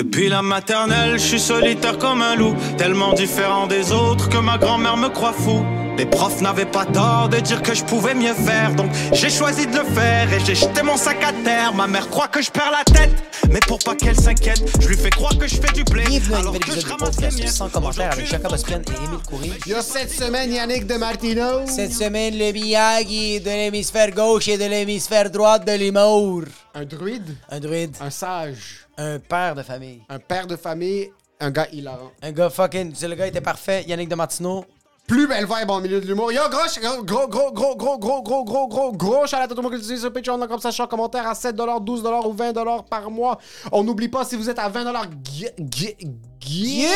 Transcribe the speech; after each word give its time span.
Depuis 0.00 0.30
la 0.30 0.40
maternelle, 0.40 1.18
je 1.18 1.26
suis 1.26 1.38
solitaire 1.38 1.98
comme 1.98 2.22
un 2.22 2.34
loup, 2.34 2.56
tellement 2.78 3.12
différent 3.12 3.66
des 3.66 3.92
autres 3.92 4.30
que 4.30 4.38
ma 4.38 4.56
grand-mère 4.56 4.96
me 4.96 5.10
croit 5.10 5.34
fou. 5.34 5.62
Les 5.98 6.06
profs 6.06 6.40
n'avaient 6.40 6.64
pas 6.64 6.86
tort 6.86 7.28
de 7.28 7.36
dire 7.36 7.60
que 7.60 7.74
je 7.74 7.84
pouvais 7.84 8.14
mieux 8.14 8.32
faire, 8.32 8.74
donc 8.76 8.90
j'ai 9.12 9.28
choisi 9.28 9.66
de 9.66 9.76
le 9.76 9.84
faire 9.84 10.32
et 10.32 10.40
j'ai 10.42 10.54
jeté 10.54 10.82
mon 10.82 10.96
sac 10.96 11.22
à 11.22 11.34
terre. 11.44 11.74
Ma 11.74 11.86
mère 11.86 12.08
croit 12.08 12.28
que 12.28 12.40
je 12.40 12.50
perds 12.50 12.70
la 12.70 12.82
tête, 12.90 13.10
mais 13.50 13.60
pour 13.68 13.78
pas 13.80 13.94
qu'elle 13.94 14.18
s'inquiète, 14.18 14.62
je 14.80 14.88
lui 14.88 14.96
fais 14.96 15.10
croire 15.10 15.36
que 15.36 15.46
je 15.46 15.56
fais 15.56 15.72
du 15.74 15.84
blé. 15.84 16.04
Bienvenue 16.06 16.32
à 16.32 16.36
un 16.38 16.40
alors 16.40 16.54
nouvel 16.54 16.60
que 16.60 16.70
épisode 16.72 16.80
je 16.80 16.86
du 16.86 16.92
ramasse 16.92 17.16
les 17.16 17.22
podcast 17.26 17.38
miettes. 17.38 17.52
sans 17.52 17.68
commentaire 17.68 18.12
avec 18.12 18.26
Jacob 18.26 18.52
Ospren 18.54 18.80
et 18.80 19.04
Émile 19.04 19.18
Coury. 19.28 19.52
Il 19.66 19.72
y 19.72 19.74
a 19.74 19.82
cette 19.82 20.10
semaine 20.10 20.50
Yannick 20.50 20.86
de 20.86 20.94
Martino. 20.94 21.66
Cette 21.66 21.92
semaine, 21.92 22.38
le 22.38 22.50
Miyagi 22.52 23.40
de 23.40 23.50
l'hémisphère 23.50 24.12
gauche 24.12 24.48
et 24.48 24.56
de 24.56 24.64
l'hémisphère 24.64 25.30
droite 25.30 25.66
de 25.66 25.72
l'humour. 25.72 26.44
Un 26.74 26.86
druide, 26.86 27.36
Un 27.50 27.60
druide, 27.60 27.94
un 28.00 28.10
sage, 28.10 28.79
un 28.96 29.18
père 29.18 29.54
de 29.54 29.62
famille. 29.62 30.02
un 30.08 30.18
père 30.18 30.46
de 30.46 30.56
famille, 30.56 31.10
un 31.40 31.50
gars 31.50 31.68
hilarant. 31.72 32.12
Un 32.22 32.32
gars 32.32 32.50
fucking. 32.50 32.94
Le 33.00 33.14
gars 33.14 33.26
était 33.26 33.40
parfait. 33.40 33.84
Yannick 33.86 34.08
de 34.08 34.14
Martineau. 34.14 34.64
Plus 35.10 35.26
belle 35.26 35.44
vibe 35.44 35.70
en 35.70 35.80
milieu 35.80 36.00
de 36.00 36.06
l'humour. 36.06 36.30
Yo, 36.30 36.40
gros, 36.48 37.02
gros, 37.02 37.26
gros, 37.26 37.50
gros, 37.50 37.74
gros, 37.74 37.98
gros, 37.98 38.22
gros, 38.22 38.44
gros, 38.44 38.68
gros, 38.68 38.92
gros, 38.92 39.26
shout 39.26 39.34
out 39.34 39.42
à 39.42 39.48
tout 39.48 39.56
le 39.56 39.62
monde 39.62 39.76
qui 39.76 39.98
sur 39.98 40.12
Patreon, 40.12 40.38
comme 40.46 40.60
ça, 40.60 40.70
je 40.70 40.80
en 40.80 40.86
commentaire 40.86 41.26
à 41.26 41.34
7 41.34 41.56
12 41.56 42.04
ou 42.26 42.32
20 42.32 42.84
par 42.88 43.10
mois. 43.10 43.36
On 43.72 43.82
n'oublie 43.82 44.06
pas, 44.06 44.24
si 44.24 44.36
vous 44.36 44.48
êtes 44.48 44.60
à 44.60 44.68
20 44.68 44.84
get, 45.28 45.56
get, 45.68 45.96
get, 46.38 46.86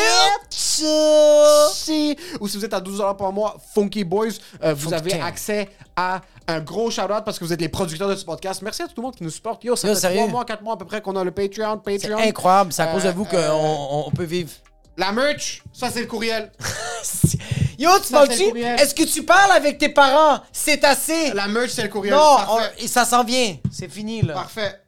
si, 0.49 2.15
ou 2.39 2.47
si 2.47 2.55
vous 2.57 2.63
êtes 2.63 2.73
à 2.73 2.79
12 2.79 3.03
par 3.17 3.33
mois, 3.33 3.57
Funky 3.73 4.05
Boys, 4.05 4.29
euh, 4.63 4.73
vous 4.73 4.93
avez 4.93 5.19
accès 5.19 5.67
à 5.97 6.21
un 6.47 6.61
gros 6.61 6.89
shout-out 6.89 7.25
parce 7.25 7.37
que 7.37 7.43
vous 7.43 7.51
êtes 7.51 7.59
les 7.59 7.67
producteurs 7.67 8.07
de 8.07 8.15
ce 8.15 8.23
podcast. 8.23 8.61
Merci 8.61 8.83
à 8.83 8.87
tout 8.87 8.93
le 8.95 9.01
monde 9.03 9.15
qui 9.17 9.25
nous 9.25 9.29
supporte. 9.29 9.61
Yo, 9.65 9.75
ça 9.75 9.89
fait 9.89 9.95
sérieux? 9.95 10.19
3 10.19 10.29
mois, 10.29 10.45
4 10.45 10.63
mois 10.63 10.75
à 10.75 10.77
peu 10.77 10.85
près 10.85 11.01
qu'on 11.01 11.17
a 11.17 11.23
le 11.25 11.31
Patreon. 11.31 11.81
C'est 11.85 11.99
Patreon. 12.07 12.17
incroyable. 12.29 12.71
C'est 12.71 12.81
à 12.81 12.87
cause 12.87 13.03
de 13.03 13.09
Euh, 13.09 13.11
vous 13.11 13.25
qu'on 13.25 13.35
euh, 13.35 13.51
on- 13.51 14.07
on 14.07 14.11
peut 14.11 14.23
vivre. 14.23 14.51
La 14.97 15.11
merch, 15.11 15.61
ça 15.73 15.89
c'est 15.91 16.01
le 16.01 16.07
courriel. 16.07 16.51
Yo, 17.77 17.89
tu 17.99 18.05
Ça, 18.05 18.17
parles-tu? 18.25 18.57
Est-ce 18.57 18.95
que 18.95 19.03
tu 19.03 19.23
parles 19.23 19.51
avec 19.51 19.77
tes 19.77 19.89
parents? 19.89 20.39
C'est 20.53 20.83
assez. 20.85 21.31
La 21.33 21.47
merch, 21.47 21.71
c'est 21.71 21.83
le 21.83 21.89
courriel. 21.89 22.15
Non, 22.15 22.37
on- 22.49 22.87
ça 22.87 23.03
s'en 23.03 23.23
vient. 23.23 23.57
C'est 23.71 23.91
fini, 23.91 24.21
là. 24.21 24.33
Parfait. 24.33 24.79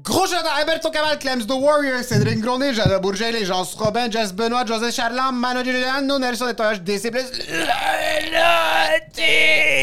Gros 0.00 0.26
shout 0.28 0.34
à 0.36 0.60
Alberto 0.60 0.90
Cabal, 0.90 1.18
Clems 1.18 1.44
The 1.44 1.50
Warrior, 1.50 2.04
Cédric 2.04 2.38
Gronet, 2.40 2.72
Jada 2.72 3.00
Bourget, 3.00 3.32
les 3.32 3.44
gens 3.44 3.64
Robin, 3.78 4.08
Jess 4.08 4.32
Benoît, 4.32 4.64
José 4.64 4.92
Charlam, 4.92 5.34
Mano 5.36 5.64
Giuliano, 5.64 6.20
Nelson 6.20 6.46
Etoyage, 6.46 6.82
DC+, 6.82 7.10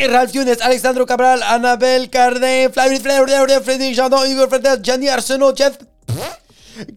Ralph 0.10 0.34
Younes, 0.34 0.56
Alexandro 0.62 1.06
Cabral, 1.06 1.44
Annabelle 1.44 2.10
Cardin, 2.10 2.70
Flavie 2.72 3.02
Flair, 3.02 3.26
Frédéric 3.62 3.94
Jandon, 3.94 4.24
Hugo 4.24 4.48
Fredette, 4.48 4.84
Gianni 4.86 5.10
Arsenault, 5.10 5.54
Jeff. 5.54 5.78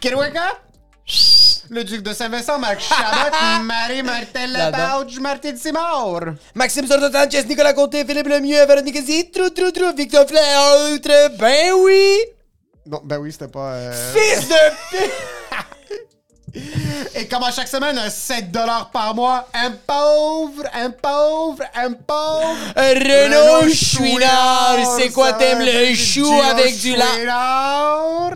Kirouaka, 0.01 0.41
le 1.70 1.84
duc 1.84 2.03
de 2.03 2.12
Saint-Vincent, 2.12 2.59
Marc 2.59 2.81
Chabot, 2.81 3.62
Marie-Martelle 3.64 4.53
J'adore. 4.55 5.01
Lebauge, 5.01 5.19
Martine 5.20 5.56
Simard. 5.56 6.34
Maxime 6.55 6.87
Sordo 6.87 7.11
Sanchez, 7.11 7.45
Nicolas 7.45 7.73
Côté, 7.75 8.05
Philippe 8.05 8.28
Lemieux, 8.28 8.65
Véronique 8.67 9.00
Zi, 9.05 9.31
Trou 9.31 9.50
Trou 9.50 9.70
Trou, 9.70 9.92
Victor 9.97 10.27
très 10.27 11.28
ben 11.39 11.73
oui! 11.78 12.19
Non, 12.87 13.00
ben 13.05 13.19
oui, 13.19 13.33
c'était 13.33 13.48
pas... 13.48 13.73
euh, 13.73 14.12
Fils 14.15 14.48
de! 14.48 15.38
Et 17.14 17.27
comme 17.27 17.42
à 17.42 17.51
chaque 17.51 17.69
semaine, 17.69 17.98
un 17.98 18.11
7 18.11 18.47
par 18.92 19.14
mois, 19.14 19.48
un 19.55 19.70
pauvre, 19.70 20.62
un 20.75 20.91
pauvre, 20.91 21.62
un 21.75 21.92
pauvre... 21.92 22.55
Renaud 22.77 23.69
Chouinard, 23.73 24.77
c'est 24.98 25.11
quoi 25.11 25.33
t'aimes 25.34 25.61
le 25.65 25.95
chou 25.95 26.31
avec 26.50 26.78
du 26.78 26.92
lait? 26.95 27.03
Chouinard. 27.17 28.31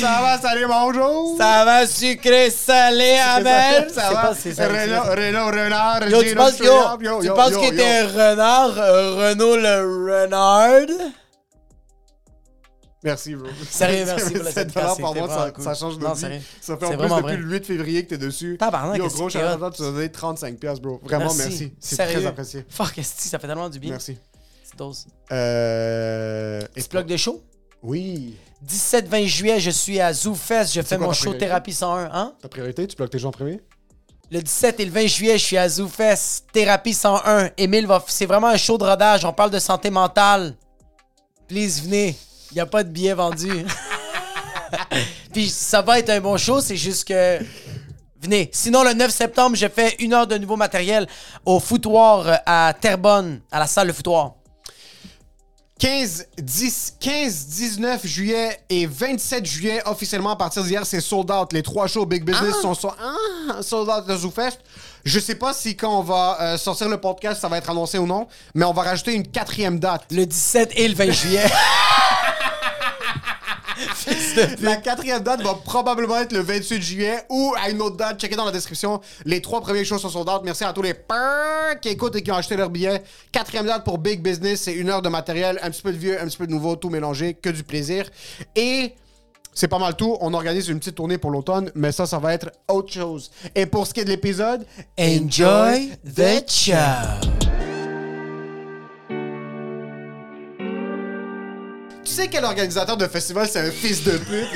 Ça 0.00 0.18
va, 0.22 0.38
salut, 0.40 0.66
bonjour. 0.66 1.36
Ça 1.38 1.64
va 1.64 1.86
sucré, 1.86 2.50
salé, 2.50 3.16
amer? 3.36 3.86
Ça 3.92 4.02
C'est 4.08 4.14
va, 4.14 4.20
pas- 4.22 4.34
c'est 4.40 4.54
ça, 4.54 4.66
Renaud, 4.68 5.02
Renaud, 5.10 5.46
Renard, 5.46 6.08
Yo, 6.08 6.22
tu 6.22 6.34
penses, 6.34 6.58
yo, 6.58 6.66
Chouinard. 6.66 6.98
Yo, 7.00 7.20
tu 7.20 7.26
yo, 7.26 7.34
penses 7.34 7.56
que 7.56 7.74
t'es 7.74 7.98
un 7.98 8.30
renard, 8.30 8.72
euh, 8.78 9.28
Renaud 9.30 9.56
le 9.56 10.22
renard? 10.22 10.86
Merci, 13.06 13.34
bro. 13.36 13.48
Sérieux, 13.70 14.04
merci 14.06 14.32
pour 14.34 14.42
le 14.44 14.50
7 14.50 14.72
podcast, 14.72 15.00
par 15.00 15.14
mois, 15.14 15.28
ça, 15.28 15.34
vraiment 15.36 15.52
cool. 15.52 15.64
ça 15.64 15.74
change 15.74 15.98
de 15.98 16.04
Non, 16.04 16.12
vie. 16.12 16.20
sérieux. 16.20 16.40
Ça 16.60 16.76
fait 16.76 16.84
en 16.86 16.88
plus 16.90 16.98
depuis 16.98 17.22
vrai. 17.22 17.36
le 17.36 17.52
8 17.52 17.64
février 17.64 18.04
que 18.04 18.08
t'es 18.10 18.18
dessus. 18.18 18.56
Tabarnak, 18.58 18.98
Yo, 18.98 19.06
gros, 19.08 19.28
shout 19.28 19.38
out, 19.38 19.74
tu 19.74 19.82
as 19.82 19.86
donné 19.92 20.10
35 20.10 20.58
piastres, 20.58 20.82
bro. 20.82 21.00
Vraiment, 21.04 21.32
merci. 21.34 21.72
C'est 21.78 21.96
très 21.96 22.26
apprécié. 22.26 22.64
Fuck, 22.68 22.98
esti, 22.98 23.28
ça 23.28 23.38
fait 23.38 23.46
tellement 23.46 23.70
du 23.70 23.78
bien. 23.78 23.90
Merci. 23.92 24.18
Petite 24.64 24.76
dose. 24.78 25.06
Euh... 25.32 26.60
et 26.74 26.80
Petit 26.80 26.88
plug 26.88 27.06
de 27.06 27.16
show? 27.16 27.42
Oui. 27.82 28.36
17-20 28.66 29.26
juillet, 29.26 29.60
je 29.60 29.70
suis 29.70 30.00
à 30.00 30.12
ZooFest. 30.12 30.72
Je 30.74 30.82
fais 30.82 30.96
quoi 30.96 31.06
mon 31.06 31.12
show 31.12 31.30
priorité? 31.30 31.46
Thérapie 31.46 31.72
101. 31.72 32.10
Hein? 32.12 32.34
Ta 32.42 32.48
priorité, 32.48 32.86
tu 32.88 32.96
bloques 32.96 33.10
tes 33.10 33.18
gens 33.20 33.28
en 33.28 33.32
premier? 33.32 33.60
Le 34.32 34.40
17 34.42 34.80
et 34.80 34.84
le 34.84 34.90
20 34.90 35.06
juillet, 35.06 35.38
je 35.38 35.44
suis 35.44 35.56
à 35.56 35.68
ZooFest. 35.68 36.46
Thérapie 36.52 36.94
101. 36.94 37.50
Émile 37.56 37.86
va. 37.86 38.02
C'est 38.08 38.26
vraiment 38.26 38.48
un 38.48 38.56
show 38.56 38.76
de 38.76 38.82
rodage. 38.82 39.24
On 39.24 39.32
parle 39.32 39.50
de 39.52 39.60
santé 39.60 39.90
mentale. 39.90 40.56
Please, 41.46 41.80
venez. 41.84 42.16
Il 42.50 42.54
n'y 42.54 42.60
a 42.60 42.66
pas 42.66 42.82
de 42.84 42.88
billets 42.90 43.14
vendus. 43.14 43.64
Puis 45.32 45.48
ça 45.48 45.82
va 45.82 45.98
être 45.98 46.10
un 46.10 46.20
bon 46.20 46.36
show, 46.36 46.60
c'est 46.60 46.76
juste 46.76 47.06
que. 47.06 47.38
Venez. 48.20 48.50
Sinon, 48.52 48.82
le 48.82 48.94
9 48.94 49.10
septembre, 49.10 49.56
je 49.56 49.68
fais 49.68 49.94
une 50.00 50.12
heure 50.14 50.26
de 50.26 50.36
nouveau 50.38 50.56
matériel 50.56 51.06
au 51.44 51.60
foutoir 51.60 52.26
euh, 52.26 52.34
à 52.46 52.74
Terrebonne, 52.80 53.40
à 53.52 53.58
la 53.58 53.66
salle 53.66 53.88
Le 53.88 53.92
Foutoir. 53.92 54.32
15, 55.78 56.28
10, 56.38 56.94
15, 56.98 57.46
19 57.48 58.06
juillet 58.06 58.58
et 58.70 58.86
27 58.86 59.44
juillet, 59.44 59.82
officiellement 59.84 60.30
à 60.30 60.36
partir 60.36 60.64
d'hier, 60.64 60.86
c'est 60.86 61.02
sold 61.02 61.30
out. 61.30 61.52
Les 61.52 61.62
trois 61.62 61.86
shows 61.86 62.06
Big 62.06 62.24
Business 62.24 62.54
sont 62.62 62.72
so- 62.72 62.94
ah, 62.98 63.60
sold 63.62 63.90
out 63.90 64.06
de 64.08 64.16
ZooFest. 64.16 64.58
Je 65.04 65.20
sais 65.20 65.34
pas 65.34 65.52
si 65.52 65.76
quand 65.76 65.98
on 65.98 66.02
va 66.02 66.38
euh, 66.40 66.56
sortir 66.56 66.88
le 66.88 66.96
podcast, 66.98 67.42
ça 67.42 67.48
va 67.48 67.58
être 67.58 67.68
annoncé 67.68 67.98
ou 67.98 68.06
non, 68.06 68.26
mais 68.54 68.64
on 68.64 68.72
va 68.72 68.82
rajouter 68.84 69.12
une 69.12 69.28
quatrième 69.28 69.78
date. 69.78 70.04
Le 70.10 70.24
17 70.24 70.72
et 70.76 70.88
le 70.88 70.94
20 70.94 71.10
juillet. 71.10 71.44
La 74.60 74.76
quatrième 74.76 75.22
date 75.22 75.42
va 75.42 75.54
probablement 75.54 76.18
être 76.18 76.32
le 76.32 76.40
28 76.40 76.82
juillet 76.82 77.18
ou 77.28 77.54
à 77.60 77.70
une 77.70 77.80
autre 77.82 77.96
date. 77.96 78.20
Checkez 78.20 78.36
dans 78.36 78.44
la 78.44 78.52
description. 78.52 79.00
Les 79.24 79.40
trois 79.40 79.60
premiers 79.60 79.84
shows 79.84 79.98
sont 79.98 80.08
sold 80.08 80.28
out. 80.28 80.42
Merci 80.44 80.64
à 80.64 80.72
tous 80.72 80.82
les 80.82 80.94
peurs 80.94 81.78
qui 81.80 81.88
écoutent 81.90 82.16
et 82.16 82.22
qui 82.22 82.30
ont 82.30 82.36
acheté 82.36 82.56
leur 82.56 82.70
billet. 82.70 83.02
Quatrième 83.32 83.66
date 83.66 83.84
pour 83.84 83.98
Big 83.98 84.22
Business, 84.22 84.62
c'est 84.62 84.74
une 84.74 84.88
heure 84.90 85.02
de 85.02 85.08
matériel, 85.08 85.58
un 85.62 85.70
petit 85.70 85.82
peu 85.82 85.92
de 85.92 85.98
vieux, 85.98 86.20
un 86.20 86.26
petit 86.26 86.38
peu 86.38 86.46
de 86.46 86.52
nouveau, 86.52 86.76
tout 86.76 86.90
mélangé, 86.90 87.34
que 87.34 87.50
du 87.50 87.64
plaisir. 87.64 88.08
Et 88.54 88.94
c'est 89.52 89.68
pas 89.68 89.78
mal 89.78 89.96
tout. 89.96 90.16
On 90.20 90.34
organise 90.34 90.68
une 90.68 90.78
petite 90.78 90.94
tournée 90.94 91.18
pour 91.18 91.30
l'automne, 91.30 91.70
mais 91.74 91.92
ça, 91.92 92.06
ça 92.06 92.18
va 92.18 92.34
être 92.34 92.50
autre 92.68 92.92
chose. 92.92 93.30
Et 93.54 93.66
pour 93.66 93.86
ce 93.86 93.94
qui 93.94 94.00
est 94.00 94.04
de 94.04 94.10
l'épisode, 94.10 94.66
Enjoy 94.98 95.92
the 96.04 96.48
show. 96.48 97.45
Tu 102.06 102.12
sais 102.12 102.28
quel 102.28 102.44
organisateur 102.44 102.96
de 102.96 103.06
festival, 103.08 103.48
c'est 103.48 103.58
un 103.60 103.70
fils 103.70 104.04
de 104.04 104.12
pute? 104.16 104.48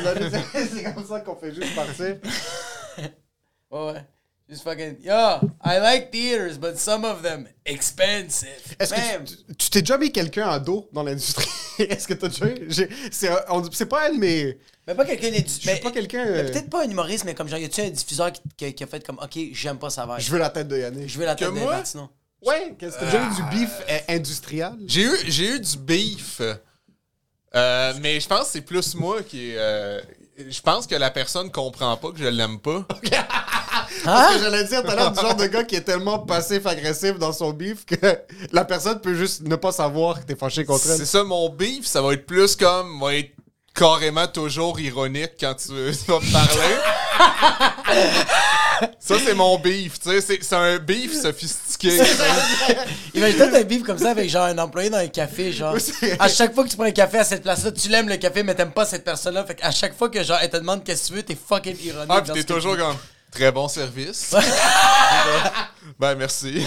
C'est 0.73 0.95
comme 0.95 1.07
ça 1.07 1.21
qu'on 1.21 1.37
fait 1.37 1.53
juste 1.55 1.75
partir. 1.75 2.17
Ouais, 3.73 3.93
ouais. 3.93 4.05
Just 4.49 4.65
fucking. 4.65 4.97
Yo, 5.01 5.13
I 5.65 5.79
like 5.81 6.11
theaters, 6.11 6.59
but 6.59 6.77
some 6.77 7.05
of 7.05 7.23
them 7.23 7.47
expensive. 7.65 8.49
Est-ce 8.81 8.93
que 8.93 9.55
tu- 9.55 9.71
t'es 9.71 9.81
déjà 9.81 9.97
mis 9.97 10.11
quelqu'un 10.11 10.49
à 10.49 10.59
dos 10.59 10.89
dans 10.93 11.05
l'industrie? 11.05 11.47
Est-ce 11.79 12.09
que 12.09 12.15
t'as 12.15 12.27
déjà 12.29 12.47
eu? 12.47 12.67
j'ai- 12.69 12.89
C'est 13.13 13.29
un- 13.29 13.41
on- 13.51 13.71
c'est 13.71 13.87
pas 13.87 14.09
elle, 14.09 14.19
mais. 14.19 14.59
Mais 14.89 14.97
pas 14.97 15.05
quelqu'un 15.05 15.31
d'édu- 15.31 15.45
Je 15.63 15.69
suis 15.71 15.81
pas 15.81 15.93
quelqu'un, 15.93 16.25
mais 16.25 16.31
euh, 16.39 16.51
Peut-être 16.51 16.69
pas 16.69 16.83
un 16.85 16.91
humoriste, 16.91 17.25
mais 17.25 17.35
comme 17.37 17.49
genre, 17.49 17.61
y 17.61 17.65
a-tu 17.65 17.81
un 17.81 17.91
diffuseur 17.91 18.33
qui, 18.33 18.41
qui- 18.57 18.75
qui 18.75 18.83
a 18.83 18.87
fait 18.89 19.07
comme, 19.07 19.19
ok, 19.23 19.39
j'aime 19.53 19.79
pas 19.79 19.91
sa 19.91 20.05
vibe? 20.05 20.17
Je 20.19 20.31
veux 20.33 20.39
la 20.41 20.51
tête 20.51 20.67
de 20.67 20.77
Yannick. 20.79 21.09
Je 21.09 21.17
veux 21.17 21.25
la 21.27 21.37
tête 21.37 21.47
de 21.47 21.53
moi? 21.53 21.77
Martino. 21.77 22.09
Ouais, 22.45 22.75
qu'est-ce 22.77 22.97
que 22.97 23.01
t'as 23.05 23.07
déjà 23.07 23.23
eu 23.25 23.35
du 23.37 23.43
bif 23.57 23.71
euh, 23.89 23.99
industriel? 24.09 24.73
J'ai 24.89 25.03
eu, 25.03 25.17
j'ai 25.29 25.45
eu 25.55 25.61
du 25.61 25.77
beef. 25.79 26.41
Euh, 27.55 27.93
mais 28.01 28.21
je 28.21 28.29
pense 28.29 28.41
que 28.43 28.47
c'est 28.53 28.61
plus 28.61 28.95
moi 28.95 29.23
qui. 29.23 29.55
euh, 29.57 30.01
je 30.39 30.61
pense 30.61 30.87
que 30.87 30.95
la 30.95 31.11
personne 31.11 31.51
comprend 31.51 31.97
pas 31.97 32.13
que 32.13 32.19
je 32.19 32.27
l'aime 32.27 32.59
pas. 32.61 32.87
Parce 34.05 34.35
que 34.37 34.41
j'allais 34.43 34.65
dire 34.65 34.83
tout 34.83 34.91
à 34.91 34.95
l'heure 34.95 35.13
du 35.13 35.21
genre 35.21 35.35
de 35.35 35.47
gars 35.47 35.65
qui 35.65 35.75
est 35.75 35.81
tellement 35.83 36.21
passif-agressif 36.21 37.19
dans 37.19 37.33
son 37.33 37.51
bif 37.53 37.85
que 37.85 37.97
la 38.53 38.65
personne 38.65 39.01
peut 39.01 39.15
juste 39.15 39.43
ne 39.43 39.57
pas 39.57 39.73
savoir 39.73 40.21
que 40.21 40.27
t'es 40.27 40.37
fâché 40.37 40.65
contre 40.65 40.89
elle. 40.91 40.99
C'est 40.99 41.07
ça, 41.07 41.25
mon 41.25 41.49
beef, 41.51 41.87
ça 41.87 42.01
va 42.01 42.15
être 42.15 42.25
plus 42.25 42.57
comme. 42.57 43.01
va 43.01 43.15
être 43.17 43.33
carrément 43.81 44.27
toujours 44.27 44.79
ironique 44.79 45.33
quand 45.41 45.55
tu, 45.55 45.69
tu 45.69 46.11
vas 46.11 46.21
me 46.21 46.33
parler. 46.33 46.77
ça, 48.99 49.15
c'est 49.25 49.33
mon 49.35 49.59
beef, 49.59 49.99
tu 49.99 50.11
sais. 50.11 50.21
C'est, 50.21 50.39
c'est 50.43 50.55
un 50.55 50.79
beef 50.79 51.15
sophistiqué. 51.15 51.99
Imagine-toi 53.15 53.57
un 53.57 53.63
bif 53.63 53.83
comme 53.83 53.97
ça 53.97 54.11
avec 54.11 54.29
genre 54.29 54.45
un 54.45 54.59
employé 54.59 54.91
dans 54.91 54.99
un 54.99 55.07
café, 55.07 55.51
genre. 55.51 55.77
À 56.19 56.29
chaque 56.29 56.55
fois 56.55 56.65
que 56.65 56.69
tu 56.69 56.77
prends 56.77 56.85
un 56.85 56.91
café 56.91 57.19
à 57.19 57.25
cette 57.25 57.43
place-là, 57.43 57.73
tu 57.73 57.89
l'aimes 57.89 58.11
le 58.11 58.19
café, 58.19 58.43
mais 58.43 58.55
t'aimes 58.55 58.73
pas 58.73 58.85
cette 58.85 59.05
personne-là. 59.05 59.45
Fait 59.47 59.55
qu'à 59.55 59.71
chaque 59.71 59.97
fois 59.97 60.11
que 60.11 60.23
genre, 60.23 60.39
elle 60.43 60.51
te 60.51 60.59
demande 60.59 60.85
qu'est-ce 60.85 61.05
que 61.05 61.09
tu 61.09 61.15
veux, 61.15 61.23
t'es 61.23 61.39
fucking 61.49 61.77
ironique. 61.83 62.11
ah, 62.11 62.21
pis 62.21 62.33
t'es 62.33 62.45
toujours 62.45 62.77
comme. 62.77 62.97
Très 63.31 63.53
bon 63.53 63.69
service. 63.69 64.35
ben, 65.99 66.15
merci. 66.17 66.67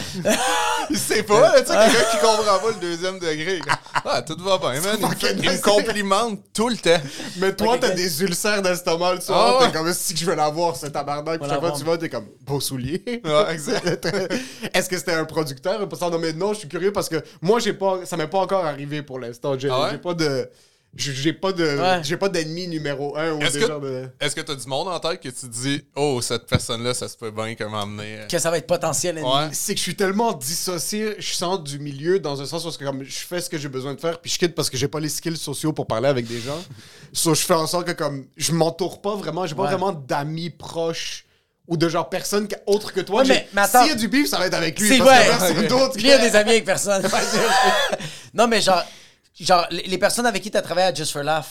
Il 0.90 0.98
sait 0.98 1.24
pas, 1.24 1.40
là, 1.40 1.62
tu 1.62 1.68
sais, 1.68 1.74
quelqu'un 1.74 2.10
qui 2.12 2.18
comprend 2.18 2.60
pas 2.60 2.70
le 2.70 2.80
deuxième 2.80 3.20
degré. 3.20 3.62
Ah, 4.06 4.22
tout 4.22 4.38
va 4.40 4.58
bien, 4.58 4.82
man. 4.82 4.98
Il 5.00 5.08
me, 5.08 5.16
fait- 5.16 5.36
il 5.38 5.50
me 5.50 5.62
complimente 5.62 6.40
tout 6.54 6.70
le 6.70 6.78
temps. 6.78 7.02
Mais 7.38 7.54
toi, 7.56 7.76
Ok. 7.76 7.82
t'as 7.82 7.90
des 7.92 8.22
ulcères 8.24 8.62
d'estomac 8.62 9.16
le 9.16 9.22
soir. 9.22 9.56
Ah 9.58 9.60
ouais. 9.64 9.72
T'es 9.72 9.78
comme 9.78 9.94
si 9.94 10.16
je 10.16 10.26
veux 10.26 10.36
l'avoir, 10.36 10.76
ce 10.76 10.88
tabarnak. 10.88 11.40
Puis 11.40 11.50
chaque 11.50 11.60
fois 11.60 11.72
que 11.72 11.78
tu 11.78 11.84
vas, 11.86 11.98
t'es 11.98 12.10
comme 12.10 12.28
beau 12.42 12.60
soulier. 12.60 13.04
Ouais, 13.24 13.54
exact. 13.54 14.08
Est-ce 14.74 14.90
que 14.90 14.98
c'était 14.98 15.14
un 15.14 15.26
producteur? 15.26 15.82
un 15.82 15.88
passant? 15.88 16.10
Non, 16.10 16.20
mais 16.20 16.34
non, 16.34 16.54
je 16.54 16.60
suis 16.60 16.68
curieux 16.70 16.92
parce 16.92 17.10
que 17.10 17.22
moi, 17.42 17.60
j'ai 17.60 17.74
pas, 17.74 18.00
ça 18.06 18.18
m'est 18.18 18.28
pas 18.28 18.40
encore 18.40 18.66
arrivé 18.66 19.02
pour 19.04 19.20
l'instant. 19.20 19.58
J'ai 19.58 19.70
Ah 19.70 19.82
ouais? 19.84 19.88
j'ai 19.92 19.98
pas 20.00 20.14
de. 20.14 20.50
J'ai 20.96 21.34
pas 21.34 21.52
de. 21.52 21.64
Ouais. 21.80 22.02
J'ai 22.04 22.18
pas 22.18 22.30
d'ennemi 22.30 22.68
numéro 22.68 23.18
un 23.18 23.32
ou 23.34 23.42
Est-ce 23.42 23.54
des 23.58 23.60
que- 23.66 23.80
de. 23.82 24.10
Est-ce 24.20 24.36
que 24.36 24.42
t'as 24.42 24.54
du 24.54 24.68
monde 24.68 24.88
en 24.88 25.00
tête 25.00 25.20
que 25.20 25.30
tu 25.30 25.48
dis, 25.48 25.84
oh, 25.96 26.22
cette 26.22 26.46
personne-là, 26.46 26.94
ça 26.94 27.08
se 27.08 27.18
peut 27.18 27.32
bien 27.32 27.56
qu'elle 27.56 27.70
m'emmener. 27.70 28.20
euh, 28.20 28.28
Que 28.28 28.38
ça 28.38 28.52
va 28.52 28.60
être 28.60 28.68
potentiel 28.68 29.18
ennemi. 29.18 29.28
Ouais. 29.32 29.50
C'est 29.54 29.74
que 29.74 29.80
je 29.80 29.84
suis 29.84 29.96
tellement 29.96 30.34
dissocié, 30.34 31.16
je 31.18 31.34
sens 31.34 31.64
du 31.64 31.80
milieu 31.80 32.20
dans 32.20 32.40
un 32.42 32.46
sens 32.46 32.64
où 32.66 32.72
comme 32.84 33.04
je 33.04 33.20
fais 33.26 33.42
ce 33.42 33.50
que 33.50 33.58
j'ai 33.58 33.70
besoin 33.70 33.96
de 33.96 34.00
faire, 34.00 34.20
puis 34.20 34.30
je 34.30 34.38
quitte 34.38 34.54
parce 34.54 34.70
que 34.70 34.78
j'ai 34.78 34.88
pas 34.88 35.00
les 35.00 35.10
skills 35.10 35.38
sociaux 35.38 35.74
pour 35.74 35.88
parler 35.88 36.10
avec 36.10 36.28
des 36.28 36.40
gens. 36.40 36.64
so, 37.12 37.34
je 37.34 37.42
fais 37.42 37.56
en 37.56 37.66
sorte 37.66 37.88
que 37.88 37.94
comme 37.94 38.28
je 38.38 38.52
m'entoure 38.52 39.02
pas 39.02 39.16
vraiment, 39.16 39.48
j'ai 39.48 39.56
pas 39.56 39.64
Ouais. 39.64 39.70
vraiment 39.70 39.94
d'amis 39.94 40.52
proches 40.52 41.26
ou 41.68 41.76
de 41.76 41.90
genre 41.90 42.08
personne 42.08 42.48
autre 42.68 42.94
que 42.94 43.02
toi. 43.02 43.24
Mais- 43.24 43.48
mais 43.54 43.62
attends. 43.62 43.80
S'il 43.82 43.90
y 43.90 43.94
a 43.94 43.96
du 43.96 44.10
bif, 44.10 44.28
ça 44.30 44.38
va 44.38 44.46
être 44.46 44.54
avec 44.54 44.80
lui. 44.80 44.90
C'est 44.90 44.98
vrai. 45.00 45.26
que 45.26 45.38
personne 45.40 45.92
il 45.98 46.12
a 46.12 46.18
des 46.20 46.36
amis 46.36 46.50
avec 46.52 46.66
personne. 46.66 47.02
non, 48.34 48.48
mais 48.48 48.62
genre, 48.62 48.84
genre 49.40 49.66
les, 49.72 49.84
les 49.84 49.98
personnes 49.98 50.26
avec 50.26 50.42
qui 50.44 50.52
tu 50.52 50.58
as 50.58 50.62
travaillé 50.62 50.88
à 50.88 50.94
Just 50.94 51.12
for 51.12 51.24
Laugh, 51.24 51.46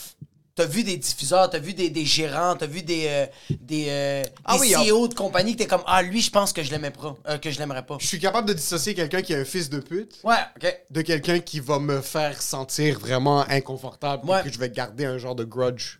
t'as 0.55 0.67
vu 0.67 0.85
des 0.85 0.97
diffuseurs, 0.99 1.49
t'as 1.51 1.59
vu 1.59 1.73
des, 1.75 1.89
des 1.91 2.05
gérants, 2.05 2.55
t'as 2.57 2.67
vu 2.67 2.83
des, 2.83 3.07
euh, 3.09 3.27
des, 3.61 3.87
euh, 3.89 4.23
Ah 4.45 4.55
des 4.59 4.61
oui, 4.61 4.73
CEO 4.89 5.09
de 5.09 5.15
compagnie 5.15 5.53
que 5.55 5.59
t'es 5.63 5.67
comme, 5.67 5.83
ah, 5.87 6.03
lui, 6.03 6.21
je 6.21 6.31
pense 6.31 6.53
que 6.53 6.63
je 6.63 6.71
l'aimais 6.71 6.91
pas, 6.91 7.17
euh, 7.29 7.39
que 7.39 7.51
je 7.51 7.59
l'aimerais 7.59 7.85
pas. 7.87 7.97
Je 8.01 8.07
suis 8.07 8.19
capable 8.21 8.49
de 8.49 8.53
dissocier 8.53 8.95
quelqu'un 8.95 9.23
qui 9.23 9.33
est 9.33 9.41
un 9.41 9.45
fils 9.47 9.71
de 9.71 9.81
pute 9.81 10.21
Ouais, 10.25 10.35
ok. 10.57 10.79
de 10.91 11.01
quelqu'un 11.03 11.41
qui 11.41 11.59
va 11.61 11.79
me 11.79 12.01
faire 12.03 12.41
sentir 12.43 12.99
vraiment 12.99 13.49
inconfortable 13.49 14.29
Ouais. 14.29 14.41
et 14.41 14.45
que 14.45 14.53
je 14.53 14.59
vais 14.59 14.69
garder 14.71 15.05
un 15.07 15.17
genre 15.19 15.35
de 15.35 15.45
grudge 15.45 15.99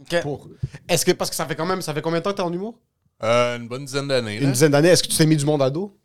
ok. 0.00 0.22
pour. 0.22 0.48
Est-ce 0.88 1.04
que 1.04 1.12
parce 1.12 1.30
que 1.30 1.36
ça 1.36 1.44
fait 1.46 1.56
quand 1.56 1.66
même 1.66 1.82
ça 1.82 1.92
fait 1.92 2.02
combien 2.02 2.20
de 2.20 2.24
temps 2.24 2.30
que 2.30 2.36
t'es 2.36 2.42
en 2.42 2.52
humour? 2.52 2.78
Euh, 3.24 3.56
une 3.56 3.68
bonne 3.68 3.84
dizaine 3.84 4.08
d'années. 4.08 4.38
là. 4.40 4.46
Une 4.46 4.52
dizaine 4.52 4.72
d'années. 4.72 4.88
Est-ce 4.88 5.02
que 5.02 5.08
tu 5.08 5.16
t'es 5.16 5.26
mis 5.26 5.36
du 5.36 5.44
monde 5.44 5.62
à 5.62 5.70
dos? 5.70 5.96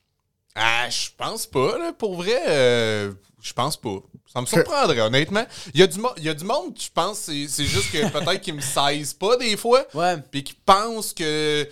Ah, 0.55 0.87
je 0.89 1.09
pense 1.17 1.45
pas, 1.47 1.77
là. 1.77 1.93
Pour 1.93 2.15
vrai, 2.15 2.39
euh, 2.47 3.11
je 3.41 3.53
pense 3.53 3.77
pas. 3.77 3.97
Ça 4.31 4.41
me 4.41 4.45
surprendrait, 4.45 4.99
honnêtement. 4.99 5.45
Il 5.73 5.79
y, 5.79 5.83
a 5.83 5.87
du 5.87 5.99
il 6.17 6.23
y 6.23 6.29
a 6.29 6.33
du 6.33 6.43
monde, 6.43 6.73
je 6.79 6.89
pense, 6.93 7.19
c'est 7.19 7.65
juste 7.65 7.91
que 7.91 8.09
peut-être 8.11 8.41
qu'ils 8.41 8.55
me 8.55 8.61
saisent 8.61 9.13
pas 9.13 9.37
des 9.37 9.55
fois. 9.57 9.85
Ouais. 9.93 10.15
Puis 10.31 10.43
qui 10.43 10.53
pensent 10.53 11.13
que 11.13 11.67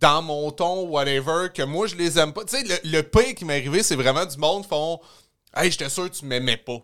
dans 0.00 0.20
mon 0.20 0.50
ton, 0.50 0.82
whatever, 0.88 1.48
que 1.54 1.62
moi, 1.62 1.86
je 1.86 1.94
les 1.94 2.18
aime 2.18 2.32
pas. 2.32 2.44
Tu 2.44 2.56
sais, 2.56 2.64
le, 2.64 2.90
le 2.90 3.02
pire 3.02 3.34
qui 3.34 3.44
m'est 3.44 3.58
arrivé, 3.58 3.82
c'est 3.82 3.96
vraiment 3.96 4.26
du 4.26 4.36
monde 4.36 4.66
font 4.66 5.00
Hey, 5.54 5.70
j'étais 5.70 5.88
sûr 5.88 6.08
que 6.10 6.16
tu 6.16 6.24
m'aimais 6.26 6.56
pas. 6.56 6.78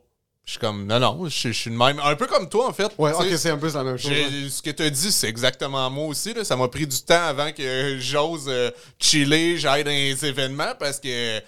Je 0.44 0.52
suis 0.52 0.61
comme, 0.61 0.87
non, 0.87 1.00
non, 1.00 1.28
je, 1.28 1.49
je 1.49 1.52
suis 1.52 1.70
le 1.70 1.76
même. 1.76 1.99
Un 1.99 2.14
peu 2.14 2.26
comme 2.28 2.49
toi, 2.49 2.69
en 2.69 2.73
fait. 2.73 2.93
Ouais, 2.99 3.12
ok, 3.12 3.26
c'est 3.37 3.50
un 3.50 3.58
peu 3.58 3.70
la 3.73 3.82
même 3.82 3.99
chose. 3.99 4.12
Ce 4.50 4.62
que 4.62 4.70
tu 4.70 4.82
as 4.84 4.90
dit, 4.90 5.11
c'est 5.11 5.28
exactement 5.28 5.90
moi 5.90 6.06
aussi. 6.06 6.34
Là. 6.34 6.44
Ça 6.44 6.56
m'a 6.56 6.69
pris 6.69 6.87
du 6.87 7.00
temps 7.02 7.25
avant 7.26 7.50
que 7.52 7.99
j'ose 7.99 8.46
euh, 8.46 8.70
chiller, 8.99 9.58
j'aille 9.58 9.82
dans 9.82 9.90
les 9.90 10.25
événements 10.25 10.73
parce 10.78 11.00
que 11.00 11.40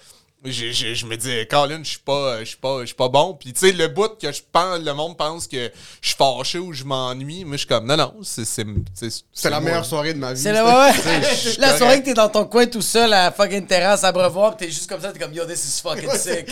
j'ai- 0.45 0.71
j'ai- 0.73 0.95
je 0.95 1.05
me 1.05 1.17
dis, 1.17 1.45
Colin, 1.49 1.79
je 1.83 1.89
suis 1.89 1.99
pas, 1.99 2.39
je 2.39 2.45
suis 2.45 2.57
pas, 2.57 2.81
je 2.81 2.85
suis 2.87 2.95
pas 2.95 3.09
bon. 3.09 3.33
Puis 3.33 3.51
tu 3.53 3.59
sais, 3.59 3.71
le 3.71 3.87
bout 3.89 4.17
que 4.17 4.31
je 4.31 4.41
pense, 4.51 4.79
le 4.79 4.93
monde 4.93 5.17
pense 5.17 5.47
que 5.47 5.71
je 6.01 6.07
suis 6.07 6.15
fâché 6.17 6.59
ou 6.59 6.71
je 6.73 6.83
m'ennuie, 6.83 7.43
moi 7.43 7.53
je 7.55 7.59
suis 7.59 7.67
comme, 7.67 7.85
non, 7.85 7.97
non, 7.97 8.13
c'est 8.23 8.45
c'est- 8.45 8.65
c'est- 8.93 9.23
C'est 9.33 9.49
la 9.49 9.59
moi. 9.59 9.69
meilleure 9.69 9.85
soirée 9.85 10.13
de 10.13 10.19
ma 10.19 10.33
vie. 10.33 10.41
C'est 10.41 10.53
la, 10.53 10.63
ouais, 10.65 10.93
je 11.55 11.59
la 11.59 11.77
soirée 11.77 11.99
que 11.99 12.05
t'es 12.05 12.13
dans 12.13 12.29
ton 12.29 12.45
coin 12.45 12.65
tout 12.67 12.81
seul 12.81 13.11
à 13.13 13.31
fucking 13.31 13.67
terrasse 13.67 14.03
à 14.03 14.11
Brevoir, 14.11 14.55
pis 14.55 14.65
t'es 14.65 14.71
juste 14.71 14.87
comme 14.89 15.01
ça, 15.01 15.11
t'es 15.11 15.19
comme 15.19 15.33
yo, 15.33 15.45
this 15.45 15.63
is 15.77 15.81
fucking 15.81 16.11
sick. 16.15 16.49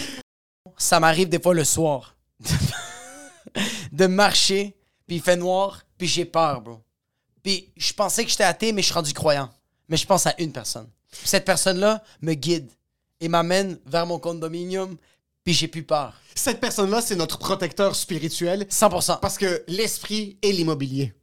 Ça 0.78 1.00
m'arrive 1.00 1.30
des 1.30 1.40
fois 1.42 1.54
le 1.54 1.64
soir 1.64 2.16
de 3.92 4.08
marcher, 4.08 4.76
puis 5.08 5.18
il 5.18 5.22
fait 5.22 5.36
noir, 5.38 5.82
puis 5.98 6.08
j'ai 6.08 6.26
peur, 6.26 6.62
bro. 6.62 6.80
Puis 7.44 7.72
je 7.78 7.94
pensais 7.94 8.24
que 8.26 8.30
j'étais 8.30 8.44
athée, 8.44 8.72
mais 8.74 8.82
je 8.82 8.88
suis 8.88 8.94
rendu 8.94 9.14
croyant. 9.14 9.50
Mais 9.90 9.98
je 9.98 10.06
pense 10.06 10.28
à 10.28 10.34
une 10.38 10.52
personne. 10.52 10.88
Puis 11.12 11.22
cette 11.24 11.46
personne-là 11.46 12.04
me 12.22 12.34
guide 12.34 12.70
et 13.22 13.28
m'amène 13.28 13.78
vers 13.86 14.06
mon 14.06 14.20
condominium, 14.20 14.96
puis 15.44 15.54
j'ai 15.54 15.68
plus 15.68 15.84
peur. 15.84 16.14
Cette 16.36 16.60
personne-là, 16.60 17.02
c'est 17.02 17.16
notre 17.16 17.38
protecteur 17.40 17.96
spirituel 17.96 18.66
100%. 18.70 19.20
parce 19.20 19.38
que 19.38 19.64
l'esprit 19.68 20.38
est 20.42 20.52
l'immobilier. 20.52 21.14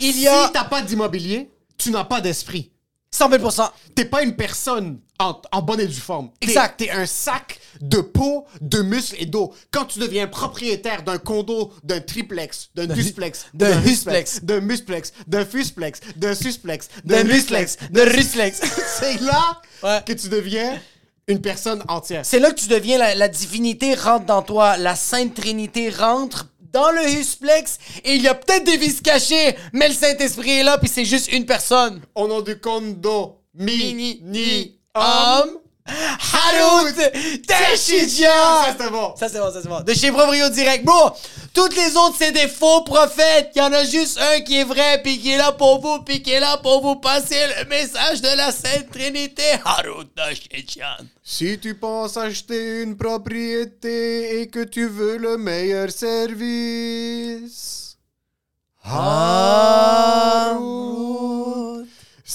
Il 0.00 0.18
y 0.18 0.26
a 0.26 0.46
Si 0.46 0.52
t'as 0.52 0.64
pas 0.64 0.82
d'immobilier, 0.82 1.50
tu 1.76 1.90
n'as 1.90 2.04
pas 2.04 2.20
d'esprit. 2.20 2.70
100 3.10 3.30
000%. 3.30 3.70
T'es 3.94 4.06
pas 4.06 4.22
une 4.24 4.34
personne 4.34 4.98
en, 5.20 5.40
en 5.52 5.62
bonne 5.62 5.78
et 5.80 5.86
due 5.86 6.00
forme. 6.00 6.30
Exact. 6.40 6.78
T'es 6.78 6.90
un 6.90 7.06
sac 7.06 7.60
de 7.80 7.98
peau, 8.00 8.44
de 8.60 8.82
muscles 8.82 9.14
et 9.20 9.26
d'eau. 9.26 9.54
Quand 9.70 9.84
tu 9.84 10.00
deviens 10.00 10.26
propriétaire 10.26 11.04
d'un 11.04 11.18
condo, 11.18 11.72
d'un 11.84 12.00
triplex, 12.00 12.70
d'un 12.74 12.86
dusplex, 12.86 13.46
d'un 13.54 13.80
husplex. 13.84 14.42
d'un 14.42 14.60
musplex, 14.60 15.12
d'un 15.28 15.44
fusplex, 15.44 16.00
d'un 16.16 16.34
susplex, 16.34 16.88
De 17.04 17.14
Ruslex, 17.14 17.76
de 17.90 18.00
Ruslex. 18.00 18.60
c'est 18.98 19.20
là 19.20 19.60
Ouais. 19.84 20.02
que 20.04 20.12
tu 20.14 20.28
deviens 20.28 20.80
une 21.26 21.40
personne 21.40 21.82
entière. 21.88 22.24
C'est 22.24 22.38
là 22.38 22.50
que 22.50 22.60
tu 22.60 22.68
deviens 22.68 22.98
la, 22.98 23.14
la 23.14 23.28
divinité 23.28 23.94
rentre 23.94 24.26
dans 24.26 24.42
toi, 24.42 24.76
la 24.76 24.94
Sainte 24.96 25.34
Trinité 25.34 25.90
rentre 25.90 26.46
dans 26.72 26.90
le 26.90 27.08
Husplex 27.08 27.78
et 28.04 28.14
il 28.16 28.22
y 28.22 28.28
a 28.28 28.34
peut-être 28.34 28.64
des 28.64 28.76
vices 28.76 29.00
cachés, 29.00 29.56
mais 29.72 29.88
le 29.88 29.94
Saint-Esprit 29.94 30.50
est 30.50 30.62
là 30.64 30.76
puis 30.78 30.88
c'est 30.88 31.04
juste 31.04 31.32
une 31.32 31.46
personne. 31.46 32.00
Au 32.14 32.26
nom 32.26 32.40
du 32.40 32.58
condo, 32.58 33.38
mi, 33.54 33.76
Ni, 33.76 33.94
ni, 33.94 34.20
ni, 34.22 34.80
homme. 34.94 35.58
Harout 35.86 36.94
Teshidja! 37.46 38.26
Ça, 38.26 38.72
c'était 38.72 38.90
bon. 38.90 39.14
Ça, 39.16 39.28
c'est 39.28 39.38
bon, 39.38 39.52
ça, 39.52 39.60
c'est 39.62 39.68
bon. 39.68 39.80
De 39.80 39.92
chez 39.92 40.10
Proprio 40.10 40.48
Direct. 40.48 40.82
Bon, 40.84 41.12
toutes 41.52 41.76
les 41.76 41.94
autres, 41.96 42.16
c'est 42.18 42.32
des 42.32 42.48
faux 42.48 42.80
prophètes. 42.82 43.50
Il 43.54 43.58
y 43.58 43.62
en 43.62 43.72
a 43.72 43.84
juste 43.84 44.18
un 44.18 44.40
qui 44.40 44.56
est 44.58 44.64
vrai, 44.64 45.02
puis 45.02 45.20
qui 45.20 45.32
est 45.32 45.36
là 45.36 45.52
pour 45.52 45.82
vous, 45.82 46.02
puis 46.02 46.22
qui 46.22 46.30
est 46.30 46.40
là 46.40 46.56
pour 46.56 46.80
vous 46.80 46.96
passer 46.96 47.36
le 47.58 47.66
message 47.68 48.22
de 48.22 48.34
la 48.34 48.50
Sainte 48.50 48.90
Trinité. 48.90 49.42
Harout 49.64 50.06
Teshidja. 50.16 50.96
Si 51.22 51.58
tu 51.58 51.74
penses 51.74 52.16
acheter 52.16 52.82
une 52.82 52.96
propriété 52.96 54.40
et 54.40 54.48
que 54.48 54.64
tu 54.64 54.88
veux 54.88 55.18
le 55.18 55.36
meilleur 55.36 55.90
service, 55.90 57.98
Harout. 58.82 59.34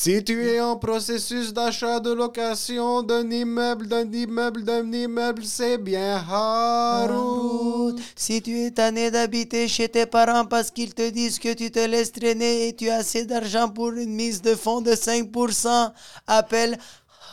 Si 0.02 0.24
tu 0.24 0.48
es 0.48 0.62
en 0.62 0.78
processus 0.78 1.52
d'achat 1.52 2.00
de 2.00 2.14
location 2.14 3.04
d'un 3.04 3.30
immeuble, 3.30 3.86
d'un 3.86 4.10
immeuble, 4.10 4.64
d'un 4.64 4.90
immeuble, 4.94 5.44
c'est 5.44 5.78
bien 5.78 6.24
Harout. 6.30 8.00
Si 8.16 8.42
tu 8.42 8.58
es 8.62 8.72
tanné 8.72 9.12
d'habiter 9.12 9.68
chez 9.68 9.90
tes 9.90 10.06
parents 10.06 10.46
parce 10.46 10.72
qu'ils 10.72 10.94
te 10.94 11.10
disent 11.10 11.38
que 11.38 11.54
tu 11.54 11.70
te 11.70 11.86
laisses 11.86 12.14
traîner 12.14 12.70
et 12.70 12.74
tu 12.78 12.90
as 12.90 13.00
assez 13.00 13.26
d'argent 13.26 13.68
pour 13.68 13.92
une 13.92 14.14
mise 14.14 14.42
de 14.42 14.56
fonds 14.56 14.80
de 14.80 14.92
5%, 14.92 15.92
appelle 16.28 16.78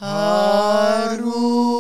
Harout. 0.01 1.77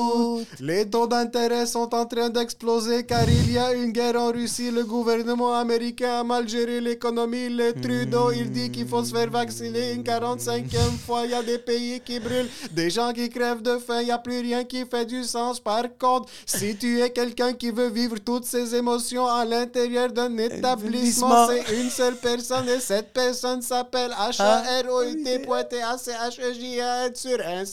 Les 0.61 0.89
taux 0.89 1.07
d'intérêt 1.07 1.67
sont 1.67 1.95
en 1.95 2.07
train 2.07 2.31
d'exploser 2.31 3.05
car 3.05 3.29
il 3.29 3.53
y 3.53 3.59
a 3.59 3.75
une 3.75 3.93
guerre 3.93 4.19
en 4.19 4.33
Russie. 4.33 4.71
Le 4.71 4.85
gouvernement 4.85 5.53
américain 5.55 6.21
a 6.21 6.25
mal 6.25 6.49
géré 6.49 6.81
l'économie. 6.81 7.51
Le 7.51 7.75
Trudeau, 7.75 8.31
il 8.33 8.51
dit 8.51 8.71
qu'il 8.71 8.89
faut 8.89 9.05
se 9.05 9.13
faire 9.15 9.29
vacciner 9.31 9.93
une 9.93 10.03
45e 10.03 10.97
fois. 11.07 11.27
Il 11.27 11.33
y 11.33 11.35
a 11.35 11.43
des 11.43 11.59
pays 11.59 12.01
qui 12.01 12.19
brûlent, 12.21 12.49
des 12.73 12.89
gens 12.89 13.13
qui 13.13 13.29
crèvent 13.29 13.61
de 13.61 13.77
faim. 13.79 14.01
Il 14.01 14.07
n'y 14.07 14.13
a 14.13 14.17
plus 14.19 14.41
rien 14.41 14.65
qui 14.65 14.87
fait 14.87 15.05
du 15.05 15.23
sens. 15.25 15.61
Par 15.61 15.83
contre, 15.99 16.31
si 16.47 16.75
tu 16.77 17.03
es 17.03 17.11
quelqu'un 17.11 17.53
qui 17.53 17.71
veut 17.71 17.91
vivre 17.91 18.17
toutes 18.19 18.47
ces 18.47 18.75
émotions 18.75 19.27
à 19.27 19.45
l'intérieur 19.45 20.11
d'un 20.11 20.35
établissement, 20.39 21.47
Établissement. 21.47 21.49
c'est 21.49 21.67
une 21.81 21.91
seule 21.91 22.17
personne 22.17 22.67
et 22.69 22.81
cette 22.81 23.13
personne 23.13 23.61
s'appelle 23.61 24.13
H-A-R-O-U-T.T-A-C-H-E-J-A 24.19 27.15
sur 27.15 27.39
Instagram. 27.47 27.57
Amen. 27.57 27.57
Je, 27.57 27.57
me 27.57 27.57
Pour 27.57 27.57
ce 27.57 27.57
sens 27.57 27.67
qui 27.67 27.73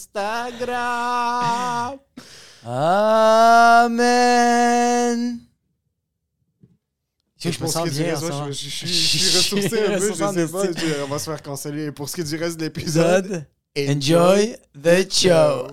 est 7.87 7.89
du 7.89 8.03
bien. 8.03 8.13
reste, 8.13 8.23
en 8.23 8.25
ce 8.27 8.31
moi, 8.31 8.39
moment. 8.41 8.51
je, 8.51 8.69
je- 8.69 8.69
je- 8.69 8.85
je 8.85 8.93
suis 9.17 9.37
ressourcé 9.37 9.65
un 9.85 9.99
peu, 9.99 10.07
je 10.09 10.13
sais 10.13 10.47
pas, 10.47 10.63
je- 10.65 11.03
on 11.03 11.07
va 11.07 11.19
se 11.19 11.25
faire 11.25 11.41
canceller. 11.41 11.91
Pour 11.91 12.07
ce 12.09 12.15
qui 12.15 12.21
est 12.21 12.23
du 12.23 12.35
reste 12.37 12.57
de 12.57 12.63
l'épisode, 12.65 13.45
Épisode. 13.75 13.97
Enjoy 13.97 14.55
the 14.81 15.11
show. 15.11 15.67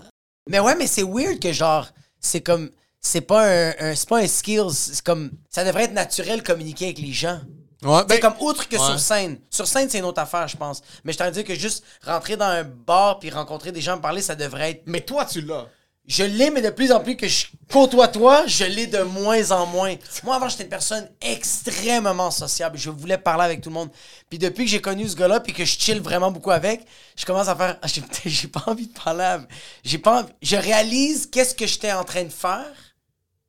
Mais 0.48 0.58
ouais, 0.58 0.74
mais 0.76 0.86
c'est 0.88 1.02
weird 1.04 1.38
que 1.38 1.52
genre, 1.52 1.86
c'est 2.18 2.40
comme, 2.40 2.70
c'est 3.00 3.20
pas 3.20 3.46
un, 3.46 3.74
un- 3.78 3.94
c'est 3.94 4.08
pas 4.08 4.18
un 4.18 4.26
skills, 4.26 4.72
c'est 4.72 5.02
comme, 5.04 5.30
ça 5.48 5.64
devrait 5.64 5.84
être 5.84 5.92
naturel 5.92 6.42
communiquer 6.42 6.86
avec 6.86 6.98
les 6.98 7.12
gens. 7.12 7.40
Ouais, 7.82 8.04
ben, 8.04 8.20
comme 8.20 8.34
autre 8.40 8.68
que 8.68 8.76
ouais. 8.76 8.84
sur 8.84 9.00
scène. 9.00 9.38
Sur 9.48 9.66
scène, 9.66 9.88
c'est 9.88 9.98
une 9.98 10.04
autre 10.04 10.20
affaire, 10.20 10.46
je 10.48 10.56
pense. 10.56 10.82
Mais 11.04 11.12
je 11.12 11.18
t'en 11.18 11.30
dire 11.30 11.44
que 11.44 11.54
juste 11.54 11.82
rentrer 12.04 12.36
dans 12.36 12.44
un 12.46 12.62
bar 12.64 13.18
puis 13.18 13.30
rencontrer 13.30 13.72
des 13.72 13.80
gens, 13.80 13.98
parler, 13.98 14.20
ça 14.22 14.34
devrait 14.34 14.70
être. 14.72 14.82
Mais 14.86 15.00
toi, 15.00 15.24
tu 15.24 15.40
l'as. 15.40 15.66
Je 16.06 16.24
l'ai, 16.24 16.50
mais 16.50 16.60
de 16.60 16.70
plus 16.70 16.90
en 16.92 17.00
plus 17.00 17.16
que 17.16 17.28
je 17.28 17.46
côtoie 17.70 18.08
toi, 18.08 18.44
je 18.46 18.64
l'ai 18.64 18.86
de 18.86 18.98
moins 19.02 19.50
en 19.52 19.64
moins. 19.66 19.94
Moi, 20.24 20.34
avant, 20.34 20.48
j'étais 20.48 20.64
une 20.64 20.68
personne 20.68 21.08
extrêmement 21.20 22.30
sociable. 22.30 22.76
Je 22.78 22.90
voulais 22.90 23.18
parler 23.18 23.44
avec 23.44 23.60
tout 23.60 23.68
le 23.68 23.74
monde. 23.74 23.90
Puis 24.28 24.38
depuis 24.38 24.64
que 24.64 24.70
j'ai 24.70 24.80
connu 24.80 25.08
ce 25.08 25.14
gars-là, 25.16 25.40
puis 25.40 25.52
que 25.52 25.64
je 25.64 25.78
chill 25.78 26.00
vraiment 26.00 26.30
beaucoup 26.30 26.50
avec, 26.50 26.82
je 27.16 27.24
commence 27.24 27.48
à 27.48 27.54
faire. 27.56 27.78
Ah, 27.82 27.86
J'ai 27.86 28.02
j'ai 28.26 28.48
pas 28.48 28.64
envie 28.66 28.88
de 28.88 28.92
parler. 28.98 29.24
à- 29.24 29.40
J'ai 29.84 29.98
pas 29.98 30.20
envie- 30.20 30.32
Je 30.42 30.56
réalise 30.56 31.26
qu'est-ce 31.26 31.54
que 31.54 31.66
j'étais 31.66 31.92
en 31.92 32.04
train 32.04 32.24
de 32.24 32.28
faire 32.30 32.66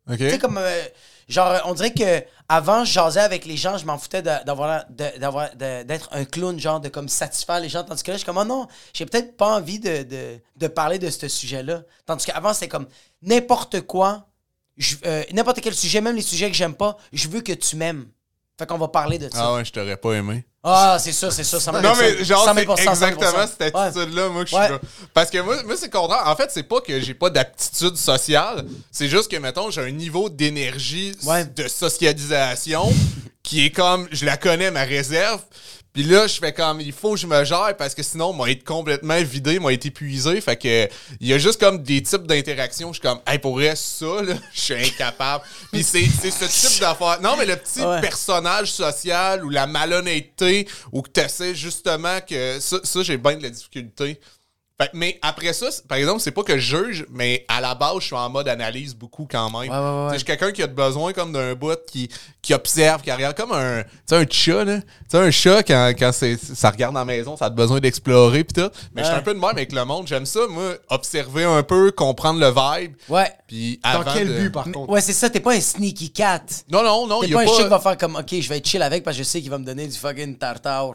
Ok. 0.10 0.18
Tu 0.18 0.30
sais, 0.30 0.40
comme. 0.40 0.58
euh, 0.58 0.84
genre, 1.32 1.62
on 1.66 1.74
dirait 1.74 1.94
que 1.94 2.24
avant, 2.48 2.84
je 2.84 2.94
jasais 2.94 3.22
avec 3.22 3.46
les 3.46 3.58
gens, 3.58 3.78
je 3.78 3.86
m'en 3.86 3.98
foutais 3.98 4.22
d'être 4.22 6.10
un 6.12 6.26
clown, 6.26 6.60
genre 6.60 6.80
de 6.80 6.90
comme 6.90 7.08
satisfaire 7.08 7.60
les 7.60 7.70
gens. 7.70 7.84
Tandis 7.84 8.04
que 8.04 8.12
là, 8.12 8.16
je 8.16 8.20
suis 8.20 8.26
comme, 8.26 8.38
oh 8.38 8.44
non, 8.44 8.68
j'ai 8.94 9.06
peut-être 9.06 9.38
pas 9.38 9.56
envie 9.56 9.80
de, 9.80 10.68
parler 10.68 11.00
de 11.00 11.10
ce 11.10 11.28
sujet-là. 11.28 11.84
Tandis 12.06 12.26
qu'avant, 12.26 12.54
c'était 12.54 12.68
comme 12.68 12.88
n'importe 13.22 13.82
quoi, 13.82 14.28
euh, 15.06 15.24
n'importe 15.32 15.62
quel 15.62 15.74
sujet, 15.74 16.02
même 16.02 16.16
les 16.16 16.22
sujets 16.22 16.50
que 16.50 16.56
j'aime 16.58 16.76
pas, 16.76 16.98
je 17.14 17.28
veux 17.30 17.42
que 17.42 17.54
tu 17.54 17.76
m'aimes. 17.76 18.08
Fait 18.60 18.66
qu'on 18.68 18.78
va 18.78 18.90
parler 18.90 19.18
de 19.18 19.30
ça. 19.30 19.48
Ah 19.48 19.54
ouais, 19.54 19.66
je 19.66 19.72
t'aurais 19.72 19.98
pas 19.98 20.14
aimé. 20.14 20.46
Ah, 20.64 20.98
c'est 21.00 21.12
ça, 21.12 21.32
c'est 21.32 21.44
ça. 21.44 21.60
ça 21.60 21.72
Non, 21.72 21.94
mais 22.00 22.24
genre, 22.24 22.46
100 22.46 22.54
c'est 22.56 22.62
000 22.66 22.76
exactement 22.78 23.32
100 23.32 23.48
cette 23.58 23.74
100 23.74 23.80
Ouais. 23.80 23.88
attitude-là, 23.88 24.30
moi, 24.30 24.44
que 24.44 24.50
je 24.52 24.56
suis 24.56 24.64
là. 24.64 24.80
Parce 25.14 25.30
que 25.32 25.40
moi, 25.40 25.56
moi 25.64 25.76
c'est 25.76 25.90
contraire. 25.90 26.22
En 26.28 26.36
fait, 26.36 26.52
c'est 26.52 26.64
pas 26.64 26.82
que 26.82 27.00
j'ai 27.00 27.16
pas 27.16 27.30
d'aptitude 27.32 27.98
sociale. 27.98 28.66
C'est 28.92 29.08
juste 29.08 29.32
que, 29.32 29.38
mettons, 29.38 29.72
j'ai 29.72 29.82
un 29.82 29.90
niveau 29.92 30.30
d'énergie, 30.30 31.16
Ouais. 31.26 31.46
de 31.46 31.68
socialisation 31.68 32.94
qui 33.42 33.66
est 33.66 33.72
comme, 33.72 34.08
je 34.12 34.24
la 34.26 34.38
connais, 34.38 34.70
ma 34.70 34.84
réserve. 34.84 35.42
Puis 35.94 36.04
là, 36.04 36.26
je 36.26 36.40
fais 36.40 36.54
comme, 36.54 36.80
il 36.80 36.94
faut 36.94 37.12
que 37.16 37.18
je 37.20 37.28
me 37.28 37.44
gère 37.44 37.76
parce 37.78 37.94
que 37.94 38.02
sinon, 38.02 38.32
moi, 38.32 38.50
être 38.50 38.64
complètement 38.64 39.22
vidé, 39.22 39.60
moi, 39.60 39.74
être 39.74 39.86
épuisé. 39.86 40.40
Fait 40.40 40.56
que, 40.56 40.88
il 41.20 41.28
y 41.28 41.34
a 41.34 41.38
juste 41.38 41.60
comme 41.60 41.84
des 41.84 42.02
types 42.02 42.26
d'interactions. 42.26 42.94
Je 42.94 43.00
suis 43.00 43.02
comme, 43.02 43.20
hey, 43.28 43.40
pour 43.40 43.56
vrai, 43.56 43.76
ça, 43.76 44.22
là, 44.22 44.36
je 44.54 44.60
suis 44.62 44.74
incapable. 44.74 45.44
Puis 45.72 45.84
c'est 45.84 46.06
c'est 46.06 46.32
ce 46.32 46.46
type 46.70 46.80
d'affaire. 46.80 47.20
Non, 47.22 47.36
mais 47.38 47.46
le 47.46 47.58
petit 47.58 47.82
Ouais. 47.82 48.00
personnage 48.00 48.72
social 48.72 49.44
ou 49.44 49.50
la 49.50 49.68
malhonnêteté 49.68 50.68
ou 50.94 51.02
que 51.02 51.10
tu 51.10 51.20
essaies 51.20 51.56
justement 51.56 52.20
que. 52.22 52.60
Ça, 52.60 52.78
ça, 52.84 53.04
j'ai 53.04 53.18
bien 53.18 53.36
de 53.36 53.44
la 53.44 53.50
difficulté. 53.50 54.20
Fait- 54.82 54.90
mais 54.94 55.20
après 55.22 55.54
ça, 55.54 55.68
par 55.88 55.98
exemple, 55.98 56.20
c'est 56.22 56.32
pas 56.32 56.44
que 56.44 56.58
je 56.58 56.78
juge, 56.78 57.06
mais 57.12 57.46
à 57.48 57.62
la 57.62 57.76
base, 57.76 58.00
je 58.00 58.06
suis 58.08 58.16
en 58.16 58.30
mode 58.30 58.48
analyse 58.48 58.96
beaucoup 58.96 59.28
quand 59.30 59.50
même. 59.52 59.70
Ouais, 59.72 60.10
Je 60.14 60.18
suis 60.18 60.26
quelqu'un 60.26 60.52
qui 60.52 60.64
a 60.64 60.68
besoin 60.68 61.14
comme 61.14 61.32
d'un 61.32 61.54
bout 61.56 61.78
qui, 61.88 62.10
qui 62.42 62.54
observe, 62.54 63.02
qui 63.02 63.12
regarde 63.12 63.36
comme 63.38 63.52
un, 63.52 63.84
un 64.12 64.26
chat, 64.30 64.64
là. 64.66 64.80
Tu 64.82 64.88
sais, 65.10 65.18
un 65.18 65.32
chat, 65.32 65.64
quand, 65.64 65.92
quand 65.98 66.12
ça 66.12 66.70
regarde 66.70 66.94
dans 66.94 67.02
la 67.02 67.06
maison, 67.06 67.38
ça 67.38 67.46
a 67.46 67.50
besoin 67.50 67.80
d'explorer 67.80 68.44
pis 68.44 68.54
tout. 68.54 68.70
Mais 68.96 69.02
je 69.04 69.08
suis 69.08 69.16
un 69.16 69.22
peu 69.22 69.34
de 69.34 69.40
même 69.40 69.50
avec 69.50 69.72
le 69.72 69.86
monde. 69.86 70.08
J'aime 70.08 70.26
ça, 70.26 70.40
moi, 70.50 70.74
observer 70.90 71.44
un 71.44 71.64
peu, 71.64 71.92
comprendre 71.92 72.40
le 72.40 72.48
vibe. 72.50 72.96
Ouais. 73.10 73.32
Puis 73.48 73.80
Dans 73.84 74.04
quel 74.14 74.28
de- 74.28 74.40
but, 74.40 74.50
par 74.52 74.64
contre? 74.66 74.90
Ouais, 74.90 75.02
c'est 75.02 75.14
ça, 75.14 75.30
t'es 75.30 75.40
pas 75.40 75.54
un 75.54 75.62
sneaky 75.62 76.12
cat. 76.12 76.42
Non, 76.72 76.84
non, 76.84 77.08
non, 77.08 77.22
T'es 77.22 77.30
pas 77.30 77.40
a 77.40 77.42
un 77.44 77.46
pas... 77.46 77.52
chien 77.54 77.64
qui 77.66 77.70
va 77.70 77.80
faire 77.80 77.98
comme, 77.98 78.16
ok, 78.16 78.28
je 78.40 78.50
vais 78.50 78.58
être 78.58 78.68
chill 78.68 78.82
avec 78.82 79.04
parce 79.04 79.18
que 79.18 79.24
je 79.24 79.28
sais 79.28 79.42
qu'il 79.42 79.50
va 79.52 79.58
me 79.58 79.66
donner 79.66 79.88
du 79.88 79.98
fucking 79.98 80.38
tartare. 80.38 80.94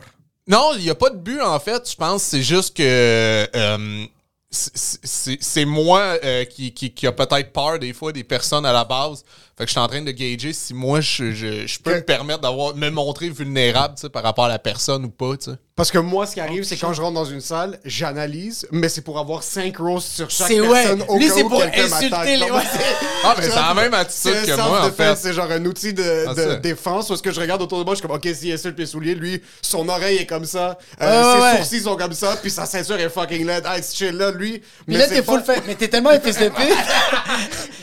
Non, 0.49 0.73
il 0.77 0.83
n'y 0.83 0.91
a 0.91 0.95
pas 0.95 1.11
de 1.11 1.17
but, 1.17 1.41
en 1.41 1.59
fait. 1.59 1.91
Je 1.91 1.97
pense 1.97 2.23
c'est 2.23 2.43
juste 2.43 2.77
que 2.77 2.83
euh, 2.83 4.07
c'est 4.51 5.65
moi 5.65 6.19
euh, 6.23 6.45
qui, 6.45 6.73
qui, 6.73 6.93
qui 6.93 7.07
a 7.07 7.13
peut-être 7.13 7.53
peur 7.53 7.79
des 7.79 7.93
fois 7.93 8.13
des 8.13 8.25
personnes 8.25 8.65
à 8.65 8.73
la 8.73 8.85
base. 8.85 9.25
Fait 9.59 9.65
que 9.65 9.69
je 9.69 9.73
suis 9.73 9.81
en 9.81 9.89
train 9.89 10.03
de 10.03 10.11
gager 10.11 10.53
si 10.53 10.75
moi 10.75 11.01
je, 11.01 11.33
je, 11.33 11.67
je 11.67 11.79
peux 11.79 11.93
Que- 11.93 11.97
me 11.97 12.03
permettre 12.03 12.41
d'avoir 12.41 12.77
me 12.77 12.91
montrer 12.91 13.31
vulnérable 13.31 13.95
tu 13.97 14.03
sais, 14.03 14.09
par 14.11 14.23
rapport 14.23 14.45
à 14.45 14.49
la 14.49 14.59
personne 14.59 15.05
ou 15.07 15.09
pas. 15.11 15.35
tu 15.39 15.51
sais. 15.51 15.57
Parce 15.75 15.91
que 15.91 15.99
moi, 15.99 16.27
ce 16.27 16.33
qui 16.35 16.41
arrive, 16.41 16.65
c'est 16.65 16.77
quand 16.79 16.95
je 16.95 17.03
rentre 17.03 17.15
dans 17.15 17.25
une 17.27 17.41
salle, 17.43 17.79
j'analyse, 17.85 18.67
mais 18.71 18.89
c'est 18.89 19.03
pour 19.03 19.19
avoir 19.19 19.43
5 19.43 19.77
roasts 19.77 20.09
sur 20.09 20.31
chaque 20.31 20.49
C'est 20.49 20.59
personne 20.61 21.01
ouais. 21.03 21.07
au 21.09 21.19
Lui, 21.19 21.29
c'est 21.29 21.43
pour 21.45 21.63
insulter 21.63 22.37
les-. 22.39 22.47
Ah, 23.25 23.35
mais 23.37 23.45
c'est 23.49 23.55
la 23.57 23.75
même 23.75 23.93
attitude 23.95 24.33
que 24.47 24.57
moi, 24.57 24.87
en 24.87 24.91
fait. 24.93 25.17
C'est 25.17 25.33
genre 25.33 25.51
un 25.51 25.65
outil 25.65 25.93
de, 25.93 26.25
Ah, 26.29 26.35
de 26.35 26.55
défense 26.57 27.09
parce 27.09 27.21
que 27.21 27.31
je 27.33 27.41
regarde 27.41 27.61
autour 27.61 27.79
de 27.79 27.85
moi, 27.85 27.95
je 27.95 27.99
suis 28.01 28.07
comme, 28.07 28.17
ok, 28.17 28.29
s'il 28.35 28.53
insulte 28.53 28.79
mes 28.79 28.87
souliers, 28.87 29.15
lui, 29.15 29.43
son 29.63 29.89
oreille 29.89 30.19
est 30.19 30.27
comme 30.27 30.45
ça, 30.47 30.79
euh, 31.03 31.35
ses 31.35 31.41
ouais, 31.43 31.57
sourcils 31.57 31.81
sont 31.81 31.97
comme 31.97 32.13
ça, 32.15 32.37
puis 32.41 32.51
sa 32.51 32.65
ceinture 32.67 32.99
est 33.01 33.09
fucking 33.11 33.45
laide. 33.47 33.65
Ah, 33.67 33.81
ce 33.83 33.95
chill-là, 33.97 34.31
lui. 34.33 34.63
Puis 34.87 34.97
là, 34.97 35.07
c'est 35.09 35.17
t'es 35.17 35.23
pas- 35.23 35.33
full 35.33 35.43
fait. 35.45 35.63
Mais 35.67 35.75
t'es 35.75 35.89
tellement 35.89 36.11
un 36.11 36.21
fils 36.21 36.39
de 36.39 36.49
pute. 36.49 36.57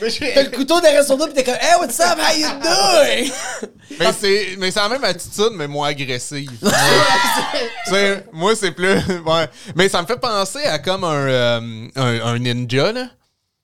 Mais 0.20 0.32
T'as 0.34 0.42
le 0.44 0.50
couteau 0.50 0.80
derrière 0.80 1.04
son 1.04 1.16
dos, 1.16 1.26
pis 1.28 1.34
t'es 1.34 1.44
comme, 1.44 1.54
hey, 1.64 1.76
what's 1.80 1.98
up, 2.00 2.18
how 2.18 2.32
you 2.32 2.48
doing? 2.60 3.32
Mais 3.98 4.12
c'est 4.18 4.56
mais 4.58 4.70
c'est 4.72 4.80
la 4.80 4.88
même 4.88 5.04
attitude, 5.04 5.52
mais 5.52 5.68
moins 5.68 5.88
agressive. 5.88 6.50
Tu 7.86 7.90
sais, 7.90 8.24
moi, 8.32 8.56
c'est 8.56 8.72
plus. 8.72 8.94
Ouais. 9.26 9.48
Mais 9.76 9.88
ça 9.88 10.00
me 10.02 10.06
fait 10.06 10.18
penser 10.18 10.64
à 10.64 10.78
comme 10.78 11.04
un, 11.04 11.12
euh, 11.28 11.88
un, 11.94 12.20
un 12.26 12.38
ninja, 12.38 12.92
là. 12.92 13.08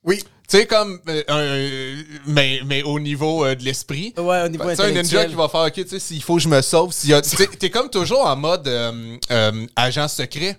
Oui. 0.05 0.19
Tu 0.49 0.59
sais, 0.59 0.67
comme. 0.67 1.01
euh, 1.09 1.23
un- 1.29 2.05
mais, 2.27 2.61
mais 2.67 2.83
au 2.83 3.01
niveau 3.01 3.45
euh, 3.45 3.55
de 3.55 3.65
l'esprit. 3.65 4.13
Ouais, 4.19 4.43
au 4.45 4.49
niveau 4.49 4.69
Tu 4.71 4.77
sais, 4.77 4.83
un 4.85 4.91
ninja 4.91 5.25
qui 5.25 5.35
va 5.35 5.49
faire, 5.49 5.63
OK, 5.63 5.73
tu 5.73 5.89
sais, 5.89 5.99
s'il 5.99 6.23
faut 6.23 6.37
que 6.37 6.43
je 6.43 6.49
me 6.49 6.61
sauve. 6.63 6.93
s'il 6.93 7.11
y 7.11 7.15
a- 7.15 7.23
tu 7.23 7.31
sais, 7.37 7.47
T'es 7.47 7.71
comme 7.71 7.89
toujours 7.91 8.27
en 8.27 8.37
mode 8.37 8.69
euh, 8.69 9.17
euh, 9.31 9.67
agent 9.75 10.07
secret. 10.09 10.59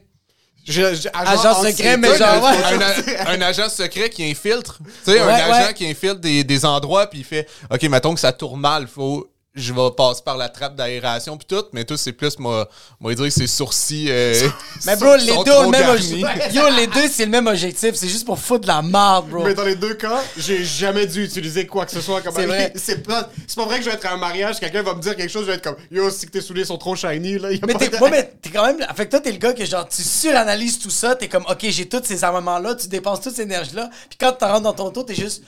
Je- 0.67 0.93
je- 0.95 1.09
Agent 1.13 1.63
secret, 1.63 1.97
mais 1.97 2.17
genre, 2.17 2.43
ouais. 2.43 3.17
Un, 3.27 3.41
agent 3.41 3.69
secret 3.69 4.09
qui 4.09 4.29
infiltre. 4.29 4.77
Tu 5.05 5.11
sais, 5.11 5.19
un 5.19 5.27
agent 5.27 5.67
ouais. 5.67 5.73
qui 5.73 5.87
infiltre 5.89 6.19
des, 6.19 6.43
des 6.43 6.65
endroits, 6.65 7.07
puis 7.07 7.19
il 7.19 7.25
fait, 7.25 7.47
OK, 7.71 7.81
mettons 7.83 8.13
que 8.13 8.19
ça 8.19 8.31
tourne 8.31 8.59
mal, 8.59 8.87
faut. 8.87 9.30
Je 9.53 9.73
vais 9.73 9.91
passer 9.97 10.21
par 10.23 10.37
la 10.37 10.47
trappe 10.47 10.77
d'aération 10.77 11.37
puis 11.37 11.45
tout, 11.45 11.65
mais 11.73 11.83
tout 11.83 11.97
c'est 11.97 12.13
plus 12.13 12.39
moi, 12.39 12.69
moi 13.01 13.13
dire 13.13 13.25
que 13.25 13.29
ses 13.29 13.47
sourcils. 13.47 14.07
euh, 14.09 14.47
Mais 14.85 14.95
bro, 14.95 15.13
les 15.17 15.25
deux 15.43 15.51
ont 15.51 15.63
le 15.63 15.69
même 15.71 15.89
objectif. 15.89 16.53
Yo, 16.53 16.69
les 16.69 16.87
deux, 16.87 17.09
c'est 17.09 17.25
le 17.25 17.31
même 17.31 17.47
objectif. 17.47 17.95
C'est 17.95 18.07
juste 18.07 18.25
pour 18.25 18.39
foutre 18.39 18.61
de 18.61 18.67
la 18.67 18.81
merde, 18.81 19.27
bro. 19.29 19.43
Mais 19.43 19.53
dans 19.53 19.65
les 19.65 19.75
deux 19.75 19.95
cas, 19.95 20.21
j'ai 20.37 20.63
jamais 20.63 21.05
dû 21.05 21.25
utiliser 21.25 21.67
quoi 21.67 21.85
que 21.85 21.91
ce 21.91 21.99
soit 21.99 22.21
comme 22.21 22.33
C'est 22.33 22.45
vrai. 22.45 22.71
C'est 22.77 23.05
pas, 23.05 23.29
c'est 23.45 23.57
pas 23.57 23.65
vrai 23.65 23.79
que 23.79 23.83
je 23.83 23.89
vais 23.89 23.95
être 23.97 24.05
à 24.05 24.13
un 24.13 24.17
mariage, 24.17 24.57
quelqu'un 24.57 24.83
va 24.83 24.95
me 24.95 25.01
dire 25.01 25.17
quelque 25.17 25.29
chose, 25.29 25.41
je 25.41 25.47
vais 25.47 25.57
être 25.57 25.63
comme 25.65 25.75
Yo, 25.91 26.09
si 26.09 26.27
que 26.27 26.31
tes 26.31 26.41
souliers 26.41 26.63
sont 26.63 26.77
trop 26.77 26.95
shiny, 26.95 27.37
là. 27.37 27.51
y 27.51 27.55
a 27.61 27.65
Mais 27.67 27.73
t'es, 27.73 27.89
de- 27.89 27.97
ouais, 27.97 28.09
mais 28.09 28.33
t'es 28.41 28.51
quand 28.51 28.65
même. 28.65 28.79
Fait 28.95 29.05
que 29.05 29.11
toi, 29.11 29.19
t'es 29.19 29.33
le 29.33 29.37
gars 29.37 29.51
que 29.51 29.65
genre, 29.65 29.85
tu 29.85 30.01
suranalyses 30.01 30.79
tout 30.79 30.89
ça, 30.89 31.15
t'es 31.15 31.27
comme, 31.27 31.43
ok, 31.49 31.59
j'ai 31.63 31.89
tous 31.89 32.05
ces 32.05 32.23
armements-là, 32.23 32.75
tu 32.75 32.87
dépenses 32.87 33.19
toute 33.19 33.35
cette 33.35 33.47
énergie-là, 33.47 33.89
puis 34.07 34.17
quand 34.17 34.31
tu 34.31 34.45
rentres 34.45 34.61
dans 34.61 34.71
ton 34.73 34.91
tour, 34.91 35.05
t'es 35.05 35.15
juste. 35.15 35.43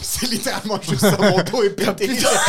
C'est 0.00 0.26
littéralement 0.30 0.80
juste 0.80 1.00
ça, 1.00 1.16
mon 1.18 1.42
dos 1.42 1.62
est 1.64 1.70
pété. 1.76 2.08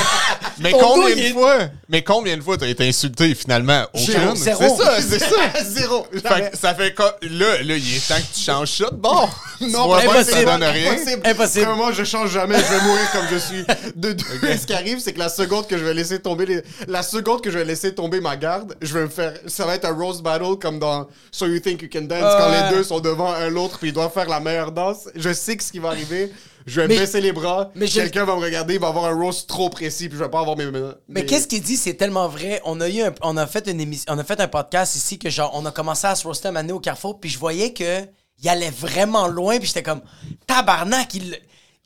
Mais 0.59 0.71
Ton 0.71 0.79
combien 0.79 1.15
de 1.15 1.19
est- 1.21 1.31
fois 1.33 1.57
Mais 1.89 2.03
combien 2.03 2.37
de 2.37 2.41
fois 2.43 2.57
t'as 2.57 2.67
été 2.67 2.87
insulté 2.87 3.33
finalement 3.33 3.85
Zéro. 3.95 4.27
Aucune. 4.31 4.35
Zéro. 4.35 4.61
C'est 4.77 4.83
ça, 4.83 5.01
c'est 5.01 5.19
ça. 5.19 5.63
Zéro. 5.65 6.07
Fait 6.13 6.51
que 6.51 6.57
ça 6.57 6.75
fait 6.75 6.93
quoi? 6.93 7.17
Là, 7.23 7.61
là, 7.63 7.75
il 7.75 7.95
est 7.95 8.07
temps 8.07 8.15
que 8.15 8.37
tu 8.37 8.43
changes 8.43 8.71
ça 8.77 8.89
de 8.91 8.95
bord. 8.95 9.29
Non, 9.61 9.87
vois 9.87 10.01
bien 10.01 10.07
que 10.09 10.13
impossible. 10.17 10.37
ça 10.37 10.45
donne 10.45 10.63
rien. 10.63 10.91
Impossible. 10.93 11.21
Impossible. 11.25 11.65
Vraiment, 11.65 11.91
je 11.91 12.03
change 12.03 12.31
jamais, 12.31 12.55
je 12.59 12.73
vais 12.73 12.81
mourir 12.81 13.11
comme 13.11 13.25
je 13.31 13.37
suis. 13.37 13.65
De 13.95 14.13
deux, 14.13 14.25
ce 14.57 14.65
qui 14.67 14.73
arrive, 14.73 14.99
c'est 14.99 15.13
que 15.13 15.19
la 15.19 15.29
seconde 15.29 15.67
que 15.67 15.77
je 15.77 15.83
vais 15.83 15.93
laisser 15.95 16.19
tomber 16.19 16.45
les- 16.45 16.61
la 16.87 17.01
seconde 17.03 17.41
que 17.41 17.49
je 17.51 17.57
vais 17.57 17.65
laisser 17.65 17.93
tomber 17.95 18.21
ma 18.21 18.35
garde, 18.37 18.75
je 18.81 18.93
vais 18.93 19.01
me 19.03 19.09
faire, 19.09 19.33
ça 19.47 19.65
va 19.65 19.75
être 19.75 19.85
un 19.85 19.93
roast 19.93 20.21
battle 20.21 20.57
comme 20.61 20.77
dans 20.79 21.07
So 21.31 21.47
You 21.47 21.59
Think 21.59 21.81
You 21.81 21.89
Can 21.91 22.01
Dance 22.03 22.19
Ah 22.23 22.37
quand 22.39 22.51
ouais. 22.51 22.69
les 22.69 22.75
deux 22.77 22.83
sont 22.83 22.99
devant 22.99 23.33
un 23.33 23.49
l'autre 23.49 23.79
puis 23.79 23.89
ils 23.89 23.93
doivent 23.93 24.13
faire 24.13 24.29
la 24.29 24.39
meilleure 24.39 24.71
danse. 24.71 25.09
Je 25.15 25.33
sais 25.33 25.57
que 25.57 25.63
ce 25.63 25.71
qui 25.71 25.79
va 25.79 25.89
arriver. 25.89 26.31
Je 26.69 26.81
vais 26.81 26.87
Mais- 26.87 26.97
baisser 26.99 27.19
les 27.21 27.31
bras, 27.31 27.71
mais 27.75 27.87
quelqu'un 27.87 28.25
va 28.25 28.35
me 28.35 28.41
regarder, 28.41 28.75
il 28.75 28.79
va 28.79 28.87
avoir 28.89 29.05
un 29.05 29.15
roast 29.15 29.47
trop 29.49 29.69
précis 29.69 30.07
puis 30.07 30.17
je 30.17 30.23
vais 30.23 30.29
pas 30.29 30.39
avoir 30.41 30.55
mes. 30.55 30.69
Mais 30.69 30.81
mes- 31.07 31.25
qu'est-ce 31.25 31.47
qu'il 31.47 31.61
dit, 31.61 31.77
c'est 31.77 31.95
tellement 31.95 32.27
vrai. 32.27 32.61
On 32.63 32.79
a 32.79 32.87
eu 32.87 33.01
un, 33.01 33.13
on 33.23 33.35
a 33.37 33.47
fait 33.47 33.67
une 33.67 33.81
émission, 33.81 34.13
on 34.13 34.19
a 34.19 34.23
fait 34.23 34.39
un 34.39 34.47
podcast 34.47 34.95
ici 34.95 35.17
que 35.17 35.29
genre, 35.29 35.51
on 35.55 35.65
a 35.65 35.71
commencé 35.71 36.05
à 36.07 36.15
se 36.15 36.25
roaster 36.27 36.49
un 36.49 36.69
au 36.69 36.79
Carrefour, 36.79 37.19
puis 37.19 37.29
je 37.29 37.39
voyais 37.39 37.73
que 37.73 38.01
il 38.41 38.47
allait 38.49 38.69
vraiment 38.69 39.27
loin, 39.27 39.57
puis 39.57 39.67
j'étais 39.67 39.83
comme, 39.83 40.01
tabarnak, 40.47 41.13
il. 41.15 41.37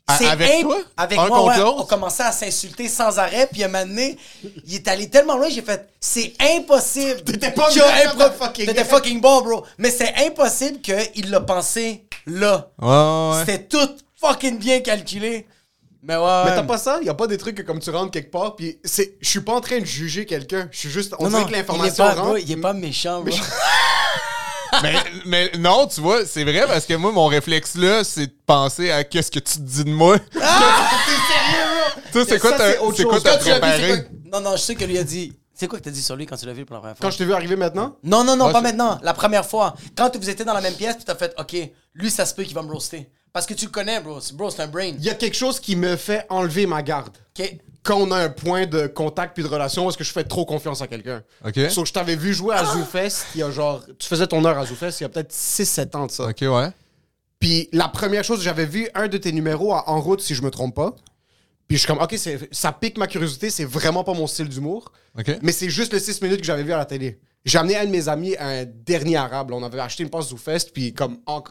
À- 0.06 0.18
c'est 0.18 0.26
avec 0.26 0.60
toi? 0.60 0.76
Avec 0.98 1.18
Un 1.18 1.28
moi, 1.28 1.44
ouais, 1.46 1.62
on 1.62 1.84
commençait 1.84 2.24
à 2.24 2.30
s'insulter 2.32 2.88
sans 2.88 3.18
arrêt, 3.18 3.48
puis 3.50 3.64
un 3.64 3.68
moment 3.68 3.86
donné, 3.86 4.18
il 4.66 4.74
est 4.74 4.86
allé 4.86 5.08
tellement 5.08 5.38
loin, 5.38 5.48
j'ai 5.48 5.62
fait, 5.62 5.88
c'est 5.98 6.34
impossible. 6.56 7.22
T'étais 7.24 7.52
pas 7.52 7.70
bien 7.72 8.30
fucking 8.38 8.66
T'étais 8.66 8.84
fucking 8.84 9.20
bon, 9.22 9.40
bro. 9.40 9.64
Mais 9.78 9.90
c'est 9.90 10.12
impossible 10.26 10.80
qu'il 10.82 11.30
l'a 11.30 11.40
pensé 11.40 12.04
là. 12.26 12.70
Ouais, 12.78 12.86
ouais, 12.88 13.30
ouais. 13.30 13.40
C'était 13.46 13.64
tout 13.64 13.96
fucking 14.26 14.58
bien 14.58 14.80
calculé. 14.80 15.46
Mais 16.02 16.16
ouais. 16.16 16.42
Mais 16.44 16.54
t'as 16.54 16.62
pas 16.62 16.78
ça? 16.78 17.00
Y 17.02 17.08
a 17.08 17.14
pas 17.14 17.26
des 17.26 17.38
trucs 17.38 17.56
que 17.56 17.62
comme 17.62 17.78
tu 17.80 17.88
rentres 17.90 18.10
quelque 18.10 18.30
part, 18.30 18.56
puis 18.56 18.78
c'est, 18.84 19.16
je 19.20 19.28
suis 19.28 19.40
pas 19.40 19.54
en 19.54 19.60
train 19.60 19.78
de 19.78 19.86
juger 19.86 20.26
quelqu'un. 20.26 20.68
Je 20.70 20.78
suis 20.80 20.90
juste, 20.90 21.14
on 21.18 21.24
Non, 21.24 21.28
dirait 21.30 21.40
non, 21.40 21.46
que 21.46 21.50
il 21.52 21.54
est 21.54 21.58
l'information 21.58 22.04
pas, 22.04 22.10
rentre. 22.14 22.22
bro, 22.26 22.36
il 22.36 22.50
est 22.52 22.56
pas 22.56 22.72
méchant, 22.74 23.22
bro. 23.22 23.34
mais, 24.82 24.94
mais 25.24 25.52
non, 25.58 25.86
tu 25.86 26.00
vois, 26.02 26.26
c'est 26.26 26.44
vrai 26.44 26.64
parce 26.66 26.84
que 26.84 26.94
moi, 26.94 27.10
mon 27.12 27.26
réflexe 27.26 27.76
là, 27.76 28.04
c'est 28.04 28.26
de 28.26 28.34
penser 28.46 28.90
à 28.90 29.02
qu'est-ce 29.04 29.30
que 29.30 29.38
tu 29.38 29.54
te 29.54 29.60
dis 29.60 29.84
de 29.84 29.90
moi. 29.90 30.18
Ah! 30.42 30.90
C'est 32.12 32.38
quoi 32.38 32.50
Ça, 32.50 32.58
t'as 32.58 32.72
c'est 32.94 33.04
quoi 33.04 33.20
t'as 33.20 33.38
tu 33.38 33.50
préparé? 33.50 34.06
Non, 34.32 34.40
non, 34.40 34.52
je 34.56 34.62
sais 34.62 34.74
que 34.74 34.84
lui 34.84 34.98
a 34.98 35.04
dit. 35.04 35.32
C'est 35.54 35.68
quoi 35.68 35.78
que 35.78 35.84
t'as 35.84 35.90
dit 35.90 36.02
sur 36.02 36.16
lui 36.16 36.26
quand 36.26 36.36
tu 36.36 36.46
l'as 36.46 36.52
vu 36.52 36.64
pour 36.64 36.74
la 36.74 36.80
première 36.80 36.96
fois? 36.96 37.06
Quand 37.06 37.10
je 37.12 37.18
t'ai 37.18 37.24
vu 37.24 37.32
arriver 37.32 37.56
maintenant, 37.56 37.96
Non, 38.02 38.24
non, 38.24 38.36
non, 38.36 38.46
Ouais, 38.46 38.52
pas 38.52 38.60
maintenant. 38.60 38.98
La 39.02 39.14
première 39.14 39.46
fois. 39.46 39.74
Quand 39.96 40.14
vous 40.16 40.28
étiez 40.28 40.44
dans 40.44 40.52
la 40.54 40.60
même 40.60 40.74
pièce, 40.74 40.96
puis 40.96 41.04
t'as 41.04 41.14
fait, 41.14 41.32
OK, 41.38 41.56
lui, 41.94 42.10
ça 42.10 42.26
se 42.26 42.34
peut 42.34 42.42
qu'il 42.42 42.54
va 42.54 42.62
me 42.62 42.70
roaster. 42.72 43.08
Parce 43.34 43.46
que 43.46 43.52
tu 43.54 43.64
le 43.66 43.70
connais, 43.72 44.00
bro. 44.00 44.20
C'est- 44.20 44.32
Bro, 44.34 44.48
c'est 44.50 44.62
un 44.62 44.68
brain. 44.68 44.92
il 44.96 45.02
y 45.04 45.10
a 45.10 45.14
quelque 45.14 45.34
chose 45.36 45.58
qui 45.58 45.74
me 45.74 45.96
fait 45.96 46.24
enlever 46.30 46.66
ma 46.66 46.82
garde. 46.82 47.14
OK. 47.38 47.58
Quand 47.82 47.96
on 47.98 48.10
a 48.12 48.16
un 48.16 48.28
point 48.30 48.64
de 48.64 48.86
contact 48.86 49.34
puis 49.34 49.42
de 49.42 49.48
relation, 49.48 49.86
est-ce 49.90 49.98
que 49.98 50.04
je 50.04 50.12
fais 50.12 50.22
trop 50.24 50.46
confiance 50.46 50.80
à 50.80 50.86
quelqu'un? 50.86 51.22
Ok. 51.44 51.58
Sauf 51.68 51.82
que 51.84 51.88
je 51.88 51.92
t'avais 51.92 52.14
vu 52.16 52.32
jouer 52.32 52.54
à 52.54 52.64
ZooFest 52.64 53.26
il 53.34 53.40
y 53.40 53.42
a 53.42 53.50
genre. 53.50 53.82
Tu 53.98 54.06
faisais 54.08 54.26
ton 54.28 54.42
heure 54.44 54.56
à 54.56 54.64
ZooFest 54.64 55.00
il 55.00 55.02
y 55.02 55.06
a 55.06 55.08
peut-être 55.08 55.32
6-7 55.32 55.94
ans 55.96 56.06
de 56.06 56.12
ça. 56.12 56.28
Ok, 56.28 56.38
ouais. 56.42 56.68
Puis 57.40 57.68
la 57.72 57.88
première 57.88 58.22
chose, 58.24 58.40
j'avais 58.40 58.64
vu 58.66 58.88
un 58.94 59.08
de 59.08 59.18
tes 59.18 59.32
numéros 59.32 59.74
à 59.74 59.90
En 59.90 60.00
route, 60.00 60.20
si 60.22 60.34
je 60.36 60.42
me 60.42 60.50
trompe 60.50 60.76
pas. 60.76 60.94
Puis 61.66 61.76
je 61.76 61.80
suis 61.82 61.86
comme, 61.88 62.00
OK, 62.00 62.14
c'est- 62.16 62.48
ça 62.54 62.70
pique 62.72 62.96
ma 62.98 63.06
curiosité, 63.08 63.50
c'est 63.50 63.64
vraiment 63.64 64.04
pas 64.04 64.14
mon 64.14 64.28
style 64.28 64.48
d'humour. 64.48 64.92
Ok. 65.18 65.36
Mais 65.42 65.50
c'est 65.52 65.68
juste 65.70 65.92
le 65.92 65.98
6 65.98 66.22
minutes 66.22 66.40
que 66.40 66.46
j'avais 66.46 66.62
vu 66.62 66.72
à 66.72 66.76
la 66.78 66.84
télé. 66.86 67.18
J'ai 67.44 67.58
amené 67.58 67.76
un 67.76 67.84
de 67.84 67.90
mes 67.90 68.08
amis 68.08 68.36
à 68.36 68.48
un 68.48 68.64
dernier 68.64 69.16
arabe. 69.16 69.50
là. 69.50 69.56
On 69.56 69.62
avait 69.62 69.80
acheté 69.80 70.04
une 70.04 70.08
passe 70.10 70.28
ZooFest, 70.28 70.70
puis 70.72 70.94
comme 70.94 71.18
en- 71.26 71.42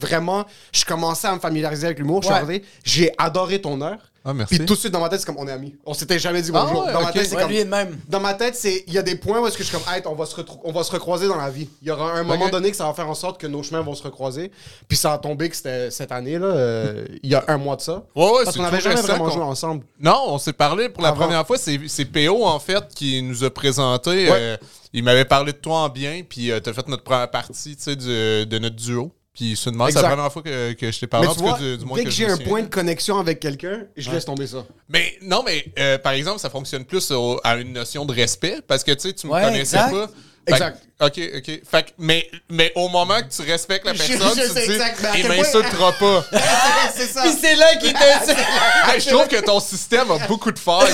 vraiment, 0.00 0.44
je 0.72 0.84
commençais 0.84 1.28
à 1.28 1.34
me 1.34 1.40
familiariser 1.40 1.86
avec 1.86 1.98
l'humour. 1.98 2.22
Je 2.22 2.26
suis 2.26 2.34
Ouais. 2.34 2.40
arrivé, 2.40 2.64
J'ai 2.84 3.12
adoré 3.18 3.60
ton 3.60 3.80
heure. 3.82 3.98
Ah, 4.24 4.34
merci. 4.34 4.56
Puis 4.58 4.66
tout 4.66 4.74
de 4.74 4.78
suite, 4.78 4.92
dans 4.92 5.00
ma 5.00 5.08
tête, 5.08 5.20
c'est 5.20 5.26
comme 5.26 5.38
on 5.38 5.48
est 5.48 5.52
amis. 5.52 5.74
On 5.86 5.94
s'était 5.94 6.18
jamais 6.18 6.42
dit 6.42 6.50
Ah 6.52 6.64
bonjour. 6.66 6.84
ouais, 6.84 6.92
dans 6.92 7.00
ma 7.00 7.08
ok. 7.08 7.14
tête, 7.14 7.26
c'est 7.28 7.36
Ouais, 7.36 7.42
comme. 7.42 7.50
lui 7.50 7.58
est 7.58 7.64
de 7.64 7.70
même. 7.70 7.98
Dans 8.08 8.20
ma 8.20 8.34
tête, 8.34 8.56
c'est 8.56 8.84
il 8.86 8.92
y 8.92 8.98
a 8.98 9.02
des 9.02 9.14
points 9.14 9.40
où 9.40 9.46
est-ce 9.46 9.56
que 9.56 9.62
je 9.64 9.68
suis 9.70 9.78
comme, 9.78 9.94
hey, 9.94 10.02
on 10.04 10.14
va 10.14 10.26
se 10.26 10.34
retrou- 10.36 10.60
on 10.64 10.72
va 10.72 10.82
se 10.82 10.90
recroiser 10.92 11.28
dans 11.28 11.36
la 11.36 11.48
vie. 11.48 11.70
Il 11.80 11.88
y 11.88 11.90
aura 11.90 12.12
un 12.12 12.24
moment 12.24 12.48
donné 12.50 12.70
que 12.70 12.76
ça 12.76 12.84
va 12.84 12.92
faire 12.92 13.08
en 13.08 13.14
sorte 13.14 13.40
que 13.40 13.46
nos 13.46 13.62
chemins 13.62 13.80
vont 13.80 13.94
se 13.94 14.02
recroiser. 14.02 14.50
Puis 14.86 14.98
ça 14.98 15.14
a 15.14 15.18
tombé 15.18 15.48
que 15.48 15.56
c'était 15.56 15.90
cette 15.90 16.12
année 16.12 16.38
là, 16.38 16.46
euh, 16.46 17.06
il 17.22 17.30
y 17.30 17.34
a 17.36 17.44
un 17.48 17.56
mois 17.56 17.76
de 17.76 17.80
ça. 17.80 18.02
Ouais, 18.14 18.24
ouais, 18.24 18.30
Parce 18.44 18.54
c'est 18.56 18.58
qu'on 18.60 18.66
avait 18.66 18.76
tout 18.78 18.82
jamais 18.84 18.96
récent 18.96 19.06
vraiment 19.08 19.24
qu'on- 19.26 19.30
joué 19.30 19.42
ensemble. 19.42 19.84
Non, 19.98 20.20
on 20.26 20.38
s'est 20.38 20.52
parlé 20.52 20.90
pour 20.90 21.02
la 21.04 21.10
Avant. 21.10 21.20
première 21.24 21.46
fois. 21.46 21.56
C'est 21.56 21.80
c'est 21.86 22.04
PO, 22.04 22.44
en 22.44 22.58
fait, 22.58 22.84
qui 22.94 23.22
nous 23.22 23.44
a 23.44 23.50
présenté. 23.50 24.10
Ouais. 24.10 24.30
euh, 24.32 24.56
il 24.92 25.04
m'avait 25.04 25.26
parlé 25.26 25.52
de 25.52 25.58
toi 25.58 25.80
en 25.80 25.88
bien, 25.90 26.22
puis 26.28 26.50
euh, 26.50 26.60
t'as 26.60 26.72
fait 26.74 26.86
notre 26.88 27.02
première 27.04 27.30
partie 27.30 27.76
tu 27.76 27.82
sais, 27.82 27.96
du- 27.96 28.06
de 28.46 28.58
notre 28.58 28.76
duo. 28.76 29.10
Puis 29.38 29.54
soudainement, 29.54 29.86
c'est 29.88 30.02
la 30.02 30.08
première 30.10 30.32
fois 30.32 30.42
que, 30.42 30.72
que 30.72 30.90
je 30.90 30.98
t'ai 30.98 31.06
parlé. 31.06 31.28
Mais 31.28 31.32
en 31.32 31.36
tout 31.36 31.44
cas, 31.44 31.58
du, 31.58 31.78
du 31.78 31.84
moins 31.84 31.96
dès 31.98 32.04
que 32.04 32.10
j'ai 32.10 32.26
un 32.26 32.30
souviens. 32.30 32.46
point 32.48 32.62
de 32.62 32.66
connexion 32.68 33.18
avec 33.20 33.38
quelqu'un, 33.38 33.84
je 33.96 34.10
laisse 34.10 34.24
tomber 34.24 34.48
ça. 34.48 34.66
Mais 34.88 35.16
non, 35.22 35.44
mais 35.46 35.64
euh, 35.78 35.96
par 35.96 36.12
exemple, 36.12 36.40
ça 36.40 36.50
fonctionne 36.50 36.84
plus 36.84 37.12
au- 37.12 37.40
à 37.44 37.56
une 37.56 37.72
notion 37.72 38.04
de 38.04 38.12
respect 38.12 38.56
parce 38.66 38.82
que 38.82 38.90
tu 38.92 39.00
sais, 39.08 39.12
tu 39.12 39.28
me 39.28 39.32
Ouais, 39.32 39.42
connaissais 39.42 39.76
exact. 39.76 39.92
pas. 39.92 40.10
Fait 40.48 40.58
que- 40.58 40.62
Exact. 40.64 40.82
Ok, 41.00 41.20
ok. 41.36 41.60
Fait 41.70 41.82
que- 41.84 41.90
mais, 41.98 42.28
mais 42.50 42.72
au 42.74 42.88
moment 42.88 43.18
que 43.20 43.32
tu 43.32 43.42
respectes 43.48 43.86
la 43.86 43.94
Je- 43.94 43.98
personne, 43.98 44.30
je 44.36 44.42
tu 44.42 44.48
sais 44.48 44.66
te 44.66 45.12
dis, 45.12 45.20
il 45.20 45.28
m'insultera 45.28 45.92
pas. 45.92 46.24
c'est 46.96 47.06
ça. 47.06 47.22
Puis 47.22 47.32
c'est 47.40 47.54
là 47.54 47.76
qu'il 47.76 47.90
était. 47.90 47.98
Hey, 48.88 49.00
je 49.00 49.08
trouve 49.10 49.28
que 49.28 49.40
ton 49.40 49.60
système 49.60 50.10
a 50.10 50.18
beaucoup 50.26 50.50
de 50.50 50.58
failles. 50.58 50.92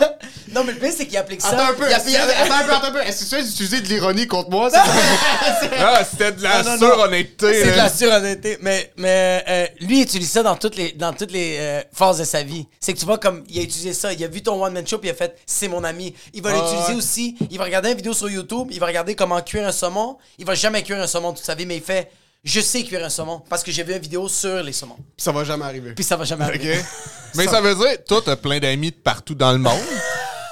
non, 0.52 0.64
mais 0.64 0.72
le 0.72 0.78
pire, 0.78 0.90
c'est 0.96 1.06
qu'il 1.06 1.16
applique 1.18 1.40
ça. 1.42 1.50
Attends 1.50 1.70
un 1.72 1.74
peu, 1.74 1.86
Il 1.88 1.92
a- 1.92 1.98
est-ce- 1.98 2.08
il 2.08 2.16
a- 2.16 2.22
attends 2.24 2.54
un 2.54 2.64
peu, 2.64 2.72
attends 2.72 2.86
un 2.86 2.90
peu. 2.92 3.00
Est-ce 3.02 3.24
que 3.24 3.28
tu 3.28 3.34
as 3.36 3.42
d'utiliser 3.42 3.80
de 3.80 3.88
l'ironie 3.88 4.26
contre 4.26 4.50
moi? 4.50 4.70
C'est- 4.70 5.70
Ah, 5.78 6.02
c'était 6.08 6.32
de 6.32 6.42
la 6.42 6.62
Non, 6.62 6.70
non, 6.70 6.76
non. 6.78 6.86
surhonnêteté. 6.88 7.62
C'est 7.64 7.70
de 7.72 7.76
la 7.76 7.88
surhonnêteté. 7.90 8.58
Mais, 8.62 8.90
mais 8.96 9.44
euh, 9.48 9.66
lui, 9.80 9.98
il 9.98 10.02
utilise 10.02 10.30
ça 10.30 10.42
dans 10.42 10.56
toutes 10.56 10.76
les, 10.76 10.92
dans 10.92 11.12
toutes 11.12 11.30
les 11.32 11.56
euh, 11.60 11.82
phases 11.92 12.18
de 12.18 12.24
sa 12.24 12.42
vie. 12.42 12.66
C'est 12.80 12.92
que 12.94 12.98
tu 12.98 13.04
vois, 13.04 13.18
comme 13.18 13.44
il 13.48 13.58
a 13.58 13.62
utilisé 13.62 13.92
ça, 13.92 14.12
il 14.12 14.24
a 14.24 14.28
vu 14.28 14.42
ton 14.42 14.60
one-man 14.62 14.86
show, 14.86 14.98
puis 14.98 15.08
il 15.10 15.12
a 15.12 15.14
fait 15.14 15.36
c'est 15.46 15.68
mon 15.68 15.84
ami. 15.84 16.14
Il 16.34 16.42
va 16.42 16.50
Ah, 16.52 16.54
l'utiliser 16.60 16.94
aussi. 16.94 17.36
Il 17.50 17.58
va 17.58 17.64
regarder 17.64 17.90
une 17.90 17.96
vidéo 17.96 18.14
sur 18.14 18.28
YouTube, 18.30 18.68
il 18.70 18.77
va 18.78 18.86
regarder 18.86 19.14
comment 19.14 19.40
cuire 19.40 19.66
un 19.66 19.72
saumon. 19.72 20.18
Il 20.38 20.44
va 20.46 20.54
jamais 20.54 20.82
cuire 20.82 20.98
un 21.00 21.06
saumon 21.06 21.32
toute 21.32 21.44
sa 21.44 21.54
vie, 21.54 21.66
mais 21.66 21.76
il 21.76 21.82
fait 21.82 22.10
je 22.44 22.60
sais 22.60 22.82
cuire 22.84 23.04
un 23.04 23.10
saumon 23.10 23.42
parce 23.48 23.62
que 23.64 23.70
j'ai 23.72 23.82
vu 23.82 23.92
une 23.92 23.98
vidéo 23.98 24.28
sur 24.28 24.62
les 24.62 24.72
saumons. 24.72 24.96
Ça 25.16 25.32
va 25.32 25.44
jamais 25.44 25.64
arriver. 25.64 25.92
Puis 25.92 26.04
ça 26.04 26.16
va 26.16 26.24
jamais 26.24 26.44
arriver. 26.44 26.80
Mais 27.34 27.46
ça 27.46 27.60
veut 27.60 27.74
dire, 27.74 28.02
toi, 28.06 28.22
t'as 28.24 28.36
plein 28.36 28.58
d'amis 28.58 28.90
de 28.90 28.96
partout 28.96 29.34
dans 29.34 29.52
le 29.52 29.58
monde. 29.58 29.78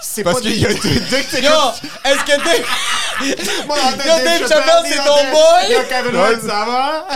C'est 0.03 0.23
Parce 0.23 0.37
pas 0.37 0.43
qu'il 0.43 0.53
des- 0.53 0.59
y 0.59 0.67
a 0.67 0.75
que 0.75 0.87
Yo, 1.43 1.51
est-ce 2.05 2.25
que 2.25 2.45
t'es. 2.45 2.65
Yo, 3.27 4.25
Dave 4.25 4.49
Chappelle, 4.49 4.85
c'est 4.87 4.97
ton 4.99 5.31
boy? 5.33 5.71
Yo, 5.71 5.79
Kevin 5.89 6.41
ça 6.49 6.65
va? 6.67 7.09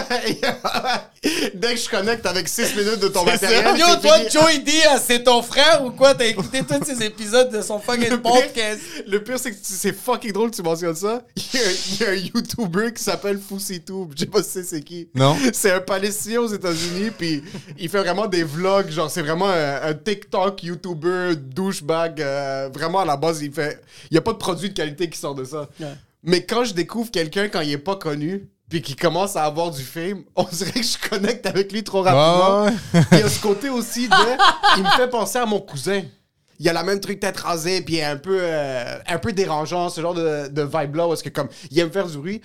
Dès 1.23 1.75
que 1.75 1.81
je 1.81 1.89
connecte 1.91 2.25
avec 2.25 2.49
6 2.49 2.75
minutes 2.77 3.01
de 3.01 3.09
ton 3.09 3.25
matériel, 3.25 3.77
Yo, 3.79 3.97
toi, 4.01 4.17
fini. 4.19 4.31
Joey 4.31 4.59
D, 4.61 4.73
ah, 4.89 4.99
c'est 4.99 5.23
ton 5.25 5.43
frère 5.43 5.85
ou 5.85 5.91
quoi? 5.91 6.15
T'as 6.15 6.25
écouté 6.25 6.63
tous 6.69 6.83
ces 6.83 7.03
épisodes 7.05 7.51
de 7.53 7.61
son 7.61 7.79
fucking 7.79 8.09
Le 8.09 8.23
pire- 8.23 8.33
podcast. 8.33 8.81
Le 9.07 9.23
pire, 9.23 9.39
c'est 9.39 9.51
que 9.53 9.57
c'est 9.61 9.93
fucking 9.95 10.33
drôle 10.33 10.51
que 10.51 10.57
tu 10.57 10.63
mentionnes 10.63 10.95
ça. 10.95 11.23
Il 11.37 12.01
y 12.01 12.05
a, 12.05 12.11
un 12.11 12.15
YouTuber 12.15 12.95
qui 12.95 13.03
s'appelle 13.03 13.39
FoussyTube. 13.39 14.13
Je 14.15 14.21
sais 14.21 14.27
pas 14.27 14.43
si 14.43 14.51
c'est 14.51 14.63
c'est 14.63 14.81
qui. 14.81 15.11
Non. 15.15 15.37
C'est 15.53 15.73
un 15.73 15.81
Palestinien 15.81 16.41
aux 16.41 16.49
États-Unis, 16.55 17.11
puis 17.17 17.43
il 17.79 17.91
fait 17.91 17.99
vraiment 18.01 18.27
des 18.27 18.43
vlogs. 18.45 18.91
Genre, 18.91 19.11
c'est 19.11 19.23
vraiment 19.23 19.51
un, 19.51 19.83
un 19.83 19.93
TikTok 19.95 20.63
YouTuber 20.63 21.35
douchebag. 21.37 22.23
euh, 22.23 22.71
vraiment, 22.73 23.01
à 23.01 23.05
la 23.05 23.19
base, 23.19 23.43
il 23.43 23.53
fait. 23.53 23.79
Il 24.11 24.15
y 24.15 24.19
a 24.19 24.23
pas 24.23 24.33
de 24.33 24.39
produit 24.39 24.71
de 24.71 24.75
qualité 24.75 25.11
qui 25.11 25.19
sort 25.19 25.35
de 25.35 25.45
ça. 25.45 25.69
Ouais. 25.81 25.87
Mais 26.23 26.45
quand 26.47 26.65
je 26.65 26.73
découvre 26.73 27.11
quelqu'un 27.11 27.49
quand 27.49 27.61
il 27.61 27.73
est 27.73 27.79
pas 27.79 27.97
connu, 27.97 28.49
puis 28.71 28.81
qu'il 28.81 28.97
commence 28.97 29.37
à 29.37 29.45
avoir 29.45 29.71
du 29.71 29.83
fame, 29.83 30.23
on 30.37 30.45
dirait 30.45 30.71
que 30.71 30.83
je 30.83 31.09
connecte 31.09 31.45
avec 31.45 31.73
lui 31.73 31.85
trop 31.85 32.03
rapidement. 32.03 32.67
Il 33.13 33.19
y 33.19 33.23
a 33.23 33.29
ce 33.29 33.41
côté 33.41 33.69
aussi 33.69 34.09
de. 34.09 34.15
il 34.79 34.85
me 34.85 34.91
fait 34.91 35.11
penser 35.11 35.39
à 35.39 35.45
mon 35.45 35.61
cousin. 35.61 36.03
Il 36.59 36.67
y 36.67 36.69
a 36.69 36.73
la 36.73 36.85
même 36.85 37.01
truc 37.01 37.21
tête 37.21 37.39
rasée, 37.39 37.81
puis 37.81 38.03
un 38.03 38.17
peu, 38.17 38.39
euh, 38.39 38.99
un 39.07 39.19
peu 39.19 39.33
dérangeant, 39.33 39.89
ce 39.89 40.01
genre 40.01 40.13
de, 40.15 40.49
de 40.49 40.63
vibe-là, 40.63 41.09
où 41.09 41.13
est-ce 41.15 41.25
que 41.25 41.31
comme, 41.31 41.49
il 41.71 41.79
aime 41.79 41.91
faire 41.91 42.07
du 42.07 42.19
bruit. 42.19 42.43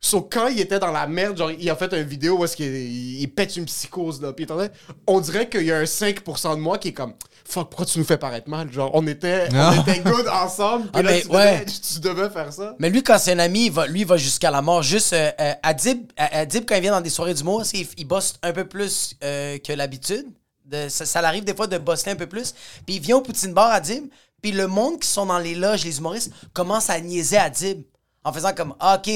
Sauf 0.00 0.24
quand 0.30 0.46
il 0.48 0.58
était 0.58 0.78
dans 0.78 0.90
la 0.90 1.06
merde, 1.06 1.36
genre, 1.36 1.50
il 1.50 1.68
a 1.68 1.76
fait 1.76 1.92
une 1.92 2.04
vidéo 2.04 2.38
où 2.38 2.44
est-ce 2.44 2.56
qu'il 2.56 2.66
il, 2.66 3.20
il 3.20 3.28
pète 3.28 3.56
une 3.56 3.66
psychose, 3.66 4.22
là. 4.22 4.32
Puis 4.32 4.44
attendez, 4.44 4.68
on 5.06 5.20
dirait 5.20 5.48
qu'il 5.48 5.64
y 5.64 5.72
a 5.72 5.78
un 5.78 5.84
5% 5.84 6.56
de 6.56 6.60
moi 6.60 6.78
qui 6.78 6.88
est 6.88 6.92
comme, 6.92 7.12
fuck, 7.48 7.70
pourquoi 7.70 7.86
tu 7.86 7.98
nous 7.98 8.04
fais 8.04 8.18
paraître 8.18 8.48
mal? 8.48 8.70
Genre, 8.72 8.90
on 8.94 9.06
était, 9.06 9.48
Ah. 9.54 9.74
on 9.76 9.80
était 9.82 10.00
good 10.00 10.28
ensemble, 10.28 10.82
puis 10.84 10.92
Ah, 10.94 11.02
là, 11.02 11.10
mais 11.10 11.22
tu, 11.22 11.28
ouais. 11.28 11.60
devais, 11.60 11.64
tu 11.64 12.00
devais 12.00 12.30
faire 12.30 12.52
ça. 12.52 12.74
Mais 12.78 12.90
lui, 12.90 13.02
quand 13.02 13.18
c'est 13.18 13.32
un 13.32 13.38
ami, 13.38 13.66
il 13.66 13.72
va, 13.72 13.86
lui, 13.86 14.00
il 14.00 14.06
va 14.06 14.16
jusqu'à 14.16 14.50
la 14.50 14.62
mort. 14.62 14.82
Juste, 14.82 15.12
euh, 15.12 15.30
euh, 15.40 15.52
Adib, 15.62 16.10
euh, 16.20 16.24
Adib, 16.32 16.64
quand 16.66 16.74
il 16.76 16.82
vient 16.82 16.92
dans 16.92 17.00
des 17.00 17.10
soirées 17.10 17.34
d'humour, 17.34 17.62
il, 17.72 17.86
il 17.96 18.04
bosse 18.06 18.34
un 18.42 18.52
peu 18.52 18.66
plus 18.66 19.14
euh, 19.24 19.58
que 19.58 19.72
l'habitude. 19.72 20.26
De- 20.64 20.88
Ça, 20.88 21.06
ça 21.06 21.22
l'arrive 21.22 21.44
des 21.44 21.54
fois 21.54 21.66
de 21.66 21.78
bosser 21.78 22.10
un 22.10 22.16
peu 22.16 22.26
plus. 22.26 22.52
Puis 22.86 22.96
il 22.96 23.00
vient 23.00 23.16
au 23.16 23.22
Poutine 23.22 23.52
Bar, 23.54 23.70
Adib, 23.72 24.04
puis 24.42 24.52
le 24.52 24.66
monde 24.66 25.00
qui 25.00 25.08
sont 25.08 25.26
dans 25.26 25.38
les 25.38 25.54
loges, 25.54 25.84
les 25.84 25.98
humoristes, 25.98 26.30
commence 26.52 26.90
à 26.90 27.00
niaiser 27.00 27.38
Adib 27.38 27.82
en 28.24 28.32
faisant 28.32 28.52
comme 28.52 28.74
Ah, 28.78 28.96
OK, 28.98 29.10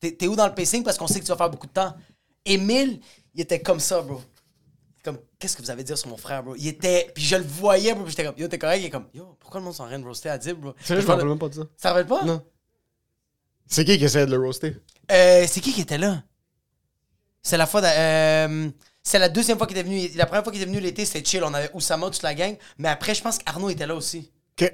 t'es 0.00 0.12
t'es 0.12 0.26
où 0.26 0.36
dans 0.36 0.46
le 0.46 0.54
pacing 0.54 0.82
parce 0.84 0.98
qu'on 0.98 1.06
sait 1.06 1.18
que 1.20 1.24
tu 1.24 1.30
vas 1.32 1.36
faire 1.38 1.50
beaucoup 1.50 1.66
de 1.66 1.72
temps. 1.72 1.94
Émile, 2.44 3.00
il 3.34 3.40
était 3.40 3.60
comme 3.60 3.80
ça, 3.80 4.00
bro. 4.02 4.20
Qu'est-ce 5.38 5.56
que 5.56 5.62
vous 5.62 5.70
avez 5.70 5.82
à 5.82 5.84
dire 5.84 5.96
sur 5.98 6.08
mon 6.08 6.16
frère, 6.16 6.42
bro? 6.42 6.56
Il 6.56 6.66
était. 6.66 7.10
Puis 7.14 7.22
je 7.24 7.36
le 7.36 7.44
voyais, 7.44 7.94
bro. 7.94 8.02
puis 8.02 8.10
j'étais 8.10 8.24
comme, 8.24 8.34
yo, 8.36 8.48
t'es 8.48 8.58
correct? 8.58 8.80
Il 8.82 8.86
est 8.86 8.90
comme, 8.90 9.06
yo, 9.14 9.36
pourquoi 9.38 9.60
le 9.60 9.64
monde 9.66 9.74
s'en 9.74 9.86
train 9.86 9.98
de 9.98 10.04
roaster 10.04 10.30
Adib, 10.30 10.56
bro? 10.58 10.74
Sérieux, 10.82 11.02
je 11.02 11.06
me 11.06 11.12
rappelle 11.12 11.28
même 11.28 11.38
pas 11.38 11.48
de 11.48 11.54
ça. 11.54 11.60
Ça 11.76 11.88
te 11.90 11.94
rappelle 11.94 12.06
pas? 12.08 12.24
Non. 12.24 12.42
C'est 13.66 13.84
qui 13.84 13.96
qui 13.98 14.04
essaie 14.04 14.26
de 14.26 14.30
le 14.34 14.38
roaster? 14.42 14.76
Euh, 15.12 15.44
c'est 15.46 15.60
qui 15.60 15.72
qui 15.72 15.82
était 15.82 15.98
là? 15.98 16.22
C'est 17.42 17.56
la 17.56 17.66
fois. 17.66 17.80
de- 17.82 17.86
euh, 17.86 18.70
c'est 19.02 19.18
la 19.18 19.28
deuxième 19.28 19.58
fois 19.58 19.66
qu'il 19.66 19.78
est 19.78 19.82
venu. 19.82 20.08
La 20.16 20.26
première 20.26 20.42
fois 20.42 20.52
qu'il 20.52 20.60
est 20.60 20.66
venu 20.66 20.80
l'été, 20.80 21.04
c'était 21.04 21.24
chill. 21.24 21.44
On 21.44 21.54
avait 21.54 21.70
Oussama, 21.72 22.10
toute 22.10 22.22
la 22.22 22.34
gang. 22.34 22.56
Mais 22.78 22.88
après, 22.88 23.14
je 23.14 23.22
pense 23.22 23.38
qu'Arnaud 23.38 23.70
était 23.70 23.86
là 23.86 23.94
aussi. 23.94 24.32
Ok. 24.60 24.72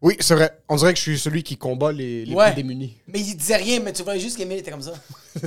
Oui, 0.00 0.16
c'est 0.20 0.34
vrai. 0.34 0.56
On 0.68 0.76
dirait 0.76 0.92
que 0.92 0.98
je 0.98 1.02
suis 1.02 1.18
celui 1.18 1.42
qui 1.42 1.56
combat 1.56 1.90
les, 1.90 2.24
les 2.24 2.34
Ouais. 2.34 2.46
plus 2.52 2.62
démunis. 2.62 2.96
Mais 3.08 3.18
il 3.20 3.36
disait 3.36 3.56
rien, 3.56 3.80
mais 3.80 3.92
tu 3.92 4.02
voyais 4.04 4.20
juste 4.20 4.36
qu'Emile 4.36 4.58
était 4.58 4.70
comme 4.70 4.82
ça. 4.82 4.92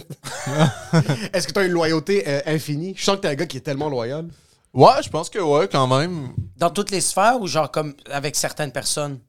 Est-ce 1.33 1.47
que 1.47 1.53
tu 1.53 1.59
as 1.59 1.63
une 1.63 1.71
loyauté 1.71 2.23
euh, 2.27 2.41
infinie? 2.45 2.93
Je 2.97 3.03
sens 3.03 3.15
que 3.17 3.21
t'es 3.21 3.27
un 3.29 3.35
gars 3.35 3.45
qui 3.45 3.57
est 3.57 3.61
tellement 3.61 3.89
loyal. 3.89 4.27
Ouais, 4.73 5.01
je 5.03 5.09
pense 5.09 5.29
que 5.29 5.39
ouais, 5.39 5.67
quand 5.71 5.87
même. 5.87 6.29
Dans 6.57 6.69
toutes 6.69 6.91
les 6.91 7.01
sphères 7.01 7.39
ou 7.41 7.47
genre 7.47 7.71
comme 7.71 7.93
avec 8.09 8.35
certaines 8.35 8.71
personnes? 8.71 9.19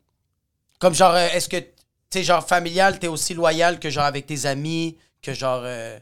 Comme 0.80 0.94
genre, 0.94 1.14
euh, 1.14 1.28
est-ce 1.32 1.48
que, 1.48 1.56
tu 1.56 1.64
sais, 2.10 2.22
genre 2.24 2.46
familial, 2.46 2.98
t'es 2.98 3.08
aussi 3.08 3.34
loyal 3.34 3.78
que 3.78 3.90
genre 3.90 4.04
avec 4.04 4.26
tes 4.26 4.46
amis, 4.46 4.96
que 5.22 5.32
genre. 5.34 5.62
euh, 5.64 5.98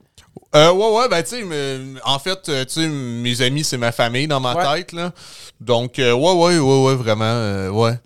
Euh, 0.54 0.72
ouais, 0.72 0.96
ouais, 0.98 1.08
ben, 1.08 1.22
tu 1.22 1.28
sais, 1.30 1.42
me- 1.44 1.96
en 2.04 2.18
fait, 2.18 2.48
euh, 2.48 2.64
tu 2.64 2.72
sais, 2.74 2.88
mes 2.88 3.42
amis, 3.42 3.64
c'est 3.64 3.76
ma 3.76 3.92
famille 3.92 4.26
dans 4.28 4.40
ma 4.40 4.54
Ouais. 4.54 4.78
tête, 4.78 4.92
là. 4.92 5.12
Donc, 5.60 5.98
euh, 5.98 6.12
ouais, 6.12 6.32
ouais, 6.32 6.58
ouais, 6.58 6.84
ouais, 6.86 6.94
vraiment, 6.94 7.24
euh, 7.24 7.68
ouais. 7.70 7.98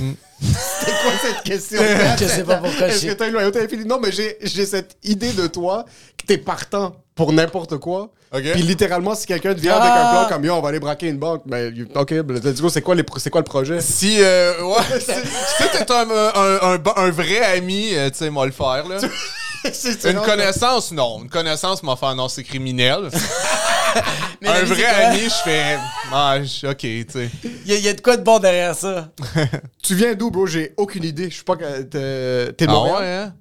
C'est 0.42 0.90
quoi 1.02 1.12
cette 1.22 1.42
question? 1.42 1.80
Je 2.20 2.24
sais 2.26 2.44
pas 2.44 2.56
pourquoi 2.56 2.88
Est-ce 2.88 3.06
que 3.06 3.12
t'as 3.12 3.26
une 3.26 3.32
loyauté 3.32 3.60
infinie? 3.60 3.84
Non, 3.86 3.98
mais 4.00 4.12
j'ai 4.12 4.36
j'ai 4.42 4.66
cette 4.66 4.96
idée 5.04 5.32
de 5.32 5.46
toi 5.46 5.84
que 6.18 6.26
t'es 6.26 6.38
partant 6.38 6.96
pour 7.14 7.32
n'importe 7.32 7.78
quoi. 7.78 8.10
Ok. 8.34 8.42
Puis 8.52 8.62
littéralement, 8.62 9.14
si 9.14 9.26
quelqu'un 9.26 9.54
te 9.54 9.60
vient 9.60 9.76
avec 9.76 9.92
Ah! 9.94 10.08
un 10.08 10.10
plan 10.26 10.28
comme 10.36 10.44
yo, 10.44 10.54
on 10.54 10.60
va 10.60 10.70
aller 10.70 10.80
braquer 10.80 11.06
une 11.08 11.18
banque, 11.18 11.42
ben, 11.46 11.72
ok, 11.94 12.14
ben, 12.22 12.40
let's 12.42 12.60
go, 12.60 12.68
c'est 12.68 12.82
quoi, 12.82 12.96
les 12.96 13.04
le 13.40 13.44
projet? 13.44 13.80
Si, 13.80 14.16
euh, 14.20 14.60
ouais, 14.64 14.82
si 14.98 15.06
si 15.06 15.68
t'es 15.70 15.92
un, 15.92 16.10
un, 16.10 16.58
un, 16.72 16.76
bon- 16.78 16.92
un 16.96 17.10
vrai 17.10 17.38
ami, 17.56 17.94
euh, 17.94 18.10
tu 18.10 18.18
sais, 18.18 18.30
moi 18.30 18.44
le 18.46 18.52
faire, 18.52 18.86
là. 18.88 18.98
C'est- 19.72 19.72
c'est 20.00 20.10
Une 20.12 20.20
connaissance, 20.20 20.92
non. 20.92 21.22
Une 21.22 21.30
connaissance 21.30 21.82
m'a 21.82 21.96
fait 21.96 22.06
annoncer 22.06 22.42
criminel. 22.44 23.08
Mais 24.40 24.48
un 24.48 24.64
vrai 24.64 24.76
c'est 24.76 25.04
ami, 25.04 25.20
je 25.24 25.42
fais. 25.44 25.78
Ah, 26.12 26.38
je- 26.42 26.66
ok, 26.66 26.76
tu 26.78 27.06
sais. 27.08 27.30
Il 27.64 27.70
y, 27.70 27.74
a- 27.74 27.78
il 27.78 27.84
y 27.84 27.88
a 27.88 27.92
de 27.94 28.00
quoi 28.00 28.16
de 28.16 28.22
bon 28.22 28.38
derrière 28.38 28.74
ça? 28.74 29.08
Tu 29.82 29.94
viens 29.94 30.14
d'où, 30.14 30.30
bro? 30.30 30.46
J'ai 30.46 30.74
aucune 30.76 31.04
idée. 31.04 31.30
Je 31.30 31.34
suis 31.36 31.44
pas 31.44 31.56
que 31.56 31.82
t'es 31.82 32.66
de 32.66 32.70
Ah 32.70 32.82
ouais, 32.82 33.06
hein? 33.06 33.34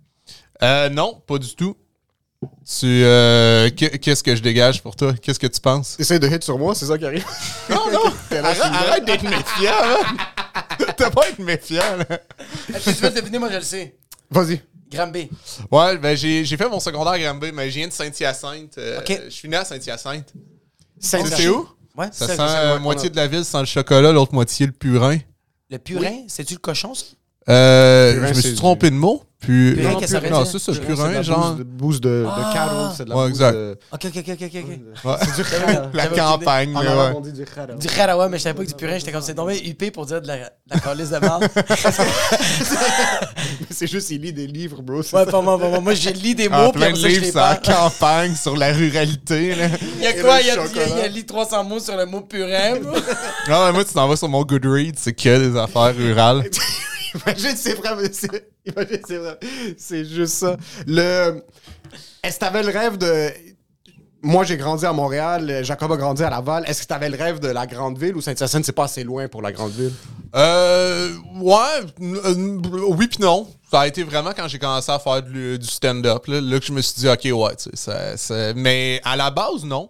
Euh, 0.62 0.90
non, 0.90 1.22
pas 1.28 1.38
du 1.40 1.56
tout. 1.56 1.76
Tu. 2.68 2.86
euh, 3.04 3.70
qu'est- 3.76 3.98
Qu'est-ce 4.00 4.22
que 4.24 4.36
je 4.36 4.42
dégage 4.42 4.82
pour 4.84 4.96
toi? 4.96 5.14
Qu'est-ce 5.22 5.40
que 5.40 5.48
tu 5.48 5.60
penses? 5.62 5.96
T'essayes 5.98 6.20
de 6.20 6.28
hit 6.28 6.44
sur 6.44 6.58
moi, 6.60 6.76
c'est 6.76 6.86
ça 6.86 6.98
qui 6.98 7.06
arrive? 7.06 7.26
Non, 7.70 7.90
non! 7.92 8.14
Arrête 8.38 9.06
d'être 9.06 9.24
méfiant, 9.24 9.72
là! 9.72 9.98
T'as 10.96 11.10
pas 11.10 11.24
à 11.24 11.30
être 11.30 11.40
méfiant, 11.40 11.82
là! 11.98 12.20
Est-ce 12.74 12.86
que 12.92 12.96
tu 12.96 13.02
veux 13.04 13.10
deviner? 13.10 13.40
Moi, 13.40 13.50
je 13.50 13.56
le 13.56 13.62
sais. 13.62 13.96
Vas-y. 14.30 14.62
Granby. 14.93 15.29
Ouais, 15.71 15.97
ben 15.97 16.15
j'ai 16.15 16.43
j'ai 16.45 16.58
fait 16.58 16.69
mon 16.69 16.79
secondaire 16.79 17.13
à 17.13 17.19
Granby, 17.19 17.51
mais 17.53 17.69
je 17.69 17.75
viens 17.79 17.88
de 17.88 17.93
Saint-Hyacinthe. 17.93 18.77
euh, 18.77 18.99
Ok. 18.99 19.21
Je 19.25 19.29
suis 19.29 19.49
né 19.49 19.58
à 19.58 19.65
Saint-Hyacinthe. 19.65 20.34
Saint- 20.99 21.25
C'est 21.25 21.47
où? 21.49 21.67
Ouais, 21.97 22.08
Ça 22.12 22.27
c'est 22.27 22.36
sent 22.36 22.41
euh, 22.41 22.79
moitié 22.79 23.10
de 23.10 23.15
la 23.15 23.27
ville 23.27 23.45
sans 23.45 23.60
le 23.60 23.65
chocolat, 23.65 24.12
l'autre 24.12 24.34
moitié 24.34 24.65
le 24.65 24.71
purin. 24.71 25.17
Le 25.69 25.77
purin, 25.77 26.23
c'est-tu 26.27 26.53
le 26.56 26.60
cochon, 26.60 26.93
ça? 26.95 27.06
Euh, 27.49 28.13
Purin, 28.13 28.27
je 28.27 28.34
me 28.36 28.41
suis 28.41 28.49
du- 28.51 28.56
trompé 28.56 28.89
de 28.89 28.95
mot. 28.95 29.23
Pu- 29.43 29.73
Purin, 29.75 29.91
non, 29.91 29.99
qu'est-ce 29.99 30.06
que 30.06 30.08
ça 30.08 30.19
purin, 30.21 30.29
veut 30.29 30.38
non, 30.38 30.43
dire? 30.43 30.51
c'est 30.53 30.60
ça, 30.60 30.73
c'est 30.73 30.79
Purin, 30.79 30.95
purin, 30.95 31.10
de 31.10 31.13
la 31.15 31.21
genre. 31.21 31.39
bouse 31.56 31.58
de, 31.58 31.63
bouse 31.63 32.01
de, 32.01 32.10
de 32.10 32.25
Ah. 32.29 32.51
cattle, 32.53 32.93
c'est 32.95 33.03
de 33.03 33.10
la 33.10 33.15
Ouais, 33.17 33.21
bouse 33.23 33.32
exact. 33.32 33.53
de... 33.53 33.77
Ok, 33.91 34.06
ok, 34.06 34.17
ok, 34.17 34.29
ok, 34.29 34.41
ok. 34.41 35.06
Ouais. 35.06 35.15
C'est 35.19 35.36
du 35.36 35.41
rara. 35.41 35.89
La 35.93 36.03
j'avais 36.03 36.15
campagne, 36.17 36.75
En 36.77 36.82
là, 36.82 36.91
arabe, 36.91 37.12
ouais. 37.12 37.17
on 37.17 37.21
dit 37.21 37.34
du 37.34 37.45
rara. 37.56 37.73
Du 37.73 37.88
rara, 37.88 38.17
ouais, 38.17 38.29
mais 38.29 38.38
je 38.38 38.43
savais 38.43 38.56
pas 38.56 38.63
que 38.63 38.67
du 38.69 38.73
purin, 38.75 38.97
j'étais 38.97 39.12
comme 39.12 39.21
c'est 39.21 39.36
tombé 39.36 39.60
huppé 39.67 39.91
pour 39.91 40.06
dire 40.06 40.21
de 40.21 40.27
la, 40.27 40.38
de 40.38 40.43
la 40.73 40.79
calice 40.79 41.10
de 41.10 41.17
merde. 41.19 41.47
C'est 43.69 43.88
juste, 43.88 44.10
il 44.12 44.21
lit 44.21 44.34
des 44.34 44.47
livres, 44.47 44.82
bro. 44.82 45.01
c'est 45.03 45.15
Ouais, 45.15 45.25
ça. 45.25 45.32
pour 45.32 45.43
moi, 45.43 45.60
pour 45.60 45.69
moi. 45.69 45.79
Moi, 45.79 45.93
je 45.95 46.10
lis 46.10 46.36
des 46.36 46.47
Ah, 46.51 46.63
mots, 46.65 46.71
puis 46.71 46.79
plein 46.79 46.89
après 46.89 46.93
de 46.93 47.01
ça, 47.01 47.08
je 47.10 47.13
livres 47.13 47.25
les 47.25 47.32
sur 47.32 47.39
la 47.41 47.56
campagne, 47.56 48.36
sur 48.36 48.56
la 48.58 48.71
ruralité. 48.71 49.56
Là. 49.56 49.65
Il 49.97 50.03
y 50.03 50.08
a 50.08 50.13
quoi? 50.13 50.39
Il 50.41 50.47
y 50.47 50.49
a, 50.51 50.53
il 50.65 50.77
y 50.77 50.79
a, 50.79 50.88
il 50.88 50.97
y 50.97 51.01
a 51.01 51.08
lu 51.08 51.25
300 51.25 51.63
mots 51.63 51.79
sur 51.79 51.97
le 51.97 52.06
mot 52.06 52.21
purin, 52.21 52.79
bro. 52.82 52.93
Non, 53.49 53.65
mais 53.65 53.71
moi, 53.73 53.84
tu 53.84 53.93
t'en 53.93 54.08
vas 54.08 54.15
sur 54.15 54.29
mon 54.29 54.43
Goodreads, 54.43 54.93
c'est 54.97 55.13
que 55.13 55.49
des 55.51 55.58
affaires 55.58 55.95
rurales. 55.95 56.43
Imagine, 57.15 57.56
c'est 57.56 57.73
vrai. 57.73 57.95
mais 57.99 58.12
c'est- 58.13 58.49
Imagine, 58.65 58.99
c'est 59.08 59.17
vrai. 59.17 59.39
C'est 59.78 60.06
juste 60.06 60.34
ça. 60.36 60.58
Le... 60.88 61.43
Est-ce 62.23 62.36
que 62.36 62.39
t'avais 62.39 62.63
le 62.63 62.69
rêve 62.69 62.97
de... 62.97 63.30
Moi, 64.26 64.45
j'ai 64.45 64.56
grandi 64.56 64.86
à 64.86 64.93
Montréal, 64.93 65.60
Jacob 65.65 65.91
a 65.91 65.97
grandi 65.97 66.23
à 66.23 66.30
Laval. 66.30 66.63
Est-ce 66.65 66.84
que 66.84 66.88
t'avais 66.88 67.10
le 67.10 67.17
rêve 67.17 67.39
de 67.41 67.49
la 67.49 67.67
grande 67.67 67.97
ville 67.97 68.15
ou 68.15 68.21
Saint-Hyacinthe, 68.21 68.63
c'est 68.63 68.71
pas 68.71 68.86
assez 68.86 69.04
loin 69.04 69.28
pour 69.28 69.41
la 69.41 69.52
grande 69.52 69.71
ville? 69.73 69.91
Euh, 70.34 71.12
ouais, 71.41 71.82
euh, 72.02 72.62
oui 72.88 73.08
puis 73.08 73.17
non. 73.19 73.45
Ça 73.69 73.82
a 73.82 73.88
été 73.88 74.02
vraiment 74.04 74.32
quand 74.34 74.47
j'ai 74.47 74.60
commencé 74.60 74.89
à 74.93 74.97
faire 74.99 75.21
du, 75.21 75.60
du 75.60 75.67
stand-up, 75.67 76.26
là, 76.28 76.60
que 76.60 76.65
je 76.65 76.71
me 76.71 76.80
suis 76.82 77.02
dit, 77.02 77.10
OK, 77.10 77.26
ouais, 77.38 77.56
tu 77.58 77.69
sais, 77.73 78.54
mais 78.56 79.02
à 79.04 79.17
la 79.17 79.30
base, 79.30 79.65
non. 79.65 79.89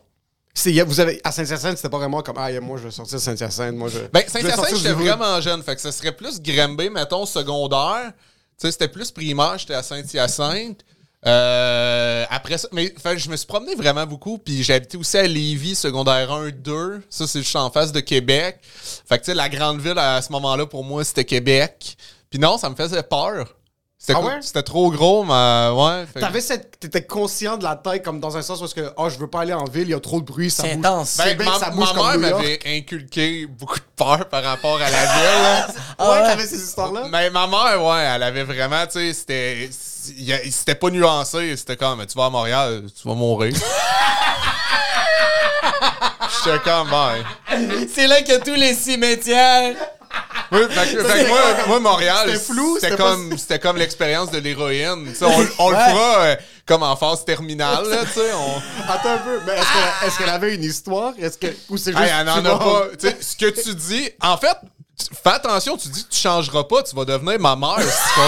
Vous 0.85 0.99
avez, 0.99 1.19
à 1.23 1.31
Saint-Hyacinthe, 1.31 1.77
c'était 1.77 1.89
pas 1.89 1.97
vraiment 1.97 2.21
comme, 2.21 2.37
ah, 2.37 2.49
moi, 2.61 2.77
je 2.77 2.83
vais 2.83 2.91
sortir 2.91 3.17
de 3.17 3.23
Saint-Hyacinthe, 3.23 3.75
moi, 3.75 3.89
je... 3.89 3.99
Ben, 4.11 4.23
Saint-Hyacinthe, 4.27 4.77
j'étais 4.77 4.93
vraiment 4.93 5.41
jeune. 5.41 5.63
Fait 5.63 5.75
que 5.75 5.81
ce 5.81 5.91
serait 5.91 6.11
plus 6.11 6.41
Granby, 6.41 6.89
mettons, 6.89 7.25
secondaire. 7.25 8.13
Tu 8.59 8.67
sais, 8.67 8.71
c'était 8.71 8.87
plus 8.87 9.11
primaire, 9.11 9.57
j'étais 9.57 9.73
à 9.73 9.83
Saint-Hyacinthe. 9.83 10.85
Euh, 11.25 12.25
après 12.29 12.57
ça, 12.57 12.67
mais 12.73 12.93
je 13.15 13.29
me 13.29 13.37
suis 13.37 13.47
promené 13.47 13.75
vraiment 13.75 14.05
beaucoup. 14.05 14.37
Puis 14.37 14.61
j'ai 14.63 14.73
habité 14.73 14.97
aussi 14.97 15.17
à 15.17 15.25
Lévis, 15.25 15.75
secondaire 15.75 16.31
1, 16.31 16.49
2. 16.51 17.01
Ça, 17.09 17.27
c'est 17.27 17.39
juste 17.39 17.55
en 17.55 17.71
face 17.71 17.91
de 17.91 18.01
Québec. 18.01 18.59
Fait 18.61 19.17
que, 19.17 19.23
tu 19.23 19.31
sais, 19.31 19.35
la 19.35 19.49
grande 19.49 19.79
ville 19.79 19.97
à 19.97 20.21
ce 20.21 20.31
moment-là, 20.33 20.65
pour 20.65 20.83
moi, 20.83 21.03
c'était 21.03 21.25
Québec. 21.25 21.97
Puis 22.29 22.39
non, 22.39 22.57
ça 22.57 22.69
me 22.69 22.75
faisait 22.75 23.03
peur. 23.03 23.55
C'était 24.05 24.19
Ah 24.21 24.21
ouais? 24.21 24.39
C'était 24.41 24.63
trop 24.63 24.91
gros, 24.91 25.23
mais 25.23 25.69
ouais. 25.73 26.05
T'avais 26.19 26.41
cette... 26.41 26.77
T'étais 26.77 27.05
conscient 27.05 27.55
de 27.55 27.63
la 27.63 27.77
taille, 27.77 28.01
comme 28.01 28.19
dans 28.19 28.35
un 28.35 28.41
sens 28.41 28.59
où, 28.59 28.65
est-ce 28.65 28.75
que, 28.75 28.91
oh, 28.97 29.07
je 29.07 29.17
veux 29.17 29.27
pas 29.29 29.39
aller 29.41 29.53
en 29.53 29.63
ville, 29.63 29.83
il 29.83 29.91
y 29.91 29.93
a 29.93 29.99
trop 30.01 30.19
de 30.19 30.25
bruit, 30.25 30.51
ça 30.51 30.63
C'est 30.63 30.75
bouge. 30.75 30.85
intense. 30.85 31.15
Ben, 31.17 31.37
ma, 31.41 31.57
ça 31.57 31.69
bouge 31.69 31.93
ma 31.93 32.01
comme 32.01 32.19
mère 32.19 32.35
m'avait 32.35 32.59
inculqué 32.65 33.45
beaucoup 33.47 33.77
de 33.77 33.85
peur 33.95 34.27
par 34.27 34.43
rapport 34.43 34.75
à 34.75 34.89
la 34.89 35.05
ville. 35.05 35.75
Ah 35.97 36.11
ouais, 36.11 36.17
ouais? 36.17 36.23
t'avais 36.27 36.45
ces 36.45 36.61
histoires-là? 36.61 37.03
Mais 37.09 37.29
ma 37.29 37.47
mère, 37.47 37.81
ouais, 37.81 38.03
elle 38.13 38.23
avait 38.23 38.43
vraiment, 38.43 38.85
tu 38.87 38.99
sais, 38.99 39.13
c'était. 39.13 39.69
C'était 39.71 40.75
pas 40.75 40.89
nuancé. 40.89 41.55
C'était 41.55 41.77
comme, 41.77 42.05
tu 42.05 42.17
vas 42.17 42.25
à 42.25 42.29
Montréal, 42.29 42.83
tu 43.01 43.07
vas 43.07 43.13
mourir. 43.13 43.53
J'étais 46.43 46.59
comme, 46.59 46.89
ben. 46.89 47.23
C'est 47.93 48.07
là 48.07 48.21
que 48.21 48.43
tous 48.43 48.55
les 48.55 48.73
cimetières. 48.73 49.75
Oui, 50.53 50.59
fait 50.69 50.95
que- 50.95 51.03
fait 51.03 51.23
que 51.23 51.27
moi, 51.27 51.39
moi, 51.67 51.79
Montréal, 51.79 52.29
C'était 52.79 52.95
comme, 52.95 53.37
c'était 53.37 53.59
comme 53.59 53.77
l'expérience 53.77 54.31
de 54.31 54.37
l'héroïne. 54.37 55.13
On, 55.21 55.47
on 55.59 55.69
le 55.71 55.75
fera 55.75 56.17
euh, 56.21 56.35
comme 56.65 56.83
en 56.83 56.95
phase 56.95 57.25
terminale, 57.25 57.85
là, 57.89 58.05
tu 58.05 58.19
sais. 58.19 58.31
On... 58.33 58.91
Attends 58.91 59.11
un 59.13 59.17
peu, 59.17 59.39
mais 59.45 59.53
est-ce 60.07 60.17
qu'elle 60.17 60.29
avait 60.29 60.55
une 60.55 60.63
histoire? 60.63 61.13
Est-ce 61.19 61.37
que... 61.37 61.47
Ou 61.69 61.77
c'est 61.77 61.91
juste... 61.91 62.03
Hey, 62.03 62.11
elle 62.21 62.29
en 62.29 62.41
tu 62.41 62.47
a 62.47 62.57
pas. 62.57 62.83
Ce 63.19 63.35
que 63.35 63.49
tu 63.49 63.73
dis, 63.75 64.09
en 64.21 64.37
fait, 64.37 64.57
fais 65.23 65.31
attention, 65.31 65.75
tu 65.77 65.87
dis 65.89 66.03
que 66.05 66.09
tu 66.09 66.19
changeras 66.19 66.63
pas, 66.63 66.83
tu 66.83 66.95
vas 66.95 67.05
devenir 67.05 67.39
ma 67.39 67.55
mère 67.55 67.81
si 67.81 67.87
tu. 68.13 68.21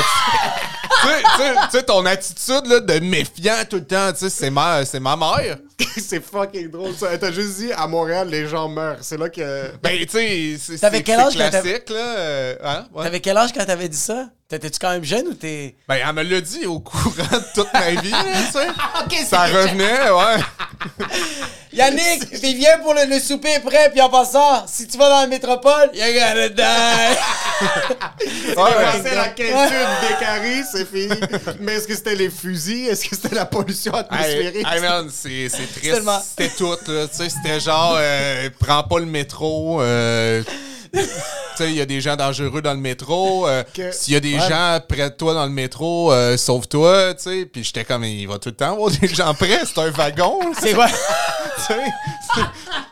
Tu 1.02 1.72
sais, 1.72 1.84
ton 1.84 2.06
attitude 2.06 2.66
là, 2.68 2.80
de 2.80 3.00
méfiant 3.00 3.54
tout 3.70 3.78
le 3.78 3.86
temps, 3.86 4.12
tu 4.14 4.20
sais, 4.20 4.30
c'est 4.30 4.50
ma, 4.50 4.86
c'est 4.86 5.00
ma 5.00 5.16
mère. 5.16 5.58
c'est 5.98 6.24
fucking 6.24 6.70
drôle, 6.72 6.94
ça. 6.96 7.18
T'as 7.18 7.32
juste 7.32 7.58
dit, 7.58 7.72
à 7.74 7.86
Montréal, 7.88 8.30
les 8.30 8.48
gens 8.48 8.68
meurent. 8.70 8.98
C'est 9.02 9.18
là 9.18 9.30
que... 9.30 9.72
Ben, 9.84 9.98
tu 10.06 10.10
sais, 10.10 10.56
c'est 10.60 10.78
T'avais 10.80 10.98
c'est- 10.98 11.04
quel 11.04 11.18
c'est 11.20 11.26
âge 11.26 11.34
quand 11.38 11.50
t'avais- 11.52 11.82
classique, 11.82 11.90
là. 11.90 12.16
euh, 12.18 12.56
hein? 12.64 12.86
Ouais. 12.94 13.04
T'avais 13.04 13.20
quel 13.20 13.38
âge 13.38 13.52
quand 13.54 13.66
t'avais 13.66 13.90
dit 13.90 13.98
ça? 13.98 14.28
T'étais-tu 14.48 14.78
quand 14.80 14.92
même 14.92 15.04
jeune 15.04 15.28
ou 15.28 15.34
t'es. 15.34 15.76
Ben, 15.88 15.98
elle 16.08 16.14
me 16.14 16.22
l'a 16.24 16.40
dit 16.40 16.66
au 16.68 16.80
courant 16.80 17.10
de 17.32 17.54
toute 17.62 17.74
ma 17.74 17.90
vie, 18.00 18.12
là, 18.12 18.24
tu 18.46 19.16
sais. 19.18 19.26
Ça 19.26 19.46
revenait, 19.48 20.10
ouais. 20.12 20.44
Yannick, 21.76 22.30
puis 22.42 22.54
viens 22.56 22.78
pour 22.80 22.94
le, 22.94 23.06
le 23.10 23.20
souper 23.20 23.54
est 23.54 23.60
prêt, 23.60 23.90
puis 23.92 24.02
en 24.02 24.10
passant, 24.10 24.66
si 24.68 24.88
tu 24.88 24.98
vas 24.98 25.10
dans 25.10 25.22
la 25.22 25.28
métropole, 25.28 25.90
you're 25.94 26.14
gonna 26.14 26.50
die. 26.50 27.18
Ouais, 28.48 28.64
Ouais, 28.64 29.02
c'est 29.04 29.16
la 29.16 29.28
question 29.30 29.58
décarrée, 30.10 30.62
c'est 30.72 30.86
fini. 30.86 31.14
Mais 31.60 31.74
est-ce 31.76 31.88
que 31.88 31.96
c'était 31.96 32.16
les 32.16 32.30
fusils? 32.30 32.88
Est-ce 32.90 33.06
que 33.08 33.16
c'était 33.16 33.36
la 33.36 33.46
pollution 33.46 33.94
atmosphérique? 33.94 34.66
hey, 34.70 34.82
man, 34.82 35.10
c'est 35.12 35.50
c'est 35.50 35.68
triste. 35.72 35.94
Tellement. 35.94 36.20
C'était 36.22 36.54
tout, 36.56 36.76
là. 36.88 37.08
Tu 37.08 37.16
sais, 37.18 37.30
c'était 37.30 37.60
genre, 37.60 37.96
euh, 37.98 38.50
prends 38.60 38.84
pas 38.84 39.00
le 39.00 39.06
métro. 39.06 39.82
euh, 39.82 40.44
il 41.62 41.74
y 41.74 41.82
a 41.82 41.86
des 41.86 42.02
gens 42.02 42.16
dangereux 42.16 42.62
dans 42.62 42.74
le 42.74 42.80
métro. 42.80 43.48
euh, 43.48 43.64
Que- 43.74 43.92
S'il 43.92 44.14
y 44.14 44.18
a 44.18 44.20
des 44.20 44.40
gens 44.40 44.80
près 44.88 45.10
de 45.10 45.16
toi 45.16 45.34
dans 45.34 45.46
le 45.46 45.52
métro, 45.52 46.12
euh, 46.12 46.38
sauve-toi, 46.38 47.14
tu 47.16 47.24
sais. 47.24 47.46
Puis 47.46 47.64
j'étais 47.64 47.86
comme, 47.86 48.04
il 48.04 48.28
va 48.28 48.38
tout 48.40 48.50
le 48.50 48.56
temps 48.56 48.74
avoir 48.74 48.92
des 48.92 49.08
gens 49.08 49.34
près. 49.34 49.62
C'est 49.66 49.80
un 49.80 49.90
wagon, 49.92 50.40
C'est 50.60 50.74
quoi? 50.74 50.88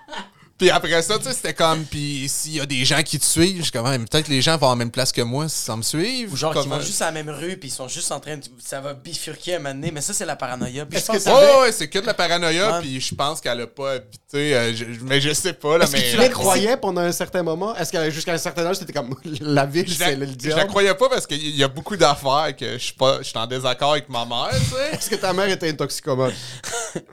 Puis 0.63 0.69
après 0.71 1.01
ça, 1.01 1.17
tu 1.17 1.25
sais, 1.25 1.33
c'était 1.33 1.53
comme, 1.53 1.83
puis 1.83 2.25
s'il 2.29 2.53
y 2.55 2.61
a 2.61 2.65
des 2.65 2.85
gens 2.85 3.01
qui 3.03 3.19
te 3.19 3.25
suivent, 3.25 3.57
je 3.57 3.63
suis 3.63 3.71
comme, 3.73 3.83
peut-être 4.07 4.29
les 4.29 4.41
gens 4.41 4.55
vont 4.57 4.67
à 4.67 4.69
la 4.69 4.75
même 4.77 4.91
place 4.91 5.11
que 5.11 5.21
moi 5.21 5.49
si 5.49 5.57
ça 5.57 5.75
me 5.75 5.81
suivent. 5.81 6.31
Ou 6.31 6.37
genre, 6.37 6.53
qui 6.53 6.65
vont 6.69 6.79
juste 6.79 7.01
à 7.01 7.05
la 7.07 7.11
même 7.11 7.29
rue, 7.29 7.57
puis 7.57 7.67
ils 7.67 7.71
sont 7.73 7.89
juste 7.89 8.09
en 8.13 8.21
train 8.21 8.37
de. 8.37 8.43
Ça 8.65 8.79
va 8.79 8.93
bifurquer 8.93 9.55
à 9.55 9.57
un 9.57 9.59
moment 9.59 9.75
donné, 9.75 9.91
mais 9.91 9.99
ça, 9.99 10.13
c'est 10.13 10.25
la 10.25 10.37
paranoïa. 10.37 10.85
Puis 10.85 10.93
je 10.93 10.97
Est-ce 10.99 11.11
pense 11.11 11.23
que 11.25 11.29
Ouais, 11.29 11.61
ouais, 11.63 11.71
c'est 11.73 11.89
que 11.89 11.99
de 11.99 12.05
la 12.05 12.13
paranoïa, 12.13 12.75
Ouais. 12.75 12.79
puis 12.79 13.01
je 13.01 13.13
pense 13.13 13.41
qu'elle 13.41 13.59
a 13.59 13.67
pas 13.67 13.91
habité, 13.95 14.55
euh, 14.55 14.73
je- 14.73 14.85
mais 15.01 15.19
je 15.19 15.33
sais 15.33 15.51
pas, 15.51 15.77
là, 15.77 15.83
Est-ce 15.83 15.91
mais... 15.91 16.01
que 16.03 16.11
tu 16.11 16.17
la 16.17 16.29
croyais 16.29 16.77
pendant 16.77 17.01
un 17.01 17.11
certain 17.11 17.43
moment? 17.43 17.75
Est-ce 17.75 17.91
que 17.91 18.09
jusqu'à 18.09 18.31
un 18.31 18.37
certain 18.37 18.65
âge, 18.65 18.77
c'était 18.77 18.93
comme 18.93 19.13
la 19.41 19.65
ville, 19.65 19.85
Je 19.85 19.99
la, 19.99 20.05
c'est 20.05 20.15
le 20.15 20.25
je 20.27 20.31
la 20.31 20.35
diable? 20.55 20.67
croyais 20.69 20.93
pas 20.93 21.09
parce 21.09 21.27
qu'il 21.27 21.57
y 21.57 21.63
a 21.63 21.67
beaucoup 21.67 21.97
d'affaires 21.97 22.55
que 22.57 22.73
je 22.73 22.77
suis 22.83 22.93
pas, 22.93 23.17
je 23.17 23.23
suis 23.27 23.37
en 23.37 23.47
désaccord 23.47 23.91
avec 23.91 24.07
ma 24.07 24.23
mère, 24.23 24.49
tu 24.51 24.57
sais. 24.77 24.93
Est-ce 24.95 25.09
que 25.09 25.15
ta 25.15 25.33
mère 25.33 25.49
était 25.49 25.69
une 25.69 25.75
toxicomane? 25.75 26.31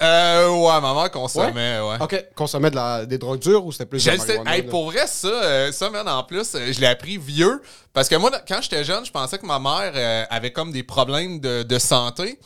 euh, 0.02 0.48
ouais, 0.50 0.80
ma 0.80 0.94
mère 0.94 1.10
consommait, 1.10 1.80
ouais. 1.80 1.96
Ok, 2.00 2.24
consommait 2.36 2.70
de 2.70 2.76
la, 2.76 3.06
des 3.06 3.18
drogues 3.18 3.39
ou 3.48 3.72
c'était 3.72 3.86
plus 3.86 3.98
Je 3.98 4.10
de 4.10 4.16
sais, 4.18 4.40
hey, 4.46 4.62
pour 4.62 4.90
vrai, 4.90 5.06
ça, 5.06 5.28
euh, 5.28 5.72
ça, 5.72 5.90
man, 5.90 6.08
en 6.08 6.22
plus, 6.24 6.54
euh, 6.54 6.72
je 6.72 6.80
l'ai 6.80 6.86
appris 6.86 7.18
vieux. 7.18 7.60
Parce 7.92 8.08
que 8.08 8.14
moi, 8.16 8.30
quand 8.46 8.60
j'étais 8.62 8.84
jeune, 8.84 9.04
je 9.04 9.10
pensais 9.10 9.38
que 9.38 9.46
ma 9.46 9.58
mère 9.58 9.92
euh, 9.94 10.24
avait 10.30 10.52
comme 10.52 10.72
des 10.72 10.82
problèmes 10.82 11.40
de, 11.40 11.62
de 11.62 11.78
santé. 11.78 12.38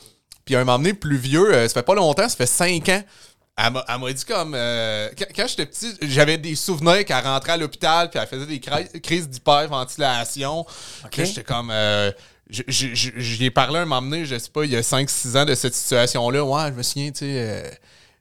Puis 0.45 0.55
à 0.55 0.59
un 0.59 0.63
moment 0.63 0.77
donné, 0.77 0.93
plus 0.93 1.17
vieux, 1.17 1.53
euh, 1.53 1.67
ça 1.67 1.73
fait 1.75 1.83
pas 1.83 1.95
longtemps, 1.95 2.27
ça 2.29 2.35
fait 2.35 2.45
5 2.45 2.89
ans. 2.89 3.03
Elle 3.57 3.71
m'a, 4.01 4.13
dit 4.13 4.25
comme... 4.25 4.53
euh, 4.53 5.09
quand 5.17 5.25
quand 5.33 5.47
j'étais 5.47 5.65
petit, 5.65 5.93
j'avais 6.01 6.37
des 6.37 6.55
souvenirs 6.55 7.05
qu'elle 7.05 7.23
rentrait 7.23 7.53
à 7.53 7.57
l'hôpital 7.57 8.09
puis 8.09 8.19
elle 8.21 8.27
faisait 8.27 8.45
des 8.45 8.59
cri- 8.59 8.99
crises 9.01 9.29
d'hyperventilation. 9.29 10.65
Puis 11.11 11.21
là, 11.21 11.27
j'étais 11.27 11.43
comme... 11.43 11.69
euh, 11.71 12.11
J'y 12.49 13.45
ai 13.45 13.49
parlé 13.51 13.79
un 13.79 13.85
moment 13.85 14.01
donné, 14.01 14.25
je 14.25 14.37
sais 14.37 14.51
pas, 14.51 14.65
il 14.65 14.71
y 14.71 14.75
a 14.75 14.81
5-6 14.81 15.37
ans 15.37 15.45
de 15.45 15.55
cette 15.55 15.73
situation-là. 15.73 16.43
Ouais, 16.43 16.67
je 16.67 16.73
me 16.73 16.83
souviens, 16.83 17.11
tu 17.11 17.19
sais... 17.19 17.25
euh, 17.39 17.69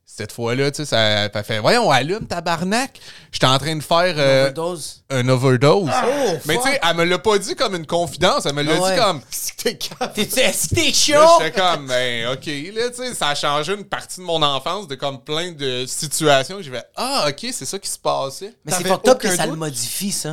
cette 0.07 0.33
fois-là, 0.33 0.71
tu 0.71 0.85
sais, 0.85 1.31
ça 1.33 1.43
fait 1.43 1.59
Voyons, 1.59 1.91
allume 1.91 2.27
tabarnak. 2.27 3.01
J'étais 3.33 3.47
en 3.47 3.59
train 3.59 3.75
de 3.75 3.83
faire 3.83 4.15
euh, 4.17 4.43
Overdose. 4.43 5.03
un 5.11 5.29
overdose. 5.29 5.91
Oh, 5.93 6.37
Mais 6.47 6.57
tu 6.57 6.63
sais, 6.63 6.79
elle 6.89 6.97
me 6.97 7.05
l'a 7.05 7.19
pas 7.19 7.39
dit 7.39 7.57
comme 7.57 7.75
une 7.75 7.87
confidence, 7.87 8.47
elle 8.47 8.55
me 8.55 8.63
l'a 8.63 8.75
Ah 8.77 8.81
ouais. 8.81 8.95
dit 8.95 9.01
comme. 9.01 9.21
Est-ce 9.33 9.53
que 9.53 10.75
t'es 10.75 10.93
chaud? 10.93 11.39
j'étais 11.41 11.61
comme, 11.61 11.87
ben, 11.89 12.29
ok, 12.29 12.47
là, 12.47 12.91
tu 12.91 12.97
sais, 12.97 13.15
ça 13.15 13.29
a 13.29 13.35
changé 13.35 13.75
une 13.75 13.85
partie 13.85 14.21
de 14.21 14.25
mon 14.25 14.41
enfance 14.43 14.87
de 14.87 14.95
comme 14.95 15.23
plein 15.23 15.53
de 15.53 15.85
situations 15.87 16.61
j'ai 16.61 16.71
fait, 16.71 16.87
ah, 16.97 17.27
ok, 17.29 17.47
c'est 17.53 17.65
ça 17.67 17.79
qui 17.79 17.89
se 17.89 17.99
passait. 17.99 18.55
Mais 18.65 18.73
c'est 18.73 18.87
fucked 18.87 19.09
up 19.09 19.19
que 19.19 19.35
ça 19.35 19.47
le 19.47 19.57
modifie, 19.57 20.13
ça. 20.13 20.33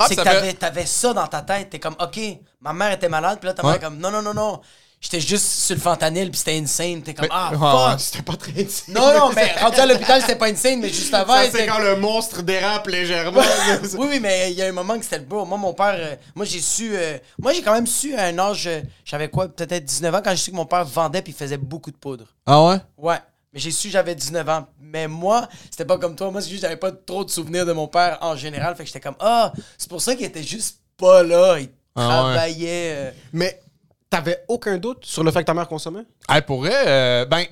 Ah, 0.00 0.06
c'est 0.08 0.16
que 0.16 0.22
fait- 0.22 0.54
t'avais, 0.54 0.86
ça 0.86 1.12
dans 1.12 1.26
ta 1.26 1.42
tête. 1.42 1.70
T'es 1.70 1.78
comme, 1.80 1.96
OK, 2.00 2.18
ma 2.60 2.72
mère 2.72 2.92
était 2.92 3.08
malade, 3.08 3.38
puis 3.40 3.48
là, 3.48 3.54
ta 3.54 3.62
mère 3.62 3.80
comme, 3.80 3.98
non, 3.98 4.10
non, 4.10 4.22
non, 4.22 4.32
non. 4.34 4.60
J'étais 5.00 5.20
juste 5.20 5.44
sur 5.46 5.76
le 5.76 5.80
fentanyl, 5.80 6.28
puis 6.28 6.38
c'était 6.38 6.58
insane. 6.58 7.02
T'es 7.02 7.14
comme, 7.14 7.26
Mais- 7.26 7.30
ah, 7.32 7.52
fuck. 7.92 8.00
C'était 8.00 8.22
pas 8.24 8.36
très... 8.36 8.52
Non, 8.88 9.14
non, 9.16 9.30
mais 9.34 9.52
rendu 9.60 9.78
à 9.78 9.86
l'hôpital, 9.86 10.20
c'était 10.20 10.34
pas 10.34 10.48
insane, 10.48 10.80
mais 10.80 10.88
juste 10.88 11.14
avant, 11.14 11.36
c'est 11.52 11.66
quand 11.66 11.78
le 11.78 11.96
monstre 11.96 12.42
dérape 12.42 12.88
légèrement. 12.88 13.40
Oui, 13.96 14.06
oui, 14.10 14.20
mais 14.20 14.50
il 14.50 14.58
y 14.58 14.62
a 14.62 14.66
un 14.66 14.72
moment 14.72 14.98
que 14.98 15.04
c'était 15.04 15.18
le 15.18 15.24
beau. 15.24 15.44
Moi, 15.44 15.56
mon 15.56 15.72
père, 15.72 15.94
euh, 15.96 16.16
moi, 16.34 16.44
j'ai 16.44 16.58
su. 16.60 16.90
euh, 16.96 17.16
moi, 17.38 17.52
j'ai 17.52 17.62
quand 17.62 17.74
même 17.74 17.86
su 17.86 18.14
à 18.16 18.24
un 18.24 18.38
âge. 18.40 18.66
euh, 18.66 18.80
J'avais 19.04 19.28
quoi, 19.28 19.46
peut-être 19.48 19.84
19 19.84 20.14
ans, 20.16 20.20
quand 20.24 20.30
j'ai 20.30 20.36
su 20.36 20.50
que 20.50 20.56
mon 20.56 20.66
père 20.66 20.84
vendait 20.84 21.22
puis 21.22 21.32
il 21.32 21.36
faisait 21.36 21.58
beaucoup 21.58 21.92
de 21.92 21.96
poudre. 21.96 22.24
Ah 22.44 22.64
ouais? 22.64 22.76
Ouais. 22.96 23.18
Mais 23.52 23.60
j'ai 23.60 23.70
su, 23.70 23.90
j'avais 23.90 24.16
19 24.16 24.48
ans. 24.48 24.66
Mais 24.80 25.06
moi, 25.06 25.48
c'était 25.70 25.84
pas 25.84 25.98
comme 25.98 26.16
toi. 26.16 26.30
Moi, 26.32 26.40
c'est 26.42 26.50
juste, 26.50 26.62
j'avais 26.62 26.76
pas 26.76 26.90
trop 26.90 27.24
de 27.24 27.30
souvenirs 27.30 27.64
de 27.64 27.72
mon 27.72 27.86
père 27.86 28.18
en 28.20 28.34
général. 28.34 28.74
Fait 28.74 28.82
que 28.82 28.88
j'étais 28.88 29.00
comme, 29.00 29.16
ah, 29.20 29.52
c'est 29.78 29.88
pour 29.88 30.02
ça 30.02 30.16
qu'il 30.16 30.26
était 30.26 30.42
juste 30.42 30.80
pas 30.96 31.22
là. 31.22 31.58
Il 31.60 31.68
Ah 31.94 32.00
ouais. 32.08 32.34
travaillait. 32.34 32.92
euh, 32.96 33.10
Mais 33.32 33.60
t'avais 34.10 34.44
aucun 34.48 34.78
doute 34.78 35.04
sur 35.04 35.22
le 35.24 35.30
fait 35.30 35.40
que 35.40 35.44
ta 35.46 35.54
mère 35.54 35.68
consommait? 35.68 36.04
Hey, 36.28 36.42
pour 36.42 36.60
vrai, 36.60 36.74
euh, 36.86 37.24
ben, 37.24 37.44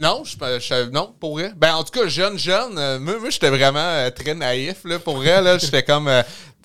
non, 0.00 0.22
je, 0.24 0.36
je- 0.60 0.90
non, 0.90 1.14
pour 1.18 1.32
vrai. 1.38 1.52
Ben, 1.56 1.74
en 1.74 1.84
tout 1.84 1.98
cas, 1.98 2.06
jeune, 2.08 2.38
jeune, 2.38 2.78
euh, 2.78 2.98
moi, 2.98 3.18
moi 3.18 3.30
j'étais 3.30 3.50
vraiment 3.50 3.78
euh, 3.80 4.10
très 4.10 4.34
naïf, 4.34 4.78
là, 4.84 4.98
pour 4.98 5.16
vrai, 5.16 5.42
là, 5.42 5.58
j'étais 5.58 5.82
comme, 5.82 6.08
euh, 6.08 6.22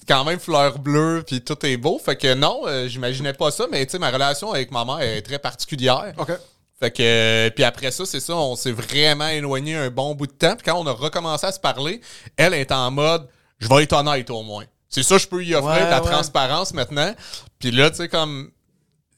quand 0.08 0.24
même 0.24 0.40
fleur 0.40 0.80
bleue, 0.80 1.24
puis 1.26 1.42
tout 1.42 1.66
est 1.66 1.78
beau. 1.78 2.00
Fait 2.04 2.16
que 2.16 2.34
non, 2.34 2.62
j'imaginais 2.88 3.34
pas 3.34 3.52
ça, 3.52 3.66
mais 3.72 3.86
tu 3.86 3.94
sais, 3.94 4.00
ma 4.00 4.12
relation 4.12 4.52
avec 4.52 4.72
ma 4.72 4.84
mère 4.86 5.00
est 5.02 5.22
très 5.22 5.40
particulière. 5.40 6.14
OK. 6.18 6.32
Fait 6.80 6.92
que, 6.92 7.50
puis 7.56 7.64
après 7.64 7.92
ça, 7.92 8.06
c'est 8.06 8.20
ça, 8.20 8.36
on 8.36 8.58
s'est 8.58 8.74
vraiment 8.74 9.28
éloigné 9.30 9.76
un 9.76 9.90
bon 9.90 10.14
bout 10.16 10.28
de 10.28 10.34
temps. 10.34 10.56
Puis 10.58 10.64
quand 10.66 10.78
on 10.78 10.86
a 10.86 10.92
recommencé 10.92 11.46
à 11.46 11.52
se 11.54 11.60
parler, 11.60 12.02
elle 12.36 12.54
est 12.54 12.72
en 12.74 12.92
mode, 12.92 13.30
je 13.60 13.70
vais 13.70 13.84
être 13.84 13.94
honnête 13.94 14.30
au 14.30 14.44
moins. 14.44 14.66
C'est 14.90 15.04
ça, 15.04 15.18
je 15.18 15.26
peux 15.28 15.42
y 15.46 15.56
offrir 15.56 15.72
Ouais, 15.72 15.86
de 15.86 15.90
la 15.90 16.04
ouais. 16.04 16.12
transparence 16.12 16.74
maintenant. 16.74 17.16
Puis 17.60 17.72
là, 17.72 17.90
tu 17.90 17.98
sais, 17.98 18.10
comme, 18.10 18.52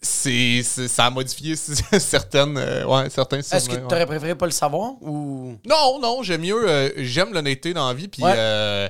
c'est, 0.05 0.61
ça 0.63 1.05
a 1.05 1.09
modifié 1.09 1.55
certaines, 1.99 2.57
euh, 2.57 2.85
ouais, 2.85 3.09
certains 3.09 3.39
Est-ce 3.39 3.67
que 3.67 3.75
ouais. 3.75 3.81
t'aurais 3.87 4.05
préféré 4.05 4.35
pas 4.35 4.45
le 4.45 4.51
savoir 4.51 4.93
ou? 5.01 5.57
Non, 5.65 5.99
non, 6.01 6.23
j'aime 6.23 6.41
mieux. 6.41 6.69
euh, 6.69 6.89
j'aime 6.97 7.33
l'honnêteté 7.33 7.73
dans 7.73 7.87
la 7.87 7.93
vie. 7.93 8.07
Puis, 8.07 8.23
Ouais. 8.23 8.33
euh, 8.35 8.87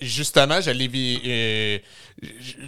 justement, 0.00 0.60
je 0.60 0.70
l'ai 0.70 0.88
vi- 0.88 1.20
euh, 1.24 1.78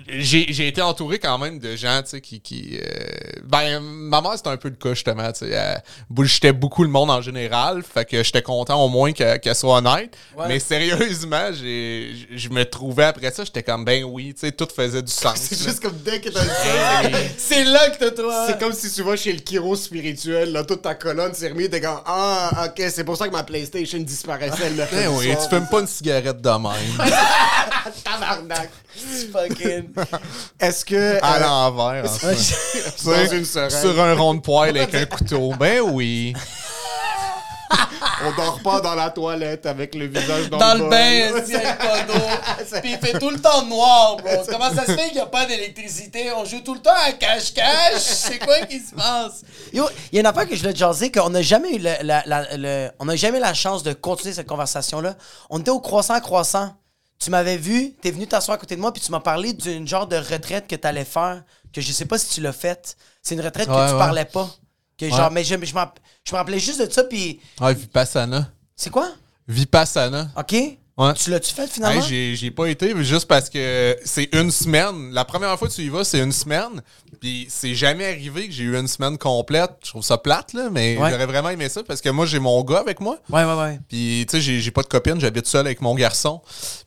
j'ai 0.09 0.53
j'ai 0.53 0.69
été 0.69 0.81
entouré 0.81 1.19
quand 1.19 1.37
même 1.39 1.59
de 1.59 1.75
gens, 1.75 2.01
tu 2.03 2.11
sais, 2.11 2.21
qui. 2.21 2.41
qui 2.41 2.79
euh, 2.81 3.41
ben, 3.43 3.81
ma 3.81 4.21
mère, 4.21 4.33
c'était 4.37 4.51
un 4.51 4.57
peu 4.57 4.69
le 4.69 4.77
cas, 4.77 4.91
justement. 4.91 5.31
Tu 5.33 5.41
sais, 5.41 5.51
elle 5.51 5.83
bullshitait 6.09 6.53
beaucoup 6.53 6.85
le 6.85 6.89
monde 6.91 7.11
en 7.11 7.21
général. 7.21 7.83
Fait 7.83 8.05
que 8.05 8.23
j'étais 8.23 8.43
content 8.43 8.81
au 8.85 8.89
moins 8.89 9.13
que- 9.13 9.39
qu'elle 9.39 9.55
soit 9.57 9.79
honnête. 9.79 10.17
Ouais. 10.37 10.45
Mais 10.49 10.59
sérieusement, 10.61 11.51
j'ai- 11.53 12.15
je 12.33 12.49
me 12.49 12.65
trouvais 12.65 13.05
après 13.05 13.31
ça, 13.33 13.45
j'étais 13.45 13.63
comme, 13.65 13.85
ben 13.85 14.05
oui, 14.05 14.33
tu 14.35 14.41
sais, 14.47 14.53
tout 14.53 14.69
faisait 14.75 15.03
du 15.03 15.11
sens. 15.13 15.37
C'est 15.37 15.59
juste 15.61 15.81
comme 15.83 15.99
dès 16.05 16.21
que 16.21 16.29
t'as 16.29 16.45
le 16.45 17.11
C'est 17.37 17.65
là 17.65 17.91
que 17.91 17.99
t'as 17.99 18.11
toi. 18.13 18.47
C'est 18.47 18.59
comme 18.61 18.73
si 18.73 18.93
tu 18.93 19.03
vas 19.03 19.17
chez 19.17 19.33
le 19.33 19.41
chiro 19.47 19.75
spirituel, 19.75 20.53
là, 20.53 20.63
toute 20.63 20.83
ta 20.83 20.95
colonne 20.95 21.35
s'est 21.35 21.49
remise, 21.49 21.71
t'es 21.71 21.81
comme 21.81 22.01
Ah, 22.07 22.67
ok, 22.69 22.85
c'est 22.91 23.05
pour 23.05 23.17
ça 23.17 23.27
que 23.27 23.33
ma 23.33 23.43
PlayStation 23.43 23.99
disparaissait 23.99 24.71
le 24.71 24.85
Ben 24.93 25.09
oui, 25.09 25.35
tu 25.43 25.49
fumes 25.49 25.67
pas 25.69 25.81
une 25.81 25.87
cigarette 25.89 26.41
de 26.41 26.49
même. 26.51 27.11
Tabarnak. 28.05 28.71
Fucking. 29.49 29.91
Est-ce 30.61 30.85
que. 30.85 31.19
à 31.23 31.37
euh, 31.37 31.41
l'envers, 31.41 32.05
en 32.05 32.09
fait. 32.09 33.05
dans 33.05 33.33
une 33.33 33.45
seringue. 33.45 33.71
Sur 33.71 34.01
un 34.01 34.15
rond 34.15 34.35
de 34.35 34.41
poêle 34.41 34.77
avec 34.79 34.95
un 34.95 35.07
couteau. 35.07 35.53
Ben 35.59 35.81
oui. 35.81 36.35
On 38.23 38.33
dort 38.33 38.61
pas 38.63 38.81
dans 38.81 38.95
la 38.95 39.11
toilette 39.11 39.65
avec 39.67 39.95
le 39.95 40.07
visage 40.07 40.51
dans, 40.51 40.59
Dans 40.59 40.75
le 40.75 40.89
bain, 40.91 41.11
il 41.47 41.53
y 41.53 41.57
a 41.57 41.73
pas 41.75 42.03
d'eau. 42.07 42.79
Puis 42.83 42.93
il 42.93 42.99
fait 42.99 43.19
tout 43.19 43.31
le 43.31 43.39
temps 43.39 43.65
noir, 43.65 44.17
bro. 44.17 44.43
Comment 44.49 44.75
ça 44.75 44.85
se 44.85 44.93
fait 44.95 45.07
qu'il 45.07 45.15
n'y 45.15 45.21
a 45.21 45.27
pas 45.27 45.47
d'électricité? 45.47 46.31
On 46.37 46.45
joue 46.45 46.61
tout 46.61 46.75
le 46.75 46.81
temps 46.81 46.91
à 47.07 47.13
cache-cache. 47.13 47.99
C'est 48.01 48.39
quoi 48.39 48.61
qui 48.67 48.81
se 48.81 48.95
passe? 48.95 49.43
Yo, 49.73 49.85
il 50.13 50.17
y 50.17 50.19
a 50.19 50.21
une 50.21 50.27
affaire 50.27 50.47
que 50.49 50.55
je 50.55 50.61
voulais 50.61 50.73
te 50.75 50.79
jaser, 50.79 51.11
qu'on 51.13 51.31
n'a 51.31 51.43
jamais 51.43 51.77
eu 51.77 51.79
le, 51.79 51.93
la, 52.03 52.23
la- 52.27 52.57
le- 52.57 52.91
on 52.99 53.05
n'a 53.07 53.17
jamais 53.17 53.41
la 53.41 53.55
chance 53.55 53.83
de 53.83 53.93
continuer 53.93 54.35
cette 54.35 54.49
conversation-là. 54.49 55.15
On 55.49 55.59
était 55.61 55.71
au 55.71 55.81
croissant 55.81 56.19
croissant. 56.21 56.75
Tu 57.23 57.31
m'avais 57.31 57.59
vu, 57.59 57.93
t'es 58.01 58.11
venu 58.11 58.27
t'asseoir 58.27 58.55
à 58.57 58.59
côté 58.59 58.77
de 58.77 58.81
moi, 58.81 58.93
puis 58.93 59.03
tu 59.03 59.11
m'as 59.13 59.21
parlé 59.21 59.53
d'une 59.53 59.87
genre 59.87 60.07
de 60.07 60.17
retraite 60.17 60.67
que 60.67 60.75
t'allais 60.77 61.05
faire, 61.05 61.43
que 61.73 61.81
je 61.83 61.93
sais 61.93 62.07
pas 62.07 62.19
si 62.19 62.33
tu 62.35 62.41
l'as 62.41 62.53
faite. 62.55 62.97
C'est 63.23 63.35
une 63.35 63.43
retraite 63.43 63.69
que 63.69 63.73
tu 63.73 63.93
ouais. 63.93 63.99
parlais 63.99 64.25
pas. 64.25 64.49
Que 64.97 65.09
genre, 65.09 65.31
mais 65.31 65.45
je, 65.45 65.55
je 65.55 65.75
me 65.75 66.37
rappelais 66.37 66.59
juste 66.59 66.81
de 66.81 66.91
ça, 66.91 67.05
puis 67.05 67.41
Ouais, 67.61 67.75
Vipassana. 67.75 68.51
c'est 68.75 68.91
quoi? 68.91 69.11
Vipassana. 69.47 70.31
OK? 70.37 70.55
Ouais. 71.01 71.15
Tu 71.15 71.31
l'as-tu 71.31 71.55
fait 71.55 71.67
finalement? 71.67 72.03
Hey, 72.03 72.37
j'ai, 72.37 72.51
pas 72.51 72.67
été 72.67 72.93
juste 73.03 73.27
parce 73.27 73.49
que 73.49 73.97
c'est 74.05 74.29
une 74.35 74.51
semaine. 74.51 75.13
La 75.13 75.25
première 75.25 75.59
fois 75.59 75.67
que 75.67 75.73
tu 75.73 75.81
y 75.81 75.89
vas, 75.89 76.05
c'est 76.05 76.19
une 76.21 76.31
semaine. 76.31 76.83
Puis 77.23 77.47
c'est 77.49 77.75
jamais 77.75 78.05
arrivé 78.05 78.47
que 78.49 78.53
j'ai 78.53 78.65
eu 78.65 78.77
une 78.77 78.87
semaine 78.87 79.17
complète. 79.17 79.71
Je 79.83 79.89
trouve 79.91 80.05
ça 80.05 80.19
plate, 80.19 80.53
là, 80.53 80.69
mais 80.71 80.99
Ouais. 80.99 81.11
j'aurais 81.11 81.25
vraiment 81.25 81.49
aimé 81.49 81.71
ça 81.71 81.83
parce 81.83 82.03
que 82.03 82.11
moi, 82.11 82.27
j'ai 82.27 82.39
mon 82.39 82.63
gars 82.65 82.81
avec 82.81 83.01
moi. 83.01 83.17
Ouais, 83.31 83.45
ouais, 83.45 83.55
ouais. 83.55 83.81
Puis, 83.89 84.27
tu 84.29 84.43
sais, 84.43 84.61
j'ai, 84.61 84.71
pas 84.71 84.83
de 84.83 84.89
copine, 84.89 85.19
j'habite 85.19 85.47
seul 85.47 85.65
avec 85.65 85.81
mon 85.81 85.95
garçon. 85.95 86.43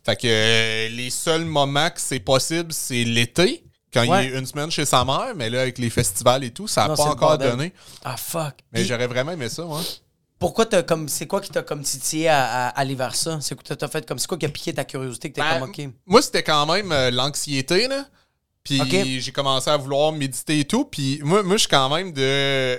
Fait 0.05 0.15
que 0.15 0.27
euh, 0.27 0.89
les 0.89 1.09
seuls 1.09 1.45
moments 1.45 1.89
que 1.89 1.99
c'est 1.99 2.19
possible, 2.19 2.71
c'est 2.71 3.03
l'été, 3.03 3.63
quand 3.91 4.05
Ouais. 4.07 4.27
il 4.27 4.33
est 4.35 4.37
une 4.37 4.45
semaine 4.45 4.69
chez 4.69 4.85
sa 4.85 5.03
mère. 5.03 5.33
Mais 5.35 5.49
là, 5.49 5.61
avec 5.61 5.79
les 5.79 5.89
festivals 5.89 6.43
et 6.43 6.51
tout, 6.51 6.67
ça 6.67 6.87
n'a 6.87 6.95
pas 6.95 7.03
encore 7.03 7.39
donné. 7.39 7.73
Ah, 8.05 8.17
fuck. 8.17 8.53
Mais 8.71 8.85
j'aurais 8.85 9.07
vraiment 9.07 9.31
aimé 9.31 9.49
ça, 9.49 9.63
moi. 9.63 9.81
Pourquoi 10.43 10.65
t'as 10.65 10.83
comme. 10.83 11.07
C'est 11.07 11.25
quoi 11.25 11.39
qui 11.39 11.51
t'a 11.51 11.61
comme 11.61 11.83
titillé 11.83 12.27
à, 12.27 12.67
aller 12.67 12.95
vers 12.95 13.15
ça? 13.15 13.39
C'est 13.39 13.55
quoi 13.55 13.63
que 13.63 13.73
t'as 13.73 13.87
fait 13.87 14.05
comme. 14.05 14.19
C'est 14.19 14.27
quoi 14.27 14.37
qui 14.37 14.45
a 14.45 14.49
piqué 14.49 14.73
ta 14.73 14.83
curiosité 14.83 15.29
que 15.29 15.35
t'es 15.35 15.41
Ben, 15.41 15.61
comme, 15.61 15.69
OK? 15.69 15.81
Moi, 16.05 16.21
c'était 16.21 16.43
quand 16.43 16.65
même 16.65 16.91
euh, 16.91 17.11
l'anxiété, 17.11 17.87
là. 17.87 18.05
Puis 18.61 19.21
j'ai 19.21 19.31
commencé 19.31 19.69
à 19.69 19.77
vouloir 19.77 20.11
méditer 20.11 20.59
et 20.59 20.65
tout. 20.65 20.83
Puis 20.83 21.21
moi, 21.23 21.43
moi 21.43 21.55
je 21.55 21.61
suis 21.61 21.69
quand 21.69 21.89
même 21.95 22.11
de. 22.11 22.77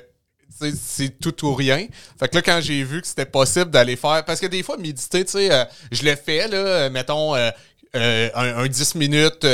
C'est 0.77 1.19
tout 1.19 1.47
ou 1.47 1.55
rien. 1.55 1.87
Fait 2.19 2.29
que 2.29 2.37
là, 2.37 2.43
quand 2.43 2.61
j'ai 2.61 2.85
vu 2.85 3.01
que 3.01 3.07
c'était 3.07 3.27
possible 3.27 3.71
d'aller 3.71 3.97
faire. 3.97 4.25
Parce 4.27 4.41
que 4.41 4.47
des 4.47 4.63
fois, 4.63 4.77
méditer, 4.77 5.25
tu 5.25 5.33
sais, 5.33 5.51
euh, 5.51 5.65
je 5.91 6.05
le 6.05 6.17
fais, 6.17 6.47
là, 6.49 6.91
mettons, 6.91 7.35
euh, 7.35 7.51
euh, 7.97 8.31
un, 8.35 8.59
un 8.59 8.67
10 8.67 8.95
minutes. 8.95 9.47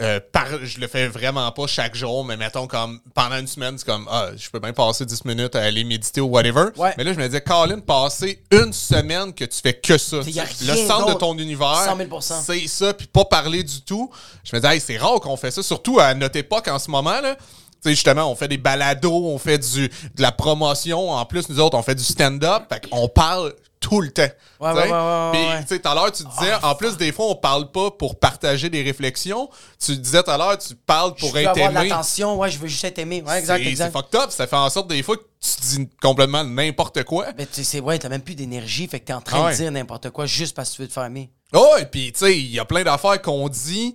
Euh, 0.00 0.20
par, 0.32 0.46
je 0.64 0.80
le 0.80 0.86
fais 0.86 1.06
vraiment 1.06 1.50
pas 1.52 1.66
chaque 1.66 1.94
jour, 1.94 2.24
mais 2.24 2.36
mettons 2.36 2.66
comme 2.66 3.00
pendant 3.14 3.36
une 3.36 3.46
semaine, 3.46 3.76
c'est 3.76 3.86
comme 3.86 4.08
ah, 4.10 4.30
je 4.36 4.48
peux 4.48 4.58
bien 4.58 4.72
passer 4.72 5.04
10 5.04 5.24
minutes 5.26 5.54
à 5.54 5.62
aller 5.62 5.84
méditer 5.84 6.20
ou 6.20 6.28
whatever. 6.28 6.66
Ouais. 6.76 6.94
Mais 6.96 7.04
là, 7.04 7.12
je 7.12 7.18
me 7.18 7.26
disais, 7.26 7.40
Colin, 7.42 7.80
passer 7.80 8.42
une 8.50 8.72
semaine 8.72 9.34
que 9.34 9.44
tu 9.44 9.60
fais 9.60 9.74
que 9.74 9.98
ça. 9.98 10.18
Le 10.18 10.86
centre 10.86 11.12
de 11.12 11.18
ton 11.18 11.36
univers. 11.36 11.84
100 11.84 11.96
000 11.96 12.20
C'est 12.20 12.66
ça, 12.68 12.94
puis 12.94 13.06
pas 13.06 13.24
parler 13.24 13.62
du 13.62 13.82
tout. 13.82 14.10
Je 14.44 14.56
me 14.56 14.60
disais, 14.60 14.74
hey, 14.74 14.80
c'est 14.80 14.96
rare 14.96 15.20
qu'on 15.20 15.36
fait 15.36 15.50
ça, 15.50 15.62
surtout 15.62 16.00
à 16.00 16.14
notre 16.14 16.36
époque 16.38 16.68
en 16.68 16.78
ce 16.78 16.90
moment, 16.90 17.20
là. 17.20 17.36
Tu 17.36 17.88
sais, 17.88 17.94
justement, 17.96 18.30
on 18.30 18.36
fait 18.36 18.48
des 18.48 18.58
balados, 18.58 19.26
on 19.26 19.38
fait 19.38 19.58
du, 19.58 19.88
de 19.88 20.22
la 20.22 20.30
promotion. 20.30 21.10
En 21.10 21.24
plus, 21.26 21.48
nous 21.48 21.58
autres, 21.58 21.76
on 21.76 21.82
fait 21.82 21.96
du 21.96 22.04
stand-up. 22.04 22.62
Fait 22.68 22.88
qu'on 22.88 23.08
parle 23.08 23.52
tout 23.82 24.00
le 24.00 24.10
temps. 24.10 24.22
Ouais, 24.60 24.72
ouais, 24.72 24.74
ouais, 24.74 24.80
ouais, 24.90 25.30
Puis, 25.32 25.40
ouais. 25.42 25.48
Ah, 25.50 25.62
tu 25.62 25.68
sais, 25.68 25.78
tout 25.80 25.88
à 25.88 25.94
l'heure, 25.94 26.10
tu 26.12 26.22
disais, 26.24 26.54
en 26.62 26.74
plus, 26.74 26.96
des 26.96 27.12
fois, 27.12 27.26
on 27.26 27.34
parle 27.34 27.70
pas 27.70 27.90
pour 27.90 28.18
partager 28.18 28.70
des 28.70 28.80
réflexions. 28.82 29.50
Tu 29.78 29.96
disais 29.96 30.22
tout 30.22 30.30
à 30.30 30.38
l'heure, 30.38 30.56
tu 30.56 30.74
parles 30.74 31.12
Je 31.16 31.20
pour 31.20 31.32
veux 31.32 31.40
être 31.42 31.48
avoir 31.50 31.70
aimé. 31.82 31.88
l'attention, 31.90 32.38
ouais, 32.38 32.50
je 32.50 32.58
veux 32.58 32.68
juste 32.68 32.84
être 32.84 32.98
aimé. 32.98 33.22
Ouais, 33.26 33.40
exact, 33.40 33.62
C'est- 33.62 33.90
fucked 33.90 34.14
up. 34.18 34.30
Ça 34.30 34.46
fait 34.46 34.56
en 34.56 34.70
sorte, 34.70 34.88
des 34.88 35.02
fois, 35.02 35.16
que 35.16 35.22
tu 35.40 35.78
dis 35.78 35.88
complètement 36.00 36.44
n'importe 36.44 37.02
quoi. 37.04 37.26
Mais 37.36 37.46
tu 37.46 37.64
sais, 37.64 37.80
ouais, 37.80 37.98
t'as 37.98 38.08
même 38.08 38.22
plus 38.22 38.36
d'énergie, 38.36 38.86
fait 38.86 39.00
que 39.00 39.06
t'es 39.06 39.12
en 39.12 39.20
train 39.20 39.40
Ah 39.42 39.44
ouais. 39.46 39.52
de 39.52 39.56
dire 39.56 39.70
n'importe 39.72 40.10
quoi 40.10 40.24
juste 40.26 40.54
parce 40.56 40.70
que 40.70 40.76
tu 40.76 40.82
veux 40.82 40.88
te 40.88 40.92
faire 40.94 41.04
aimer. 41.04 41.30
Oh, 41.52 41.74
et 41.78 41.84
puis, 41.84 42.12
tu 42.12 42.20
sais, 42.20 42.38
il 42.38 42.50
y 42.50 42.58
a 42.60 42.64
plein 42.64 42.82
d'affaires 42.84 43.20
qu'on 43.20 43.48
dit, 43.48 43.94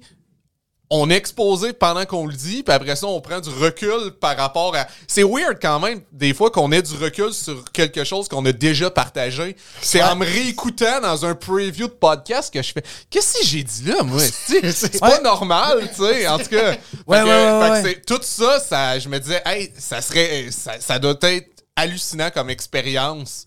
on 0.90 1.10
est 1.10 1.16
exposé 1.16 1.74
pendant 1.74 2.06
qu'on 2.06 2.26
le 2.28 2.34
dit, 2.34 2.64
puis 2.64 2.74
après 2.74 2.96
ça, 2.96 3.08
on 3.08 3.20
prend 3.20 3.42
du 3.42 3.50
recul 3.50 4.12
par 4.22 4.38
rapport 4.38 4.74
à. 4.76 4.88
C'est 5.06 5.24
weird 5.24 5.58
quand 5.62 5.80
même, 5.82 6.02
des 6.14 6.34
fois, 6.34 6.50
qu'on 6.50 6.72
ait 6.72 6.82
du 6.82 6.94
recul 6.96 7.34
sur 7.34 7.64
quelque 7.74 8.06
chose 8.06 8.30
qu'on 8.30 8.46
a 8.46 8.54
déjà 8.54 8.90
partagé. 8.90 9.58
C'est 9.82 10.02
en 10.02 10.16
me 10.16 10.26
réécoutant 10.26 11.02
dans 11.02 11.26
un 11.26 11.36
preview 11.36 11.88
de 11.88 11.94
podcast 11.94 12.54
que 12.54 12.62
je 12.62 12.72
fais 12.72 12.84
Qu'est-ce 13.10 13.40
que 13.40 13.46
j'ai 13.46 13.64
dit 13.64 13.84
là, 13.86 14.02
moi? 14.04 14.22
C'est 14.48 15.00
pas 15.00 15.18
Ouais. 15.18 15.22
normal, 15.22 15.90
tu 15.94 16.04
sais, 16.06 16.26
en 16.28 16.38
tout 16.38 16.46
cas. 16.50 16.72
Ouais, 17.06 17.20
que- 17.22 17.84
ouais, 17.84 18.02
Tout 18.08 18.20
ça, 18.22 18.60
ça, 18.62 18.98
je 18.98 19.10
me 19.10 19.20
disais, 19.20 19.42
hey, 19.46 19.72
ça 19.78 20.02
serait. 20.02 20.48
Ça, 20.52 20.80
ça 20.80 21.00
doit 21.00 21.16
être 21.24 21.64
hallucinant 21.76 22.32
comme 22.32 22.50
expérience 22.50 23.46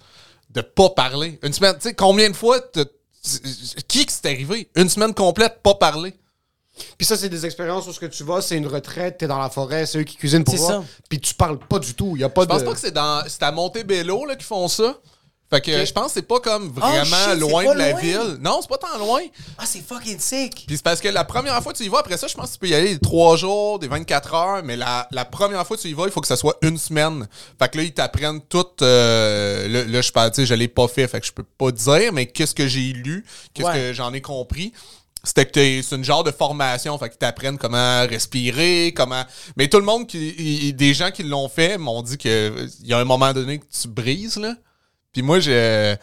de 0.50 0.61
pas 0.61 0.90
parler. 0.90 1.38
Une 1.42 1.53
semaine, 1.55 1.74
tu 1.76 1.88
sais, 1.88 1.94
combien 1.94 2.29
de 2.29 2.37
fois 2.37 2.61
t'as- 2.61 2.85
qui 3.88 4.05
que 4.05 4.12
c'est 4.12 4.26
arrivé? 4.26 4.68
Une 4.76 4.88
semaine 4.88 5.14
complète, 5.14 5.61
pas 5.62 5.74
parler. 5.74 6.14
Puis 6.98 7.06
ça, 7.06 7.16
c'est 7.16 7.28
des 7.28 7.46
expériences 7.46 7.86
où 7.86 7.92
ce 7.92 8.00
que 8.00 8.06
tu 8.06 8.24
vas, 8.24 8.40
c'est 8.42 8.56
une 8.56 8.66
retraite, 8.66 9.18
t'es 9.18 9.26
dans 9.26 9.38
la 9.38 9.50
forêt, 9.50 9.86
c'est 9.86 9.98
eux 9.98 10.04
qui 10.04 10.16
cuisinent 10.16 10.44
pour 10.44 10.54
C'est 10.54 10.60
toi. 10.60 10.68
ça. 10.68 10.84
Puis 11.08 11.20
tu 11.20 11.34
parles 11.34 11.58
pas 11.58 11.78
du 11.78 11.94
tout. 11.94 12.12
Il 12.16 12.20
y 12.20 12.24
a 12.24 12.28
pas 12.28 12.42
Je 12.42 12.46
pense 12.48 12.60
de. 12.60 12.66
pas 12.66 12.72
que 12.74 12.80
c'est 12.80 12.90
dans 12.92 13.22
c'est 13.28 13.42
à 13.42 13.52
Montebello 13.52 14.24
là, 14.26 14.34
qu'ils 14.36 14.44
font 14.44 14.68
ça. 14.68 14.96
Fait 15.52 15.60
que 15.60 15.84
je 15.84 15.92
pense 15.92 16.06
que 16.06 16.12
c'est 16.12 16.22
pas 16.28 16.38
comme 16.38 16.72
Oh, 16.76 16.78
vraiment 16.80 17.04
shit, 17.32 17.40
loin 17.40 17.64
pas 17.64 17.74
de 17.74 17.78
la 17.80 17.90
loin. 17.90 18.00
ville. 18.00 18.38
Non, 18.40 18.60
c'est 18.62 18.68
pas 18.68 18.78
tant 18.78 18.96
loin. 18.98 19.20
Ah, 19.58 19.64
c'est 19.66 19.80
fucking 19.84 20.20
sick. 20.20 20.62
Puis 20.64 20.76
c'est 20.76 20.82
parce 20.84 21.00
que 21.00 21.08
la 21.08 21.24
première 21.24 21.60
fois 21.60 21.72
que 21.72 21.78
tu 21.78 21.82
y 21.82 21.88
vas, 21.88 21.98
après 21.98 22.16
ça, 22.16 22.28
je 22.28 22.34
pense 22.36 22.50
que 22.50 22.52
tu 22.52 22.58
peux 22.60 22.68
y 22.68 22.74
aller 22.76 22.92
des 22.94 23.00
3 23.00 23.36
jours, 23.36 23.80
des 23.80 23.88
24 23.88 24.34
heures, 24.34 24.62
mais 24.62 24.76
la, 24.76 25.08
la 25.10 25.24
première 25.24 25.66
fois 25.66 25.76
que 25.76 25.82
tu 25.82 25.88
y 25.88 25.92
vas, 25.92 26.04
il 26.04 26.12
faut 26.12 26.20
que 26.20 26.28
ça 26.28 26.36
soit 26.36 26.56
une 26.62 26.78
semaine. 26.78 27.26
Fait 27.58 27.68
que 27.68 27.78
là, 27.78 27.82
ils 27.82 27.92
t'apprennent 27.92 28.40
tout. 28.42 28.64
euh, 28.82 29.66
là, 29.66 29.84
là, 29.86 30.00
je 30.02 30.12
parle, 30.12 30.30
tu 30.30 30.36
sais, 30.42 30.46
je 30.46 30.54
l'ai 30.54 30.68
pas 30.68 30.86
fait, 30.86 31.08
fait 31.08 31.18
que 31.20 31.26
je 31.26 31.32
peux 31.32 31.42
pas 31.42 31.72
dire, 31.72 32.12
mais 32.12 32.26
qu'est-ce 32.26 32.54
que 32.54 32.68
j'ai 32.68 32.92
lu, 32.92 33.24
qu'est-ce 33.52 33.66
Ouais. 33.66 33.74
que 33.74 33.92
j'en 33.92 34.12
ai 34.12 34.20
compris. 34.20 34.72
C'était 35.22 35.44
que 35.46 35.83
c'est 35.83 35.96
une 35.96 36.04
genre 36.04 36.24
de 36.24 36.30
formation, 36.30 36.96
fait 36.98 37.11
qu'ils 37.11 37.18
t'apprennent 37.18 37.59
comment 37.59 38.06
respirer, 38.06 38.92
comment. 38.96 39.22
Mais 39.56 39.68
tout 39.68 39.78
le 39.78 39.85
monde 39.85 40.06
qui. 40.06 40.30
y- 40.68 40.72
des 40.72 40.94
gens 40.94 41.11
qui 41.11 41.22
l'ont 41.22 41.48
fait 41.48 41.76
m'ont 41.78 42.00
dit 42.02 42.16
que 42.16 42.66
il 42.80 42.87
y 42.87 42.92
a 42.94 42.98
un 42.98 43.04
moment 43.04 43.33
donné 43.33 43.59
que 43.59 43.66
tu 43.66 43.88
brises, 43.88 44.37
là. 44.37 44.54
Puis 45.12 45.22
moi, 45.22 45.40
j'ai. 45.40 45.96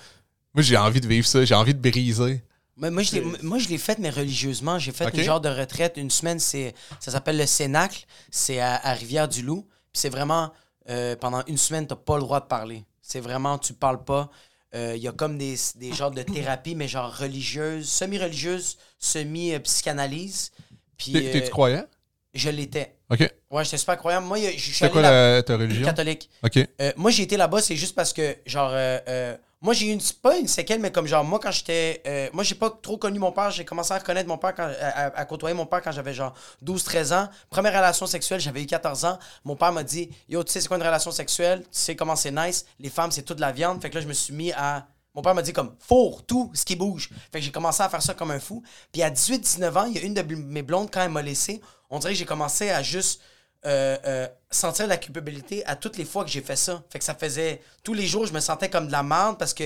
Moi, 0.54 0.64
j'ai 0.64 0.78
envie 0.78 1.02
de 1.02 1.08
vivre 1.08 1.26
ça, 1.28 1.44
j'ai 1.46 1.56
envie 1.56 1.74
de 1.74 1.80
briser. 1.80 2.44
Mais 2.78 2.92
moi, 2.92 3.02
je 3.04 3.14
l'ai, 3.16 3.22
moi, 3.42 3.58
je 3.58 3.70
l'ai 3.70 3.78
faite, 3.80 3.98
mais 4.00 4.10
religieusement. 4.12 4.78
J'ai 4.78 4.92
fait 4.92 5.08
Ok. 5.08 5.16
une 5.16 5.24
genre 5.24 5.42
de 5.42 5.50
retraite. 5.50 5.94
Une 5.98 6.12
semaine, 6.12 6.40
c'est, 6.40 6.76
ça 7.00 7.12
s'appelle 7.12 7.38
le 7.38 7.46
Cénacle. 7.48 8.06
C'est 8.30 8.60
à, 8.60 8.76
à 8.84 8.94
Rivière-du-Loup. 8.94 9.62
Puis 9.94 10.02
c'est 10.02 10.10
vraiment, 10.10 10.52
euh, 10.90 11.16
pendant 11.16 11.44
une 11.48 11.58
semaine, 11.58 11.88
t'as 11.88 11.96
pas 11.96 12.16
le 12.18 12.22
droit 12.22 12.40
de 12.40 12.46
parler. 12.46 12.86
C'est 13.02 13.20
vraiment, 13.20 13.58
tu 13.58 13.74
parles 13.74 14.04
pas. 14.04 14.30
Euh, 14.76 14.94
Il 14.96 15.02
y 15.02 15.08
a 15.08 15.12
comme 15.12 15.38
des, 15.38 15.56
des 15.76 15.94
genres 15.94 16.12
de 16.12 16.22
thérapie, 16.24 16.76
mais 16.76 16.88
genre 16.88 17.16
religieuse, 17.16 17.88
semi-religieuse, 17.90 18.78
semi-psychanalyse. 19.00 20.52
Puis 20.98 21.14
T'es- 21.14 21.32
T'es-tu 21.32 21.48
euh, 21.48 21.50
croyant? 21.50 21.86
je 22.34 22.50
l'étais. 22.50 22.96
Ok. 23.10 23.34
Ouais, 23.50 23.64
j'étais 23.64 23.78
super 23.78 23.98
croyant. 23.98 24.22
Moi, 24.22 24.38
je 24.40 24.58
suis 24.60 24.84
allé 24.86 24.92
quoi 24.92 25.02
la, 25.02 25.42
ta 25.42 25.58
religion? 25.58 25.86
catholique. 25.86 26.30
Ok. 26.44 26.58
Euh, 26.82 26.92
moi, 26.98 27.10
j'ai 27.12 27.24
été 27.24 27.38
là-bas, 27.38 27.62
c'est 27.62 27.76
juste 27.76 27.96
parce 27.96 28.14
que, 28.14 28.36
genre, 28.46 28.72
euh, 28.74 29.00
euh, 29.08 29.38
Moi, 29.60 29.74
j'ai 29.74 29.88
eu 29.88 29.92
une, 29.92 30.02
pas 30.22 30.38
une 30.38 30.48
séquelle, 30.48 30.80
mais 30.80 30.92
comme 30.92 31.08
genre, 31.08 31.24
moi, 31.24 31.40
quand 31.40 31.50
j'étais. 31.52 32.02
euh, 32.06 32.30
moi, 32.32 32.44
j'ai 32.44 32.54
pas 32.56 32.70
trop 32.70 32.98
connu 32.98 33.18
mon 33.18 33.32
père. 33.32 33.50
J'ai 33.50 33.66
commencé 33.66 33.92
à 33.92 33.98
reconnaître 33.98 34.30
mon 34.30 34.38
père, 34.38 34.54
quand, 34.54 34.70
à, 34.82 35.26
côtoyer 35.26 35.56
mon 35.56 35.66
père 35.66 35.82
quand 35.82 35.92
j'avais 35.92 36.14
genre 36.14 36.34
12-13 36.64 37.14
ans. 37.14 37.30
Première 37.50 37.74
relation 37.74 38.06
sexuelle, 38.06 38.40
j'avais 38.40 38.62
eu 38.62 38.68
14 38.68 39.06
ans. 39.06 39.18
Mon 39.44 39.56
père 39.56 39.72
m'a 39.72 39.84
dit 39.84 40.10
Yo, 40.30 40.44
tu 40.44 40.52
sais, 40.52 40.62
c'est 40.62 40.68
quoi 40.68 40.78
une 40.78 40.84
relation 40.84 41.10
sexuelle? 41.12 41.62
Tu 41.62 41.68
sais 41.72 41.96
comment 41.96 42.16
c'est 42.16 42.32
nice? 42.32 42.66
Les 42.80 42.90
femmes, 42.90 43.12
c'est 43.12 43.24
toute 43.24 43.40
la 43.40 43.52
viande. 43.52 43.82
Fait 43.82 43.90
que 43.90 43.96
là, 43.96 44.02
je 44.02 44.08
me 44.08 44.14
suis 44.14 44.34
mis 44.34 44.52
à. 44.52 44.88
Mon 45.16 45.24
père 45.24 45.34
m'a 45.34 45.42
dit 45.42 45.54
comme 45.54 45.76
four, 45.80 46.24
tout 46.28 46.52
ce 46.54 46.64
qui 46.64 46.76
bouge. 46.76 47.10
Fait 47.32 47.40
que 47.40 47.46
j'ai 47.46 47.52
commencé 47.52 47.82
à 47.82 47.90
faire 47.90 48.04
ça 48.04 48.14
comme 48.14 48.30
un 48.30 48.40
fou. 48.40 48.62
Puis 48.92 49.02
à 49.02 49.10
18-19 49.10 49.76
ans, 49.76 49.86
il 49.86 49.96
y 49.96 49.98
a 49.98 50.02
une 50.02 50.14
de 50.14 50.22
mes 50.22 50.62
blondes, 50.62 50.92
quand 50.94 51.02
elle 51.02 51.10
m'a 51.10 51.24
laissé, 51.24 51.60
on 51.90 51.98
dirait 51.98 52.14
que 52.14 52.20
j'ai 52.20 52.26
commencé 52.26 52.70
à 52.70 52.84
juste 52.84 53.20
euh, 53.66 53.98
euh, 54.06 54.28
sentir 54.52 54.88
la 54.88 54.98
culpabilité 54.98 55.66
à 55.66 55.76
toutes 55.76 55.98
les 55.98 56.06
fois 56.06 56.24
que 56.24 56.30
j'ai 56.30 56.42
fait 56.42 56.56
ça. 56.56 56.84
Fait 56.90 57.00
que 57.00 57.06
ça 57.06 57.16
faisait. 57.16 57.62
Tous 57.84 57.94
les 57.94 58.06
jours, 58.08 58.26
je 58.26 58.34
me 58.34 58.40
sentais 58.40 58.70
comme 58.70 58.88
de 58.88 58.92
la 58.92 59.04
merde 59.04 59.38
parce 59.38 59.54
que 59.54 59.64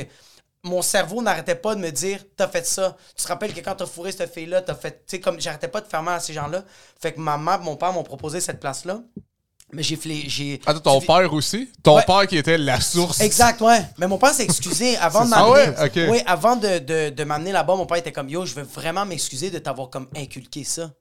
mon 0.63 0.81
cerveau 0.81 1.21
n'arrêtait 1.21 1.55
pas 1.55 1.75
de 1.75 1.79
me 1.79 1.89
dire 1.91 2.23
T'as 2.37 2.47
fait 2.47 2.65
ça. 2.65 2.95
Tu 3.15 3.23
te 3.23 3.27
rappelles 3.27 3.53
que 3.53 3.59
quand 3.61 3.75
t'as 3.75 3.85
fourré 3.85 4.11
cette 4.11 4.33
fille-là, 4.33 4.61
t'as 4.61 4.75
fait. 4.75 4.91
Tu 5.07 5.15
sais, 5.17 5.19
comme 5.19 5.39
j'arrêtais 5.41 5.67
pas 5.67 5.81
de 5.81 5.87
faire 5.87 6.03
mal 6.03 6.15
à 6.15 6.19
ces 6.19 6.33
gens-là. 6.33 6.63
Fait 7.01 7.13
que 7.13 7.19
ma 7.19 7.37
mère 7.37 7.59
mon 7.61 7.75
père 7.75 7.91
m'ont 7.93 8.03
proposé 8.03 8.39
cette 8.41 8.59
place-là. 8.59 9.01
Mais 9.73 9.83
j'ai. 9.83 9.95
flé- 9.95 10.59
Attends, 10.65 10.79
ton 10.81 10.99
tu- 10.99 11.07
père 11.07 11.33
aussi? 11.33 11.71
Ton 11.81 11.95
Ouais. 11.95 12.03
père 12.05 12.27
qui 12.27 12.37
était 12.37 12.57
la 12.57 12.81
source? 12.81 13.21
Exact, 13.21 13.61
ouais. 13.61 13.81
Mais 13.97 14.07
mon 14.07 14.17
père 14.17 14.33
s'est 14.33 14.43
excusé 14.43 14.97
avant 15.01 15.23
de 15.23 15.29
m'amener. 15.29 15.73
Ah 15.77 15.85
ouais? 16.09 16.23
Avant 16.27 16.55
de, 16.57 16.79
de, 16.79 17.09
de 17.09 17.23
m'amener 17.23 17.53
là-bas, 17.53 17.75
mon 17.77 17.85
père 17.85 17.97
était 17.97 18.11
comme 18.11 18.27
Yo, 18.29 18.45
je 18.45 18.53
veux 18.53 18.63
vraiment 18.63 19.05
m'excuser 19.05 19.49
de 19.49 19.59
t'avoir 19.59 19.89
comme 19.89 20.09
inculqué 20.15 20.63
ça. 20.65 20.91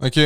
OK. 0.00 0.20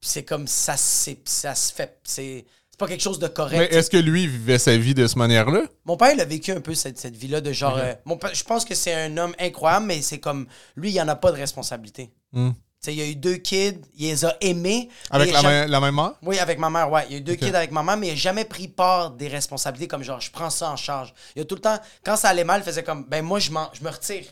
Puis 0.00 0.10
c'est 0.10 0.24
comme 0.24 0.46
ça, 0.46 0.76
ça 0.76 1.54
se 1.54 1.72
fait. 1.72 1.98
C'est, 2.04 2.44
pas 2.78 2.86
quelque 2.86 3.02
chose 3.02 3.18
de 3.18 3.26
Mais 3.26 3.32
correct. 3.32 3.72
est-ce 3.72 3.90
que 3.90 3.96
lui 3.96 4.28
vivait 4.28 4.58
sa 4.58 4.76
vie 4.76 4.94
de 4.94 5.04
cette 5.04 5.16
manière-là? 5.16 5.62
Mon 5.84 5.96
père, 5.96 6.12
il 6.12 6.20
a 6.20 6.24
vécu 6.24 6.52
un 6.52 6.60
peu 6.60 6.74
cette, 6.74 6.96
cette 6.96 7.16
vie-là 7.16 7.40
de 7.40 7.52
genre. 7.52 7.76
euh, 7.76 7.92
mon 8.04 8.16
père- 8.16 8.32
je 8.32 8.44
pense 8.44 8.64
que 8.64 8.76
c'est 8.76 8.94
un 8.94 9.16
homme 9.16 9.34
incroyable, 9.40 9.86
mais 9.86 10.00
c'est 10.00 10.20
comme. 10.20 10.46
Lui, 10.76 10.92
il 10.92 11.00
en 11.00 11.08
a 11.08 11.16
pas 11.16 11.32
de 11.32 11.36
responsabilité. 11.38 12.12
Hmm. 12.32 12.50
Il 12.86 13.00
a 13.00 13.06
eu 13.06 13.16
deux 13.16 13.34
kids, 13.38 13.80
il 13.96 14.06
les 14.06 14.24
a 14.24 14.36
aimés. 14.40 14.88
Avec 15.10 15.26
mais 15.26 15.32
la, 15.32 15.40
jamais- 15.42 15.66
la 15.66 15.80
même 15.80 15.96
mère? 15.96 16.12
Oui, 16.22 16.38
avec 16.38 16.60
ma 16.60 16.70
mère, 16.70 16.88
ouais. 16.92 17.04
Il 17.08 17.12
y 17.12 17.14
a 17.16 17.18
eu 17.18 17.22
deux 17.22 17.34
kids 17.34 17.54
avec 17.56 17.72
ma 17.72 17.82
mère, 17.82 17.96
mais 17.96 18.06
il 18.06 18.10
n'a 18.10 18.16
jamais 18.16 18.44
pris 18.44 18.68
part 18.68 19.10
des 19.10 19.26
responsabilités 19.26 19.88
comme 19.88 20.04
genre, 20.04 20.20
je 20.20 20.30
prends 20.30 20.48
ça 20.48 20.70
en 20.70 20.76
charge. 20.76 21.12
Il 21.34 21.42
a 21.42 21.44
tout 21.44 21.56
le 21.56 21.60
temps, 21.60 21.78
quand 22.04 22.14
ça 22.16 22.28
allait 22.28 22.44
mal, 22.44 22.60
il 22.60 22.64
faisait 22.64 22.84
comme, 22.84 23.04
ben 23.04 23.24
moi, 23.24 23.40
je, 23.40 23.50
je 23.72 23.82
me 23.84 23.90
retire. 23.90 24.24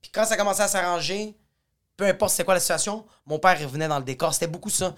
Puis 0.00 0.12
quand 0.14 0.24
ça 0.24 0.36
commençait 0.36 0.62
à 0.62 0.68
s'arranger, 0.68 1.34
peu 1.96 2.06
importe 2.06 2.32
c'est 2.34 2.44
quoi 2.44 2.54
la 2.54 2.60
situation, 2.60 3.04
mon 3.26 3.38
père 3.38 3.58
revenait 3.60 3.88
dans 3.88 3.98
le 3.98 4.04
décor. 4.04 4.32
C'était 4.34 4.46
beaucoup 4.46 4.70
ça. 4.70 4.94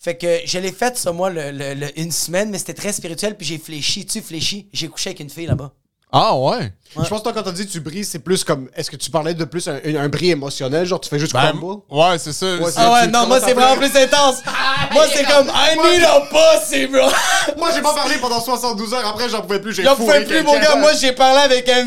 Fait 0.00 0.16
que 0.16 0.40
je 0.44 0.58
l'ai 0.58 0.72
fait, 0.72 0.96
ça, 0.98 1.12
moi, 1.12 1.30
le- 1.30 1.50
le- 1.52 1.74
le- 1.74 2.00
une 2.00 2.10
semaine, 2.10 2.50
mais 2.50 2.58
c'était 2.58 2.74
très 2.74 2.92
spirituel, 2.92 3.36
puis 3.36 3.46
j'ai 3.46 3.58
fléchi. 3.58 4.04
Tu 4.04 4.20
fléchi. 4.20 4.68
J'ai 4.72 4.88
couché 4.88 5.10
avec 5.10 5.20
une 5.20 5.30
fille 5.30 5.46
là-bas. 5.46 5.70
Ah 6.14 6.36
ouais? 6.36 6.70
Je 6.94 7.08
pense 7.08 7.20
que 7.20 7.22
toi, 7.22 7.32
quand 7.32 7.42
t'as 7.42 7.52
dit 7.52 7.66
tu 7.66 7.80
brises, 7.80 8.10
c'est 8.10 8.18
plus 8.18 8.44
comme. 8.44 8.68
Est-ce 8.76 8.90
que 8.90 8.96
tu 8.96 9.10
parlais 9.10 9.32
de 9.32 9.44
plus 9.46 9.66
un, 9.68 9.80
un 9.96 10.08
bris 10.10 10.30
émotionnel? 10.30 10.84
Genre, 10.84 11.00
tu 11.00 11.08
fais 11.08 11.18
juste 11.18 11.32
Ben, 11.32 11.54
ouais, 11.88 12.18
c'est 12.18 12.34
ça. 12.34 12.56
Ouais, 12.56 12.70
Ah 12.76 12.92
ouais, 12.92 13.06
non, 13.06 13.26
moi, 13.28 13.40
c'est 13.40 13.54
vraiment 13.54 13.76
plus 13.76 13.96
intense. 13.96 14.42
moi, 14.92 15.06
c'est 15.10 15.24
comme, 15.24 15.48
I 15.48 15.76
need 15.78 16.04
a 16.04 16.20
pussy, 16.28 16.86
bro. 16.88 17.08
Moi, 17.56 17.70
j'ai 17.74 17.80
pas 17.80 17.94
parlé 17.94 18.16
pendant 18.16 18.40
72 18.42 18.92
heures. 18.92 19.06
Après, 19.06 19.28
j'en 19.30 19.40
pouvais 19.40 19.60
plus. 19.60 19.72
J'ai 19.72 19.84
J'en 19.84 19.96
pouvais 19.96 20.22
plus, 20.24 20.42
mon 20.42 20.52
gars. 20.58 20.76
Moi, 20.76 20.92
j'ai 21.00 21.12
parlé 21.12 21.40
avec 21.40 21.66
un. 21.70 21.86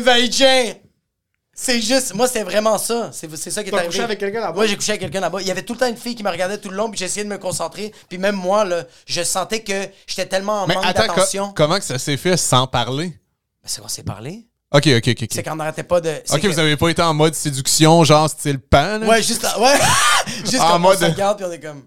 C'est 1.58 1.80
juste, 1.80 2.12
moi, 2.14 2.28
c'est 2.28 2.42
vraiment 2.42 2.76
ça. 2.76 3.08
C'est 3.12 3.34
c'est 3.34 3.50
ça 3.50 3.62
qui 3.62 3.68
est 3.68 3.72
T'as 3.72 3.78
arrivé. 3.78 3.90
couché 3.90 4.02
avec 4.02 4.18
quelqu'un 4.18 4.40
là-bas? 4.40 4.60
Ouais, 4.60 4.68
j'ai 4.68 4.76
couché 4.76 4.92
avec 4.92 5.00
quelqu'un 5.00 5.20
là-bas. 5.20 5.40
Il 5.40 5.46
y 5.48 5.50
avait 5.50 5.62
tout 5.62 5.72
le 5.72 5.78
temps 5.78 5.86
une 5.88 5.96
fille 5.96 6.14
qui 6.14 6.22
me 6.22 6.28
regardait 6.30 6.58
tout 6.58 6.68
le 6.68 6.76
long, 6.76 6.90
puis 6.90 6.98
j'essayais 6.98 7.24
de 7.24 7.30
me 7.30 7.38
concentrer. 7.38 7.92
Puis 8.10 8.18
même 8.18 8.34
moi, 8.36 8.64
là, 8.66 8.84
je 9.06 9.22
sentais 9.22 9.62
que 9.62 9.72
j'étais 10.06 10.26
tellement 10.26 10.64
en 10.64 10.66
Mais 10.66 10.74
manque 10.74 10.84
attends, 10.84 11.06
co- 11.06 11.14
d'attention. 11.14 11.52
comment 11.56 11.78
que 11.78 11.84
ça 11.84 11.98
s'est 11.98 12.18
fait 12.18 12.36
sans 12.36 12.66
parler? 12.66 13.06
Mais 13.62 13.68
C'est 13.70 13.80
qu'on 13.80 13.88
s'est 13.88 14.02
parlé. 14.02 14.46
Ok, 14.70 14.86
ok, 14.98 15.08
ok. 15.08 15.26
C'est 15.30 15.38
Ok, 15.38 15.44
qu'on 15.48 15.56
n'arrêtait 15.56 15.82
pas 15.82 16.00
de. 16.02 16.12
c'est 16.26 16.34
Ok, 16.34 16.42
que- 16.42 16.46
vous 16.48 16.58
avez 16.58 16.76
pas 16.76 16.90
été 16.90 17.00
en 17.00 17.14
mode 17.14 17.34
séduction, 17.34 18.04
genre 18.04 18.28
style 18.28 18.58
pan? 18.58 18.98
là? 18.98 19.06
Ouais, 19.06 19.22
juste, 19.22 19.46
ouais. 19.58 19.78
juste 20.44 20.60
En 20.60 20.72
comme 20.72 20.82
mode- 20.82 20.98
on 21.00 21.06
se 21.06 21.10
regarde, 21.10 21.38
puis 21.38 21.46
on 21.46 21.52
est 21.52 21.60
comme. 21.60 21.84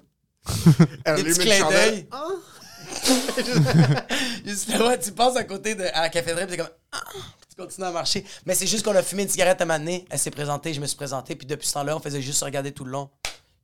Elle 1.05 1.15
Des 1.15 1.21
allume 1.21 1.25
petits 1.25 1.39
une 1.41 1.45
clins 1.45 1.57
chandelle. 1.59 1.91
d'œil. 1.93 2.07
Juste, 4.45 4.69
ouais, 4.69 4.99
tu 4.99 5.11
passes 5.11 5.35
à 5.35 5.43
côté 5.43 5.75
de 5.75 5.83
à 5.93 6.01
la 6.01 6.09
cafétéria, 6.09 6.45
puis 6.47 6.57
t'es 6.57 6.61
comme. 6.63 6.71
Ah, 6.91 6.99
tu 7.49 7.55
continues 7.61 7.87
à 7.87 7.91
marcher. 7.91 8.25
Mais 8.45 8.55
c'est 8.55 8.67
juste 8.67 8.83
qu'on 8.85 8.95
a 8.95 9.03
fumé 9.03 9.23
une 9.23 9.29
cigarette 9.29 9.61
à 9.61 9.65
m'amener. 9.65 10.05
Elle 10.09 10.19
s'est 10.19 10.31
présentée, 10.31 10.73
je 10.73 10.81
me 10.81 10.85
suis 10.87 10.97
présenté, 10.97 11.35
puis 11.35 11.45
depuis 11.47 11.67
ce 11.67 11.73
temps-là, 11.73 11.95
on 11.95 11.99
faisait 11.99 12.21
juste 12.21 12.39
se 12.39 12.45
regarder 12.45 12.71
tout 12.71 12.83
le 12.85 12.91
long. 12.91 13.09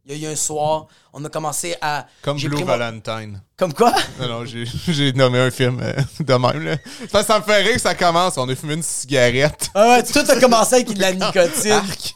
Il 0.07 0.15
y 0.17 0.25
a 0.25 0.29
eu 0.29 0.33
un 0.33 0.35
soir, 0.35 0.85
on 1.13 1.25
a 1.25 1.29
commencé 1.29 1.75
à. 1.81 2.05
Comme 2.21 2.37
Blue 2.37 2.57
mon- 2.57 2.65
Valentine. 2.65 3.41
Comme 3.57 3.73
quoi? 3.73 3.91
Non, 4.19 4.27
non, 4.27 4.45
j'ai 4.45 5.13
nommé 5.13 5.39
un 5.39 5.49
film 5.49 5.79
euh, 5.81 5.93
de 6.19 6.33
même, 6.35 6.63
là. 6.63 6.77
Ça, 7.11 7.23
ça 7.23 7.39
me 7.39 7.43
fait 7.43 7.63
rire 7.63 7.73
que 7.75 7.81
ça 7.81 7.95
commence. 7.95 8.37
On 8.37 8.47
a 8.47 8.55
fumé 8.55 8.75
une 8.75 8.83
cigarette. 8.83 9.69
Ah 9.73 9.89
ouais, 9.97 10.03
tout 10.03 10.19
a 10.19 10.39
commencé 10.39 10.75
avec 10.75 10.93
de 10.93 11.01
la 11.01 11.11
nicotine. 11.13 11.71
Arc. 11.71 12.13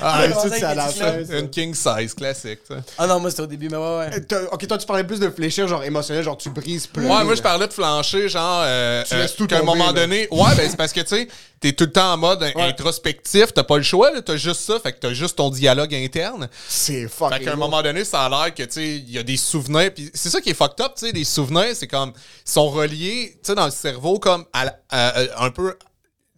Ah, 0.00 0.22
ouais, 0.26 0.32
c'est 0.50 0.62
à 0.64 0.74
la 0.74 0.88
fin. 0.88 1.12
Une 1.38 1.50
king 1.50 1.74
size 1.74 2.14
classique, 2.14 2.60
ça. 2.68 2.76
Ah 2.98 3.06
non, 3.06 3.20
moi 3.20 3.30
c'était 3.30 3.42
au 3.42 3.46
début, 3.46 3.68
mais 3.68 3.76
ouais, 3.76 3.98
ouais. 3.98 4.20
T'as- 4.22 4.44
Ok, 4.52 4.66
toi, 4.66 4.78
tu 4.78 4.86
parlais 4.86 5.04
plus 5.04 5.20
de 5.20 5.30
fléchir, 5.30 5.66
genre 5.68 5.82
émotionnel, 5.84 6.22
genre 6.24 6.36
tu 6.36 6.50
brises 6.50 6.86
plus. 6.86 7.02
Ouais, 7.06 7.24
moi, 7.24 7.34
je 7.34 7.42
parlais 7.42 7.66
de 7.66 7.72
flancher, 7.72 8.28
genre. 8.28 8.62
Euh, 8.64 9.02
Tu 9.08 9.14
laisses 9.16 9.34
tout 9.36 9.46
qu'à 9.46 9.58
un 9.58 9.62
moment 9.62 9.86
là. 9.86 9.92
donné. 9.92 10.28
Ouais, 10.30 10.54
ben, 10.56 10.68
c'est 10.68 10.76
parce 10.76 10.92
que, 10.92 11.00
tu 11.00 11.08
sais, 11.08 11.28
t'es 11.60 11.72
tout 11.72 11.84
le 11.84 11.92
temps 11.92 12.12
en 12.12 12.16
mode 12.16 12.42
introspectif. 12.56 13.52
T'as 13.54 13.62
pas 13.64 13.76
le 13.76 13.82
choix, 13.82 14.10
là. 14.12 14.20
T'as 14.22 14.36
juste 14.36 14.60
ça. 14.60 14.78
Fait 14.80 14.92
que 14.92 14.98
t'as 14.98 15.12
juste 15.12 15.36
ton 15.36 15.50
dialogue 15.50 15.94
interne. 15.94 16.48
C'est 16.68 17.08
fucking. 17.08 17.38
Fait 17.38 17.44
qu'à 17.44 17.52
un 17.52 17.56
moment 17.56 17.82
donné, 17.82 18.04
ça 18.04 18.24
a 18.24 18.28
l'air 18.28 18.54
que, 18.54 18.62
tu 18.64 18.72
sais, 18.72 18.88
il 18.96 19.10
y 19.10 19.18
a 19.18 19.22
des 19.22 19.36
souvenirs. 19.36 19.90
Puis 19.94 20.10
c'est 20.14 20.30
ça 20.30 20.40
qui 20.40 20.50
est 20.50 20.54
fucked 20.54 20.80
up, 20.84 20.92
tu 20.98 21.06
sais. 21.06 21.12
Les 21.12 21.24
souvenirs, 21.24 21.74
c'est 21.74 21.86
comme. 21.86 22.12
Ils 22.46 22.50
sont 22.52 22.68
reliés, 22.70 23.32
tu 23.42 23.48
sais, 23.48 23.54
dans 23.54 23.64
le 23.66 23.70
cerveau, 23.70 24.18
comme 24.18 24.44
à- 24.52 24.74
à- 24.90 25.44
un 25.44 25.50
peu. 25.50 25.74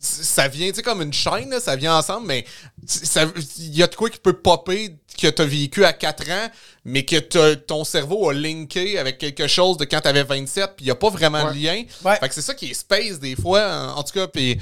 Ça 0.06 0.48
vient, 0.48 0.68
tu 0.68 0.76
sais, 0.76 0.82
comme 0.82 1.02
une 1.02 1.12
chaîne, 1.12 1.50
là, 1.50 1.60
ça 1.60 1.76
vient 1.76 1.96
ensemble, 1.98 2.26
mais 2.26 2.44
il 3.58 3.76
y 3.76 3.82
a 3.82 3.86
de 3.86 3.94
quoi 3.94 4.08
qui 4.08 4.18
peut 4.18 4.34
popper 4.34 4.96
que 5.20 5.28
t'as 5.28 5.44
vécu 5.44 5.84
à 5.84 5.92
4 5.92 6.30
ans, 6.30 6.50
mais 6.84 7.04
que 7.04 7.54
ton 7.54 7.84
cerveau 7.84 8.28
a 8.28 8.34
linké 8.34 8.98
avec 8.98 9.18
quelque 9.18 9.46
chose 9.46 9.76
de 9.78 9.84
quand 9.84 10.00
t'avais 10.00 10.22
27, 10.22 10.72
puis 10.76 10.84
il 10.84 10.88
n'y 10.88 10.90
a 10.90 10.94
pas 10.94 11.10
vraiment 11.10 11.50
de 11.50 11.56
lien. 11.56 11.82
Ouais. 12.04 12.16
Fait 12.16 12.28
que 12.28 12.34
c'est 12.34 12.42
ça 12.42 12.54
qui 12.54 12.70
est 12.70 12.74
space 12.74 13.18
des 13.18 13.34
fois, 13.34 13.94
en, 13.94 13.98
en 13.98 14.02
tout 14.02 14.12
cas. 14.12 14.26
Puis 14.28 14.58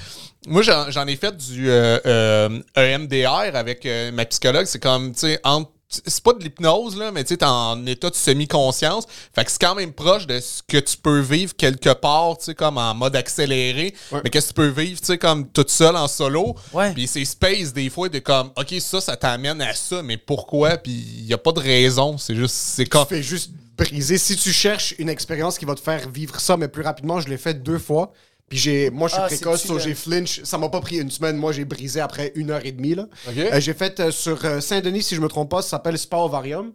moi, 0.47 0.63
j'en 0.63 0.91
j'en 0.91 1.07
ai 1.07 1.17
fait 1.17 1.37
du 1.37 1.71
euh, 1.71 1.99
euh, 2.07 2.61
EMDR 2.77 3.55
avec 3.55 3.85
euh, 3.87 4.13
ma 4.13 4.25
psychologue. 4.27 4.67
C'est 4.67 4.83
comme, 4.83 5.13
tu 5.13 5.21
sais, 5.21 5.41
entre 5.45 5.71
c'est 5.89 6.23
pas 6.23 6.33
de 6.33 6.43
l'hypnose, 6.43 6.97
là, 6.97 7.13
mais 7.13 7.25
tu 7.25 7.37
t'es 7.37 7.45
en 7.45 7.87
état 7.87 8.11
de 8.11 8.15
semi-conscience. 8.15 9.05
Fait 9.35 9.45
que 9.45 9.51
c'est 9.51 9.61
quand 9.61 9.75
même 9.75 9.93
proche 9.93 10.27
de 10.27 10.41
ce 10.41 10.63
que 10.67 10.79
tu 10.79 10.97
peux 10.97 11.21
vivre 11.21 11.55
quelque 11.55 11.93
part, 11.93 12.39
tu 12.39 12.47
sais, 12.47 12.55
comme 12.55 12.79
en 12.79 12.95
mode 12.95 13.17
accéléré. 13.17 13.95
Mais 14.13 14.31
que 14.31 14.39
tu 14.39 14.53
peux 14.53 14.69
vivre, 14.69 15.01
tu 15.01 15.07
sais, 15.07 15.19
comme 15.19 15.49
toute 15.49 15.71
seule 15.71 15.97
en 15.97 16.09
solo? 16.09 16.57
Ouais. 16.73 16.93
Puis 16.93 17.07
c'est 17.07 17.25
space, 17.25 17.73
des 17.73 17.91
fois, 17.91 18.09
de 18.09 18.19
comme, 18.19 18.51
OK, 18.57 18.75
ça, 18.81 19.01
ça 19.01 19.17
t'amène 19.17 19.61
à 19.61 19.75
ça, 19.75 20.03
mais 20.03 20.17
pourquoi? 20.17 20.77
Puis 20.77 20.93
il 20.93 21.27
y 21.27 21.35
a 21.35 21.39
pas 21.39 21.53
de 21.53 21.61
raison. 21.61 22.19
C'est 22.19 22.35
juste, 22.35 22.55
c'est 22.55 22.87
comme. 22.87 23.07
Tu 23.07 23.15
fais 23.15 23.23
juste 23.23 23.51
briser. 23.77 24.19
Si 24.19 24.37
tu 24.37 24.53
cherches 24.53 24.95
une 24.99 25.09
expérience 25.09 25.59
qui 25.59 25.65
va 25.65 25.75
te 25.75 25.81
faire 25.81 26.09
vivre 26.09 26.41
ça, 26.41 26.57
mais 26.57 26.69
plus 26.69 26.83
rapidement, 26.83 27.21
je 27.21 27.29
l'ai 27.29 27.39
fait 27.39 27.55
deux 27.55 27.79
fois. 27.79 28.13
Puis 28.49 28.59
j'ai, 28.59 28.91
moi, 28.91 29.09
je 29.09 29.15
suis 29.15 29.23
Ah, 29.23 29.27
précoce, 29.27 29.67
j'ai 29.83 29.95
flinch. 29.95 30.43
Ça 30.45 30.59
m'a 30.59 30.69
pas 30.69 30.81
pris 30.81 30.99
une 30.99 31.11
semaine. 31.11 31.37
Moi, 31.37 31.53
j'ai 31.53 31.65
brisé 31.65 32.01
après 32.01 32.33
une 32.35 32.51
heure 32.51 32.65
et 32.65 32.73
demie. 32.73 32.95
Là. 32.95 33.09
Euh, 33.29 33.61
j'ai 33.61 33.75
fait 33.75 33.99
euh, 34.01 34.11
sur 34.11 34.45
euh, 34.45 34.61
Saint-Denis, 34.61 35.03
si 35.03 35.15
je 35.15 35.21
me 35.21 35.29
trompe 35.29 35.51
pas, 35.51 35.63
ça 35.63 35.71
s'appelle 35.71 35.99
Spa 35.99 36.19
Ovarium. 36.19 36.73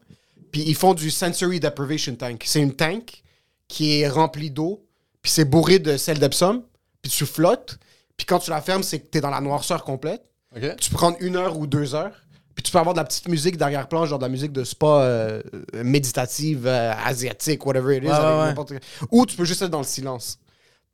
Puis 0.51 0.63
ils 0.65 0.75
font 0.75 0.93
du 0.93 1.11
Sensory 1.11 1.59
Deprivation 1.59 2.15
Tank. 2.15 2.43
C'est 2.45 2.61
une 2.61 2.73
tank 2.73 3.23
qui 3.67 3.99
est 4.01 4.09
remplie 4.09 4.49
d'eau. 4.49 4.85
Puis 5.21 5.31
c'est 5.31 5.45
bourré 5.45 5.79
de 5.79 5.95
sel 5.97 6.17
d'Epsom. 6.17 6.63
Puis 7.01 7.11
tu 7.11 7.25
flottes. 7.25 7.77
Puis 8.17 8.25
quand 8.25 8.39
tu 8.39 8.49
la 8.49 8.61
fermes, 8.61 8.83
c'est 8.83 8.99
que 8.99 9.07
t'es 9.07 9.21
dans 9.21 9.29
la 9.29 9.41
noirceur 9.41 9.83
complète. 9.83 10.23
OK. 10.55 10.75
Tu 10.77 10.89
peux 10.89 10.97
prendre 10.97 11.17
une 11.19 11.35
heure 11.35 11.57
ou 11.57 11.67
deux 11.67 11.93
heures. 11.93 12.25
Puis 12.59 12.63
tu 12.63 12.71
peux 12.73 12.79
avoir 12.79 12.93
de 12.93 12.99
la 12.99 13.05
petite 13.05 13.29
musique 13.29 13.55
d'arrière-plan, 13.55 14.05
genre 14.05 14.19
de 14.19 14.25
la 14.25 14.29
musique 14.29 14.51
de 14.51 14.65
spa 14.65 14.85
euh, 14.85 15.41
euh, 15.73 15.83
méditative, 15.83 16.67
euh, 16.67 16.91
asiatique, 17.05 17.65
whatever 17.65 17.95
it 17.95 18.03
is. 18.03 18.09
Avec 18.09 18.57
ouais, 18.69 18.79
Ou 19.11 19.25
tu 19.25 19.37
peux 19.37 19.45
juste 19.45 19.61
être 19.61 19.69
dans 19.69 19.77
le 19.77 19.85
silence. 19.85 20.39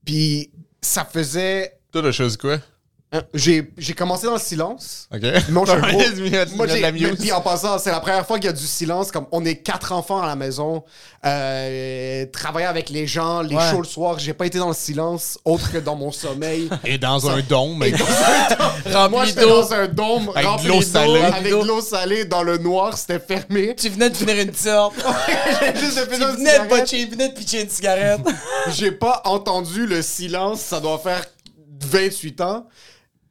Puis 0.05 0.51
ça 0.86 1.06
faisait. 1.06 1.74
Toi, 1.91 2.02
chose 2.12 2.38
quoi? 2.38 2.60
Hein, 3.17 3.23
J'ai 3.34 3.71
j'ai 3.78 3.93
commencé 3.93 4.25
dans 4.25 4.34
le 4.34 4.39
silence. 4.39 5.08
OK. 5.13 5.21
Moi, 5.49 5.65
je 5.65 5.71
suis 5.71 5.80
un 5.80 6.45
gros- 6.45 6.56
Moi, 6.56 6.65
la 6.67 6.75
j'ai. 6.75 6.91
muse. 6.91 7.17
Puis 7.19 7.32
en 7.32 7.41
passant, 7.41 7.78
c'est 7.80 7.91
la 7.91 7.99
première 7.99 8.25
fois 8.25 8.38
qu'il 8.38 8.45
y 8.45 8.49
a 8.49 8.54
du 8.54 8.65
silence. 8.65 9.12
Comme 9.12 9.25
on 9.32 9.43
est 9.45 9.58
quatre 9.58 9.91
enfants 9.91 10.21
à 10.21 10.28
la 10.28 10.36
maison, 10.36 10.84
euh, 11.25 12.25
travailler 12.32 12.67
avec 12.67 12.89
les 12.89 13.08
gens, 13.08 13.41
les 13.41 13.56
Ouais. 13.56 13.71
shows 13.71 13.82
le 13.82 13.88
soir. 13.88 14.19
J'ai 14.19 14.34
pas 14.34 14.45
été 14.45 14.58
dans 14.58 14.67
le 14.69 14.73
silence 14.73 15.38
autre 15.45 15.71
que 15.71 15.78
dans 15.78 15.95
mon 15.95 16.12
sommeil. 16.12 16.69
Et 16.86 16.97
dans 16.97 17.30
un 17.30 17.41
dôme. 17.41 17.84
Et 17.84 17.91
dans 17.91 17.97
un 18.06 18.56
dôme. 18.91 19.12
Moi, 19.12 19.25
j'étais 19.25 19.41
dans 19.47 19.73
un 19.73 19.88
dôme 19.88 20.30
Avec 20.36 20.43
de 20.43 20.47
rempli 20.49 20.67
l'eau 20.67 20.73
d'eau, 20.75 20.82
salée. 20.82 21.21
avec 21.21 21.51
de 21.51 21.56
l'eau 21.65 21.82
salée 21.82 22.25
dans 22.25 22.43
le 22.43 22.58
noir. 22.58 22.97
C'était 22.97 23.19
fermé. 23.19 23.75
Tu 23.75 23.89
venais 23.89 24.10
de 24.10 24.15
finir 24.17 24.36
une 24.39 24.54
sorte. 24.54 24.95
J'ai 25.62 25.80
juste 25.80 25.99
tu 26.04 26.10
fait 26.10 26.17
une 26.17 26.23
venais 26.32 26.43
de 26.45 26.49
cigarette. 26.49 26.69
botcher, 26.69 27.06
tu 27.06 27.12
venais 27.12 27.30
de 27.30 27.34
pitcher 27.34 27.62
une 27.63 27.69
cigarette. 27.69 28.21
J'ai 28.75 28.91
pas 28.91 29.21
entendu 29.25 29.86
le 29.86 30.01
silence. 30.01 30.62
Ça 30.62 30.80
doit 30.80 30.99
faire 30.99 31.23
28 31.82 32.41
ans. 32.41 32.67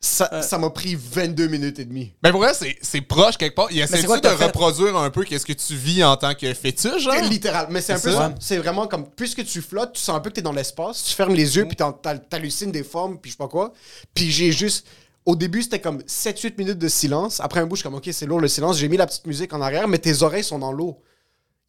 Ça 0.05 0.43
ça 0.43 0.59
m'a 0.59 0.69
pris 0.69 0.95
22 0.97 1.47
minutes 1.47 1.79
et 1.79 1.85
demie. 1.87 2.13
Mais 2.23 2.31
pour 2.31 2.41
vrai, 2.41 2.53
c'est- 2.53 2.77
c'est 2.83 3.01
proche 3.01 3.39
quelque 3.39 3.55
part. 3.55 3.69
Il 3.71 3.77
c'est 3.89 3.95
essaie 3.99 4.07
quoi 4.07 4.21
de 4.21 4.29
que 4.29 4.37
fait? 4.37 4.45
reproduire 4.45 4.97
un 4.99 5.09
peu 5.09 5.25
qu'est-ce 5.25 5.47
que 5.47 5.55
tu 5.55 5.75
vis 5.75 6.05
en 6.05 6.15
tant 6.19 6.35
que 6.35 6.53
fétiche, 6.53 7.03
genre? 7.03 7.15
Littéral. 7.23 7.69
Mais 7.71 7.81
c'est 7.81 7.95
un 7.95 7.99
peu 7.99 8.11
ça? 8.13 8.35
C'est 8.39 8.59
vraiment 8.59 8.87
comme, 8.87 9.07
puisque 9.09 9.45
tu 9.47 9.63
flottes, 9.63 9.95
tu 9.95 10.01
sens 10.03 10.15
un 10.17 10.21
peu 10.21 10.29
que 10.29 10.35
t'es 10.35 10.43
dans 10.43 10.53
l'espace, 10.53 11.03
tu 11.05 11.15
fermes 11.15 11.35
les 11.35 11.57
yeux, 11.57 11.65
puis 11.67 11.77
t'en- 11.77 11.93
t'hal- 11.93 12.23
t'hallucines 12.29 12.71
des 12.71 12.83
formes, 12.85 13.19
puis 13.19 13.31
je 13.31 13.37
sais 13.37 13.39
pas 13.39 13.49
quoi. 13.49 13.73
Puis 14.15 14.31
j'ai 14.31 14.53
juste. 14.53 14.87
Au 15.25 15.37
début, 15.37 15.63
c'était 15.63 15.81
comme 15.81 16.03
7-8 16.07 16.59
minutes 16.59 16.79
de 16.79 16.89
silence. 16.89 17.41
Après 17.41 17.61
un 17.61 17.65
bout, 17.67 17.77
je 17.77 17.81
suis 17.81 17.85
comme, 17.89 17.95
OK, 17.95 18.07
c'est 18.13 18.27
lourd 18.27 18.41
le 18.41 18.49
silence. 18.49 18.77
J'ai 18.77 18.89
mis 18.91 18.99
la 18.99 19.07
petite 19.07 19.27
musique 19.27 19.55
en 19.55 19.63
arrière, 19.63 19.89
mais 19.89 19.97
tes 19.97 20.23
oreilles 20.23 20.45
sont 20.45 20.59
dans 20.59 20.71
l'eau. 20.73 21.01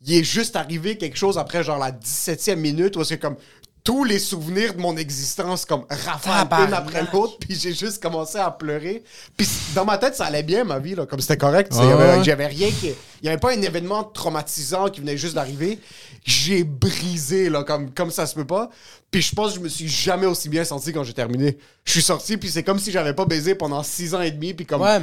Il 0.05 0.13
est 0.13 0.25
juste 0.25 0.57
arrivé 0.57 0.97
quelque 0.97 1.15
chose 1.17 1.37
après, 1.37 1.63
genre, 1.63 1.77
la 1.79 1.91
17e 1.91 2.59
minute, 2.59 2.97
où 2.97 3.03
c'est 3.05 3.17
comme. 3.17 3.37
Tous 3.85 4.03
les 4.03 4.19
souvenirs 4.19 4.73
de 4.73 4.81
mon 4.81 4.97
existence, 4.97 5.63
comme 5.63 5.85
rafale 5.89 6.47
une 6.67 6.73
après 6.73 7.05
l'autre, 7.13 7.37
puis 7.39 7.55
j'ai 7.55 7.71
juste 7.71 8.01
commencé 8.01 8.37
à 8.39 8.49
pleurer. 8.49 9.03
Puis 9.37 9.47
dans 9.75 9.85
ma 9.85 9.97
tête, 9.99 10.15
ça 10.15 10.25
allait 10.25 10.43
bien, 10.43 10.63
ma 10.63 10.79
vie, 10.79 10.95
là, 10.95 11.05
comme 11.05 11.21
c'était 11.21 11.37
correct. 11.37 11.71
y 11.73 11.77
ouais. 11.77 12.23
J'avais 12.23 12.47
rien 12.47 12.69
qui. 12.69 12.87
Il 12.87 13.23
n'y 13.23 13.29
avait 13.29 13.39
pas 13.39 13.53
un 13.53 13.61
événement 13.61 14.03
traumatisant 14.03 14.89
qui 14.89 15.01
venait 15.01 15.17
juste 15.17 15.35
d'arriver. 15.35 15.79
J'ai 16.25 16.63
brisé, 16.63 17.47
là, 17.47 17.63
comme, 17.63 17.91
comme 17.91 18.09
ça 18.09 18.25
se 18.25 18.33
peut 18.33 18.45
pas. 18.45 18.71
Puis 19.11 19.21
je 19.21 19.35
pense 19.35 19.51
que 19.51 19.59
je 19.59 19.63
me 19.63 19.69
suis 19.69 19.87
jamais 19.87 20.25
aussi 20.25 20.49
bien 20.49 20.65
senti 20.65 20.91
quand 20.91 21.03
j'ai 21.03 21.13
terminé. 21.13 21.57
Je 21.85 21.91
suis 21.91 22.01
sorti, 22.01 22.37
puis 22.37 22.49
c'est 22.49 22.63
comme 22.63 22.79
si 22.79 22.91
j'avais 22.91 23.13
pas 23.13 23.25
baisé 23.25 23.53
pendant 23.53 23.83
six 23.83 24.15
ans 24.15 24.21
et 24.21 24.31
demi, 24.31 24.55
puis 24.55 24.65
comme. 24.65 24.81
Ouais. 24.81 24.99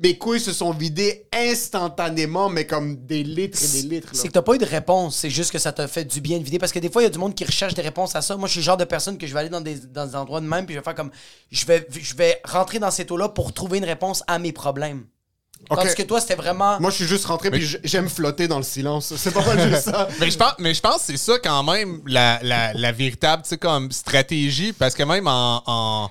Mes 0.00 0.16
couilles 0.16 0.38
se 0.40 0.52
sont 0.52 0.72
vidées 0.72 1.26
instantanément, 1.32 2.48
mais 2.48 2.66
comme 2.66 2.96
des 3.04 3.22
litres 3.24 3.58
et 3.62 3.82
des 3.82 3.88
litres. 3.88 4.08
C'est 4.12 4.28
que 4.28 4.32
t'as 4.32 4.42
pas 4.42 4.54
eu 4.54 4.58
de 4.58 4.64
réponse, 4.64 5.16
c'est 5.16 5.30
juste 5.30 5.50
que 5.50 5.58
ça 5.58 5.72
t'a 5.72 5.88
fait 5.88 6.04
du 6.04 6.20
bien 6.20 6.38
de 6.38 6.44
vider. 6.44 6.58
Parce 6.58 6.72
que 6.72 6.78
des 6.78 6.90
fois, 6.90 7.02
il 7.02 7.06
y 7.06 7.08
a 7.08 7.10
du 7.10 7.18
monde 7.18 7.34
qui 7.34 7.44
recherche 7.44 7.74
des 7.74 7.82
réponses 7.82 8.14
à 8.14 8.22
ça. 8.22 8.36
Moi, 8.36 8.46
je 8.46 8.52
suis 8.52 8.60
le 8.60 8.64
genre 8.64 8.76
de 8.76 8.84
personne 8.84 9.18
que 9.18 9.26
je 9.26 9.32
vais 9.34 9.40
aller 9.40 9.48
dans 9.48 9.60
des, 9.60 9.74
dans 9.74 10.06
des 10.06 10.14
endroits 10.14 10.40
de 10.40 10.46
même, 10.46 10.66
puis 10.66 10.74
je 10.74 10.80
vais 10.80 10.84
faire 10.84 10.94
comme. 10.94 11.10
Je 11.50 11.66
vais, 11.66 11.86
je 12.00 12.14
vais 12.14 12.40
rentrer 12.44 12.78
dans 12.78 12.90
cette 12.90 13.10
eau-là 13.10 13.28
pour 13.28 13.52
trouver 13.52 13.78
une 13.78 13.84
réponse 13.84 14.22
à 14.28 14.38
mes 14.38 14.52
problèmes. 14.52 15.04
Ok. 15.70 15.78
Tandis 15.80 15.94
que 15.96 16.02
toi, 16.02 16.20
c'était 16.20 16.36
vraiment. 16.36 16.78
Moi, 16.80 16.90
je 16.90 16.96
suis 16.96 17.06
juste 17.06 17.24
rentré, 17.24 17.50
puis 17.50 17.60
j- 17.62 17.78
j'aime 17.82 18.08
flotter 18.08 18.46
dans 18.46 18.58
le 18.58 18.62
silence. 18.62 19.12
C'est 19.16 19.32
pas 19.32 19.44
mal 19.44 19.68
juste 19.68 19.86
ça. 19.86 20.06
Mais 20.20 20.30
je 20.30 20.38
pense, 20.38 20.52
mais 20.60 20.72
je 20.72 20.80
pense 20.80 20.98
que 20.98 21.02
c'est 21.06 21.16
ça 21.16 21.38
quand 21.42 21.64
même 21.64 22.00
la, 22.06 22.38
la, 22.44 22.72
la 22.72 22.92
véritable, 22.92 23.42
comme 23.60 23.90
stratégie, 23.90 24.72
parce 24.72 24.94
que 24.94 25.02
même 25.02 25.26
en, 25.26 26.08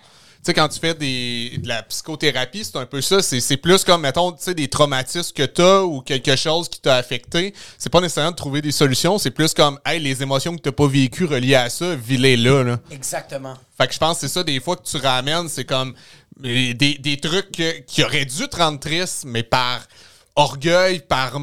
sais, 0.47 0.53
quand 0.53 0.67
tu 0.67 0.79
fais 0.79 0.93
des, 0.93 1.57
de 1.57 1.67
la 1.67 1.83
psychothérapie, 1.83 2.63
c'est 2.63 2.77
un 2.77 2.85
peu 2.85 3.01
ça. 3.01 3.21
C'est, 3.21 3.57
plus 3.57 3.83
comme, 3.83 4.01
mettons, 4.01 4.31
tu 4.31 4.43
sais, 4.43 4.53
des 4.53 4.67
traumatismes 4.67 5.33
que 5.33 5.43
t'as 5.43 5.81
ou 5.81 6.01
quelque 6.01 6.35
chose 6.35 6.69
qui 6.69 6.79
t'a 6.79 6.95
affecté. 6.95 7.53
C'est 7.77 7.89
pas 7.89 8.01
nécessairement 8.01 8.31
de 8.31 8.35
trouver 8.35 8.61
des 8.61 8.71
solutions. 8.71 9.17
C'est 9.17 9.31
plus 9.31 9.53
comme, 9.53 9.79
hey, 9.85 9.99
les 9.99 10.23
émotions 10.23 10.55
que 10.55 10.61
t'as 10.61 10.71
pas 10.71 10.87
vécues 10.87 11.25
reliées 11.25 11.55
à 11.55 11.69
ça, 11.69 11.95
vis-les 11.95 12.37
là, 12.37 12.63
là. 12.63 12.79
Exactement. 12.91 13.55
Fait 13.77 13.87
que 13.87 13.93
je 13.93 13.99
pense 13.99 14.15
que 14.15 14.21
c'est 14.21 14.33
ça, 14.33 14.43
des 14.43 14.59
fois 14.59 14.75
que 14.75 14.83
tu 14.83 14.97
ramènes, 14.97 15.49
c'est 15.49 15.65
comme 15.65 15.93
des, 16.39 16.73
des 16.73 17.17
trucs 17.17 17.51
qui 17.85 18.03
auraient 18.03 18.25
dû 18.25 18.47
te 18.47 18.55
rendre 18.55 18.79
triste, 18.79 19.23
mais 19.25 19.43
par 19.43 19.81
orgueil, 20.37 20.99
par. 20.99 21.37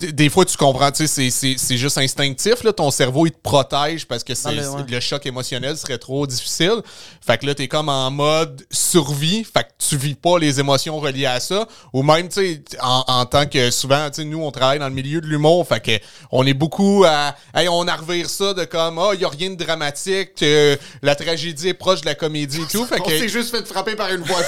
Des 0.00 0.28
fois, 0.28 0.44
tu 0.44 0.56
comprends, 0.56 0.90
tu 0.90 1.06
sais, 1.06 1.06
c'est- 1.06 1.30
c'est 1.30 1.54
c'est 1.58 1.76
juste 1.76 1.98
instinctif, 1.98 2.64
là. 2.64 2.72
Ton 2.72 2.90
cerveau, 2.90 3.26
il 3.26 3.30
te 3.32 3.38
protège 3.40 4.06
parce 4.06 4.24
que 4.24 4.34
c'est 4.34 4.52
le- 4.52 4.62
c'est- 4.62 4.68
ouais. 4.68 4.82
le 4.88 5.00
choc 5.00 5.24
émotionnel 5.26 5.76
serait 5.76 5.98
trop 5.98 6.26
difficile. 6.26 6.82
Fait 7.24 7.38
que 7.38 7.46
là, 7.46 7.54
t'es 7.54 7.68
comme 7.68 7.88
en 7.88 8.10
mode 8.10 8.64
survie. 8.70 9.44
Fait 9.44 9.64
que 9.64 9.68
tu 9.78 9.96
vis 9.96 10.14
pas 10.14 10.38
les 10.38 10.58
émotions 10.60 10.98
reliées 10.98 11.26
à 11.26 11.40
ça. 11.40 11.68
Ou 11.92 12.02
même, 12.02 12.28
tu 12.28 12.34
sais, 12.40 12.62
en, 12.82 13.04
en 13.06 13.26
tant 13.26 13.46
que 13.46 13.70
souvent, 13.70 14.08
tu 14.10 14.22
sais, 14.22 14.24
nous, 14.24 14.42
on 14.42 14.50
travaille 14.50 14.78
dans 14.78 14.88
le 14.88 14.94
milieu 14.94 15.20
de 15.20 15.26
l'humour. 15.26 15.66
Fait 15.68 15.80
que 15.80 15.92
on 16.32 16.46
est 16.46 16.54
beaucoup 16.54 17.04
à. 17.06 17.34
Hey, 17.54 17.68
on 17.68 17.86
a 17.86 17.94
revire 17.96 18.28
ça 18.30 18.54
de 18.54 18.64
comme, 18.64 18.98
ah, 18.98 19.10
il 19.14 19.20
y 19.20 19.24
a 19.24 19.28
rien 19.28 19.50
de 19.50 19.56
dramatique. 19.62 20.42
euh, 20.42 20.76
la 21.02 21.14
tragédie 21.14 21.68
est 21.68 21.74
proche 21.74 22.00
de 22.00 22.06
la 22.06 22.14
comédie 22.14 22.62
et 22.62 22.66
tout. 22.66 22.84
Fait 22.86 23.00
On 23.00 23.04
que. 23.04 23.10
s'est 23.18 23.28
juste 23.28 23.50
fait 23.54 23.66
frapper 23.66 23.94
par 23.94 24.08
une 24.10 24.22
voiture. 24.22 24.46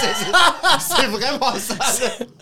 C'est- 0.00 0.94
c'est 0.96 1.06
vraiment 1.08 1.52
ça. 1.58 1.74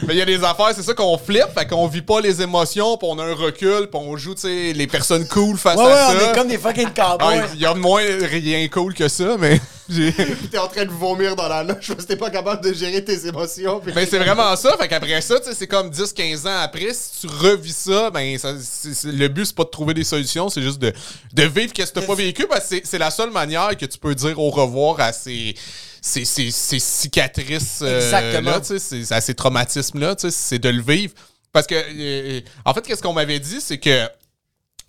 Mais 0.07 0.15
il 0.15 0.19
y 0.19 0.23
a 0.23 0.25
des 0.27 0.43
affaires, 0.45 0.57
c'est 0.75 0.83
ça 0.83 0.95
qu'on 0.95 1.17
flippe, 1.19 1.49
fait 1.57 1.67
qu'on 1.67 1.87
vit 1.87 2.03
pas 2.03 2.21
les 2.21 2.43
émotions, 2.43 2.97
puis 2.97 3.09
on 3.11 3.19
a 3.19 3.25
un 3.25 3.35
recul, 3.35 3.89
puis 3.91 4.01
on 4.01 4.17
joue, 4.17 4.35
tu 4.35 4.43
sais, 4.43 4.73
les 4.73 4.87
personnes 4.87 5.27
cool 5.29 5.57
face 5.57 5.77
Ouais, 5.77 5.85
ouais, 5.85 5.91
à 5.93 6.11
on 6.15 6.19
ça. 6.21 6.31
est 6.31 6.35
comme 6.35 6.49
des 6.49 6.59
fucking 6.59 6.89
Ah, 6.99 7.17
cowboys. 7.19 7.49
Il 7.55 7.61
y 7.61 7.67
a 7.67 7.75
moins 7.75 8.03
rien 8.23 8.67
cool 8.69 8.95
que 8.95 9.09
ça, 9.09 9.37
mais 9.39 9.61
t'es 10.51 10.59
en 10.59 10.69
train 10.69 10.85
de 10.85 10.91
vomir 10.91 11.35
dans 11.35 11.49
la 11.49 11.63
loge 11.63 11.89
parce 11.89 12.03
que 12.03 12.09
t'es 12.09 12.17
pas 12.17 12.29
capable 12.31 12.63
de 12.63 12.75
gérer 12.75 13.03
tes 13.03 13.27
émotions. 13.27 13.81
Mais 13.95 14.05
c'est 14.05 14.19
vraiment 14.19 14.55
ça, 14.57 14.77
fait 14.79 14.87
qu'après 14.89 15.21
ça, 15.23 15.41
tu 15.41 15.47
sais, 15.49 15.55
c'est 15.55 15.67
comme 15.67 15.89
10-15 15.91 16.47
ans 16.47 16.61
après, 16.63 16.93
si 16.93 17.21
tu 17.23 17.27
revis 17.27 17.73
ça, 17.73 18.11
ben 18.11 18.37
ça, 18.37 18.53
le 19.05 19.29
but 19.29 19.47
c'est 19.47 19.55
pas 19.55 19.65
de 19.65 19.71
trouver 19.71 19.95
des 19.95 20.05
solutions, 20.05 20.49
c'est 20.51 20.61
juste 20.63 20.79
de, 20.79 20.93
de 21.33 21.43
vivre 21.45 21.73
qu'est-ce 21.73 21.93
que 21.93 22.01
t'as 22.01 22.07
pas 22.07 22.15
vécu, 22.15 22.47
parce 22.47 22.63
que 22.63 22.67
c'est- 22.77 22.83
c'est 22.85 22.99
la 22.99 23.11
seule 23.11 23.31
manière 23.31 23.75
que 23.79 23.87
tu 23.87 23.97
peux 23.99 24.15
dire 24.15 24.39
au 24.39 24.51
revoir 24.51 25.01
à 25.01 25.13
ces, 25.13 25.55
ces, 26.03 26.25
ces- 26.25 26.51
ces 26.51 26.79
cicatrices 26.79 27.81
euh, 27.83 28.01
là, 28.41 28.61
tu 28.61 28.67
sais, 28.67 28.79
ces- 28.79 29.13
à 29.13 29.21
ces 29.21 29.35
traumatismes-là, 29.35 30.15
tu 30.17 30.31
sais, 30.31 30.37
c'est 30.37 30.59
de 30.59 30.69
le 30.69 30.83
vivre. 30.83 31.15
Parce 31.53 31.67
que, 31.67 31.75
euh, 31.75 32.41
en 32.65 32.75
fait, 32.75 32.83
qu'est-ce 32.83 33.03
qu'on 33.03 33.13
m'avait 33.15 33.41
dit, 33.41 33.61
c'est 33.61 33.79
que 33.79 34.07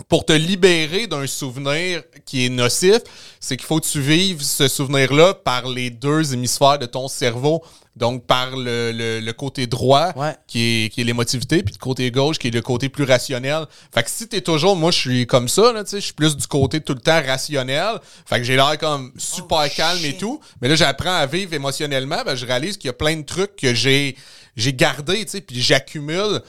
pour 0.08 0.26
te 0.26 0.34
libérer 0.34 1.08
d'un 1.08 1.28
souvenir 1.28 2.02
qui 2.26 2.46
est 2.46 2.50
nocif, 2.50 3.00
c'est 3.40 3.58
qu'il 3.58 3.66
faut 3.68 3.80
que 3.80 3.88
tu 3.88 4.02
vives 4.02 4.42
ce 4.42 4.68
souvenir-là 4.68 5.34
par 5.36 5.68
les 5.68 5.90
deux 5.90 6.34
hémisphères 6.34 6.80
de 6.80 6.86
ton 6.86 7.08
cerveau. 7.08 7.64
Donc, 7.96 8.26
par 8.26 8.56
le, 8.56 8.94
le- 8.94 9.20
le 9.20 9.34
côté 9.34 9.68
droit, 9.68 10.14
Ouais. 10.16 10.34
qui 10.48 10.86
est, 10.86 10.90
qui 10.90 11.02
est 11.02 11.04
l'émotivité, 11.04 11.64
puis 11.64 11.74
le 11.74 11.80
côté 11.84 12.10
gauche, 12.12 12.38
qui 12.40 12.48
est 12.48 12.52
le 12.52 12.62
côté 12.62 12.88
plus 12.88 13.04
rationnel. 13.04 13.66
Fait 13.94 14.04
que 14.04 14.10
si 14.10 14.26
t'es 14.30 14.40
toujours, 14.40 14.78
moi, 14.78 14.90
je 14.92 14.98
suis 15.00 15.28
comme 15.28 15.50
ça, 15.50 15.74
là, 15.74 15.84
tu 15.84 15.90
sais, 15.90 16.00
je 16.00 16.06
suis 16.06 16.14
plus 16.14 16.38
du 16.38 16.48
côté 16.48 16.80
tout 16.80 16.94
le 16.94 17.02
temps 17.02 17.22
rationnel. 17.22 18.00
Fait 18.26 18.38
que 18.38 18.44
j'ai 18.46 18.56
l'air 18.56 18.78
comme 18.78 19.12
super 19.18 19.70
calme 19.74 20.06
et 20.06 20.16
tout. 20.16 20.40
Mais 20.62 20.70
là, 20.70 20.76
j'apprends 20.76 21.14
à 21.18 21.26
vivre 21.26 21.54
émotionnellement, 21.54 22.22
ben, 22.26 22.36
je 22.36 22.46
réalise 22.46 22.78
qu'il 22.78 22.88
y 22.88 22.92
a 22.92 22.94
plein 22.94 23.18
de 23.18 23.26
trucs 23.26 23.58
que 23.58 23.74
j'ai, 23.74 24.16
j'ai 24.56 24.72
gardés, 24.74 25.26
tu 25.26 25.32
sais, 25.32 25.42
puis 25.42 25.62
j'accumule. 25.62 26.42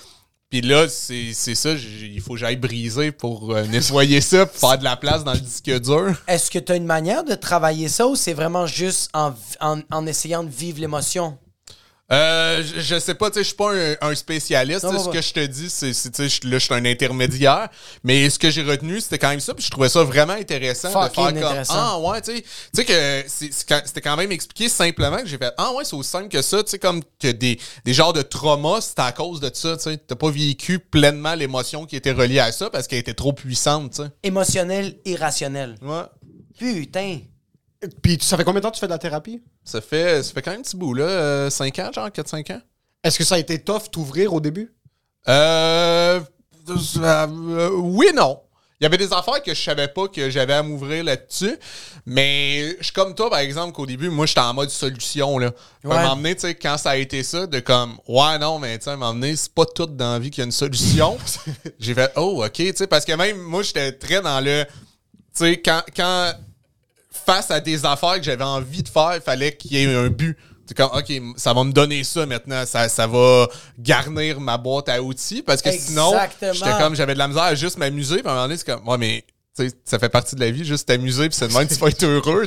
Puis 0.50 0.62
là, 0.62 0.88
c'est 0.88 1.54
ça, 1.54 1.70
il 1.74 2.20
faut 2.20 2.32
que 2.32 2.40
j'aille 2.40 2.56
briser 2.56 3.12
pour 3.12 3.54
euh, 3.54 3.64
nettoyer 3.66 4.20
ça, 4.20 4.46
pour 4.46 4.58
faire 4.58 4.78
de 4.78 4.82
la 4.82 4.96
place 4.96 5.22
dans 5.22 5.32
le 5.32 5.38
disque 5.38 5.70
dur. 5.80 6.12
Est-ce 6.26 6.50
que 6.50 6.58
tu 6.58 6.72
as 6.72 6.74
une 6.74 6.86
manière 6.86 7.22
de 7.22 7.36
travailler 7.36 7.86
ça 7.88 8.08
ou 8.08 8.16
c'est 8.16 8.32
vraiment 8.32 8.66
juste 8.66 9.10
en, 9.14 9.32
en, 9.60 9.80
en 9.92 10.06
essayant 10.08 10.42
de 10.42 10.50
vivre 10.50 10.80
l'émotion? 10.80 11.38
Euh, 12.12 12.62
je, 12.64 12.80
je 12.80 12.98
sais 12.98 13.14
pas, 13.14 13.30
tu 13.30 13.34
sais, 13.34 13.40
je 13.40 13.46
suis 13.48 13.56
pas 13.56 13.72
un, 13.72 13.94
un 14.00 14.14
spécialiste. 14.14 14.84
Non, 14.84 14.98
ce 14.98 15.08
que 15.10 15.22
je 15.22 15.32
te 15.32 15.46
dis, 15.46 15.70
c'est, 15.70 15.92
tu 15.92 16.28
sais, 16.28 16.46
là, 16.46 16.58
je 16.58 16.64
suis 16.64 16.74
un 16.74 16.84
intermédiaire. 16.84 17.68
Mais 18.02 18.28
ce 18.28 18.38
que 18.38 18.50
j'ai 18.50 18.62
retenu, 18.62 19.00
c'était 19.00 19.18
quand 19.18 19.30
même 19.30 19.40
ça. 19.40 19.54
Puis 19.54 19.64
je 19.64 19.70
trouvais 19.70 19.88
ça 19.88 20.02
vraiment 20.02 20.32
intéressant 20.32 20.88
de 20.88 21.12
faire 21.12 21.32
comme 21.32 21.62
ah 21.68 21.98
ouais, 22.00 22.20
tu 22.20 22.36
sais, 22.36 22.42
tu 22.42 22.48
sais 22.72 22.84
que 22.84 23.24
c'était 23.86 24.00
quand 24.00 24.16
même 24.16 24.32
expliqué 24.32 24.68
simplement 24.68 25.18
que 25.18 25.26
j'ai 25.26 25.38
fait 25.38 25.52
ah 25.56 25.72
ouais, 25.72 25.84
c'est 25.84 25.94
aussi 25.94 26.10
simple 26.10 26.28
que 26.28 26.42
ça. 26.42 26.62
Tu 26.64 26.70
sais 26.70 26.78
comme 26.78 27.02
que 27.20 27.30
des 27.30 27.60
des 27.84 27.94
genres 27.94 28.12
de 28.12 28.22
traumas, 28.22 28.80
c'était 28.80 29.02
à 29.02 29.12
cause 29.12 29.40
de 29.40 29.50
ça. 29.52 29.76
Tu 29.76 29.84
sais, 29.84 29.96
t'as 29.96 30.16
pas 30.16 30.30
vécu 30.30 30.78
pleinement 30.78 31.34
l'émotion 31.34 31.86
qui 31.86 31.96
était 31.96 32.12
reliée 32.12 32.40
à 32.40 32.50
ça 32.50 32.70
parce 32.70 32.86
qu'elle 32.86 32.98
était 32.98 33.14
trop 33.14 33.32
puissante. 33.32 33.92
Tu 33.92 34.02
sais. 34.02 34.08
Émotionnel, 34.22 34.96
irrationnel. 35.04 35.76
Ouais. 35.82 36.02
Putain. 36.58 37.18
Puis 38.02 38.18
ça 38.20 38.36
fait 38.36 38.44
combien 38.44 38.60
de 38.60 38.64
temps 38.64 38.70
que 38.70 38.76
tu 38.76 38.80
fais 38.80 38.86
de 38.86 38.92
la 38.92 38.98
thérapie? 38.98 39.42
Ça 39.64 39.80
fait, 39.80 40.22
ça 40.22 40.32
fait 40.32 40.42
quand 40.42 40.50
même 40.50 40.60
un 40.60 40.62
petit 40.62 40.76
bout, 40.76 40.94
là. 40.94 41.48
5 41.50 41.78
ans, 41.78 41.90
genre 41.92 42.08
4-5 42.08 42.52
ans. 42.52 42.60
Est-ce 43.02 43.18
que 43.18 43.24
ça 43.24 43.36
a 43.36 43.38
été 43.38 43.58
tough 43.58 43.90
t'ouvrir 43.90 44.34
au 44.34 44.40
début? 44.40 44.74
Euh, 45.28 46.20
euh, 46.68 47.70
oui 47.72 48.08
et 48.10 48.12
non. 48.12 48.40
Il 48.80 48.84
y 48.84 48.86
avait 48.86 48.96
des 48.96 49.12
affaires 49.12 49.42
que 49.42 49.52
je 49.52 49.60
savais 49.60 49.88
pas 49.88 50.08
que 50.08 50.30
j'avais 50.30 50.54
à 50.54 50.62
m'ouvrir 50.62 51.04
là-dessus. 51.04 51.54
Mais 52.06 52.76
je 52.78 52.84
suis 52.84 52.92
comme 52.92 53.14
toi, 53.14 53.28
par 53.28 53.40
exemple, 53.40 53.72
qu'au 53.72 53.84
début, 53.84 54.08
moi, 54.08 54.24
j'étais 54.24 54.40
en 54.40 54.54
mode 54.54 54.70
solution. 54.70 55.38
Là. 55.38 55.50
Ouais. 55.84 55.94
À 55.94 56.00
un 56.00 56.14
moment 56.14 56.32
tu 56.32 56.40
sais, 56.40 56.54
quand 56.54 56.78
ça 56.78 56.90
a 56.90 56.96
été 56.96 57.22
ça, 57.22 57.46
de 57.46 57.60
comme, 57.60 57.98
ouais, 58.08 58.38
non, 58.38 58.58
mais 58.58 58.78
tu 58.78 58.84
sais, 58.84 58.90
à 58.90 58.92
un 58.94 58.96
moment 58.96 59.12
donné, 59.12 59.36
c'est 59.36 59.52
pas 59.52 59.66
tout 59.66 59.84
dans 59.84 60.14
la 60.14 60.18
vie 60.18 60.30
qu'il 60.30 60.40
y 60.40 60.42
a 60.42 60.46
une 60.46 60.52
solution. 60.52 61.18
J'ai 61.78 61.92
fait, 61.92 62.10
oh, 62.16 62.42
ok, 62.42 62.52
tu 62.52 62.72
sais, 62.74 62.86
parce 62.86 63.04
que 63.04 63.12
même 63.12 63.38
moi, 63.38 63.62
j'étais 63.62 63.92
très 63.92 64.22
dans 64.22 64.40
le. 64.42 64.64
Tu 64.64 65.44
sais, 65.44 65.60
quand, 65.60 65.82
quand 65.94 66.32
face 67.24 67.50
à 67.50 67.60
des 67.60 67.84
affaires 67.84 68.16
que 68.16 68.22
j'avais 68.22 68.44
envie 68.44 68.82
de 68.82 68.88
faire, 68.88 69.12
il 69.16 69.20
fallait 69.20 69.56
qu'il 69.56 69.72
y 69.72 69.82
ait 69.82 69.94
un 69.94 70.08
but. 70.08 70.36
C'est 70.66 70.76
comme, 70.76 70.90
OK, 70.94 71.12
ça 71.36 71.52
va 71.52 71.64
me 71.64 71.72
donner 71.72 72.04
ça 72.04 72.26
maintenant. 72.26 72.64
Ça, 72.64 72.88
ça 72.88 73.06
va 73.08 73.48
garnir 73.76 74.38
ma 74.40 74.56
boîte 74.56 74.88
à 74.88 75.02
outils. 75.02 75.42
Parce 75.42 75.62
que 75.62 75.72
sinon, 75.72 76.12
j'étais 76.40 76.78
comme, 76.78 76.94
j'avais 76.94 77.14
de 77.14 77.18
la 77.18 77.26
misère 77.26 77.42
à 77.42 77.54
juste 77.56 77.76
m'amuser. 77.76 78.18
Puis 78.18 78.28
à 78.28 78.30
un 78.30 78.34
moment 78.34 78.46
donné, 78.46 78.56
c'est 78.56 78.66
comme, 78.66 78.86
ouais, 78.86 78.96
mais 78.96 79.24
tu 79.56 79.68
sais, 79.68 79.74
ça 79.84 79.98
fait 79.98 80.08
partie 80.08 80.36
de 80.36 80.40
la 80.40 80.52
vie, 80.52 80.64
juste 80.64 80.86
t'amuser. 80.86 81.28
Puis 81.28 81.36
c'est 81.36 81.48
de 81.48 81.52
même 81.54 81.66
tu 81.66 81.74
vas 81.74 81.88
être 81.88 82.04
heureux. 82.04 82.46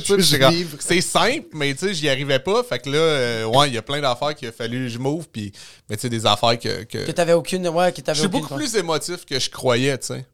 C'est 0.80 1.00
simple, 1.02 1.48
mais 1.52 1.74
tu 1.74 1.88
sais, 1.88 1.92
j'y 1.94 2.08
arrivais 2.08 2.38
pas. 2.38 2.62
Fait 2.62 2.78
que 2.78 2.88
là, 2.88 2.96
euh, 2.96 3.44
ouais, 3.44 3.68
il 3.68 3.74
y 3.74 3.78
a 3.78 3.82
plein 3.82 4.00
d'affaires 4.00 4.34
qu'il 4.34 4.48
a 4.48 4.52
fallu 4.52 4.86
que 4.86 4.88
je 4.88 4.98
m'ouvre. 4.98 5.26
Puis, 5.30 5.52
mais 5.90 5.96
tu 5.96 6.02
sais, 6.02 6.08
des 6.08 6.24
affaires 6.24 6.58
que. 6.58 6.84
que... 6.84 7.04
Que 7.04 7.12
t'avais 7.12 7.34
aucune. 7.34 7.68
Ouais, 7.68 7.92
que 7.92 7.98
Je 7.98 8.02
t'avais 8.04 8.18
suis 8.20 8.26
aucune. 8.28 8.40
beaucoup 8.40 8.54
plus 8.54 8.74
émotif 8.76 9.26
que 9.26 9.38
je 9.38 9.50
croyais, 9.50 9.98
tu 9.98 10.06
sais. 10.06 10.26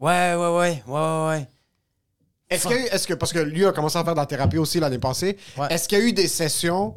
Ouais, 0.00 0.34
ouais, 0.34 0.56
ouais. 0.56 0.82
Ouais, 0.88 1.28
ouais, 1.28 1.48
Est-ce 2.50 2.66
que, 2.66 2.94
est-ce 2.94 3.06
que, 3.06 3.14
parce 3.14 3.32
que 3.32 3.38
lui 3.40 3.66
a 3.66 3.72
commencé 3.72 3.98
à 3.98 4.04
faire 4.04 4.14
de 4.14 4.18
la 4.20 4.26
thérapie 4.26 4.58
aussi 4.58 4.80
l'année 4.80 4.98
passée, 4.98 5.36
Ouais. 5.58 5.66
est-ce 5.70 5.86
qu'il 5.88 5.98
y 5.98 6.00
a 6.00 6.04
eu 6.04 6.12
des 6.12 6.28
sessions 6.28 6.94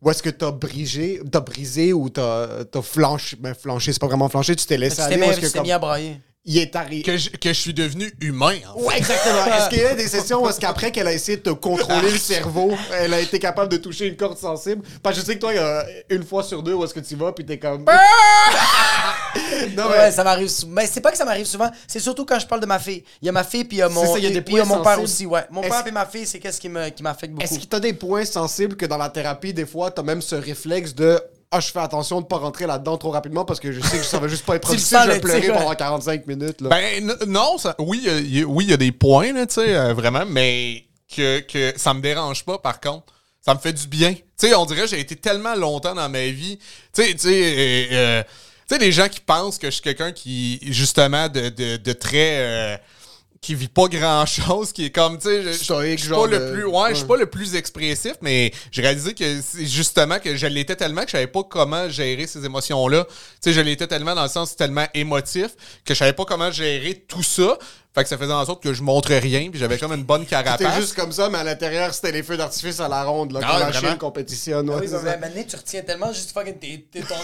où 0.00 0.10
est-ce 0.10 0.22
que 0.22 0.30
t'as 0.30 0.52
brisé, 0.52 1.20
t'as 1.30 1.40
brisé 1.40 1.92
ou 1.92 2.08
t'as, 2.08 2.64
t'as 2.64 2.82
flanché, 2.82 3.36
ben 3.38 3.54
flanché, 3.54 3.92
c'est 3.92 3.98
pas 4.00 4.06
vraiment 4.06 4.28
flanché, 4.28 4.54
tu 4.56 4.64
t'es 4.66 4.76
laissé 4.78 4.96
Tu 4.96 5.08
t'es 5.08 5.14
aller, 5.14 5.16
ou 5.16 5.20
mis, 5.26 5.26
est-ce 5.32 5.40
que 5.40 5.46
tu 5.46 5.52
t'es 5.52 5.58
comme- 5.58 5.66
mis 5.66 5.72
à 5.72 5.78
brailler. 5.78 6.20
Il 6.46 6.58
est 6.58 6.74
arrivé. 6.76 7.02
Que 7.02 7.16
je, 7.18 7.28
que 7.30 7.48
je 7.48 7.54
suis 7.60 7.74
devenu 7.74 8.12
humain, 8.20 8.56
en 8.72 8.78
fait. 8.78 8.84
Ouais, 8.84 8.98
exactement. 8.98 9.44
Est-ce 9.56 9.68
qu'il 9.68 9.78
y 9.80 9.84
a 9.84 9.94
des 9.94 10.06
sessions 10.08 10.42
où 10.42 10.48
est-ce 10.48 10.60
qu'après 10.60 10.92
qu'elle 10.92 11.08
a 11.08 11.12
essayé 11.12 11.36
de 11.38 11.42
te 11.42 11.50
contrôler 11.50 12.10
le 12.10 12.18
cerveau, 12.18 12.72
elle 12.92 13.12
a 13.14 13.20
été 13.20 13.38
capable 13.38 13.70
de 13.70 13.76
toucher 13.76 14.06
une 14.06 14.16
corde 14.16 14.38
sensible? 14.38 14.82
Parce 15.02 15.16
que 15.16 15.20
je 15.22 15.26
sais 15.26 15.34
que 15.34 15.40
toi, 15.40 15.52
il 15.52 15.56
y 15.56 15.58
a 15.58 15.84
une 16.10 16.24
fois 16.24 16.42
sur 16.42 16.62
deux 16.62 16.72
où 16.74 16.84
est-ce 16.84 16.94
que 16.94 17.00
tu 17.00 17.16
vas, 17.16 17.32
puis 17.32 17.44
t'es 17.44 17.58
comme... 17.58 17.84
non, 19.76 19.84
mais... 19.90 19.98
Ouais, 19.98 20.12
ça 20.12 20.24
m'arrive 20.24 20.48
souvent. 20.48 20.72
Mais 20.72 20.86
c'est 20.86 21.00
pas 21.00 21.10
que 21.10 21.18
ça 21.18 21.24
m'arrive 21.24 21.46
souvent, 21.46 21.70
c'est 21.86 22.00
surtout 22.00 22.24
quand 22.24 22.38
je 22.38 22.46
parle 22.46 22.60
de 22.60 22.66
ma 22.66 22.78
fille. 22.78 23.02
Il 23.22 23.26
y 23.26 23.28
a 23.28 23.32
ma 23.32 23.44
fille, 23.44 23.64
puis 23.64 23.78
il 23.78 23.80
y 23.80 23.82
a 23.82 23.88
mon, 23.88 24.02
C'est 24.02 24.12
ça, 24.12 24.18
il 24.18 24.24
y 24.24 24.26
a 24.26 24.30
des 24.30 24.42
puis 24.42 24.54
il 24.54 24.58
y 24.58 24.60
a 24.60 24.64
points 24.64 24.76
mon 24.76 24.82
père 24.84 25.00
aussi, 25.02 25.26
ouais. 25.26 25.44
Mon 25.50 25.62
père 25.62 25.84
et 25.86 25.90
ma 25.90 26.06
fille, 26.06 26.26
c'est 26.26 26.38
qu'est-ce 26.38 26.60
qui 26.60 26.68
me- 26.68 26.88
qui 26.90 27.02
m'affecte 27.02 27.34
beaucoup. 27.34 27.44
Est-ce 27.44 27.58
que 27.58 27.64
t'as 27.66 27.80
des 27.80 27.92
points 27.92 28.24
sensibles 28.24 28.76
que 28.76 28.86
dans 28.86 28.98
la 28.98 29.08
thérapie, 29.08 29.52
des 29.52 29.66
fois, 29.66 29.90
t'as 29.90 30.02
même 30.02 30.22
ce 30.22 30.34
réflexe 30.36 30.94
de... 30.94 31.20
Ah, 31.50 31.60
je 31.60 31.70
fais 31.70 31.78
attention 31.78 32.20
de 32.20 32.26
pas 32.26 32.38
rentrer 32.38 32.66
là-dedans 32.66 32.98
trop 32.98 33.10
rapidement 33.10 33.44
parce 33.44 33.60
que 33.60 33.70
je 33.72 33.80
sais 33.80 33.98
que 33.98 34.04
ça 34.04 34.18
va 34.18 34.26
juste 34.28 34.44
pas 34.44 34.56
être 34.56 34.62
productif, 34.62 34.88
je 35.04 35.08
vais 35.08 35.14
le 35.14 35.20
pleurer 35.20 35.40
pendant 35.60 35.74
45 35.74 36.26
minutes, 36.26 36.60
là. 36.60 36.68
Ben, 36.70 37.12
non, 37.26 37.56
ça- 37.58 37.76
oui, 37.78 38.02
il 38.04 38.42
a- 38.42 38.46
oui, 38.46 38.64
y 38.66 38.72
a 38.72 38.76
des 38.76 38.92
points, 38.92 39.32
là, 39.32 39.46
tu 39.46 39.54
sais, 39.54 39.74
euh, 39.76 39.94
vraiment, 39.94 40.24
mais 40.26 40.84
que, 41.14 41.40
que 41.40 41.72
ça 41.76 41.94
me 41.94 42.00
dérange 42.00 42.44
pas, 42.44 42.58
par 42.58 42.80
contre. 42.80 43.12
Ça 43.40 43.54
me 43.54 43.60
fait 43.60 43.72
du 43.72 43.86
bien. 43.86 44.12
Tu 44.12 44.20
sais, 44.38 44.54
on 44.56 44.66
dirait 44.66 44.82
que 44.82 44.86
j'ai 44.88 44.98
été 44.98 45.14
tellement 45.14 45.54
longtemps 45.54 45.94
dans 45.94 46.08
ma 46.08 46.26
vie. 46.26 46.58
Tu 46.92 47.02
sais, 47.04 47.12
tu 47.12 47.18
sais, 47.20 47.28
euh, 47.30 47.86
euh, 47.92 48.22
tu 48.68 48.74
sais, 48.74 48.80
les 48.80 48.90
gens 48.90 49.08
qui 49.08 49.20
pensent 49.20 49.56
que 49.58 49.68
je 49.68 49.74
suis 49.74 49.82
quelqu'un 49.82 50.10
qui, 50.10 50.58
justement, 50.72 51.28
de, 51.28 51.50
de, 51.50 51.76
de 51.76 51.92
très. 51.92 52.38
euh, 52.40 52.76
qui 53.46 53.54
vit 53.54 53.68
pas 53.68 53.86
grand 53.86 54.26
chose, 54.26 54.72
qui 54.72 54.86
est 54.86 54.90
comme, 54.90 55.18
tu 55.18 55.28
sais, 55.28 55.42
je- 55.42 55.52
je 55.96 56.02
suis 56.02 56.08
pas 56.10 56.26
le 56.26 56.52
plus, 56.52 56.64
ouais, 56.64 56.90
je 56.90 56.94
suis 56.96 57.06
pas 57.06 57.16
le 57.16 57.26
plus 57.26 57.54
expressif, 57.54 58.14
mais 58.20 58.52
j'ai 58.72 58.82
réalisé 58.82 59.14
que 59.14 59.40
c'est 59.40 59.66
justement 59.66 60.18
que 60.18 60.34
je 60.34 60.46
l'étais 60.48 60.74
tellement 60.74 61.02
que 61.02 61.06
je 61.08 61.12
savais 61.12 61.26
pas 61.28 61.44
comment 61.44 61.88
gérer 61.88 62.26
ces 62.26 62.44
émotions-là. 62.44 63.04
Tu 63.04 63.12
sais, 63.40 63.52
je 63.52 63.60
l'étais 63.60 63.86
tellement 63.86 64.14
dans 64.16 64.24
le 64.24 64.28
sens 64.28 64.56
tellement 64.56 64.86
émotif 64.94 65.50
que 65.84 65.94
je 65.94 65.98
savais 65.98 66.12
pas 66.12 66.24
comment 66.24 66.50
gérer 66.50 67.04
tout 67.06 67.22
ça. 67.22 67.56
Fait 67.96 68.02
que 68.02 68.10
ça 68.10 68.18
faisait 68.18 68.30
en 68.32 68.44
sorte 68.44 68.62
que 68.62 68.74
je 68.74 68.82
montre 68.82 69.08
rien, 69.14 69.48
puis 69.50 69.58
j'avais 69.58 69.78
comme 69.78 69.92
une 69.94 70.04
bonne 70.04 70.24
C'était 70.24 70.42
carapace. 70.42 70.76
juste 70.76 70.94
comme 70.94 71.12
ça, 71.12 71.30
mais 71.30 71.38
à 71.38 71.44
l'intérieur, 71.44 71.94
c'était 71.94 72.12
les 72.12 72.22
feux 72.22 72.36
d'artifice 72.36 72.78
à 72.78 72.88
la 72.88 73.02
ronde, 73.04 73.32
là, 73.32 73.40
Ah, 73.42 73.46
quand 73.52 73.58
la 73.58 73.70
vraiment? 73.70 73.88
Chine 73.88 73.98
compétitionne. 73.98 74.68
ouais, 74.68 74.76
Oui, 74.86 74.88
mais 75.02 75.16
maintenant, 75.16 75.42
tu 75.48 75.56
retiens 75.56 75.80
tellement 75.80 76.12
juste 76.12 76.32
fucking. 76.32 76.58
t'es- 76.58 76.86
t'es 76.92 77.00
ton- 77.00 77.14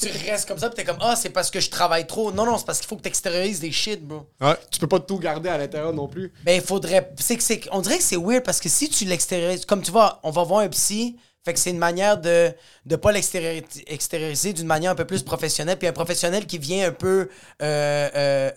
tu 0.00 0.08
restes 0.28 0.48
comme 0.48 0.58
ça, 0.58 0.68
puis 0.68 0.76
t'es 0.76 0.84
comme, 0.84 0.98
ah, 1.00 1.14
c'est 1.14 1.30
parce 1.30 1.48
que 1.48 1.60
je 1.60 1.70
travaille 1.70 2.08
trop. 2.08 2.32
Non, 2.32 2.44
non, 2.44 2.58
c'est 2.58 2.66
parce 2.66 2.80
qu'il 2.80 2.88
faut 2.88 2.96
que 2.96 3.02
t'extériorises 3.02 3.60
des 3.60 3.70
shit, 3.70 4.04
bro. 4.04 4.26
Ouais. 4.40 4.56
Tu 4.70 4.80
peux 4.80 4.88
pas 4.88 4.98
tout 4.98 5.18
garder 5.20 5.48
à 5.48 5.58
l'intérieur 5.58 5.92
non 5.92 6.08
plus. 6.08 6.32
Ben, 6.44 6.56
il 6.60 6.60
faudrait. 6.66 7.08
c'est 7.20 7.36
que 7.36 7.42
c'est 7.44 7.60
On 7.70 7.80
dirait 7.80 7.98
que 7.98 8.02
c'est 8.04 8.16
weird 8.16 8.42
parce 8.42 8.58
que 8.58 8.68
si 8.68 8.88
tu 8.88 9.04
l'extériorises. 9.04 9.64
Comme 9.64 9.80
tu 9.82 9.92
vois, 9.92 10.18
on 10.24 10.30
va 10.32 10.42
voir 10.42 10.60
un 10.62 10.68
psy. 10.68 11.16
Fait 11.46 11.54
que 11.54 11.60
c'est 11.60 11.70
une 11.70 11.78
manière 11.78 12.18
de 12.18 12.52
ne 12.86 12.96
pas 12.96 13.12
l'extérioriser 13.12 13.62
extérioriser 13.86 14.52
d'une 14.52 14.66
manière 14.66 14.90
un 14.90 14.94
peu 14.96 15.04
plus 15.04 15.22
professionnelle. 15.22 15.78
Puis 15.78 15.86
un 15.86 15.92
professionnel 15.92 16.44
qui 16.44 16.58
vient 16.58 16.88
un 16.88 16.90
peu 16.90 17.28
euh, 17.62 18.10
euh, 18.16 18.50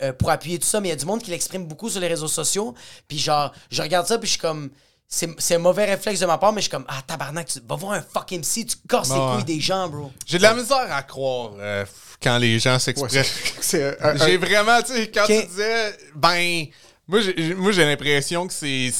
euh, 0.00 0.12
pour 0.12 0.30
appuyer 0.30 0.58
tout 0.60 0.66
ça. 0.66 0.80
Mais 0.80 0.86
il 0.88 0.90
y 0.92 0.94
a 0.94 0.96
du 0.96 1.04
monde 1.06 1.20
qui 1.22 1.32
l'exprime 1.32 1.66
beaucoup 1.66 1.90
sur 1.90 2.00
les 2.00 2.06
réseaux 2.06 2.28
sociaux. 2.28 2.72
Puis 3.08 3.18
genre, 3.18 3.52
je 3.68 3.82
regarde 3.82 4.06
ça, 4.06 4.16
puis 4.18 4.28
je 4.28 4.32
suis 4.34 4.40
comme. 4.40 4.70
C'est 5.08 5.28
c'est 5.38 5.54
un 5.56 5.58
mauvais 5.58 5.84
réflexe 5.86 6.18
de 6.20 6.26
ma 6.26 6.38
part, 6.38 6.52
mais 6.52 6.60
je 6.60 6.66
suis 6.66 6.70
comme, 6.70 6.84
ah 6.88 7.00
tabarnak, 7.06 7.46
tu 7.48 7.58
vas 7.68 7.76
voir 7.76 7.92
un 7.94 8.02
fucking 8.02 8.42
psy, 8.42 8.66
tu 8.66 8.76
casses 8.88 9.08
les 9.10 9.14
Ouais. 9.16 9.34
couilles 9.34 9.44
des 9.44 9.60
gens, 9.60 9.88
bro. 9.88 10.12
J'ai 10.26 10.38
de 10.38 10.42
la 10.42 10.54
misère 10.54 10.86
à 10.92 11.02
croire 11.02 11.52
euh, 11.58 11.84
quand 12.22 12.38
les 12.38 12.58
gens 12.60 12.78
s'expriment. 12.78 13.24
C'est 13.60 14.00
un- 14.00 14.10
un- 14.10 14.16
J'ai 14.24 14.36
vraiment, 14.36 14.80
tu 14.82 14.92
sais, 14.94 15.10
quand 15.12 15.26
tu 15.26 15.44
disais, 15.46 15.96
ben, 16.14 16.66
moi 17.08 17.20
j'ai, 17.20 17.54
moi, 17.54 17.70
j'ai 17.72 17.84
l'impression 17.84 18.46
que 18.48 18.52
c'est. 18.52 18.90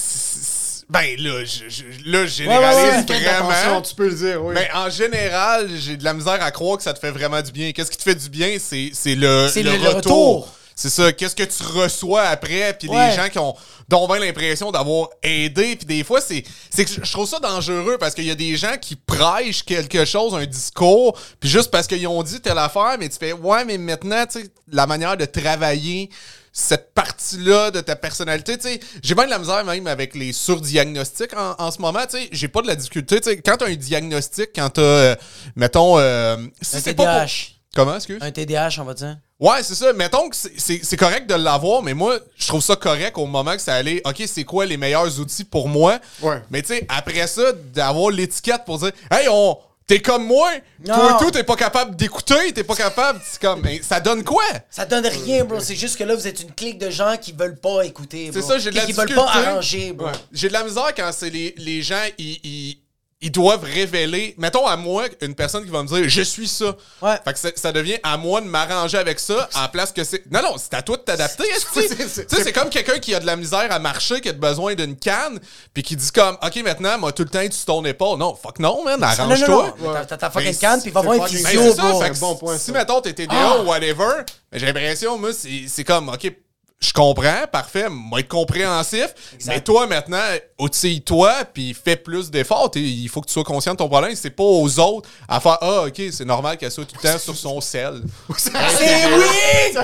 Ben, 0.89 1.17
là, 1.19 1.45
je, 1.45 1.69
je- 1.69 1.83
là, 2.11 2.27
je 2.27 2.31
généralise 2.33 3.05
ouais, 3.09 3.15
ouais. 3.17 3.43
Vraiment. 3.43 3.83
tu 3.83 3.95
peux 3.95 4.09
le 4.09 4.15
dire, 4.15 4.45
oui. 4.45 4.55
Mais 4.55 4.69
en 4.73 4.89
général, 4.89 5.69
j'ai 5.77 5.97
de 5.97 6.05
la 6.05 6.15
misère 6.15 6.41
à 6.41 6.51
croire 6.53 6.77
que 6.77 6.85
ça 6.85 6.95
te 6.95 6.99
fait 7.01 7.11
vraiment 7.11 7.43
du 7.43 7.51
bien. 7.51 7.73
Qu'est-ce 7.73 7.91
qui 7.91 7.97
te 7.97 8.05
fait 8.05 8.15
du 8.15 8.29
bien? 8.29 8.57
C'est, 8.61 8.91
c'est 8.93 9.17
le, 9.17 9.49
le 9.63 9.63
le- 9.63 9.71
retour. 9.89 9.95
retour. 9.97 10.49
C'est 10.79 10.91
ça. 10.91 11.11
Qu'est-ce 11.13 11.35
que 11.35 11.43
tu 11.43 11.63
reçois 11.63 12.23
après? 12.25 12.77
Puis 12.79 12.87
les 12.89 13.17
gens 13.17 13.29
qui 13.31 13.39
ont 13.39 13.55
dont 13.89 14.07
bien 14.07 14.19
l'impression 14.19 14.71
d'avoir 14.71 15.09
aidé. 15.23 15.75
Puis 15.77 15.87
des 15.87 16.05
fois, 16.05 16.21
c'est, 16.21 16.45
c'est 16.71 16.85
que 16.85 16.91
je 17.05 17.13
trouve 17.13 17.27
ça 17.29 17.39
dangereux 17.41 17.97
parce 17.99 18.15
qu'il 18.15 18.25
y 18.27 18.31
a 18.31 18.35
des 18.35 18.57
gens 18.57 18.77
qui 18.81 18.95
prêchent 18.95 19.65
quelque 19.65 20.05
chose, 20.05 20.35
un 20.35 20.45
discours, 20.45 21.19
puis 21.41 21.49
juste 21.49 21.71
parce 21.71 21.87
qu'ils 21.87 22.07
ont 22.07 22.23
dit 22.23 22.41
telle 22.41 22.59
affaire, 22.59 22.97
mais 22.99 23.09
tu 23.09 23.17
fais, 23.19 23.33
ouais, 23.33 23.65
mais 23.65 23.79
maintenant, 23.79 24.25
tu 24.27 24.41
sais, 24.43 24.49
la 24.71 24.87
manière 24.87 25.17
de 25.17 25.25
travailler 25.25 26.11
cette 26.59 26.95
partie-là 26.95 27.71
de 27.71 27.83
ta 27.83 27.97
personnalité, 27.97 28.57
tu 28.57 28.67
sais, 28.67 28.81
j'ai 29.03 29.15
bien 29.15 29.27
de 29.27 29.31
la 29.31 29.39
misère 29.39 29.63
même 29.63 29.87
avec 29.87 30.15
les 30.15 30.33
surdiagnostics 30.33 31.37
en, 31.37 31.55
en 31.59 31.71
ce 31.71 31.79
moment, 31.83 32.01
tu 32.11 32.17
sais, 32.19 32.29
j'ai 32.33 32.49
pas 32.49 32.63
de 32.63 32.67
la 32.67 32.77
difficulté, 32.77 33.21
tu 33.21 33.29
sais, 33.29 33.37
quand 33.43 33.59
t'as 33.59 33.67
un 33.67 33.75
diagnostic, 33.75 34.51
quand 34.55 34.71
t'as, 34.71 34.81
euh, 34.83 35.17
mettons, 35.55 35.99
euh, 35.99 36.39
si 36.63 36.77
Un 36.77 36.81
c'est 36.81 36.95
pas 36.95 37.05
pour- 37.05 37.13
TDAH. 37.13 37.53
Comment, 37.75 37.97
excuse? 37.97 38.17
Un 38.23 38.31
TDAH, 38.31 38.77
on 38.81 38.85
va 38.85 38.95
dire. 38.95 39.19
Ouais, 39.39 39.63
c'est 39.63 39.75
ça. 39.75 39.93
Mettons 39.93 40.31
que 40.31 40.35
c'est- 40.37 40.53
c'est 40.57 40.81
c'est 40.83 40.97
correct 40.97 41.29
de 41.29 41.35
l'avoir, 41.35 41.83
mais 41.83 41.93
moi, 41.93 42.19
je 42.39 42.49
trouve 42.49 42.63
ça 42.63 42.75
correct 42.75 43.19
au 43.19 43.27
moment 43.27 43.53
que 43.55 43.61
ça 43.61 43.75
allait. 43.75 44.01
OK, 44.07 44.23
c'est 44.27 44.45
quoi 44.45 44.65
les 44.65 44.79
meilleurs 44.79 45.21
outils 45.21 45.45
pour 45.45 45.69
moi? 45.69 45.99
Ouais. 46.23 46.43
Mais 46.51 46.63
tu 46.63 46.69
sais, 46.69 46.87
après 46.89 47.27
ça, 47.27 47.53
d'avoir 47.75 48.11
l'étiquette 48.11 48.63
pour 48.65 48.79
dire 48.79 48.93
Hey, 49.11 49.29
on. 49.31 49.59
T'es 49.87 50.01
comme 50.03 50.27
moi, 50.27 50.51
toi 50.85 50.97
Non. 50.97 51.17
et 51.17 51.23
tout, 51.25 51.31
t'es 51.31 51.45
pas 51.45 51.55
capable 51.55 51.95
d'écouter, 51.95 52.53
t'es 52.53 52.65
pas 52.65 52.75
capable. 52.75 53.21
C'est 53.25 53.41
comme, 53.41 53.61
mais 53.63 53.81
ça 53.83 54.01
donne 54.01 54.25
quoi? 54.25 54.43
Ça 54.69 54.85
donne 54.85 55.07
rien, 55.07 55.45
bro. 55.45 55.61
C'est 55.61 55.77
juste 55.77 55.97
que 55.97 56.03
là, 56.03 56.17
vous 56.17 56.27
êtes 56.27 56.43
une 56.43 56.53
clique 56.53 56.79
de 56.79 56.91
gens 56.91 57.17
qui 57.17 57.31
veulent 57.33 57.59
pas 57.61 57.83
écouter. 57.85 58.31
C'est 58.33 58.43
ça, 58.43 58.59
j'ai 58.59 58.71
de 58.71 58.77
la 58.77 58.85
Qui 58.85 58.93
veulent 58.93 59.15
pas 59.15 59.29
arranger, 59.29 59.93
bro. 59.93 60.09
Ouais. 60.09 60.13
J'ai 60.33 60.49
de 60.49 60.53
la 60.55 60.65
misère 60.65 60.93
quand 60.97 61.09
c'est 61.13 61.31
les, 61.31 61.55
les 61.57 61.83
gens, 61.83 62.03
ils, 62.19 62.41
ils, 62.43 62.79
ils 63.27 63.31
doivent 63.33 63.65
révéler. 63.65 64.37
Mettons 64.39 64.67
à 64.69 64.77
moi, 64.77 65.07
une 65.21 65.35
personne 65.35 65.65
qui 65.65 65.71
va 65.71 65.83
me 65.83 65.89
dire 65.89 66.09
Je 66.09 66.23
suis 66.23 66.47
ça. 66.47 66.77
Ouais. 67.03 67.17
Fait 67.25 67.53
que 67.53 67.61
ça, 67.61 67.73
devient 67.73 67.99
à 68.05 68.17
moi 68.17 68.41
de 68.41 68.47
m'arranger 68.47 68.99
avec 68.99 69.19
ça 69.19 69.49
en 69.57 69.67
place 69.69 69.91
que 69.91 70.05
c'est. 70.05 70.23
Non, 70.31 70.43
non, 70.43 70.55
c'est 70.59 70.75
à 70.75 70.83
toi 70.83 70.97
de 70.97 71.03
t'adapter. 71.03 71.45
Tu 71.77 71.83
sais, 71.83 72.43
c'est 72.45 72.53
comme 72.53 72.71
quelqu'un 72.71 72.99
qui 72.99 73.15
a 73.15 73.21
de 73.21 73.27
la 73.27 73.35
misère 73.37 73.67
à 73.71 73.79
marcher, 73.81 74.21
qui 74.21 74.29
a 74.29 74.33
besoin 74.33 74.75
d'une 74.75 74.97
canne, 74.97 75.41
puis 75.75 75.83
qui 75.83 75.97
dit 75.97 76.11
comme 76.13 76.37
Ok, 76.41 76.57
maintenant, 76.63 76.99
moi, 76.99 77.11
tout 77.13 77.25
le 77.25 77.29
temps, 77.29 77.43
tu 77.45 77.53
sur 77.53 77.67
ton 77.67 77.85
épaule. 77.85 78.19
Non, 78.19 78.35
fuck 78.35 78.59
non, 78.61 78.85
man, 78.85 79.01
Ah, 79.03 79.11
arrange-toi. 79.19 79.75
T'as- 80.09 80.17
ta 80.17 80.31
fucking 80.31 80.57
canne, 80.57 80.81
puis 80.81 80.91
va 80.93 81.01
voir 81.01 81.17
un 81.17 81.27
fucking- 81.27 81.43
Ben, 81.43 81.51
physio, 81.51 81.75
bon 82.21 82.37
point, 82.37 82.59
si, 82.59 82.71
mettons, 82.71 83.01
t'es 83.01 83.13
TDA 83.13 83.35
Ah! 83.37 83.59
ou 83.61 83.67
whatever, 83.67 84.23
ben, 84.53 84.59
j'ai 84.61 84.67
l'impression, 84.67 85.19
moi, 85.19 85.31
c'est 85.33 85.85
comme, 85.85 86.09
OK, 86.11 86.33
je 86.79 86.93
comprends, 86.93 87.47
parfait, 87.51 87.89
moi 87.89 88.21
être 88.21 88.29
compréhensif, 88.29 89.15
mais 89.47 89.63
toi, 89.63 89.87
maintenant, 89.87 90.19
outille-toi, 90.59 91.33
puis 91.53 91.75
fais 91.75 91.97
plus 91.97 92.31
d'efforts. 92.31 92.71
Il 92.75 93.09
faut 93.09 93.23
que 93.23 93.27
tu 93.27 93.33
sois 93.33 93.45
conscient 93.45 93.73
de 93.73 93.79
ton 93.79 93.89
problème. 93.89 94.15
C'est 94.15 94.31
pas 94.31 94.45
aux 94.45 94.79
autres 94.79 95.09
à 95.27 95.41
faire, 95.41 95.57
ah, 95.63 95.85
OK, 95.87 96.03
c'est 96.13 96.25
normal 96.27 96.59
qu'elle 96.59 96.71
soit 96.71 96.85
tout 96.85 96.97
le 97.03 97.09
temps 97.11 97.19
sur 97.19 97.35
son 97.35 97.63
sel. 97.63 98.03
C'est 98.37 98.53
oui! 98.53 99.79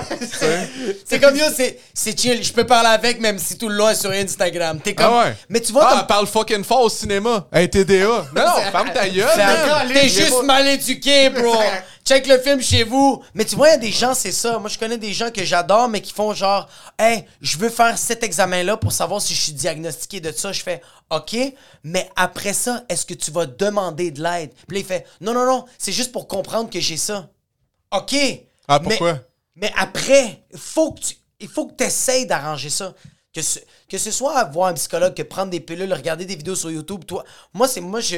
C'est 1.07 1.21
comme 1.21 1.37
yo, 1.37 1.45
c'est 1.55 1.79
c'est 1.95 2.19
chill. 2.19 2.43
Je 2.43 2.53
peux 2.53 2.65
parler 2.65 2.89
avec 2.89 3.21
même 3.21 3.39
si 3.39 3.57
tout 3.57 3.69
le 3.69 3.75
long 3.75 3.89
est 3.89 3.95
sur 3.95 4.11
Instagram. 4.11 4.81
T'es 4.81 4.95
comme. 4.95 5.07
Ah 5.09 5.25
ouais. 5.25 5.37
Mais 5.49 5.61
tu 5.61 5.73
vois, 5.73 5.85
ah, 5.85 5.91
comme. 5.91 5.99
elle 6.01 6.07
parle 6.07 6.27
fucking 6.27 6.65
fort 6.65 6.83
au 6.83 6.89
cinéma. 6.89 7.47
Hey, 7.53 7.69
TDA. 7.69 8.05
Non, 8.05 8.25
non, 8.35 8.63
ferme 8.73 8.93
ta 8.93 9.09
gueule. 9.09 9.29
T'es 9.93 10.09
juste 10.09 10.43
mal 10.45 10.67
éduqué, 10.67 11.31
bro. 11.31 11.55
Check 12.05 12.27
le 12.27 12.39
film 12.39 12.61
chez 12.61 12.83
vous. 12.85 13.23
Mais 13.35 13.45
tu 13.45 13.55
vois, 13.57 13.69
il 13.69 13.71
y 13.73 13.75
a 13.75 13.79
des 13.79 13.93
gens, 13.93 14.15
c'est 14.15 14.33
ça. 14.33 14.59
Moi, 14.59 14.69
je 14.69 14.79
connais 14.79 14.99
des 14.99 15.13
gens 15.13 15.31
que 15.31 15.45
j'adore, 15.45 15.89
mais 15.89 16.01
qui 16.01 16.13
font 16.13 16.35
genre, 16.35 16.69
hey, 16.99 17.25
je 17.41 17.57
veux 17.59 17.69
faire 17.69 17.97
cet 17.97 18.23
examen-là 18.25 18.77
pour 18.77 18.93
savoir 18.93 19.21
si 19.23 19.35
je 19.35 19.41
suis 19.41 19.53
diagnostiqué 19.53 20.21
de 20.21 20.33
ça. 20.33 20.51
Je 20.53 20.63
fais, 20.63 20.83
OK, 21.11 21.37
mais 21.85 22.11
après 22.17 22.53
ça, 22.55 22.85
est-ce 22.89 23.07
que 23.07 23.15
tu 23.15 23.31
vas 23.31 23.47
demander 23.47 24.11
de 24.11 24.23
l'aide? 24.23 24.53
Puis 24.67 24.77
là, 24.77 24.81
il 24.81 24.85
fait, 24.87 25.07
non, 25.21 25.33
non, 25.33 25.47
non, 25.47 25.65
c'est 25.79 25.93
juste 25.93 26.11
pour 26.13 26.27
comprendre 26.27 26.71
que 26.71 26.81
j'ai 26.81 26.97
ça. 26.97 27.29
OK. 27.93 28.15
Ah, 28.69 28.79
mais- 28.81 28.89
pourquoi? 28.89 29.19
Mais, 29.55 29.71
après, 29.77 30.43
faut 30.57 30.93
que 30.93 31.01
tu, 31.01 31.15
il 31.39 31.49
faut 31.49 31.67
que 31.67 31.75
tu 31.77 31.85
essayes 31.85 32.27
d'arranger 32.27 32.71
ça. 32.71 32.95
Que 33.35 33.41
ce, 33.41 34.11
soit 34.11 34.45
voir 34.45 34.69
un 34.69 34.75
psychologue, 34.75 35.15
que 35.15 35.23
prendre 35.23 35.51
des 35.51 35.61
pilules, 35.61 35.93
regarder 35.93 36.27
des 36.27 36.37
vidéos 36.37 36.55
sur 36.55 36.71
YouTube, 36.71 37.05
toi. 37.07 37.25
Moi, 37.55 37.67
c'est 37.67 37.81
moi 37.81 38.01
je 38.01 38.17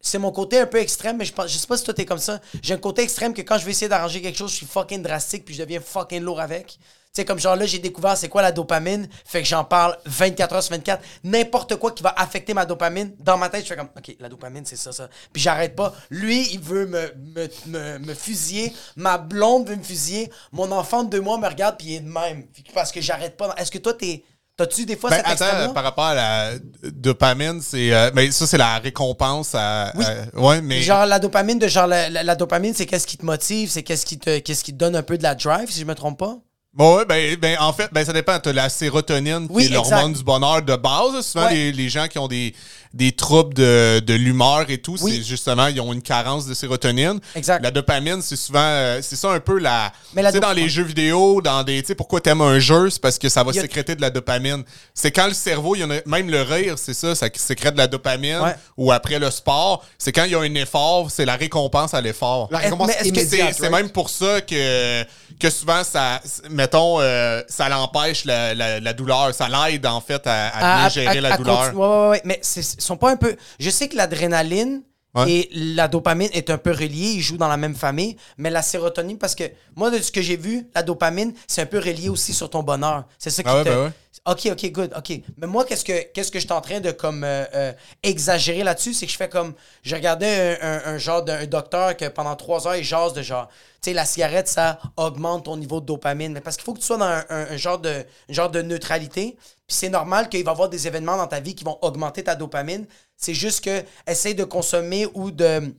c'est 0.00 0.18
mon 0.18 0.32
côté 0.32 0.58
un 0.58 0.66
peu 0.66 0.78
extrême, 0.78 1.18
mais 1.18 1.26
je 1.26 1.34
pense 1.34 1.52
je 1.52 1.58
sais 1.58 1.66
pas 1.66 1.76
si 1.76 1.84
toi 1.84 1.92
t'es 1.92 2.06
comme 2.06 2.18
ça. 2.18 2.40
J'ai 2.62 2.72
un 2.74 2.78
côté 2.78 3.02
extrême 3.02 3.34
que 3.34 3.42
quand 3.42 3.58
je 3.58 3.64
vais 3.66 3.72
essayer 3.72 3.88
d'arranger 3.88 4.22
quelque 4.22 4.38
chose, 4.38 4.50
je 4.50 4.56
suis 4.56 4.66
fucking 4.66 5.02
drastique 5.02 5.44
puis 5.44 5.54
je 5.54 5.62
deviens 5.62 5.80
fucking 5.80 6.22
lourd 6.22 6.40
avec. 6.40 6.78
Tu 7.14 7.20
sais, 7.20 7.24
comme 7.26 7.38
genre 7.38 7.56
là, 7.56 7.66
j'ai 7.66 7.78
découvert 7.78 8.16
c'est 8.16 8.30
quoi 8.30 8.40
la 8.40 8.52
dopamine, 8.52 9.06
fait 9.26 9.42
que 9.42 9.46
j'en 9.48 9.64
parle 9.64 9.98
24 10.06 10.54
heures 10.54 10.62
sur 10.62 10.72
24. 10.74 11.02
N'importe 11.24 11.76
quoi 11.76 11.90
qui 11.92 12.02
va 12.02 12.14
affecter 12.16 12.54
ma 12.54 12.64
dopamine, 12.64 13.12
dans 13.20 13.36
ma 13.36 13.50
tête, 13.50 13.64
je 13.64 13.68
fais 13.68 13.76
comme, 13.76 13.90
OK, 13.94 14.16
la 14.18 14.30
dopamine, 14.30 14.64
c'est 14.64 14.76
ça, 14.76 14.92
ça. 14.92 15.10
Puis 15.30 15.42
j'arrête 15.42 15.76
pas. 15.76 15.92
Lui, 16.08 16.48
il 16.54 16.58
veut 16.60 16.86
me, 16.86 17.12
me, 17.36 17.48
me, 17.66 17.98
me 17.98 18.14
fusiller. 18.14 18.72
Ma 18.96 19.18
blonde 19.18 19.68
veut 19.68 19.76
me 19.76 19.82
fusiller. 19.82 20.30
Mon 20.52 20.72
enfant 20.72 21.04
de 21.04 21.10
deux 21.10 21.20
mois 21.20 21.36
me 21.36 21.46
regarde, 21.46 21.76
puis 21.76 21.88
il 21.88 21.94
est 21.96 22.00
de 22.00 22.08
même. 22.08 22.44
Parce 22.72 22.90
que 22.90 23.02
j'arrête 23.02 23.36
pas. 23.36 23.54
Est-ce 23.58 23.70
que 23.70 23.76
toi, 23.78 23.92
t'es. 23.92 24.24
T'as-tu 24.56 24.86
des 24.86 24.96
fois 24.96 25.10
Ben, 25.10 25.16
cet 25.26 25.42
attends, 25.42 25.72
par 25.74 25.82
rapport 25.84 26.04
à 26.04 26.14
la 26.14 26.50
dopamine, 26.84 27.60
c'est. 27.60 27.92
euh, 27.92 28.10
mais 28.14 28.30
ça, 28.30 28.46
c'est 28.46 28.56
la 28.58 28.78
récompense 28.78 29.54
à. 29.54 29.88
à- 29.88 29.94
ouais, 30.40 30.62
mais. 30.62 30.80
Genre 30.80 31.04
la 31.04 31.18
dopamine 31.18 31.58
de 31.58 31.68
genre 31.68 31.86
la, 31.86 32.08
la- 32.08 32.22
la 32.22 32.34
dopamine 32.36 32.72
c'est 32.74 32.86
qu'est-ce 32.86 33.06
qui 33.06 33.18
te 33.18 33.24
motive, 33.26 33.70
c'est 33.70 33.82
qu'est-ce 33.82 34.06
qui 34.06 34.18
te 34.18 34.38
qu'est-ce 34.38 34.64
qui 34.64 34.72
te 34.72 34.78
donne 34.78 34.96
un 34.96 35.02
peu 35.02 35.18
de 35.18 35.22
la 35.22 35.34
drive 35.34 35.70
si 35.70 35.80
je 35.80 35.84
me 35.84 35.94
trompe 35.94 36.18
pas? 36.18 36.38
Bon, 36.74 36.96
ouais, 36.96 37.04
ben, 37.04 37.36
ben, 37.36 37.56
en 37.60 37.70
fait, 37.74 37.90
ben, 37.92 38.02
ça 38.02 38.14
dépend. 38.14 38.38
T'as 38.38 38.52
la 38.54 38.70
sérotonine, 38.70 39.46
Oui, 39.50 39.66
qui 39.66 39.72
est 39.72 39.74
l'hormone 39.74 40.14
du 40.14 40.22
bonheur 40.24 40.62
de 40.62 40.74
base. 40.74 41.20
Souvent, 41.20 41.44
Ouais. 41.44 41.54
les, 41.54 41.72
les 41.72 41.88
gens 41.90 42.08
qui 42.08 42.18
ont 42.18 42.28
des, 42.28 42.54
des 42.94 43.12
troubles 43.12 43.52
de, 43.52 44.00
de 44.00 44.14
l'humeur 44.14 44.64
et 44.70 44.78
tout, 44.78 44.96
Oui. 45.02 45.16
c'est 45.16 45.22
justement, 45.22 45.66
ils 45.66 45.78
ont 45.82 45.92
une 45.92 46.00
carence 46.00 46.46
de 46.46 46.54
sérotonine. 46.54 47.20
Exact. 47.34 47.62
La 47.62 47.70
dopamine, 47.70 48.22
c'est 48.22 48.36
souvent, 48.36 48.60
euh, 48.62 49.00
c'est 49.02 49.16
ça 49.16 49.30
un 49.32 49.40
peu 49.40 49.58
la. 49.58 49.92
Mais 50.14 50.32
tu 50.32 50.40
dans 50.40 50.52
les 50.54 50.70
jeux 50.70 50.82
vidéo, 50.84 51.42
dans 51.42 51.62
des. 51.62 51.82
Tu 51.82 51.88
sais, 51.88 51.94
pourquoi 51.94 52.22
t'aimes 52.22 52.40
un 52.40 52.58
jeu, 52.58 52.88
c'est 52.88 53.02
parce 53.02 53.18
que 53.18 53.28
ça 53.28 53.44
va 53.44 53.50
a- 53.50 53.52
sécréter 53.52 53.94
de 53.94 54.00
la 54.00 54.08
dopamine. 54.08 54.64
C'est 54.94 55.10
quand 55.12 55.26
le 55.26 55.34
cerveau, 55.34 55.74
il 55.76 55.80
y 55.80 55.84
en 55.84 55.90
a, 55.90 55.96
même 56.06 56.30
le 56.30 56.40
rire, 56.40 56.76
c'est 56.78 56.94
ça, 56.94 57.14
ça 57.14 57.26
sécrète 57.34 57.74
de 57.74 57.78
la 57.78 57.86
dopamine. 57.86 58.40
Ouais. 58.40 58.54
Ou 58.78 58.92
après 58.92 59.18
le 59.18 59.30
sport, 59.30 59.84
c'est 59.98 60.10
quand 60.12 60.24
il 60.24 60.32
y 60.32 60.34
a 60.34 60.40
un 60.40 60.54
effort, 60.54 61.10
c'est 61.10 61.26
la 61.26 61.36
récompense 61.36 61.92
à 61.92 62.00
l'effort. 62.00 62.48
La 62.50 62.60
récompense 62.60 62.86
mais 62.88 62.94
est-ce 62.94 63.12
que 63.12 63.20
C'est 63.20 63.36
immédiate. 63.36 63.54
c'est 63.58 63.68
right? 63.68 63.72
même 63.84 63.90
pour 63.90 64.08
ça 64.08 64.40
que, 64.40 65.02
que 65.38 65.50
souvent, 65.50 65.84
ça, 65.84 66.22
mettons, 66.62 67.00
euh, 67.00 67.42
ça 67.48 67.68
l'empêche 67.68 68.24
la, 68.24 68.54
la- 68.54 68.78
la 68.80 68.92
douleur. 68.92 69.34
Ça 69.34 69.48
l'aide, 69.48 69.84
en 69.86 70.00
fait, 70.00 70.24
à, 70.26 70.48
à 70.48 70.60
bien 70.78 70.88
gérer 70.90 71.20
la 71.20 71.30
douleur. 71.36 72.10
ouais. 72.10 72.20
Mais 72.24 72.40
ils 72.56 72.62
sont 72.62 72.96
pas 72.96 73.10
un 73.10 73.16
peu. 73.16 73.34
Je 73.58 73.70
sais 73.70 73.88
que 73.88 73.96
l'adrénaline 73.96 74.82
Ouais. 75.14 75.30
et 75.30 75.50
la 75.52 75.88
dopamine 75.88 76.30
est 76.32 76.48
un 76.48 76.56
peu 76.56 76.70
reliés, 76.70 77.12
ils 77.16 77.20
jouent 77.20 77.36
dans 77.36 77.48
la 77.48 77.58
même 77.58 77.74
famille, 77.74 78.16
mais 78.38 78.48
la 78.48 78.62
sérotonine, 78.62 79.18
parce 79.18 79.34
que 79.34 79.44
moi, 79.76 79.90
de 79.90 79.98
ce 79.98 80.10
que 80.10 80.22
j'ai 80.22 80.38
vu, 80.38 80.66
la 80.74 80.82
dopamine, 80.82 81.34
c'est 81.46 81.60
un 81.60 81.66
peu 81.66 81.78
relié 81.78 82.08
aussi 82.08 82.32
sur 82.32 82.48
ton 82.48 82.62
bonheur. 82.62 83.04
C'est 83.18 83.28
ça 83.28 83.42
qui 83.42 83.48
Ah 83.50 83.56
ouais, 83.58 83.64
te. 83.64 83.68
ben 83.68 83.84
ouais. 83.84 83.90
Ok, 84.24 84.48
ok, 84.52 84.70
good, 84.72 84.92
ok. 84.96 85.20
Mais 85.36 85.46
moi, 85.46 85.64
qu'est-ce 85.64 85.84
que 85.84 86.00
qu'est-ce 86.12 86.30
que 86.30 86.38
je 86.38 86.44
suis 86.44 86.52
en 86.52 86.60
train 86.60 86.80
de 86.80 86.92
comme 86.92 87.24
euh, 87.24 87.44
euh, 87.54 87.72
exagérer 88.02 88.62
là-dessus, 88.62 88.94
c'est 88.94 89.06
que 89.06 89.12
je 89.12 89.16
fais 89.16 89.28
comme, 89.28 89.52
je 89.82 89.94
regardais 89.94 90.58
un, 90.62 90.68
un- 90.86 90.94
un 90.94 90.98
genre 90.98 91.22
d'un 91.24 91.44
docteur 91.46 91.96
que 91.96 92.06
pendant 92.08 92.36
trois 92.36 92.66
heures 92.66 92.76
il 92.76 92.84
jase 92.84 93.12
de 93.14 93.22
genre, 93.22 93.48
tu 93.82 93.90
sais, 93.90 93.92
la 93.94 94.04
cigarette 94.04 94.48
ça 94.48 94.78
augmente 94.96 95.44
ton 95.46 95.56
niveau 95.56 95.80
de 95.80 95.86
dopamine, 95.86 96.32
mais 96.32 96.40
parce 96.40 96.56
qu'il 96.56 96.64
faut 96.64 96.72
que 96.74 96.78
tu 96.80 96.86
sois 96.86 96.98
dans 96.98 97.20
un, 97.28 97.56
genre 97.56 97.78
de 97.80 97.90
un 98.30 98.32
genre 98.32 98.50
de 98.50 98.62
neutralité. 98.62 99.36
Puis 99.66 99.76
c'est 99.76 99.88
normal 99.88 100.28
qu'il 100.28 100.44
va 100.44 100.50
y 100.50 100.54
avoir 100.54 100.68
des 100.68 100.86
événements 100.86 101.16
dans 101.16 101.26
ta 101.26 101.40
vie 101.40 101.54
qui 101.54 101.64
vont 101.64 101.78
augmenter 101.82 102.22
ta 102.24 102.34
dopamine. 102.34 102.86
C'est 103.22 103.34
juste 103.34 103.62
que 103.62 103.84
essaye 104.04 104.34
de 104.34 104.42
consommer 104.42 105.06
ou 105.14 105.30
de 105.30 105.72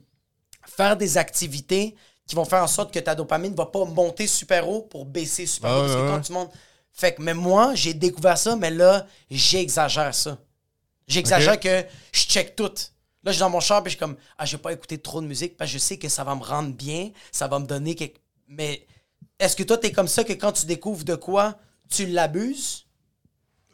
faire 0.66 0.96
des 0.96 1.18
activités 1.18 1.94
qui 2.26 2.34
vont 2.34 2.46
faire 2.46 2.62
en 2.62 2.66
sorte 2.66 2.92
que 2.92 2.98
ta 2.98 3.14
dopamine 3.14 3.54
va 3.54 3.66
pas 3.66 3.84
monter 3.84 4.26
super 4.26 4.66
haut 4.66 4.80
pour 4.80 5.04
baisser 5.04 5.44
super 5.44 5.70
Ah 5.70 5.76
haut. 5.76 5.80
Parce 5.82 5.94
ouais, 5.94 6.00
que 6.00 6.08
quand 6.08 6.16
ouais. 6.16 6.22
tu 6.22 6.32
montes. 6.32 6.52
Fait 6.90 7.14
que, 7.14 7.20
mais 7.20 7.34
moi, 7.34 7.74
j'ai 7.74 7.92
découvert 7.92 8.38
ça, 8.38 8.56
mais 8.56 8.70
là, 8.70 9.06
j'exagère 9.30 10.14
ça. 10.14 10.38
J'exagère 11.06 11.60
que 11.60 11.84
je 12.12 12.20
check 12.22 12.56
tout. 12.56 12.72
Là, 13.22 13.30
je 13.30 13.32
suis 13.32 13.40
dans 13.40 13.50
mon 13.50 13.60
char, 13.60 13.82
puis 13.82 13.90
je 13.90 13.96
suis 13.96 14.00
comme, 14.00 14.16
ah, 14.38 14.46
je 14.46 14.56
vais 14.56 14.62
pas 14.62 14.72
écouter 14.72 14.96
trop 14.96 15.20
de 15.20 15.26
musique 15.26 15.58
parce 15.58 15.70
que 15.70 15.74
je 15.74 15.82
sais 15.82 15.98
que 15.98 16.08
ça 16.08 16.24
va 16.24 16.34
me 16.34 16.42
rendre 16.42 16.72
bien, 16.72 17.10
ça 17.30 17.46
va 17.46 17.58
me 17.58 17.66
donner 17.66 17.94
quelque. 17.94 18.20
Mais 18.48 18.86
est-ce 19.38 19.54
que 19.54 19.64
toi, 19.64 19.76
t'es 19.76 19.92
comme 19.92 20.08
ça 20.08 20.24
que 20.24 20.32
quand 20.32 20.52
tu 20.52 20.64
découvres 20.64 21.04
de 21.04 21.14
quoi, 21.14 21.58
tu 21.90 22.06
l'abuses? 22.06 22.83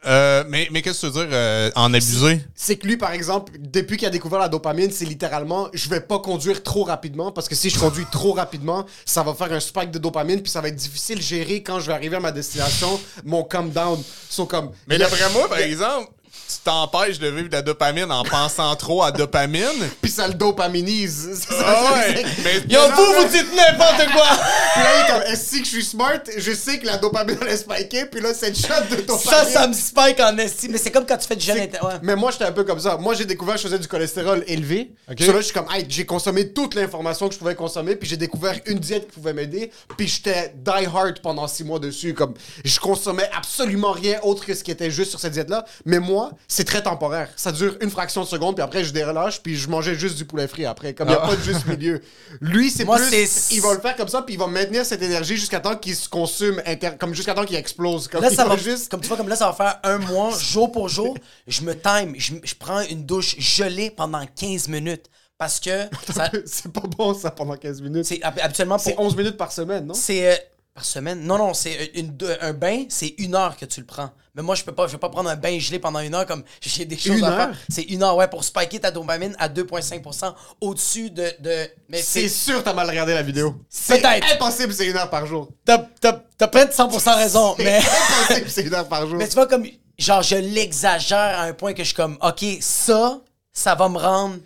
Euh, 0.06 0.44
mais 0.48 0.68
mais 0.70 0.80
qu'est-ce 0.80 1.02
que 1.02 1.12
tu 1.12 1.18
veux 1.18 1.26
dire 1.26 1.36
euh, 1.36 1.70
en 1.74 1.92
abuser? 1.92 2.40
C'est 2.54 2.76
que 2.76 2.86
lui, 2.86 2.96
par 2.96 3.12
exemple, 3.12 3.52
depuis 3.58 3.98
qu'il 3.98 4.08
a 4.08 4.10
découvert 4.10 4.38
la 4.38 4.48
dopamine, 4.48 4.90
c'est 4.90 5.04
littéralement 5.04 5.68
je 5.74 5.88
vais 5.90 6.00
pas 6.00 6.18
conduire 6.18 6.62
trop 6.62 6.84
rapidement 6.84 7.32
parce 7.32 7.48
que 7.48 7.54
si 7.54 7.68
je 7.68 7.78
conduis 7.78 8.06
trop 8.10 8.32
rapidement, 8.32 8.86
ça 9.04 9.22
va 9.22 9.34
faire 9.34 9.52
un 9.52 9.60
spike 9.60 9.90
de 9.90 9.98
dopamine 9.98 10.40
puis 10.40 10.50
ça 10.50 10.60
va 10.60 10.68
être 10.68 10.76
difficile 10.76 11.18
de 11.18 11.22
gérer 11.22 11.62
quand 11.62 11.80
je 11.80 11.88
vais 11.88 11.92
arriver 11.92 12.16
à 12.16 12.20
ma 12.20 12.32
destination, 12.32 12.98
mon 13.24 13.44
calm 13.44 13.70
down. 13.70 14.02
sont 14.30 14.46
comme. 14.46 14.70
Mais 14.86 14.96
d'après 14.96 15.30
moi, 15.32 15.48
par 15.48 15.58
exemple, 15.58 16.10
tu 16.56 16.62
t'empêches 16.64 17.18
de 17.18 17.28
vivre 17.28 17.48
de 17.48 17.52
la 17.54 17.62
dopamine 17.62 18.10
en 18.10 18.22
pensant 18.24 18.74
trop 18.76 19.02
à 19.02 19.12
dopamine. 19.12 19.60
Puis 20.02 20.10
ça 20.10 20.26
le 20.28 20.34
dopaminise. 20.34 21.40
Ça, 21.48 21.54
Ah 21.64 21.92
ouais! 21.94 22.24
Mais, 22.44 22.54
Yo, 22.68 22.80
vous, 22.96 23.04
vous 23.22 23.28
dites 23.28 23.54
n'importe 23.54 24.10
quoi! 24.12 24.26
Puis 24.74 24.82
là, 24.82 24.88
il 24.96 25.04
est 25.04 25.12
comme, 25.12 25.22
est-ce 25.32 25.50
que 25.52 25.64
je 25.64 25.68
suis 25.68 25.84
smart? 25.84 26.18
Je 26.36 26.52
sais 26.52 26.78
que 26.78 26.86
la 26.86 26.96
dopamine 26.98 27.36
elle 27.42 27.48
est 27.48 27.56
spikée, 27.56 28.06
puis 28.06 28.20
là, 28.20 28.32
cette 28.34 28.56
shot 28.58 28.72
de 28.90 28.96
dopamine. 29.02 29.30
ça, 29.30 29.44
ça 29.44 29.66
me 29.66 29.72
spike 29.72 30.20
en 30.20 30.36
estime. 30.38 30.72
Mais 30.72 30.78
c'est 30.78 30.90
comme 30.90 31.06
quand 31.06 31.16
tu 31.16 31.26
fais 31.26 31.36
du 31.36 31.44
jeûne 31.44 31.56
C'est- 31.56 31.62
inter- 31.76 31.84
ouais. 31.86 31.94
Mais 32.02 32.16
moi, 32.16 32.30
j'étais 32.30 32.44
un 32.44 32.52
peu 32.52 32.64
comme 32.64 32.80
ça. 32.80 32.96
Moi, 32.96 33.14
j'ai 33.14 33.24
découvert 33.24 33.54
que 33.56 33.60
je 33.62 33.66
faisais 33.66 33.78
du 33.78 33.88
cholestérol 33.88 34.44
élevé. 34.46 34.92
Ok. 35.10 35.20
Sur 35.22 35.32
là, 35.32 35.40
je 35.40 35.44
suis 35.46 35.54
comme, 35.54 35.66
hey, 35.72 35.84
j'ai 35.88 36.06
consommé 36.06 36.52
toute 36.52 36.74
l'information 36.74 37.28
que 37.28 37.34
je 37.34 37.38
pouvais 37.38 37.54
consommer, 37.54 37.96
puis 37.96 38.08
j'ai 38.08 38.16
découvert 38.16 38.54
une 38.66 38.78
diète 38.78 39.06
qui 39.08 39.12
pouvait 39.14 39.32
m'aider, 39.32 39.70
puis 39.96 40.06
j'étais 40.08 40.52
die 40.56 40.86
hard 40.86 41.20
pendant 41.20 41.46
six 41.48 41.64
mois 41.64 41.78
dessus. 41.78 42.14
Comme, 42.14 42.34
je 42.64 42.78
consommais 42.80 43.28
absolument 43.36 43.92
rien 43.92 44.18
autre 44.22 44.44
que 44.44 44.54
ce 44.54 44.62
qui 44.64 44.70
était 44.70 44.90
juste 44.90 45.10
sur 45.10 45.20
cette 45.20 45.32
diète-là. 45.32 45.64
Mais 45.84 45.98
moi, 45.98 46.30
c'est 46.48 46.64
très 46.64 46.82
temporaire. 46.82 47.28
Ça 47.36 47.52
dure 47.52 47.76
une 47.80 47.90
fraction 47.90 48.22
de 48.22 48.26
seconde, 48.26 48.56
puis 48.56 48.62
après, 48.62 48.82
je 48.84 48.92
dérelâche, 48.92 49.40
puis 49.42 49.56
je 49.56 49.68
mangeais 49.68 49.94
juste 49.94 50.16
du 50.16 50.24
poulet 50.24 50.48
frit 50.48 50.66
après. 50.66 50.94
Comme, 50.94 51.08
il 51.08 51.12
n'y 51.12 51.16
a 51.16 51.20
pas 51.20 51.36
de 51.36 51.42
juste 51.42 51.66
milieu. 51.66 52.00
Lui, 52.40 52.70
c'est 52.70 52.84
plus, 52.84 53.26
c'est- 53.26 53.54
il 53.54 53.60
va 53.60 53.74
le 53.74 53.80
faire 53.80 53.94
comme 53.96 54.08
ça, 54.08 54.22
puis 54.22 54.34
il 54.34 54.38
va 54.38 54.46
maintenir 54.46 54.84
cette 54.84 55.02
énergie 55.02 55.36
jusqu'à 55.36 55.60
temps 55.60 55.76
qu'il 55.76 55.94
se 55.94 56.08
consume, 56.08 56.60
inter- 56.66 56.92
comme 56.98 57.14
jusqu'à 57.14 57.34
temps 57.34 57.44
qu'il 57.44 57.56
explose. 57.56 58.08
Comme, 58.08 58.22
Là, 58.22 58.30
ça 58.30 58.44
va, 58.44 58.56
juste. 58.56 58.90
comme 58.90 59.00
tu 59.00 59.08
vois, 59.08 59.16
comme 59.16 59.28
là, 59.28 59.36
ça 59.36 59.46
va 59.46 59.52
faire 59.52 59.78
un 59.84 59.98
mois, 59.98 60.30
jour 60.40 60.70
pour 60.72 60.88
jour. 60.88 61.16
Je 61.46 61.62
me 61.62 61.74
time, 61.74 62.14
je, 62.18 62.34
je 62.42 62.54
prends 62.54 62.80
une 62.80 63.04
douche 63.06 63.36
gelée 63.38 63.90
pendant 63.90 64.24
15 64.26 64.68
minutes. 64.68 65.06
Parce 65.38 65.58
que 65.58 65.70
ça- 66.14 66.30
c'est 66.44 66.70
pas 66.70 66.82
bon, 66.98 67.14
ça, 67.14 67.30
pendant 67.30 67.56
15 67.56 67.80
minutes. 67.80 68.04
c'est 68.04 68.20
hab- 68.22 68.38
habituellement 68.40 68.76
C'est 68.76 68.94
pour. 68.94 69.04
11 69.06 69.16
minutes 69.16 69.38
par 69.38 69.50
semaine, 69.52 69.86
non? 69.86 69.94
C'est 69.94 70.26
euh, 70.32 70.36
par 70.80 70.84
semaine. 70.86 71.20
Non, 71.26 71.36
non, 71.36 71.52
c'est 71.52 71.90
une, 71.94 72.16
un 72.40 72.52
bain, 72.54 72.84
c'est 72.88 73.14
une 73.18 73.34
heure 73.34 73.54
que 73.56 73.66
tu 73.66 73.80
le 73.80 73.86
prends. 73.86 74.10
Mais 74.34 74.42
moi, 74.42 74.54
je 74.54 74.64
peux 74.64 74.72
pas, 74.72 74.86
je 74.86 74.92
vais 74.92 74.98
pas 74.98 75.10
prendre 75.10 75.28
un 75.28 75.36
bain 75.36 75.58
gelé 75.58 75.78
pendant 75.78 75.98
une 76.00 76.14
heure 76.14 76.24
comme 76.24 76.42
j'ai 76.62 76.86
des 76.86 76.96
choses 76.96 77.18
Une 77.18 77.24
à 77.24 77.30
faire. 77.36 77.48
heure? 77.50 77.54
C'est 77.68 77.82
une 77.82 78.02
heure, 78.02 78.16
ouais, 78.16 78.28
pour 78.28 78.42
spiker 78.44 78.80
ta 78.80 78.90
dopamine 78.90 79.36
à 79.38 79.48
2,5% 79.50 80.32
au-dessus 80.62 81.10
de, 81.10 81.30
de. 81.40 81.68
Mais 81.90 81.98
C'est 82.00 82.22
c'est. 82.22 82.28
sûr 82.30 82.64
t'as 82.64 82.72
mal 82.72 82.88
regardé 82.88 83.12
la 83.12 83.20
vidéo. 83.22 83.56
C'est 83.68 84.00
Peut-être. 84.00 84.32
impossible, 84.32 84.72
c'est 84.72 84.86
une 84.86 84.96
heure 84.96 85.10
par 85.10 85.26
jour. 85.26 85.48
T'as 85.66 85.78
t'as- 86.00 86.24
t'as 86.38 86.48
peut-être 86.48 86.74
100% 86.74 87.14
raison, 87.16 87.54
mais. 87.58 87.80
C'est 87.82 87.88
impossible, 88.24 88.50
c'est 88.54 88.62
une 88.62 88.74
heure 88.74 88.88
par 88.88 89.06
jour. 89.06 89.18
Mais 89.18 89.28
tu 89.28 89.34
vois, 89.34 89.46
comme, 89.46 89.66
genre, 89.98 90.22
je 90.22 90.36
l'exagère 90.36 91.18
à 91.40 91.42
un 91.42 91.52
point 91.52 91.74
que 91.74 91.82
je 91.82 91.88
suis 91.88 91.96
comme, 91.96 92.16
OK, 92.22 92.42
ça, 92.62 93.20
ça 93.52 93.74
va 93.74 93.90
me 93.90 93.98
rendre 93.98 94.36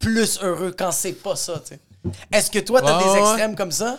plus 0.00 0.40
heureux 0.42 0.74
quand 0.76 0.90
c'est 0.90 1.12
pas 1.12 1.36
ça, 1.36 1.62
tu 1.64 1.74
sais. 1.74 1.80
Est-ce 2.32 2.50
que 2.50 2.58
toi, 2.58 2.82
t'as 2.82 2.98
des 2.98 3.18
extrêmes 3.20 3.54
comme 3.54 3.70
ça? 3.72 3.96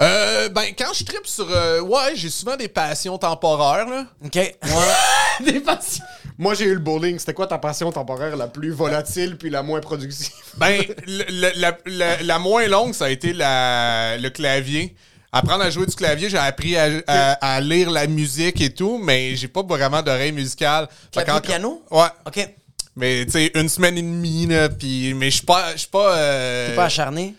Euh, 0.00 0.48
ben, 0.50 0.66
quand 0.78 0.92
je 0.94 1.04
tripe 1.04 1.26
sur. 1.26 1.48
euh, 1.50 1.80
ouais, 1.80 2.14
j'ai 2.14 2.30
souvent 2.30 2.56
des 2.56 2.68
passions 2.68 3.18
temporaires, 3.18 3.86
là. 3.88 4.04
OK. 4.24 4.32
des 5.44 5.60
passions. 5.60 6.04
Moi, 6.36 6.54
j'ai 6.54 6.66
eu 6.66 6.74
le 6.74 6.78
bowling. 6.80 7.18
C'était 7.18 7.34
quoi 7.34 7.48
ta 7.48 7.58
passion 7.58 7.90
temporaire 7.90 8.36
la 8.36 8.46
plus 8.46 8.70
volatile 8.70 9.36
puis 9.36 9.50
la 9.50 9.62
moins 9.62 9.80
productive? 9.80 10.30
Ben, 10.58 10.82
le- 11.06 11.24
le- 11.28 11.52
la, 11.60 11.78
la- 11.86 12.22
la 12.22 12.38
moins 12.38 12.66
longue, 12.68 12.92
ça 12.94 13.06
a 13.06 13.10
été 13.10 13.32
la, 13.32 14.16
le 14.18 14.28
clavier. 14.30 14.94
Apprendre 15.32 15.62
à 15.62 15.70
jouer 15.70 15.86
du 15.86 15.94
clavier, 15.94 16.28
j'ai 16.30 16.38
appris 16.38 16.76
à, 16.76 16.88
à- 17.06 17.54
à 17.56 17.60
lire 17.60 17.90
la 17.90 18.06
musique 18.06 18.60
et 18.60 18.70
tout, 18.70 18.98
mais 19.02 19.36
j'ai 19.36 19.46
pas 19.48 19.62
vraiment 19.62 20.00
d'oreille 20.02 20.32
musicale. 20.32 20.88
Fait 21.14 21.22
Clavier, 21.22 21.32
qu'en- 21.32 21.40
piano? 21.40 21.82
Ouais. 21.90 22.06
OK. 22.26 22.48
Mais, 22.96 23.24
tu 23.26 23.32
sais, 23.32 23.52
une 23.54 23.68
semaine 23.68 23.96
et 23.98 24.02
demie, 24.02 24.46
là, 24.46 24.68
puis... 24.68 25.14
Mais 25.14 25.30
je 25.30 25.36
suis 25.36 25.46
pas... 25.46 25.72
Je 25.74 25.78
suis 25.78 25.88
pas... 25.88 26.16
euh, 26.16 26.68
T'es 26.70 26.74
pas 26.74 26.84
acharné? 26.86 27.34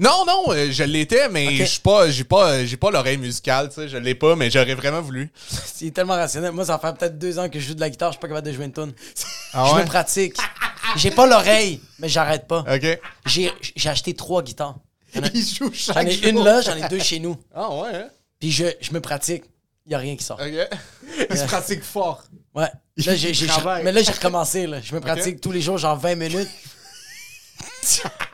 Non, 0.00 0.24
non, 0.26 0.44
euh, 0.48 0.68
je 0.72 0.82
l'étais, 0.82 1.28
mais 1.28 1.46
Ok. 1.48 1.54
je 1.58 1.64
suis 1.64 1.80
pas... 1.80 2.10
J'ai 2.10 2.24
pas, 2.24 2.64
j'ai 2.64 2.76
pas 2.78 2.90
l'oreille 2.90 3.18
musicale, 3.18 3.68
tu 3.68 3.74
sais, 3.76 3.88
je 3.88 3.98
l'ai 3.98 4.14
pas, 4.14 4.34
mais 4.34 4.50
j'aurais 4.50 4.74
vraiment 4.74 5.02
voulu. 5.02 5.30
C'est 5.66 5.90
tellement 5.92 6.14
rationnel. 6.14 6.52
Moi, 6.52 6.64
ça 6.64 6.78
fait 6.78 6.92
peut-être 6.96 7.18
deux 7.18 7.38
ans 7.38 7.48
que 7.50 7.60
je 7.60 7.68
joue 7.68 7.74
de 7.74 7.80
la 7.80 7.90
guitare, 7.90 8.10
je 8.10 8.14
suis 8.16 8.20
pas 8.20 8.28
capable 8.28 8.46
de 8.46 8.52
jouer 8.52 8.64
une 8.64 8.72
tune. 8.72 8.92
Ah 9.52 9.66
je 9.68 9.74
ouais? 9.76 9.82
me 9.82 9.86
pratique. 9.86 10.36
J'ai 10.96 11.10
pas 11.10 11.26
l'oreille, 11.26 11.80
mais 11.98 12.08
j'arrête 12.08 12.48
pas. 12.48 12.60
OK. 12.60 12.98
J'ai 13.26 13.52
j'ai 13.76 13.88
acheté 13.90 14.14
trois 14.14 14.42
guitares. 14.42 14.76
J'en 15.14 15.22
ai- 15.22 15.30
Il 15.34 15.44
joue 15.46 15.70
chaque 15.72 16.08
J'en 16.10 16.16
jour. 16.16 16.26
une 16.28 16.44
là, 16.44 16.60
j'en 16.62 16.76
ai 16.76 16.88
deux 16.88 16.98
chez 17.00 17.18
nous. 17.20 17.36
Ah 17.54 17.68
ouais, 17.70 17.94
hein? 17.94 18.08
Puis 18.40 18.50
je, 18.50 18.64
je 18.80 18.92
me 18.92 19.00
pratique. 19.00 19.44
Y 19.86 19.94
a 19.94 19.98
rien 19.98 20.16
qui 20.16 20.24
sort. 20.24 20.40
OK. 20.40 20.78
Il 21.30 21.36
se 21.36 21.44
pratique 21.44 21.82
fort. 21.84 22.22
Ouais. 22.54 22.68
Là, 23.04 23.14
j'ai, 23.16 23.34
j'ai- 23.34 23.46
travaille. 23.46 23.84
mais 23.84 23.92
là, 23.92 24.02
j'ai 24.02 24.12
recommencé. 24.12 24.66
Là. 24.66 24.80
Je 24.82 24.94
me 24.94 25.00
pratique 25.00 25.40
tous 25.40 25.52
les 25.52 25.60
jours, 25.60 25.78
genre 25.78 25.98
20 25.98 26.14
minutes. 26.14 26.48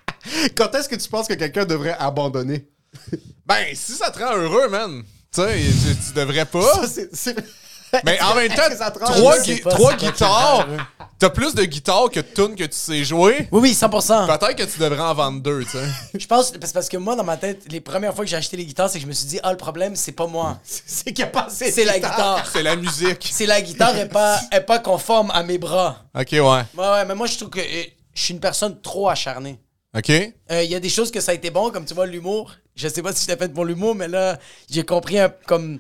Quand 0.57 0.74
est-ce 0.74 0.89
que 0.89 0.97
tu 0.97 1.09
penses 1.09 1.29
que 1.29 1.35
quelqu'un 1.35 1.64
devrait 1.64 1.97
abandonner? 1.99 2.68
Ben, 3.47 3.64
si 3.74 3.93
ça 3.93 4.11
te 4.11 4.18
rend 4.18 4.35
heureux, 4.37 4.68
man, 4.68 5.03
tu 5.33 5.41
sais, 5.43 5.55
tu, 6.09 6.12
devrais 6.14 6.47
pas. 6.47 6.72
Ça, 6.74 6.89
c'est- 6.89 7.14
c'est- 7.14 7.37
Mais 8.05 8.20
en 8.20 8.35
même 8.35 8.53
temps, 8.53 8.62
trois, 9.05 9.39
gui- 9.41 9.61
pas, 9.61 9.70
trois 9.70 9.95
guitares, 9.95 10.66
t'as 11.20 11.31
plus 11.31 11.55
de 11.55 11.62
guitares 11.64 12.11
que 12.11 12.18
de 12.20 12.27
tunes 12.27 12.57
que 12.57 12.64
tu 12.64 12.77
sais 12.77 13.05
jouer. 13.05 13.49
Oui, 13.53 13.61
oui, 13.62 13.74
100%. 13.74 14.27
Peut-être 14.27 14.57
que 14.57 14.64
tu 14.64 14.81
devrais 14.81 15.01
en 15.03 15.14
vendre 15.14 15.41
deux, 15.41 15.62
tu 15.64 15.70
sais. 15.70 15.87
Je 16.18 16.27
pense, 16.27 16.51
parce, 16.53 16.72
parce 16.72 16.89
que 16.89 16.97
moi, 16.97 17.14
dans 17.14 17.22
ma 17.24 17.37
tête, 17.37 17.62
les 17.70 17.81
premières 17.81 18.12
fois 18.14 18.24
que 18.24 18.31
j'ai 18.31 18.37
acheté 18.37 18.57
les 18.57 18.66
guitares, 18.66 18.91
c'est 18.91 18.99
que 18.99 19.03
je 19.05 19.09
me 19.09 19.12
suis 19.12 19.27
dit, 19.29 19.39
ah, 19.45 19.53
le 19.53 19.57
problème, 19.57 19.95
c'est 19.95 20.12
pas 20.12 20.27
moi. 20.27 20.59
c'est 20.64 21.12
qu'il 21.12 21.24
a 21.24 21.29
pas 21.29 21.45
assez 21.45 21.66
de 21.70 21.74
C'est 21.74 21.85
la 21.85 21.95
guitare. 22.01 22.45
C'est 22.53 22.62
la 22.64 22.74
musique. 22.77 23.29
C'est 23.33 23.47
la 23.47 23.62
guitare 23.62 23.97
est 23.97 24.09
pas, 24.09 24.41
est 24.51 24.61
pas 24.62 24.81
conforme 24.81 25.31
à 25.31 25.43
mes 25.45 25.59
bras. 25.59 26.05
Ok, 26.18 26.29
ouais. 26.33 26.41
Ouais, 26.41 26.64
ouais, 26.77 27.05
mais 27.07 27.14
moi, 27.14 27.27
je 27.29 27.37
trouve 27.37 27.51
que 27.51 27.61
euh, 27.61 27.83
je 28.14 28.20
suis 28.22 28.35
une 28.35 28.41
personne 28.41 28.81
trop 28.81 29.09
acharnée. 29.09 29.61
Ok. 29.97 30.11
Euh, 30.11 30.63
Il 30.63 30.71
y 30.71 30.75
a 30.75 30.81
des 30.81 30.89
choses 30.89 31.11
que 31.11 31.21
ça 31.21 31.33
a 31.33 31.35
été 31.35 31.51
bon, 31.51 31.71
comme 31.71 31.85
tu 31.87 31.95
vois, 31.95 32.07
l'humour. 32.07 32.55
Je 32.75 32.89
sais 32.89 33.03
pas 33.03 33.13
si 33.13 33.21
j'étais 33.27 33.37
fait 33.47 33.53
pour 33.53 33.65
l'humour, 33.65 33.95
mais 33.95 34.09
là, 34.09 34.39
j'ai 34.71 34.85
compris 34.85 35.19
un- 35.19 35.33
comme. 35.47 35.79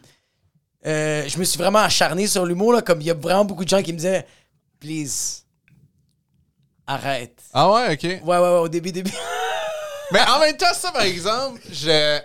euh, 0.86 1.28
je 1.28 1.38
me 1.38 1.44
suis 1.44 1.58
vraiment 1.58 1.80
acharné 1.80 2.26
sur 2.26 2.46
l'humour, 2.46 2.72
là, 2.72 2.80
comme 2.82 3.00
il 3.00 3.06
y 3.06 3.10
a 3.10 3.14
vraiment 3.14 3.44
beaucoup 3.44 3.64
de 3.64 3.68
gens 3.68 3.82
qui 3.82 3.92
me 3.92 3.98
disaient, 3.98 4.26
please, 4.80 5.42
arrête. 6.86 7.38
Ah 7.52 7.70
ouais, 7.70 7.92
ok. 7.94 8.02
Ouais, 8.04 8.18
ouais, 8.24 8.38
ouais, 8.38 8.48
au 8.60 8.68
début, 8.68 8.92
début. 8.92 9.12
Mais 10.12 10.20
en 10.28 10.38
même 10.38 10.56
temps, 10.56 10.72
ça, 10.72 10.92
par 10.92 11.02
exemple, 11.02 11.60
je. 11.70 12.18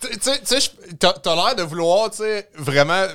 tu 0.00 0.08
sais, 0.44 0.60
je- 0.60 0.94
t'as 0.96 1.34
l'air 1.36 1.54
de 1.54 1.62
vouloir, 1.62 2.10
tu 2.10 2.18
sais, 2.18 2.48
vraiment 2.54 3.06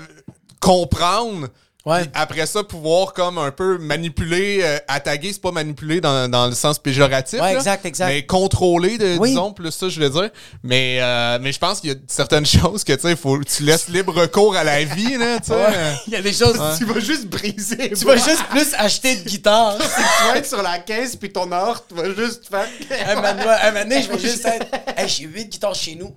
comprendre. 0.59 1.47
Ouais. 1.87 2.01
Puis 2.01 2.11
après 2.15 2.45
ça, 2.45 2.65
pouvoir 2.65 3.13
comme 3.13 3.37
un 3.37 3.51
peu 3.51 3.77
manipuler, 3.77 4.59
euh, 4.61 4.77
attaquer, 4.89 5.31
c'est 5.31 5.41
pas 5.41 5.53
manipuler 5.53 6.01
dans, 6.01 6.29
dans 6.29 6.47
le 6.47 6.51
sens 6.51 6.79
péjoratif. 6.79 7.39
Ouais, 7.39 7.53
là, 7.53 7.59
exact, 7.59 7.85
exact. 7.85 8.07
Mais 8.07 8.25
contrôler, 8.25 8.97
de, 8.97 9.17
Oui. 9.17 9.29
disons, 9.29 9.53
plus 9.53 9.71
ça, 9.71 9.87
je 9.87 9.95
voulais 9.95 10.09
dire. 10.09 10.29
Mais, 10.63 10.97
euh, 10.99 11.39
mais 11.41 11.53
je 11.53 11.59
pense 11.59 11.79
qu'il 11.79 11.91
y 11.91 11.93
a 11.93 11.95
certaines 12.07 12.45
choses 12.59 12.83
que, 12.83 12.91
tu 12.91 12.99
sais, 12.99 13.15
faut 13.15 13.41
tu 13.41 13.63
laisses 13.63 13.87
libre 13.87 14.25
cours 14.25 14.57
à 14.57 14.65
la 14.65 14.83
vie, 14.83 15.17
là, 15.17 15.39
tu 15.39 15.47
sais. 15.53 15.97
Il 16.07 16.13
y 16.13 16.17
a 16.17 16.21
des 16.21 16.33
choses. 16.33 16.59
Tu 16.77 16.83
vas 16.83 16.99
juste 16.99 17.27
briser. 17.27 17.91
Tu 17.91 18.03
vas 18.03 18.17
juste 18.17 18.43
plus 18.49 18.73
acheter 18.77 19.15
de 19.15 19.29
guitare. 19.29 19.77
Tu 20.17 20.27
vas 20.27 20.37
être 20.37 20.45
sur 20.45 20.61
la 20.61 20.79
caisse, 20.79 21.15
puis 21.15 21.31
ton 21.31 21.51
or, 21.51 21.85
tu 21.87 21.95
vas 21.95 22.13
juste 22.13 22.49
faire. 22.49 22.67
un 23.07 23.15
moment 23.15 23.51
un 23.61 23.71
moment 23.71 23.83
donné, 23.83 24.01
je 24.01 24.09
vais 24.09 24.19
juste 24.19 24.45
être. 24.45 24.67
Hey, 24.97 25.07
j'ai 25.07 25.23
8 25.23 25.49
guitares 25.49 25.75
chez 25.75 25.95
nous. 25.95 26.13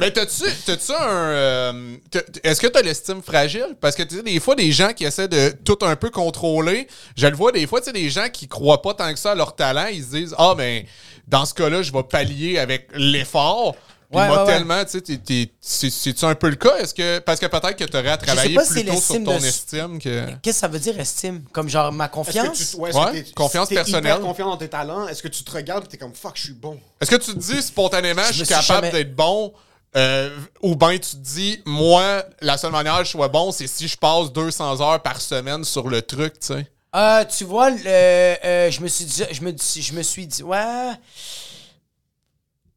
Mais 0.00 0.10
t'as-tu, 0.10 0.44
t'as-tu 0.64 0.92
un. 0.92 1.08
euh, 1.10 1.96
est-ce 2.42 2.60
que 2.60 2.66
t'as 2.66 2.82
l'estime 2.82 3.22
fragile? 3.22 3.76
Parce 3.80 3.94
que 3.96 4.02
tu 4.02 4.16
sais, 4.16 4.22
des 4.22 4.40
fois, 4.40 4.54
des 4.54 4.72
gens 4.72 4.92
qui 4.92 5.04
essaient 5.04 5.28
de 5.28 5.50
tout 5.64 5.78
un 5.82 5.96
peu 5.96 6.10
contrôler, 6.10 6.86
je 7.16 7.26
le 7.26 7.36
vois 7.36 7.52
des 7.52 7.66
fois, 7.66 7.80
tu 7.80 7.86
sais, 7.86 7.92
des 7.92 8.08
gens 8.10 8.28
qui 8.32 8.48
croient 8.48 8.82
pas 8.82 8.94
tant 8.94 9.12
que 9.12 9.18
ça 9.18 9.32
à 9.32 9.34
leur 9.34 9.54
talent, 9.54 9.86
ils 9.92 10.02
se 10.02 10.10
disent 10.10 10.34
Ah, 10.38 10.54
ben, 10.56 10.84
dans 11.28 11.44
ce 11.44 11.54
cas-là, 11.54 11.82
je 11.82 11.92
vais 11.92 12.02
pallier 12.02 12.58
avec 12.58 12.88
l'effort. 12.94 13.76
Puis 14.10 14.18
Ouais, 14.18 14.26
moi, 14.26 14.38
ouais, 14.38 14.42
ouais. 14.42 14.52
tellement, 14.58 14.84
tu 14.84 14.90
sais, 14.90 15.00
t'es- 15.02 15.18
t'es- 15.18 15.52
c'est- 15.60 15.88
c'est-tu 15.88 16.24
un 16.24 16.34
peu 16.34 16.48
le 16.48 16.56
cas? 16.56 16.76
Est-ce 16.78 16.92
que, 16.92 17.20
parce 17.20 17.38
que 17.38 17.46
peut-être 17.46 17.76
que 17.76 17.84
t'aurais 17.84 18.08
à 18.08 18.16
travailler 18.16 18.48
si 18.48 18.54
plus 18.56 18.64
c'est 18.66 18.84
tôt 18.84 18.90
sur 19.00 19.14
l'estime 19.14 19.24
ton 19.24 19.38
de- 19.38 19.44
estime 19.46 19.98
que. 20.00 20.26
Qu'est-ce 20.42 20.56
que 20.56 20.60
ça 20.62 20.66
veut 20.68 20.80
dire, 20.80 20.98
estime? 20.98 21.44
Comme 21.52 21.68
genre 21.68 21.92
ma 21.92 22.08
confiance 22.08 22.58
que 22.58 22.70
tu, 22.72 22.76
ouais, 22.82 22.92
Ouais, 22.92 23.00
est-ce 23.02 23.20
que 23.22 23.26
t'es- 23.28 23.32
confiance 23.34 23.68
personnelle. 23.68 24.14
hyper 24.14 24.20
confiant 24.20 24.46
dans 24.50 24.56
tes 24.56 24.68
talents. 24.68 25.06
Est-ce 25.06 25.22
que 25.22 25.28
tu 25.28 25.44
te 25.44 25.50
regardes 25.52 25.84
et 25.84 25.86
t'es 25.86 25.96
comme 25.96 26.12
fuck, 26.12 26.32
je 26.34 26.42
suis 26.42 26.52
bon? 26.54 26.76
Est-ce 27.00 27.08
que 27.10 27.16
tu 27.16 27.32
te 27.34 27.38
dis 27.38 27.62
spontanément, 27.62 28.22
je 28.26 28.32
Je 28.32 28.44
suis 28.44 28.46
capable 28.46 28.86
jamais- 28.86 28.90
d'être 28.90 29.14
bon? 29.14 29.52
euh, 29.96 30.36
ou 30.62 30.74
bien 30.74 30.92
tu 30.94 30.98
te 31.10 31.16
dis, 31.16 31.62
moi, 31.64 32.24
la 32.40 32.56
seule 32.58 32.72
manière 32.72 32.98
que 32.98 33.04
je 33.04 33.10
sois 33.10 33.28
bon, 33.28 33.52
c'est 33.52 33.66
si 33.68 33.86
je 33.86 33.96
passe 33.96 34.32
200 34.32 34.80
heures 34.80 35.00
par 35.02 35.20
semaine 35.20 35.62
sur 35.64 35.88
le 35.88 36.02
truc, 36.02 36.34
tu 36.40 36.46
sais. 36.48 36.66
Euh, 36.96 37.24
tu 37.26 37.44
vois, 37.44 37.70
le, 37.70 37.86
euh, 37.86 38.70
je 38.72 38.80
me 38.80 38.88
suis 38.88 39.04
dit, 39.04 39.22
je 39.30 39.40
me, 39.42 39.52
je 39.56 39.92
me 39.92 40.02
suis 40.02 40.26
dit, 40.26 40.42
ouais. 40.42 40.90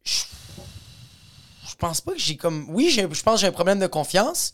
Je 0.03 0.21
pense 1.87 2.01
pas 2.01 2.11
que 2.13 2.19
j'ai 2.19 2.37
comme. 2.37 2.65
Oui, 2.69 2.89
je 2.89 3.01
pense 3.23 3.35
que 3.35 3.41
j'ai 3.41 3.47
un 3.47 3.51
problème 3.51 3.79
de 3.79 3.87
confiance. 3.87 4.53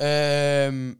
Euh, 0.00 0.92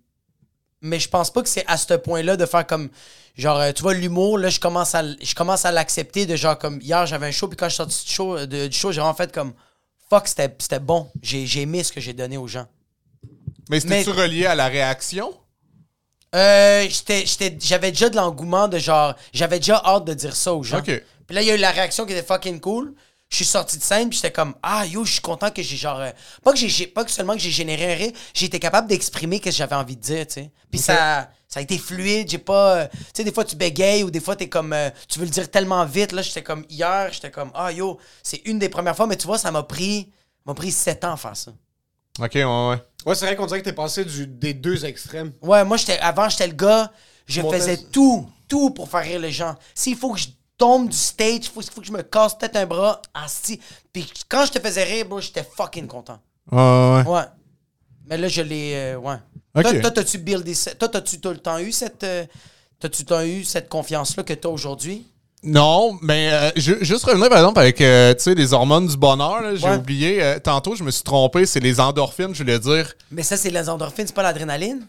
mais 0.81 0.99
je 1.01 1.09
pense 1.09 1.33
pas 1.33 1.43
que 1.43 1.49
c'est 1.49 1.65
à 1.67 1.77
ce 1.77 1.95
point-là 1.95 2.37
de 2.37 2.47
faire 2.47 2.67
comme. 2.67 2.91
Genre, 3.37 3.59
euh, 3.59 3.73
tu 3.73 3.83
vois, 3.83 3.95
l'humour, 3.95 4.39
là, 4.39 4.49
je 4.49 4.61
commence 4.61 4.95
à, 4.95 5.03
je 5.21 5.35
commence 5.35 5.65
à 5.65 5.73
l'accepter 5.73 6.27
de 6.27 6.37
genre 6.37 6.59
comme. 6.59 6.81
Hier, 6.81 7.05
j'avais 7.07 7.27
un 7.27 7.31
show, 7.33 7.49
puis 7.49 7.57
quand 7.57 7.67
je 7.69 7.75
suis 7.75 7.77
sorti 7.79 8.05
du 8.07 8.13
show, 8.13 8.47
de- 8.47 8.67
du 8.69 8.77
show 8.77 8.93
j'ai 8.93 9.01
vraiment 9.01 9.15
fait 9.15 9.33
comme. 9.33 9.53
Fuck, 10.11 10.29
c'était 10.29 10.79
bon. 10.81 11.11
J'ai 11.23 11.47
j'ai 11.47 11.63
aimé 11.63 11.83
ce 11.83 11.93
que 11.93 12.01
j'ai 12.01 12.13
donné 12.13 12.37
aux 12.37 12.47
gens. 12.47 12.67
Mais 13.71 13.81
c'était-tu 13.81 14.11
relié 14.11 14.47
à 14.47 14.55
la 14.55 14.69
réaction? 14.69 15.33
Euh, 16.35 16.87
j'étais- 16.89 17.25
j'étais- 17.27 17.57
j'avais 17.61 17.91
déjà 17.93 18.11
de 18.11 18.17
l'engouement 18.17 18.69
de 18.69 18.79
genre. 18.79 19.15
J'avais 19.33 19.59
déjà 19.59 19.81
hâte 19.85 20.05
de 20.05 20.15
dire 20.15 20.37
ça 20.37 20.53
aux 20.53 20.63
gens. 20.63 20.79
Ok. 20.79 21.03
Puis 21.27 21.35
là, 21.35 21.43
il 21.43 21.49
y 21.49 21.51
a 21.51 21.55
eu 21.55 21.59
la 21.59 21.71
réaction 21.71 22.05
qui 22.07 22.13
était 22.13 22.27
fucking 22.27 22.61
cool. 22.61 22.95
Je 23.35 23.39
suis 23.39 23.47
sorti 23.47 23.79
de 23.79 23.83
scène, 23.83 24.09
puis 24.11 24.17
j'étais 24.17 24.31
comme 24.31 24.55
Ah 24.63 24.87
yo, 24.87 25.05
je 25.05 25.15
suis 25.15 25.21
content 25.21 25.51
que 25.51 25.61
j'ai 25.61 25.77
genre. 25.77 25.99
euh, 25.99 26.13
pas, 26.45 26.53
que 26.53 26.59
j'ai- 26.59 26.87
pas 26.87 27.05
que 27.05 27.11
seulement 27.11 27.33
que 27.33 27.41
j'ai 27.41 27.51
généré 27.51 27.93
un 27.93 27.97
rire, 27.97 28.13
j'ai 28.33 28.47
été 28.47 28.61
capable 28.61 28.87
d'exprimer 28.87 29.39
ce 29.39 29.43
que 29.43 29.51
j'avais 29.51 29.75
envie 29.75 29.97
de 29.97 30.01
dire, 30.01 30.25
tu 30.29 30.35
sais. 30.35 30.51
Puis 30.71 30.79
ça, 30.81 31.31
ça 31.49 31.59
a 31.59 31.63
été 31.65 31.77
fluide, 31.77 32.31
j'ai 32.31 32.39
pas. 32.39 32.77
euh, 32.77 32.87
tu 32.93 32.99
sais, 33.13 33.25
des 33.25 33.33
fois 33.33 33.45
tu 33.45 33.57
bégayes 33.57 34.05
ou 34.05 34.13
des 34.13 34.21
fois 34.21 34.37
t'es 34.37 34.49
comme. 34.49 34.73
euh, 34.73 34.89
tu 35.09 35.19
veux 35.19 35.25
le 35.25 35.33
dire 35.33 35.51
tellement 35.51 35.85
vite. 35.85 36.13
Là, 36.13 36.23
j'étais 36.23 36.45
comme 36.45 36.65
hier, 36.69 37.09
j'étais 37.13 37.33
comme 37.33 37.51
Ah 37.55 37.73
yo, 37.73 37.99
c'est 38.23 38.41
une 38.45 38.61
des 38.61 38.69
premières 38.69 38.95
fois, 38.95 39.09
mais 39.09 39.17
tu 39.17 39.27
vois, 39.27 39.37
ça 39.39 39.51
m'a 39.51 39.65
pris. 39.65 40.13
m'a 40.47 40.55
pris 40.55 40.71
sept 40.71 41.03
ans 41.03 41.15
à 41.15 41.17
faire 41.17 41.37
ça. 41.37 41.51
Ok, 42.21 42.31
ouais, 42.37 42.45
ouais. 42.45 42.77
Ouais, 43.07 43.15
c'est 43.17 43.27
vrai 43.27 43.35
qu'on 43.35 43.47
dirait 43.47 43.59
que 43.59 43.65
t'es 43.65 43.73
passé 43.73 44.05
du, 44.05 44.29
des 44.29 44.55
deux 44.55 44.85
extrêmes. 44.85 45.33
Ouais, 45.43 45.65
moi, 45.65 45.77
j'étais, 45.77 45.99
avant, 45.99 46.29
j'étais 46.29 46.47
le 46.47 46.53
gars, 46.55 46.93
je 47.27 47.41
faisais 47.51 47.79
tout, 47.91 48.31
tout 48.47 48.71
pour 48.71 48.89
faire 48.89 49.03
rire 49.03 49.19
les 49.19 49.33
gens. 49.33 49.57
S'il 49.75 49.97
faut 49.97 50.13
que 50.13 50.21
je 50.21 50.29
tombe 50.59 50.89
du 50.89 50.97
stage, 50.97 51.41
il 51.43 51.49
faut, 51.51 51.63
faut 51.63 51.81
que 51.81 51.87
je 51.87 51.93
me 51.93 52.03
casse 52.03 52.37
peut-être 52.39 52.57
un 52.57 52.67
bras, 52.67 53.01
asti. 53.13 53.61
Puis 53.93 54.09
quand 54.29 54.47
je 54.47 54.53
te 54.53 54.61
faisais 54.61 54.85
rire, 54.85 55.07
bro, 55.07 55.21
j'étais 55.21 55.45
fucking 55.57 55.87
content. 55.87 56.19
Ouais, 56.53 56.59
ouais. 56.61 57.07
Ouais. 57.11 57.23
Mais 58.07 58.17
là, 58.19 58.29
je 58.29 58.43
l'ai. 58.43 58.73
euh, 58.75 58.97
ouais. 58.97 59.17
Toi, 59.81 59.91
t'as-tu 59.91 60.19
buildé 60.19 60.55
ça? 60.55 60.75
Toi, 60.75 60.89
t'as-tu 60.89 61.21
tout 61.21 61.31
le 61.31 61.39
temps 61.39 61.59
eu 61.59 61.73
cette. 61.73 62.05
euh, 62.05 62.25
t'as-tu 62.81 63.05
temps 63.05 63.23
eu 63.23 63.45
cette 63.45 63.69
confiance-là 63.69 64.23
que 64.23 64.33
t'as 64.35 64.49
aujourd'hui? 64.49 65.07
Non, 65.47 65.99
mais 66.01 66.31
euh, 66.33 66.51
ju- 66.57 66.79
juste 66.81 67.05
revenir 67.05 67.29
par 67.29 67.37
exemple 67.39 67.61
avec 67.61 67.79
euh, 67.83 68.15
tu 68.15 68.23
sais, 68.23 68.35
les 68.35 68.53
hormones 68.55 68.87
du 68.87 68.97
bonheur, 68.97 69.43
là, 69.43 69.55
j'ai 69.55 69.67
Ouais. 69.69 69.77
oublié. 69.77 70.23
euh, 70.23 70.39
tantôt, 70.39 70.75
je 70.75 70.83
me 70.83 70.91
suis 70.91 71.03
trompé, 71.03 71.45
c'est 71.47 71.61
les 71.61 71.81
endorphines, 71.81 72.33
je 72.35 72.43
voulais 72.43 72.59
dire. 72.59 72.95
Mais 73.11 73.23
ça, 73.23 73.37
c'est 73.37 73.51
les 73.51 73.69
endorphines, 73.69 74.07
c'est 74.07 74.15
pas 74.15 74.23
l'adrénaline? 74.23 74.87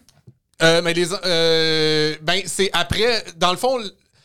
Euh, 0.62 0.80
mais 0.82 0.94
les. 0.94 1.08
euh, 1.12 2.16
ben, 2.22 2.40
c'est 2.46 2.70
après. 2.72 3.24
Dans 3.36 3.50
le 3.50 3.58
fond, 3.58 3.78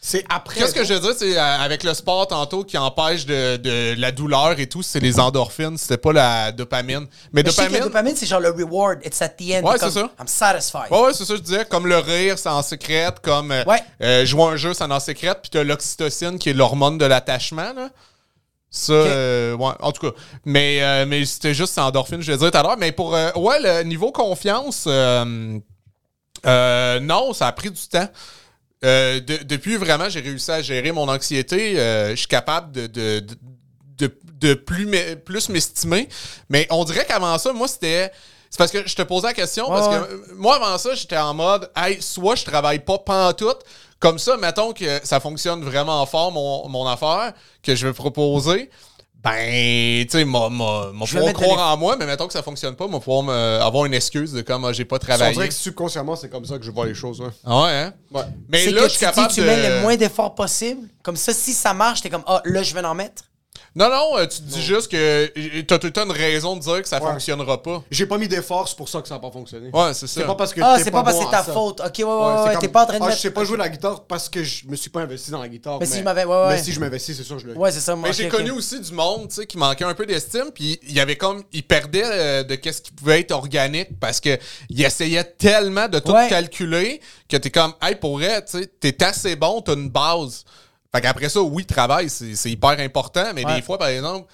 C'est 0.04 0.26
après. 0.30 0.60
Qu'est-ce 0.60 0.74
que 0.74 0.84
je 0.84 0.96
veux 0.96 1.00
dire, 1.00 1.14
c'est 1.16 1.38
euh, 1.38 1.60
avec 1.60 1.84
le 1.84 1.94
sport 1.94 2.26
tantôt 2.28 2.64
qui 2.64 2.76
empêche 2.76 3.28
de, 3.28 3.58
de 3.58 3.94
la 4.00 4.12
douleur 4.12 4.60
et 4.60 4.66
tout, 4.68 4.82
c'est 4.82 5.00
les 5.00 5.20
endorphines, 5.20 5.78
c'était 5.78 6.00
pas 6.00 6.12
la 6.12 6.52
dopamine. 6.52 7.06
Mais, 7.32 7.44
Mais 7.44 7.46
je 7.46 7.52
sais 7.52 7.62
que 7.62 7.68
dopamine. 7.68 7.80
la 7.82 7.86
dopamine, 7.86 8.16
c'est 8.16 8.26
genre 8.26 8.40
le 8.40 8.50
reward. 8.50 9.00
It's 9.06 9.22
at 9.22 9.30
the 9.30 9.42
end. 9.54 9.62
Ouais, 9.64 9.78
c'est 9.78 9.92
ça. 9.92 10.10
I'm 10.20 10.26
satisfied. 10.26 10.90
Ouais, 10.90 11.02
ouais, 11.04 11.14
c'est 11.14 11.24
ça, 11.26 11.36
je 11.36 11.42
disais. 11.42 11.66
Comme 11.66 11.86
le 11.86 12.00
rire, 12.00 12.40
ça 12.40 12.56
en 12.56 12.64
sécrète. 12.64 13.20
Comme 13.22 13.52
euh, 13.52 13.64
Ouais. 13.66 13.78
euh, 14.02 14.26
jouer 14.26 14.42
à 14.42 14.48
un 14.48 14.56
jeu, 14.56 14.74
ça 14.74 14.88
en 14.88 15.00
sécrète. 15.00 15.38
Puis 15.44 15.52
t'as 15.52 15.64
l'oxytocine 15.64 16.40
qui 16.40 16.50
est 16.50 16.54
l'hormone 16.54 16.98
de 16.98 17.06
l'attachement, 17.06 17.72
là. 17.74 17.90
Ça, 18.72 18.94
euh, 18.94 19.54
ouais, 19.56 19.74
en 19.82 19.92
tout 19.92 20.10
cas. 20.10 20.18
Mais, 20.46 20.82
euh, 20.82 21.06
mais 21.06 21.26
c'était 21.26 21.54
juste 21.54 21.74
c'est 21.76 21.82
endorphine, 21.82 22.22
je 22.22 22.32
vais 22.32 22.38
dire 22.40 22.50
tout 22.50 22.58
à 22.58 22.64
l'heure. 22.64 22.78
Mais 22.80 22.92
pour, 22.92 23.14
euh, 23.14 23.30
ouais, 23.36 23.60
le 23.62 23.84
niveau 23.84 24.12
confiance, 24.12 24.88
non, 24.88 25.62
ça 27.34 27.48
a 27.48 27.52
pris 27.52 27.70
du 27.70 27.88
temps. 27.88 28.08
Euh, 28.84 29.20
de- 29.20 29.44
depuis 29.44 29.76
vraiment, 29.78 30.10
j'ai 30.10 30.22
réussi 30.22 30.50
à 30.52 30.62
gérer 30.62 30.92
mon 30.92 31.08
anxiété. 31.08 31.80
euh, 31.80 32.12
je 32.12 32.16
suis 32.16 32.28
capable 32.28 32.72
de, 32.72 32.88
de, 32.88 33.20
de, 33.98 34.12
de- 34.40 34.54
plus 34.56 34.86
m'e- 34.88 35.16
plus 35.16 35.50
m'estimer. 35.50 36.10
Mais 36.50 36.66
on 36.72 36.84
dirait 36.84 37.06
qu'avant 37.06 37.38
ça, 37.38 37.54
moi, 37.54 37.68
c'était. 37.68 38.12
C'est 38.50 38.58
parce 38.58 38.72
que 38.72 38.86
je 38.86 38.96
te 38.96 39.04
posais 39.04 39.28
la 39.28 39.34
question, 39.34 39.68
parce 39.70 39.88
que 39.88 40.34
moi, 40.34 40.56
avant 40.58 40.78
ça, 40.78 40.94
j'étais 40.94 41.18
en 41.18 41.34
mode, 41.34 41.70
hey, 41.76 42.02
soit 42.02 42.36
je 42.36 42.44
travaille 42.44 42.80
pas 42.80 42.98
pantoute, 42.98 43.60
comme 43.98 44.20
ça, 44.20 44.36
mettons 44.36 44.74
que 44.74 45.00
ça 45.06 45.22
fonctionne 45.22 45.64
vraiment 45.64 46.06
fort, 46.06 46.34
mon, 46.34 46.68
mon 46.68 46.86
affaire, 46.86 47.32
que 47.64 47.76
je 47.76 47.88
vais 47.88 47.94
proposer. 47.94 48.70
Ben, 49.24 50.04
tu 50.06 50.10
sais, 50.18 50.26
m'a, 50.26 50.50
m'a, 50.50 50.92
m'a 50.94 51.06
pouvoir 51.06 51.34
croire 51.34 51.74
en 51.74 51.78
moi, 51.78 51.96
mais 51.96 52.08
mettons 52.08 52.26
que 52.26 52.34
ça 52.34 52.42
fonctionne 52.42 52.76
pas, 52.76 52.88
m'a 52.88 53.00
pouvoir 53.00 53.22
me- 53.24 53.60
avoir 53.62 53.86
une 53.86 53.94
excuse 53.94 54.32
de 54.34 54.42
comme 54.42 54.66
ah, 54.66 54.74
j'ai 54.74 54.84
pas 54.86 54.96
On 54.96 55.00
travaillé. 55.00 55.34
dirait 55.34 55.48
que 55.48 55.54
subconsciemment, 55.54 56.16
c'est 56.16 56.30
comme 56.30 56.46
ça 56.46 56.58
que 56.58 56.64
je 56.66 56.72
vois 56.72 56.88
les 56.88 56.96
choses. 56.96 57.22
Ouais. 57.22 57.28
Ah 57.46 57.62
ouais, 57.64 57.70
hein? 57.72 57.94
Ouais. 58.12 58.24
Mais 58.50 58.64
c'est 58.66 58.72
là, 58.72 58.82
que 58.82 58.88
je 58.88 58.94
suis 58.94 59.00
tu 59.00 59.06
dis, 59.06 59.12
capable 59.16 59.34
tu 59.34 59.42
de. 59.42 59.46
mets 59.46 59.70
le 59.70 59.82
moins 59.82 59.96
d'efforts 59.96 60.34
possible. 60.34 60.88
Comme 61.04 61.18
ça, 61.18 61.34
si 61.34 61.54
ça 61.54 61.74
marche, 61.76 62.02
t'es 62.02 62.10
comme, 62.10 62.24
ah, 62.26 62.42
là, 62.46 62.64
je 62.64 62.74
vais 62.74 62.84
en 62.84 62.96
mettre. 62.96 63.24
Non, 63.74 63.90
non, 63.90 64.18
euh, 64.18 64.26
tu 64.28 64.40
te 64.40 64.44
dis 64.44 64.62
juste 64.62 64.92
que 64.92 65.62
t'as 65.62 65.80
tout 65.80 65.88
le 65.88 65.94
temps 65.94 66.04
une 66.04 66.12
raison 66.12 66.58
de 66.58 66.62
dire 66.62 66.82
que 66.82 66.88
ça 66.90 67.02
Ouais. 67.02 67.10
fonctionnera 67.10 67.64
pas. 67.64 67.82
J'ai 67.90 68.06
pas 68.06 68.18
mis 68.18 68.28
d'efforts, 68.28 68.68
c'est 68.68 68.76
pour 68.76 68.90
ça 68.90 69.02
que 69.02 69.08
ça 69.08 69.16
a 69.16 69.20
pas 69.20 69.32
fonctionné. 69.32 69.70
Ouais, 69.74 69.94
c'est 69.94 70.08
ça. 70.08 70.20
C'est 70.20 70.26
pas 70.28 70.36
parce 70.36 70.54
que 70.54 70.60
Ah, 70.62 70.76
c'est 70.78 70.92
pas 70.92 71.04
parce 71.04 71.16
que 71.18 71.22
bon 71.24 71.30
c'est 71.32 71.38
ta 71.38 71.44
ça. 71.44 71.54
faute. 71.54 71.80
Ok, 71.80 71.94
ouais, 72.00 72.04
ouais, 72.04 72.44
Ouais, 72.50 72.58
T'es 72.60 72.68
pas 72.68 72.84
en 72.84 72.86
train 72.86 72.98
de 73.00 73.04
ah, 73.04 73.06
mettre. 73.06 73.18
je 73.18 73.22
sais 73.22 73.32
pas 73.32 73.46
jouer 73.46 73.56
de 73.56 73.62
la 73.64 73.70
guitare 73.70 74.04
parce 74.04 74.28
que 74.28 74.44
je 74.44 74.68
me 74.68 74.76
suis 74.76 74.90
pas 74.90 75.00
investi 75.02 75.32
dans 75.32 75.42
la 75.42 75.48
guitare. 75.48 75.80
Mais 75.80 75.86
si 75.86 76.00
je 76.00 76.04
m'avais- 76.04 76.26
ouais, 76.26 76.36
ouais. 76.36 76.48
Mais 76.50 76.62
si 76.62 76.74
je 76.74 76.82
m'investis, 76.82 77.16
c'est 77.16 77.24
sûr 77.24 77.40
je 77.40 77.48
le. 77.48 77.58
Ouais, 77.58 77.72
c'est 77.72 77.80
ça. 77.80 77.96
moi, 77.96 78.10
Mais 78.10 78.14
j'ai 78.14 78.28
connu 78.28 78.52
aussi 78.52 78.78
du 78.82 78.92
monde, 78.92 79.30
tu 79.30 79.36
sais, 79.36 79.46
qui 79.46 79.58
manquait 79.58 79.86
un 79.86 79.94
peu 79.94 80.06
d'estime, 80.06 80.52
puis 80.54 80.78
il 80.84 80.92
y 80.94 81.00
avait 81.00 81.16
comme, 81.16 81.42
il 81.54 81.64
perdait 81.64 82.04
euh, 82.04 82.44
de 82.44 82.56
qu'est-ce 82.56 82.82
qui 82.82 82.92
pouvait 82.92 83.22
être 83.22 83.32
organique 83.32 83.98
parce 84.02 84.20
que 84.20 84.38
il 84.70 84.84
essayait 84.84 85.24
tellement 85.24 85.88
de 85.88 86.00
tout 86.00 86.12
Ouais. 86.12 86.28
calculer 86.28 87.00
que 87.30 87.38
t'es 87.38 87.50
comme, 87.52 87.74
hey, 87.82 87.96
pour 87.96 88.18
vrai, 88.18 88.44
tu 88.44 88.60
sais, 88.60 88.68
t'es 88.68 89.02
assez 89.02 89.38
bon, 89.38 89.62
t'as 89.62 89.76
une 89.76 89.90
base. 89.90 90.44
Fait 90.94 91.02
qu'après 91.02 91.30
ça, 91.30 91.42
oui, 91.42 91.66
travail, 91.66 92.10
c'est 92.10 92.50
hyper 92.52 92.80
important, 92.80 93.32
mais 93.34 93.46
Ouais. 93.46 93.56
des 93.56 93.62
fois, 93.62 93.78
par 93.78 93.88
exemple, 93.88 94.28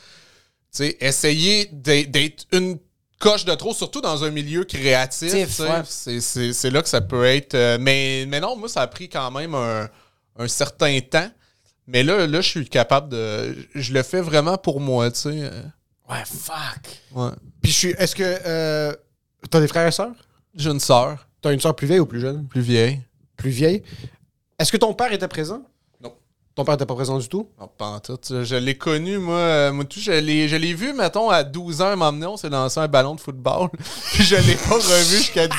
tu 0.71 0.83
sais, 0.83 0.97
essayer 0.99 1.67
d'être 1.71 2.45
une 2.51 2.79
coche 3.19 3.45
de 3.45 3.53
trop, 3.55 3.73
surtout 3.73 4.01
dans 4.01 4.23
un 4.23 4.31
milieu 4.31 4.63
créatif, 4.63 5.33
ouais. 5.59 5.83
c'est- 5.85 6.69
là 6.71 6.81
que 6.81 6.89
ça 6.89 7.01
peut 7.01 7.25
être. 7.25 7.53
euh, 7.55 7.77
mais, 7.79 8.25
mais 8.27 8.39
non, 8.39 8.55
moi, 8.55 8.69
ça 8.69 8.81
a 8.81 8.87
pris 8.87 9.07
quand 9.09 9.29
même 9.31 9.53
un, 9.55 9.87
un 10.37 10.47
certain 10.47 10.99
temps. 10.99 11.29
Mais 11.87 12.03
là, 12.03 12.27
là, 12.27 12.41
je 12.41 12.49
suis 12.49 12.67
capable 12.67 13.09
de. 13.09 13.55
Je 13.73 13.93
le 13.93 14.03
fais 14.03 14.19
vraiment 14.21 14.57
pour 14.57 14.81
moi, 14.81 15.09
tu 15.11 15.19
sais. 15.19 15.29
euh, 15.33 15.63
Ouais, 16.09 16.23
fuck. 16.25 17.01
Ouais. 17.13 17.31
Puis 17.61 17.71
je 17.71 17.77
suis. 17.77 17.89
Est-ce 17.97 18.15
que. 18.15 18.23
Euh, 18.23 18.93
T'as 19.49 19.59
des 19.61 19.67
frères 19.67 19.87
et 19.87 19.91
sœurs? 19.91 20.11
J'ai 20.55 20.69
une 20.71 20.79
sœur, 20.79 21.27
T'as 21.41 21.53
une 21.53 21.59
sœur 21.61 21.75
plus 21.75 21.85
vieille 21.87 21.99
ou 21.99 22.05
plus 22.05 22.19
jeune? 22.19 22.45
Plus 22.47 22.61
vieille. 22.61 22.99
Plus 23.37 23.51
vieille. 23.51 23.83
Est-ce 24.59 24.71
que 24.71 24.77
ton 24.77 24.93
père 24.93 25.13
était 25.13 25.27
présent? 25.27 25.61
Ton 26.57 26.65
père 26.65 26.73
était 26.73 26.87
pas 26.87 26.95
présent 26.95 27.19
du 27.19 27.29
tout? 27.29 27.47
Non, 27.61 27.69
pas 27.77 27.85
en 27.85 27.99
tout. 27.99 28.17
Je 28.29 28.55
l'ai 28.55 28.75
connu, 28.75 29.19
moi. 29.19 29.35
euh, 29.37 29.71
moi 29.71 29.85
tout, 29.85 29.99
je 29.99 30.11
l'ai 30.11 30.47
je 30.49 30.55
l'ai 30.55 30.73
vu, 30.73 30.91
mettons, 30.91 31.29
à 31.29 31.43
12 31.43 31.81
ans, 31.83 31.95
m'emmener, 31.95 32.25
on 32.25 32.35
s'est 32.35 32.49
lancé 32.49 32.79
un 32.79 32.87
ballon 32.87 33.13
de 33.13 33.21
football. 33.21 33.69
Puis 34.13 34.23
je 34.23 34.35
l'ai 34.37 34.55
pas 34.55 34.73
revu 34.73 35.17
jusqu'à 35.17 35.47
18 35.47 35.55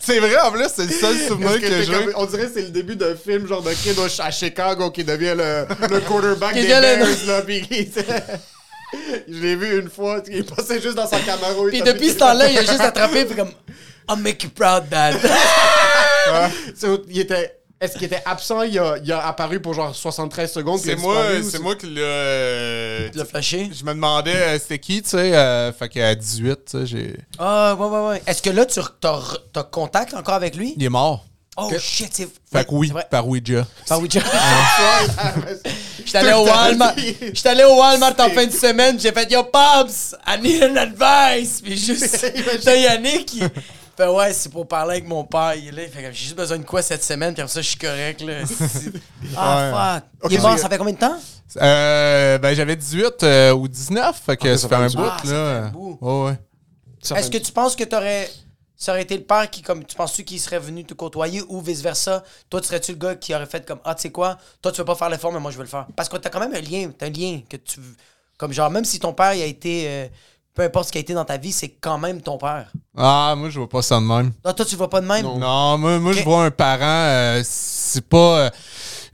C'est 0.00 0.18
vrai, 0.18 0.40
en 0.40 0.50
plus, 0.50 0.64
c'est 0.74 0.86
le 0.86 0.92
seul 0.92 1.14
souvenir 1.28 1.60
que, 1.60 1.66
que 1.68 1.82
j'ai. 1.82 1.92
comme- 1.92 2.12
on 2.16 2.24
dirait 2.24 2.46
que 2.46 2.52
c'est 2.54 2.62
le 2.62 2.70
début 2.70 2.96
d'un 2.96 3.14
film 3.16 3.46
genre 3.46 3.62
de 3.62 3.70
kid 3.72 3.94
à 4.18 4.30
Chicago 4.30 4.90
qui 4.90 5.04
devient 5.04 5.34
le, 5.36 5.66
le 5.90 6.00
quarterback 6.00 6.54
des 6.54 6.62
devient 6.62 6.80
le- 6.80 7.04
Bears 7.04 7.26
là, 7.26 7.42
puis 7.42 7.68
Je 9.28 9.40
l'ai 9.42 9.56
vu 9.56 9.78
une 9.78 9.90
fois, 9.90 10.22
il 10.32 10.44
passait 10.44 10.80
juste 10.80 10.94
dans 10.96 11.06
sa 11.06 11.18
caméra. 11.20 11.52
il 11.64 11.68
Puis 11.68 11.82
depuis 11.82 12.08
ce 12.08 12.16
temps-là, 12.16 12.48
il 12.50 12.56
a 12.56 12.62
juste 12.64 12.80
attrapé, 12.80 13.26
puis 13.26 13.36
comme, 13.36 13.50
I'll 14.08 14.16
make 14.18 14.42
you 14.42 14.48
proud, 14.50 14.88
dad. 14.90 15.16
C'est- 16.74 16.88
Il 17.10 17.20
était. 17.20 17.59
Est-ce 17.80 17.94
qu'il 17.94 18.04
était 18.04 18.22
absent? 18.26 18.62
Il 18.64 18.78
a, 18.78 18.96
il 19.02 19.10
a 19.10 19.26
apparu 19.26 19.58
pour 19.60 19.72
genre 19.72 19.94
73 19.96 20.52
secondes. 20.52 20.78
C'est 20.80 20.96
moi, 20.96 21.24
c'est 21.42 21.58
moi 21.60 21.74
qui 21.76 21.86
l'a. 21.86 22.00
euh, 22.02 23.08
Tu 23.10 23.16
l'as 23.16 23.24
flashé? 23.24 23.70
Je 23.72 23.82
me 23.84 23.94
demandais 23.94 24.34
euh, 24.36 24.58
c'était 24.58 24.78
qui, 24.78 25.00
tu 25.02 25.08
sais. 25.08 25.34
euh, 25.34 25.72
fait 25.72 25.88
qu'à 25.88 26.14
18, 26.14 26.56
tu 26.66 26.78
sais, 26.80 26.86
j'ai. 26.86 27.16
Ah, 27.38 27.74
ouais, 27.78 27.86
ouais, 27.86 28.08
ouais. 28.08 28.22
Est-ce 28.26 28.42
que 28.42 28.50
là, 28.50 28.66
tu 28.66 28.80
as, 28.80 29.62
contact 29.70 30.12
encore 30.12 30.34
avec 30.34 30.56
lui? 30.56 30.74
Il 30.76 30.84
est 30.84 30.88
mort. 30.90 31.24
Oh 31.56 31.70
shit, 31.78 32.10
c'est. 32.12 32.28
Fait 32.52 32.64
que 32.66 32.72
oui, 32.72 32.92
par 33.10 33.26
Ouija. 33.26 33.66
Oui, 33.98 34.08
Jeff. 34.10 34.24
Ah, 34.30 35.32
J'étais 36.04 36.18
allé 36.18 36.32
au 36.32 36.44
Walmart. 36.46 36.94
J'étais 36.96 37.48
allé 37.48 37.64
au 37.64 37.76
Walmart 37.78 38.14
en 38.18 38.28
fin 38.30 38.46
de 38.46 38.52
semaine. 38.52 39.00
J'ai 39.00 39.12
fait 39.12 39.30
Yo, 39.32 39.42
Pops, 39.44 40.14
I 40.26 40.38
need 40.40 40.62
an 40.62 40.76
advice. 40.76 41.60
Puis 41.62 41.76
juste. 41.78 42.26
T'as 42.64 42.74
Yannick. 42.76 43.32
Il 43.34 43.50
fait 44.02 44.08
Ouais, 44.08 44.32
c'est 44.32 44.48
pour 44.50 44.66
parler 44.68 44.92
avec 44.92 45.06
mon 45.08 45.24
père. 45.24 45.54
Il 45.54 45.68
est 45.68 45.72
là. 45.72 45.82
Il 45.84 45.88
fait 45.90 46.02
comme 46.02 46.12
J'ai 46.12 46.24
juste 46.24 46.36
besoin 46.36 46.58
de 46.58 46.64
quoi 46.64 46.82
cette 46.82 47.02
semaine. 47.04 47.32
Puis 47.34 47.42
après 47.42 47.52
ça, 47.52 47.60
je 47.62 47.68
suis 47.68 47.78
correct. 47.78 48.20
Là. 48.22 48.34
Ah, 49.36 50.02
fuck. 50.20 50.30
il 50.32 50.36
est 50.36 50.40
mort, 50.40 50.58
ça 50.58 50.68
fait 50.68 50.78
combien 50.78 50.92
de 50.94 50.98
temps? 50.98 51.18
Euh, 51.60 52.38
ben, 52.38 52.54
j'avais 52.54 52.76
18 52.76 53.22
euh, 53.22 53.52
ou 53.52 53.68
19, 53.68 54.16
fait 54.24 54.36
que 54.36 54.48
Ok, 54.48 54.58
ça, 54.58 54.58
ça 54.58 54.68
fait 54.68 54.76
fait 54.76 54.82
un 54.82 55.02
bout. 55.02 55.08
Ah, 55.08 55.16
là. 55.16 55.22
fait 55.24 55.34
un 55.36 55.68
bout. 55.68 55.98
Ouais, 56.00 56.32
Est-ce 57.02 57.14
fait- 57.14 57.30
que 57.30 57.44
tu 57.44 57.52
penses 57.52 57.76
que 57.76 57.84
t'aurais. 57.84 58.28
Ça 58.76 58.92
aurait 58.92 59.02
été 59.02 59.14
le 59.16 59.24
père 59.24 59.50
qui, 59.50 59.60
comme, 59.60 59.84
tu 59.84 59.94
penses-tu 59.94 60.24
qu'il 60.24 60.40
serait 60.40 60.58
venu 60.58 60.84
te 60.84 60.94
côtoyer 60.94 61.42
ou 61.48 61.60
vice-versa? 61.60 62.22
Toi, 62.48 62.60
tu 62.62 62.68
serais-tu 62.68 62.92
le 62.92 62.98
gars 62.98 63.14
qui 63.14 63.34
aurait 63.34 63.44
fait 63.46 63.66
comme, 63.66 63.80
ah, 63.84 63.94
tu 63.94 64.02
sais 64.02 64.10
quoi? 64.10 64.38
Toi, 64.62 64.72
tu 64.72 64.78
veux 64.78 64.86
pas 64.86 64.94
faire 64.94 65.10
l'effort, 65.10 65.30
mais 65.32 65.40
moi, 65.40 65.50
je 65.50 65.56
veux 65.58 65.64
le 65.64 65.68
faire. 65.68 65.86
Parce 65.94 66.08
que 66.08 66.16
t'as 66.16 66.30
quand 66.30 66.40
même 66.40 66.54
un 66.54 66.60
lien, 66.62 66.90
t'as 66.96 67.06
un 67.06 67.10
lien 67.10 67.40
que 67.48 67.56
tu. 67.58 67.78
Comme 68.38 68.52
genre, 68.54 68.70
même 68.70 68.86
si 68.86 68.98
ton 68.98 69.12
père, 69.12 69.34
il 69.34 69.42
a 69.42 69.46
été. 69.46 69.84
euh, 69.86 70.06
peu 70.54 70.62
importe 70.62 70.88
ce 70.88 70.92
qui 70.92 70.98
a 70.98 71.00
été 71.00 71.14
dans 71.14 71.24
ta 71.24 71.36
vie, 71.36 71.52
c'est 71.52 71.68
quand 71.80 71.98
même 71.98 72.20
ton 72.20 72.36
père. 72.38 72.70
Ah, 72.96 73.34
moi, 73.36 73.50
je 73.50 73.58
vois 73.58 73.68
pas 73.68 73.82
ça 73.82 73.96
de 73.96 74.04
même. 74.04 74.32
Ah, 74.44 74.52
toi, 74.52 74.64
tu 74.66 74.76
vois 74.76 74.90
pas 74.90 75.00
de 75.00 75.06
même? 75.06 75.22
Non, 75.24 75.78
moi, 75.78 75.98
moi 75.98 76.12
je 76.12 76.22
vois 76.22 76.44
un 76.44 76.50
parent, 76.50 76.80
euh, 76.84 77.40
c'est 77.44 78.06
pas. 78.06 78.38
euh, 78.40 78.50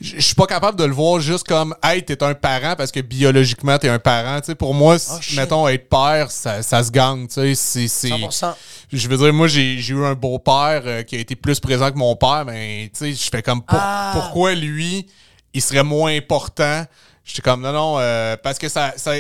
je 0.01 0.21
suis 0.21 0.35
pas 0.35 0.47
capable 0.47 0.79
de 0.79 0.85
le 0.85 0.93
voir 0.93 1.21
juste 1.21 1.47
comme, 1.47 1.75
hey, 1.83 2.03
t'es 2.05 2.23
un 2.23 2.35
parent 2.35 2.75
parce 2.77 2.91
que 2.93 3.01
biologiquement, 3.01 3.79
t'es 3.79 3.89
un 3.89 3.99
parent. 3.99 4.41
Tu 4.41 4.47
sais, 4.47 4.55
pour 4.55 4.75
moi, 4.75 4.97
Oh, 5.11 5.15
mettons, 5.37 5.69
être 5.69 5.89
père, 5.89 6.31
ça, 6.31 6.63
ça 6.63 6.83
se 6.83 6.91
gagne. 6.91 7.27
Tu 7.29 7.35
sais, 7.35 7.55
c'est- 7.55 7.89
c'est. 7.89 8.09
100%. 8.09 8.55
Je 8.93 9.09
veux 9.09 9.17
dire, 9.17 9.33
moi, 9.33 9.47
j'ai 9.49 9.79
j'ai 9.79 9.95
eu 9.95 10.05
un 10.05 10.15
beau-père 10.15 10.83
euh, 10.85 11.03
qui 11.03 11.17
a 11.17 11.19
été 11.19 11.35
plus 11.37 11.61
présent 11.61 11.91
que 11.91 11.97
mon 11.99 12.15
père, 12.17 12.45
mais 12.47 12.91
tu 12.93 12.99
sais, 12.99 13.13
je 13.15 13.31
fais 13.31 13.43
comme, 13.43 13.63
pour- 13.63 13.79
Ah. 13.81 14.11
pourquoi 14.15 14.55
lui, 14.55 15.07
il 15.55 15.63
serait 15.63 15.83
moins 15.85 16.15
important? 16.15 16.85
J'étais 17.29 17.43
comme, 17.43 17.61
non, 17.61 17.73
non, 17.73 17.97
euh, 17.99 18.37
parce 18.41 18.57
que 18.57 18.69
ça, 18.69 18.95
ça 18.97 19.13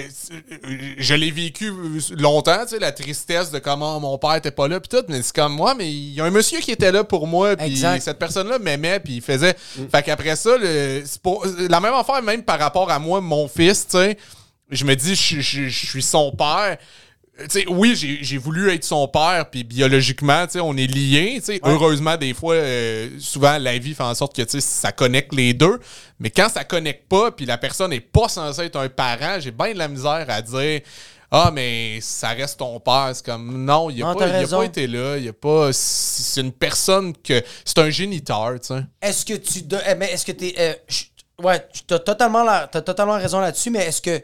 je 0.98 1.14
l'ai 1.14 1.32
vécu 1.32 1.72
longtemps, 2.16 2.62
tu 2.62 2.68
sais, 2.68 2.78
la 2.78 2.92
tristesse 2.92 3.50
de 3.50 3.58
comment 3.58 3.98
mon 3.98 4.16
père 4.16 4.36
était 4.36 4.52
pas 4.52 4.68
là, 4.68 4.78
puis 4.78 4.88
tout, 4.88 5.04
mais 5.08 5.22
c'est 5.22 5.34
comme 5.34 5.54
moi, 5.54 5.74
mais 5.74 5.90
il 5.90 6.14
y 6.14 6.20
a 6.20 6.24
un 6.24 6.30
monsieur 6.30 6.60
qui 6.60 6.70
était 6.70 6.92
là 6.92 7.02
pour 7.02 7.26
moi, 7.26 7.56
puis 7.56 7.74
cette 8.00 8.18
personne-là 8.18 8.60
m'aimait, 8.60 9.00
puis 9.00 9.14
il 9.16 9.22
faisait. 9.22 9.56
Fait 9.90 10.02
qu'après 10.04 10.36
ça, 10.36 10.56
le- 10.56 11.02
pour- 11.20 11.44
la 11.68 11.80
même 11.80 11.94
affaire, 11.94 12.22
même 12.22 12.42
par 12.44 12.60
rapport 12.60 12.90
à 12.92 12.98
moi, 13.00 13.20
mon 13.20 13.48
fils, 13.48 13.86
tu 13.88 13.96
sais, 13.96 14.16
je 14.70 14.84
me 14.84 14.94
dis, 14.94 15.16
je, 15.16 15.40
je- 15.40 15.68
je 15.68 15.86
suis 15.86 16.02
son 16.02 16.30
père. 16.30 16.76
Tu 17.38 17.44
sais, 17.50 17.64
oui, 17.68 17.94
j'ai 17.94 18.18
j'ai 18.22 18.38
voulu 18.38 18.70
être 18.70 18.84
son 18.84 19.06
père, 19.08 19.50
puis 19.50 19.62
biologiquement, 19.62 20.46
tu 20.46 20.58
on 20.60 20.74
est 20.76 20.86
liés. 20.86 21.34
tu 21.40 21.44
sais. 21.46 21.60
Heureusement, 21.64 22.16
des 22.16 22.32
fois, 22.32 22.54
euh, 22.54 23.10
souvent, 23.18 23.58
la 23.58 23.76
vie 23.78 23.94
fait 23.94 24.02
en 24.02 24.14
sorte 24.14 24.34
que 24.34 24.42
tu 24.42 24.60
ça 24.60 24.90
connecte 24.92 25.34
les 25.34 25.52
deux. 25.52 25.78
Mais 26.18 26.30
quand 26.30 26.48
ça 26.48 26.64
connecte 26.64 27.08
pas, 27.08 27.30
puis 27.30 27.44
la 27.44 27.58
personne 27.58 27.90
n'est 27.90 28.00
pas 28.00 28.28
censée 28.28 28.62
être 28.62 28.76
un 28.76 28.88
parent, 28.88 29.38
j'ai 29.38 29.50
bien 29.50 29.74
de 29.74 29.78
la 29.78 29.88
misère 29.88 30.24
à 30.28 30.40
dire 30.40 30.80
Ah, 31.30 31.50
mais 31.52 31.98
ça 32.00 32.28
reste 32.30 32.58
ton 32.58 32.80
père. 32.80 33.10
C'est 33.12 33.26
comme 33.26 33.64
non, 33.64 33.90
il 33.90 33.98
Non, 34.00 34.10
a, 34.10 34.14
t'as 34.14 34.20
pas, 34.30 34.38
il 34.40 34.44
a 34.44 34.48
pas 34.48 34.64
été 34.64 34.86
là. 34.86 35.18
Il 35.18 35.28
a 35.28 35.32
pas. 35.34 35.70
C'est 35.72 36.40
une 36.40 36.52
personne 36.52 37.12
que. 37.22 37.42
C'est 37.64 37.78
un 37.78 37.90
géniteur, 37.90 38.58
tu 38.60 38.68
sais. 38.68 38.80
Est-ce 39.02 39.26
que 39.26 39.34
tu. 39.34 39.62
do- 39.62 39.76
eh, 39.86 39.94
mais 39.94 40.10
est-ce 40.12 40.24
que 40.24 40.32
t'es. 40.32 40.54
euh, 40.58 40.72
ouais, 41.42 41.66
t'as 41.86 41.98
totalement, 41.98 42.44
la- 42.44 42.66
t'as 42.66 42.80
totalement 42.80 43.18
raison 43.18 43.40
là-dessus, 43.40 43.68
mais 43.70 43.80
est-ce 43.86 44.00
que. 44.00 44.22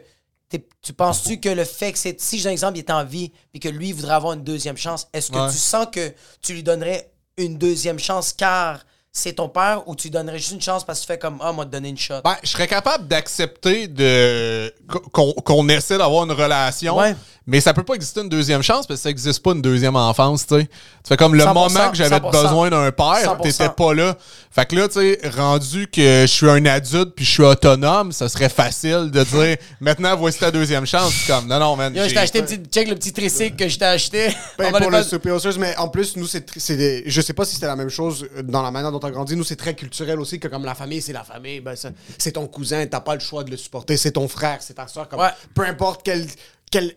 Tu 0.81 0.93
penses-tu 0.93 1.39
que 1.39 1.49
le 1.49 1.63
fait 1.65 1.91
que 1.93 1.97
c'est. 1.97 2.19
Si, 2.21 2.39
j'ai 2.39 2.49
un 2.49 2.51
exemple, 2.51 2.77
il 2.77 2.81
est 2.81 2.91
en 2.91 3.03
vie, 3.03 3.31
puis 3.51 3.59
que 3.59 3.69
lui 3.69 3.91
voudrait 3.91 4.13
avoir 4.15 4.33
une 4.33 4.43
deuxième 4.43 4.77
chance, 4.77 5.07
est-ce 5.13 5.31
que 5.31 5.37
Ouais. 5.37 5.51
tu 5.51 5.57
sens 5.57 5.87
que 5.91 6.13
tu 6.41 6.53
lui 6.53 6.63
donnerais 6.63 7.11
une 7.37 7.57
deuxième 7.57 7.99
chance 7.99 8.33
car 8.33 8.79
c'est 9.11 9.33
ton 9.33 9.47
père 9.47 9.87
ou 9.87 9.95
tu 9.95 10.03
lui 10.07 10.11
donnerais 10.11 10.39
juste 10.39 10.51
une 10.53 10.61
chance 10.61 10.83
parce 10.83 10.99
que 10.99 11.05
tu 11.05 11.07
fais 11.13 11.19
comme 11.19 11.37
Ah, 11.41 11.51
moi, 11.51 11.65
te 11.65 11.69
donner 11.71 11.89
une 11.89 11.97
shot? 11.97 12.21
Ben, 12.23 12.35
je 12.43 12.49
serais 12.49 12.67
capable 12.67 13.07
d'accepter 13.07 13.87
de 13.87 14.73
qu'on 15.11 15.69
essaie 15.69 15.97
d'avoir 15.97 16.23
une 16.25 16.31
relation, 16.31 16.97
Ouais. 16.97 17.15
Mais 17.45 17.59
ça 17.61 17.73
peut 17.73 17.83
pas 17.83 17.95
exister 17.95 18.21
une 18.21 18.29
deuxième 18.29 18.61
chance 18.63 18.87
parce 18.87 18.99
que 18.99 19.03
ça 19.03 19.09
existe 19.09 19.41
pas 19.43 19.51
une 19.51 19.61
deuxième 19.61 19.95
enfance, 19.95 20.47
tu 20.47 20.55
sais. 20.55 20.65
Tu 20.65 20.69
fais 21.09 21.17
comme 21.17 21.35
le 21.35 21.43
100%, 21.43 21.53
moment 21.53 21.89
que 21.91 21.95
j'avais 21.97 22.15
100%. 22.15 22.31
besoin 22.31 22.69
d'un 22.69 22.91
père, 22.91 23.35
100%. 23.37 23.41
t'étais 23.41 23.69
pas 23.69 23.93
là. 23.93 24.15
Fait 24.51 24.65
que 24.65 24.75
là, 24.75 24.87
tu 24.87 24.93
sais, 24.93 25.19
rendu 25.35 25.87
que 25.87 26.21
je 26.21 26.25
suis 26.31 26.49
un 26.49 26.65
adulte 26.65 27.13
puis 27.15 27.25
je 27.25 27.31
suis 27.31 27.43
autonome, 27.43 28.11
ça 28.11 28.29
serait 28.29 28.49
facile 28.49 29.09
de 29.11 29.23
dire 29.23 29.57
maintenant 29.81 30.15
voici 30.15 30.39
ta 30.39 30.51
deuxième 30.51 30.85
chance. 30.85 31.13
Comme 31.27 31.47
non 31.47 31.59
non 31.59 31.75
man. 31.75 31.93
Yo, 31.93 32.03
je 32.03 32.07
j'ai- 32.09 32.13
t'ai 32.13 32.19
acheté 32.21 32.39
une 32.39 32.45
petite. 32.45 32.73
Check 32.73 32.87
le 32.87 32.95
petit 32.95 33.11
tricycle 33.11 33.55
que 33.57 33.67
je 33.67 33.77
t'ai 33.77 33.85
acheté. 33.85 34.27
Ben, 34.57 34.71
pour 34.77 34.89
le 34.91 34.97
le 34.99 35.03
souper 35.03 35.37
sauces, 35.39 35.57
mais 35.57 35.75
en 35.77 35.89
plus, 35.89 36.15
nous, 36.15 36.27
c'est, 36.27 36.45
c'est 36.57 36.77
des- 36.77 37.03
je 37.07 37.19
sais 37.21 37.33
pas 37.33 37.43
si 37.45 37.55
c'était 37.55 37.67
la 37.67 37.75
même 37.75 37.89
chose 37.89 38.25
euh, 38.37 38.43
dans 38.43 38.61
la 38.61 38.71
manière 38.71 38.91
dont 38.91 38.99
on 39.03 39.07
a 39.07 39.11
grandi. 39.11 39.35
Nous, 39.35 39.43
c'est 39.43 39.55
très 39.57 39.73
culturel 39.75 40.19
aussi, 40.19 40.39
que 40.39 40.47
comme 40.47 40.63
la 40.65 40.75
famille, 40.75 41.01
c'est 41.01 41.13
la 41.13 41.23
famille, 41.23 41.59
ben, 41.59 41.75
c'est 42.17 42.31
ton 42.31 42.47
cousin, 42.47 42.85
t'as 42.85 43.01
pas 43.01 43.15
le 43.15 43.19
choix 43.19 43.43
de 43.43 43.51
le 43.51 43.57
supporter, 43.57 43.97
c'est 43.97 44.11
ton 44.11 44.27
frère, 44.27 44.59
c'est 44.61 44.75
ta 44.75 44.87
soeur. 44.87 45.09
Comme, 45.09 45.19
Ouais. 45.19 45.29
Peu 45.53 45.63
importe 45.65 46.01
quel. 46.05 46.25
quel 46.71 46.93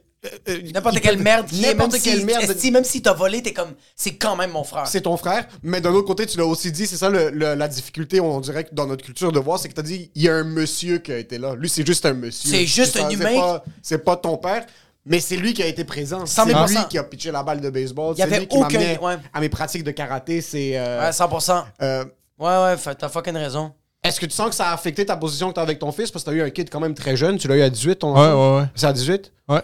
euh, 0.49 0.59
N'importe 0.73 1.01
quelle 1.01 1.19
merde 1.19 1.47
qui 1.47 1.63
est, 1.63 1.69
même 1.69 1.77
N'importe 1.79 1.97
si, 2.01 2.03
quelle 2.11 2.25
merde. 2.25 2.43
esti, 2.51 2.71
même 2.71 2.85
si 2.85 3.03
t'as 3.03 3.13
volé, 3.13 3.43
t'es 3.43 3.53
comme, 3.53 3.73
c'est 3.95 4.17
quand 4.17 4.35
même 4.37 4.51
mon 4.51 4.65
frère. 4.65 4.87
C'est 4.87 5.03
ton 5.03 5.17
frère, 5.17 5.47
mais 5.63 5.81
d'un 5.81 5.93
autre 5.93 6.07
côté, 6.07 6.27
tu 6.27 6.39
l'as 6.39 6.47
aussi 6.47 6.73
dit, 6.73 6.87
c'est 6.87 6.97
ça 6.97 7.11
le- 7.11 7.31
le- 7.31 7.55
la 7.55 7.69
difficulté, 7.69 8.19
on 8.21 8.41
dirait 8.41 8.65
que 8.65 8.75
dans 8.75 8.87
notre 8.87 9.05
culture 9.05 9.31
de 9.31 9.39
voir, 9.39 9.59
c'est 9.59 9.69
que 9.69 9.75
t'as 9.75 9.83
dit, 9.83 10.11
il 10.15 10.23
y 10.23 10.29
a 10.29 10.35
un 10.35 10.45
monsieur 10.45 10.99
qui 10.99 11.13
a 11.13 11.19
été 11.19 11.39
là. 11.39 11.55
Lui, 11.55 11.69
c'est 11.69 11.87
juste 11.87 12.05
un 12.07 12.15
monsieur. 12.15 12.51
C'est 12.51 12.67
juste 12.67 12.97
un 12.99 13.09
humain. 13.11 13.35
pas- 13.35 13.65
C'est 13.83 13.99
pas 14.05 14.17
ton 14.17 14.37
père. 14.39 14.65
Mais 15.09 15.21
c'est 15.21 15.37
lui 15.37 15.55
qui 15.55 15.63
a 15.63 15.67
été 15.67 15.85
présent. 15.85 16.27
C'est 16.27 16.35
100 16.35 16.47
000 16.47 16.67
lui 16.67 16.77
qui 16.91 16.99
a 16.99 17.05
pitché 17.05 17.31
la 17.31 17.45
balle 17.45 17.61
de 17.61 17.71
baseball. 17.71 18.13
Il 18.17 18.19
y 18.19 18.23
C'est 18.23 18.23
avait 18.25 18.41
lui 18.41 18.49
qui 18.49 18.57
aucun- 18.57 18.79
ouais. 18.81 19.17
à 19.33 19.41
mes 19.41 19.49
pratiques 19.49 19.85
de 19.85 19.93
karaté. 19.93 20.41
C'est. 20.41 20.73
euh, 20.77 21.01
Ouais, 21.01 21.13
100%. 21.13 21.65
euh, 21.81 22.05
Ouais, 22.41 22.49
ouais, 22.49 22.95
t'as 22.99 23.09
fucking 23.09 23.37
raison. 23.37 23.73
Est-ce 24.03 24.19
que 24.19 24.27
tu 24.27 24.33
sens 24.35 24.49
que 24.51 24.55
ça 24.57 24.71
a 24.71 24.75
affecté 24.75 25.07
ta 25.07 25.17
position 25.17 25.49
que 25.51 25.55
tu 25.55 25.61
as 25.61 25.63
avec 25.63 25.79
ton 25.79 25.93
fils? 25.93 26.11
Parce 26.11 26.25
que 26.25 26.31
tu 26.31 26.37
as 26.37 26.39
eu 26.41 26.43
un 26.47 26.51
kid 26.51 26.69
quand 26.71 26.81
même 26.81 26.95
très 26.95 27.17
jeune. 27.17 27.39
Tu 27.39 27.47
l'as 27.47 27.57
eu 27.57 27.63
à 27.63 27.71
18, 27.71 28.01
ton 28.01 28.15
Ouais, 28.15 28.33
ouais, 28.33 28.61
ouais. 28.63 28.67
C'est 28.75 28.87
à 28.87 28.93
18? 28.93 29.33
Ouais. 29.49 29.63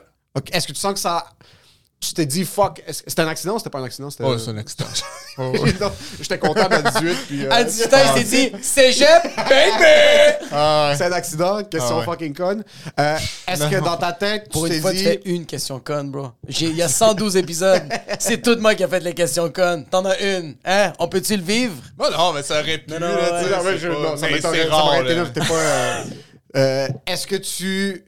Est-ce 0.53 0.67
que 0.67 0.73
tu 0.73 0.81
sens 0.81 0.95
que 0.95 1.01
ça. 1.01 1.25
Tu 2.01 2.15
t'es 2.15 2.27
dit, 2.27 2.45
fuck, 2.45 2.83
c'était 2.89 3.23
un 3.23 3.29
accident 3.29 3.55
ou 3.55 3.59
c'était 3.59 3.71
pas 3.71 3.79
un 3.79 3.85
accident? 3.85 4.11
C'était 4.11 4.25
Oh, 4.27 4.37
c'est 4.37 4.51
un 4.51 4.57
accident. 4.59 4.87
Oh, 5.39 5.51
ouais. 5.63 5.73
J'étais 6.21 6.39
comptable 6.39 6.75
à 6.75 6.83
18. 6.83 7.17
Puis, 7.27 7.47
euh, 7.47 7.51
À 7.51 7.63
18 7.65 7.95
ans, 7.95 7.99
il 8.17 8.23
s'est 8.27 8.51
dit 8.51 8.53
Cégep, 8.63 9.23
baby! 9.37 10.47
Ah, 10.51 10.89
ouais. 10.91 10.97
C'est 10.99 11.05
un 11.05 11.13
accident, 11.13 11.63
question 11.65 11.95
Ah 11.95 11.99
ouais. 12.01 12.05
fucking 12.05 12.35
conne. 12.35 12.65
Euh, 13.01 13.17
Est-ce 13.49 13.65
que 13.71 13.77
dans 13.85 13.97
ta 13.97 14.13
tête, 14.13 14.51
Pour 14.51 14.67
tu 14.67 14.71
une 14.71 14.75
t'es 14.75 14.81
fois, 14.83 14.93
dit. 14.93 14.99
tu 14.99 15.05
fais 15.05 15.21
une 15.25 15.47
question 15.47 15.79
conne, 15.81 16.11
bro. 16.11 16.33
J'ai- 16.49 16.67
Il 16.67 16.77
y 16.77 16.83
a 16.83 16.89
112 16.89 17.37
épisodes. 17.37 17.83
C'est 18.19 18.43
tout 18.43 18.57
moi 18.59 18.75
qui 18.75 18.85
a 18.85 18.89
fait 18.89 19.01
les 19.01 19.15
questions 19.15 19.49
connes. 19.51 19.87
T'en 19.87 20.05
as 20.05 20.19
une. 20.21 20.57
Hein? 20.67 20.93
On 20.99 21.09
peut-tu 21.09 21.37
le 21.37 21.43
vivre? 21.43 21.77
Bon, 21.97 22.11
non, 22.11 22.33
mais 22.35 22.43
ça 22.43 22.61
aurait 22.61 22.79
pu. 22.79 22.91
Non, 22.93 22.99
non, 23.01 23.07
là, 23.09 23.15
Non, 23.15 23.65
mais 23.65 23.73
c'est 23.73 23.79
je- 23.79 23.89
pas- 23.89 23.95
non, 23.95 24.17
ça 24.17 24.29
m'aurait 24.29 24.65
rare, 24.65 24.95
été 25.03 25.15
là. 25.15 25.25
pas, 25.25 25.55
euh, 25.55 26.05
euh, 26.57 26.89
Est-ce 27.07 27.27
que 27.27 27.37
tu. 27.37 28.05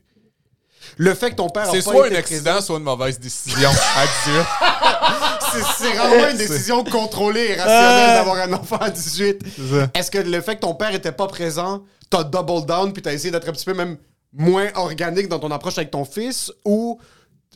Le 0.97 1.15
fait 1.15 1.31
que 1.31 1.37
ton 1.37 1.49
père 1.49 1.69
a 1.69 1.73
C'est 1.73 1.81
soit 1.81 2.05
un 2.05 2.07
été 2.07 2.17
accident, 2.17 2.61
soit 2.61 2.79
une 2.79 2.85
mauvaise 2.85 3.19
décision 3.19 3.71
à 3.97 4.07
18. 4.31 5.65
C'est 5.79 5.93
vraiment 5.93 6.29
une 6.31 6.37
décision 6.37 6.85
contrôlée 6.85 7.51
et 7.51 7.55
rationnelle 7.55 8.17
d'avoir 8.19 8.37
un 8.37 8.53
enfant 8.53 8.77
à 8.77 8.91
18. 8.91 9.45
ça. 9.45 9.89
Est-ce 9.95 10.11
que 10.11 10.19
le 10.19 10.41
fait 10.41 10.57
que 10.57 10.61
ton 10.61 10.75
père 10.75 10.95
était 10.95 11.13
pas 11.13 11.27
présent, 11.27 11.83
t'as 12.11 12.25
double 12.25 12.67
down 12.67 12.93
puis 12.93 13.03
t'as 13.03 13.13
essayé 13.13 13.31
d'être 13.31 13.49
un 13.49 13.53
petit 13.53 13.65
peu 13.65 13.75
même 13.75 13.97
moins 14.33 14.69
organique 14.75 15.29
dans 15.29 15.39
ton 15.39 15.51
approche 15.51 15.79
avec 15.79 15.91
ton 15.91 16.05
fils 16.05 16.53
ou 16.65 16.99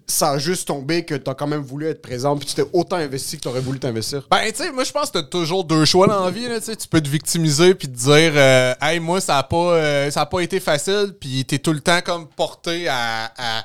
ça 0.08 0.30
a 0.30 0.38
juste 0.38 0.68
tombé 0.68 1.04
que 1.04 1.14
t'as 1.14 1.34
quand 1.34 1.46
même 1.46 1.60
voulu 1.60 1.86
être 1.86 2.00
présent 2.00 2.36
puis 2.36 2.48
tu 2.48 2.54
t'es 2.54 2.64
autant 2.72 2.96
investi 2.96 3.36
que 3.36 3.42
t'aurais 3.42 3.60
voulu 3.60 3.78
t'investir? 3.78 4.26
Ben, 4.30 4.50
tu 4.50 4.56
sais, 4.56 4.72
moi, 4.72 4.84
je 4.84 4.90
pense 4.90 5.10
que 5.10 5.18
t'as 5.18 5.24
toujours 5.24 5.64
deux 5.64 5.84
choix 5.84 6.06
dans 6.06 6.24
la 6.24 6.30
vie, 6.30 6.48
là, 6.48 6.60
tu 6.60 6.88
peux 6.88 7.00
te 7.00 7.08
victimiser 7.08 7.74
puis 7.74 7.88
te 7.88 7.96
dire, 7.96 8.32
euh, 8.34 8.74
hey, 8.80 9.00
moi, 9.00 9.20
ça 9.20 9.38
a 9.38 9.42
pas, 9.42 9.74
euh, 9.74 10.10
ça 10.10 10.22
a 10.22 10.26
pas 10.26 10.40
été 10.40 10.60
facile, 10.60 11.14
puis 11.20 11.44
t'es 11.44 11.58
tout 11.58 11.72
le 11.72 11.80
temps 11.80 12.00
comme 12.00 12.26
porté 12.26 12.88
à, 12.88 13.32
à, 13.36 13.64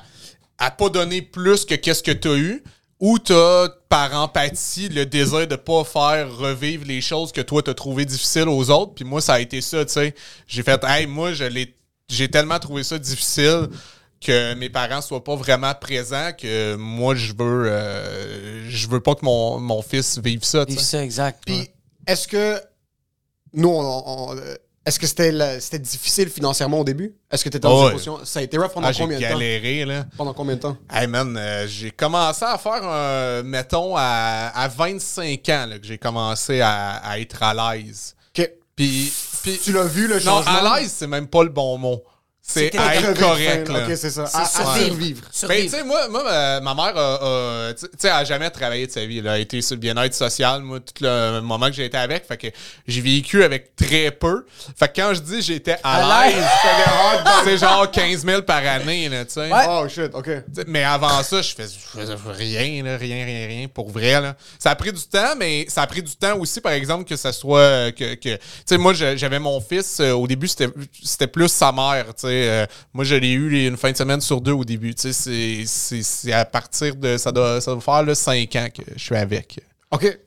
à 0.58 0.70
pas 0.70 0.90
donner 0.90 1.22
plus 1.22 1.64
que 1.64 1.74
qu'est-ce 1.74 2.02
que 2.02 2.12
t'as 2.12 2.36
eu. 2.36 2.62
Ou 3.00 3.18
t'as, 3.18 3.68
par 3.88 4.14
empathie, 4.14 4.88
le 4.88 5.04
désir 5.04 5.46
de 5.46 5.56
pas 5.56 5.84
faire 5.84 6.34
revivre 6.36 6.86
les 6.86 7.00
choses 7.00 7.32
que 7.32 7.40
toi 7.40 7.62
t'as 7.62 7.74
trouvé 7.74 8.04
difficiles 8.04 8.48
aux 8.48 8.70
autres. 8.70 8.94
Puis 8.94 9.04
moi, 9.04 9.20
ça 9.20 9.34
a 9.34 9.40
été 9.40 9.60
ça, 9.60 9.84
tu 9.84 9.92
sais. 9.92 10.14
J'ai 10.46 10.62
fait, 10.62 10.82
hey, 10.84 11.06
moi, 11.06 11.32
je 11.32 11.44
j'ai 12.08 12.28
tellement 12.28 12.58
trouvé 12.58 12.84
ça 12.84 12.98
difficile 12.98 13.68
que 14.24 14.54
mes 14.54 14.70
parents 14.70 15.00
soient 15.02 15.22
pas 15.24 15.36
vraiment 15.36 15.72
présents 15.74 16.30
que 16.36 16.74
moi, 16.76 17.14
je 17.14 17.32
veux, 17.32 17.66
euh, 17.68 18.68
je 18.70 18.88
veux 18.88 19.00
pas 19.00 19.14
que 19.14 19.24
mon, 19.24 19.58
mon 19.60 19.82
fils 19.82 20.18
vive 20.18 20.44
ça, 20.44 20.64
sais. 20.68 20.78
ça, 20.78 21.04
exact. 21.04 21.42
Puis 21.46 21.68
est-ce 22.06 22.26
que 22.28 22.60
nous, 23.52 23.68
on- 23.68 24.02
on- 24.32 24.36
euh, 24.36 24.54
Est-ce 24.86 24.98
que 24.98 25.06
c'était 25.06 25.32
la- 25.32 25.60
c'était 25.60 25.78
difficile 25.78 26.28
financièrement 26.28 26.80
au 26.80 26.84
début? 26.84 27.14
Est-ce 27.30 27.42
que 27.42 27.48
tu 27.48 27.56
étais 27.56 27.66
dans 27.66 27.84
Oh, 27.86 27.88
une 27.88 27.94
ouais. 27.96 28.18
Ça 28.26 28.40
a 28.40 28.42
été 28.42 28.58
rough 28.58 28.68
pendant 28.74 28.88
Ah, 28.88 28.92
j'ai 28.92 29.02
combien 29.04 29.16
de 29.18 29.22
temps? 29.22 29.30
galéré, 29.30 29.84
là. 29.86 30.04
Pendant 30.14 30.34
combien 30.34 30.56
de 30.56 30.60
temps? 30.60 30.76
Hey 30.92 31.06
man, 31.06 31.34
euh, 31.38 31.66
j'ai 31.66 31.90
commencé 31.90 32.44
à 32.44 32.58
faire, 32.58 32.82
euh, 32.82 33.42
mettons, 33.42 33.94
à, 33.96 34.52
à 34.54 34.68
25 34.68 35.48
ans 35.48 35.64
là, 35.70 35.78
que 35.78 35.86
j'ai 35.86 35.96
commencé 35.96 36.60
à, 36.60 36.96
à 36.96 37.18
être 37.18 37.42
à 37.42 37.54
l'aise. 37.76 38.14
OK. 38.38 38.50
Puis, 38.76 39.10
puis- 39.42 39.58
Tu 39.64 39.72
l'as 39.72 39.84
vu, 39.86 40.06
le 40.06 40.16
non, 40.16 40.20
changement? 40.20 40.52
à 40.70 40.78
l'aise, 40.80 40.92
c'est 40.94 41.06
même 41.06 41.28
pas 41.28 41.44
le 41.44 41.48
bon 41.48 41.78
mot. 41.78 42.02
C'est 42.46 42.66
être 42.74 43.18
correct. 43.18 43.68
là. 43.70 43.86
OK, 43.88 43.96
c'est 43.96 44.10
ça. 44.10 44.26
C'est 44.26 44.36
À, 44.36 44.42
à 44.42 44.46
survivre. 44.46 45.22
survivre. 45.32 45.48
Ben, 45.48 45.62
tu 45.64 45.68
sais, 45.70 45.82
moi, 45.82 46.08
moi 46.08 46.22
ma, 46.22 46.60
ma 46.60 46.74
mère 46.74 46.96
a, 46.96 47.68
a- 47.68 47.72
tu 47.74 47.86
sais, 47.98 48.08
elle 48.08 48.10
a 48.10 48.24
jamais 48.24 48.50
travaillé 48.50 48.86
de 48.86 48.92
sa 48.92 49.04
vie. 49.06 49.18
Elle 49.18 49.28
a 49.28 49.38
été 49.38 49.62
sur 49.62 49.76
le 49.76 49.80
bien-être 49.80 50.12
social, 50.14 50.60
moi, 50.62 50.78
tout 50.78 50.92
le 51.02 51.40
moment 51.40 51.68
que 51.68 51.72
j'ai 51.72 51.86
été 51.86 51.96
avec. 51.96 52.26
Fait 52.28 52.36
que 52.36 52.48
j'ai 52.86 53.00
vécu 53.00 53.42
avec 53.42 53.74
très 53.74 54.10
peu. 54.10 54.44
Fait 54.78 54.88
que 54.88 55.00
quand 55.00 55.14
je 55.14 55.20
dis 55.20 55.40
j'étais 55.40 55.78
à, 55.82 56.22
À 56.22 56.26
l'aise, 56.28 56.44
c'est 57.44 57.56
genre 57.66 57.90
15 57.90 58.26
000 58.26 58.42
par 58.42 58.58
année, 58.66 59.08
là, 59.08 59.24
tu 59.24 59.32
sais. 59.32 59.50
Ouais. 59.50 59.64
Oh, 59.66 59.88
shit, 59.88 60.10
OK. 60.12 60.24
T'sais, 60.52 60.64
Mais 60.66 60.84
avant 60.84 61.22
ça, 61.22 61.40
je 61.40 61.54
faisais, 61.54 61.78
faisais 61.78 62.14
rien, 62.26 62.82
là, 62.84 62.98
rien, 62.98 63.24
rien, 63.24 63.46
rien, 63.46 63.68
pour 63.68 63.88
vrai. 63.90 64.20
Là. 64.20 64.36
Ça 64.58 64.70
a 64.70 64.74
pris 64.76 64.92
du 64.92 65.02
temps, 65.02 65.34
mais 65.38 65.64
ça 65.68 65.80
a 65.80 65.86
pris 65.86 66.02
du 66.02 66.14
temps 66.14 66.36
aussi, 66.38 66.60
par 66.60 66.72
exemple, 66.72 67.04
que 67.08 67.16
ça 67.16 67.32
soit. 67.32 67.58
euh, 67.60 67.90
que, 67.90 68.14
que- 68.16 68.36
Tu 68.36 68.40
sais, 68.66 68.76
moi, 68.76 68.92
j'avais 68.92 69.38
mon 69.38 69.62
fils, 69.62 69.98
euh, 70.00 70.12
au 70.12 70.26
début, 70.26 70.46
c'était 70.46 70.68
c'était 71.02 71.26
plus 71.26 71.48
sa 71.48 71.72
mère. 71.72 72.04
tu 72.14 72.28
sais. 72.28 72.33
Euh, 72.34 72.66
moi, 72.92 73.04
je 73.04 73.14
l'ai 73.14 73.32
eu 73.32 73.66
une 73.66 73.76
fin 73.76 73.92
de 73.92 73.96
semaine 73.96 74.20
sur 74.20 74.40
deux 74.40 74.52
au 74.52 74.64
début. 74.64 74.92
C'est- 74.96 76.32
à 76.32 76.44
partir 76.44 76.96
de. 76.96 77.16
Ça 77.16 77.32
doit, 77.32 77.60
ça 77.60 77.72
doit 77.72 77.80
faire 77.80 78.02
là, 78.02 78.14
5 78.14 78.56
ans 78.56 78.68
que 78.74 78.82
je 78.96 79.02
suis 79.02 79.16
avec. 79.16 79.60
OK. 79.90 80.18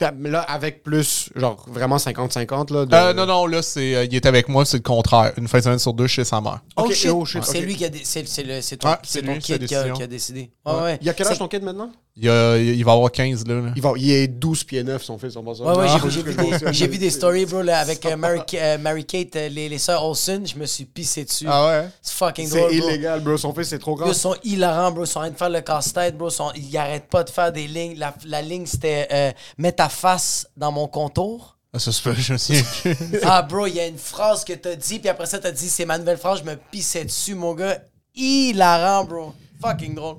Là, 0.00 0.40
avec 0.42 0.82
plus, 0.82 1.28
genre, 1.36 1.64
vraiment 1.68 1.96
50-50, 1.98 2.70
là. 2.72 2.86
de- 2.86 2.94
Euh, 2.94 3.12
non, 3.12 3.26
non, 3.26 3.46
là, 3.46 3.62
c'est, 3.62 3.94
euh, 3.94 4.04
il 4.04 4.14
est 4.14 4.26
avec 4.26 4.48
moi, 4.48 4.64
c'est 4.64 4.78
le 4.78 4.82
contraire. 4.82 5.32
Une 5.36 5.48
fin 5.48 5.58
de 5.58 5.64
semaine 5.64 5.78
sur 5.78 5.92
deux 5.92 6.06
chez 6.06 6.24
sa 6.24 6.40
mère. 6.40 6.60
Oh 6.76 6.82
Ok, 6.84 6.92
shit. 6.92 7.10
oh 7.10 7.24
shit, 7.24 7.42
C'est 7.44 7.58
ok. 7.58 7.64
lui 7.64 7.76
qui 7.76 7.84
a 7.84 7.88
dé- 7.88 8.00
c'est 8.04 8.26
c'est 8.28 8.42
le 8.42 8.60
c'est 8.60 8.76
ton, 8.78 8.88
Ouais, 8.88 8.94
c'est 9.02 9.20
c'est 9.20 9.26
ton 9.26 9.34
lui, 9.34 9.42
sa 9.42 9.46
kid 9.58 9.66
qui 9.66 9.74
a, 9.74 9.78
décision. 9.78 9.94
qui 9.96 10.02
a 10.02 10.06
décidé. 10.06 10.50
Ouais, 10.66 10.72
ouais. 10.82 10.98
Il 11.00 11.06
y 11.06 11.10
a 11.10 11.14
quel 11.14 11.26
âge 11.26 11.34
C'est- 11.34 11.38
ton 11.38 11.48
kid 11.48 11.62
maintenant? 11.62 11.90
Il, 12.16 12.28
a- 12.28 12.58
il 12.58 12.84
va 12.84 12.92
avoir 12.92 13.10
15, 13.12 13.46
là. 13.46 13.54
là. 13.60 13.72
Il, 13.76 13.80
va, 13.82 13.92
il 13.96 14.10
est 14.10 14.26
12 14.28 14.64
pieds 14.64 14.82
9, 14.82 15.02
son 15.02 15.16
fils, 15.16 15.36
on 15.36 15.42
pense 15.44 15.58
ça. 15.58 15.64
Ouais, 15.64 15.76
ouais, 15.76 15.86
Ah, 15.88 15.98
j'ai- 16.02 16.10
j'ai 16.10 16.22
vu, 16.22 16.34
des- 16.34 16.72
j'ai 16.72 16.86
vu 16.88 16.98
des 16.98 17.08
stories, 17.08 17.46
bro, 17.46 17.62
là, 17.62 17.78
avec 17.78 18.04
euh, 18.04 18.16
Mary, 18.16 18.40
euh, 18.54 18.78
Mary 18.78 19.04
Kate, 19.06 19.36
euh, 19.36 19.48
les, 19.48 19.68
les 19.68 19.78
sœurs 19.78 20.04
Olsen. 20.04 20.46
Je 20.46 20.56
me 20.56 20.66
suis 20.66 20.84
pissé 20.84 21.24
dessus. 21.24 21.46
Ah 21.48 21.66
ouais? 21.68 21.88
C'est 22.02 22.14
fucking 22.14 22.48
C'est 22.48 22.58
drôle, 22.58 22.76
bro. 22.78 22.88
illégal, 22.90 23.20
bro. 23.20 23.36
Son 23.38 23.54
fils, 23.54 23.68
c'est 23.68 23.78
trop 23.78 23.94
grand. 23.94 24.08
Ils 24.08 24.14
sont 24.14 24.34
hilarants, 24.44 24.90
bro. 24.90 25.04
Ils 25.04 25.06
sont 25.06 25.20
en 25.20 25.22
train 25.22 25.30
de 25.30 25.36
faire 25.38 25.50
le 25.50 25.60
casse-tête, 25.60 26.18
bro. 26.18 26.28
Ils 26.56 26.76
arrêtent 26.76 27.08
pas 27.08 27.22
de 27.24 27.30
faire 27.30 27.52
des 27.52 27.66
lignes. 27.68 27.96
La, 28.26 28.42
ligne, 28.42 28.66
c'était 28.66 29.32
ta 29.76 29.88
face 29.90 30.46
dans 30.56 30.72
mon 30.72 30.86
contour. 30.88 31.56
Ah, 31.72 31.78
ça 31.78 31.92
se 31.92 32.02
peut, 32.02 32.14
je 32.16 32.32
me 32.32 32.38
souviens. 32.38 32.62
Ah, 33.22 33.42
bro, 33.42 33.66
il 33.66 33.74
y 33.76 33.80
a 33.80 33.86
une 33.86 33.98
phrase 33.98 34.44
que 34.44 34.52
t'as 34.54 34.74
dit, 34.74 34.98
puis 34.98 35.08
après 35.08 35.26
ça, 35.26 35.38
t'as 35.38 35.52
dit 35.52 35.68
c'est 35.68 35.84
ma 35.84 35.98
nouvelle 35.98 36.18
phrase. 36.18 36.40
Je 36.40 36.44
me 36.50 36.56
pissais 36.56 37.04
dessus, 37.04 37.34
mon 37.34 37.54
gars. 37.54 37.78
Hilarant, 38.14 39.04
bro. 39.04 39.34
Fucking 39.62 39.94
drôle. 39.94 40.16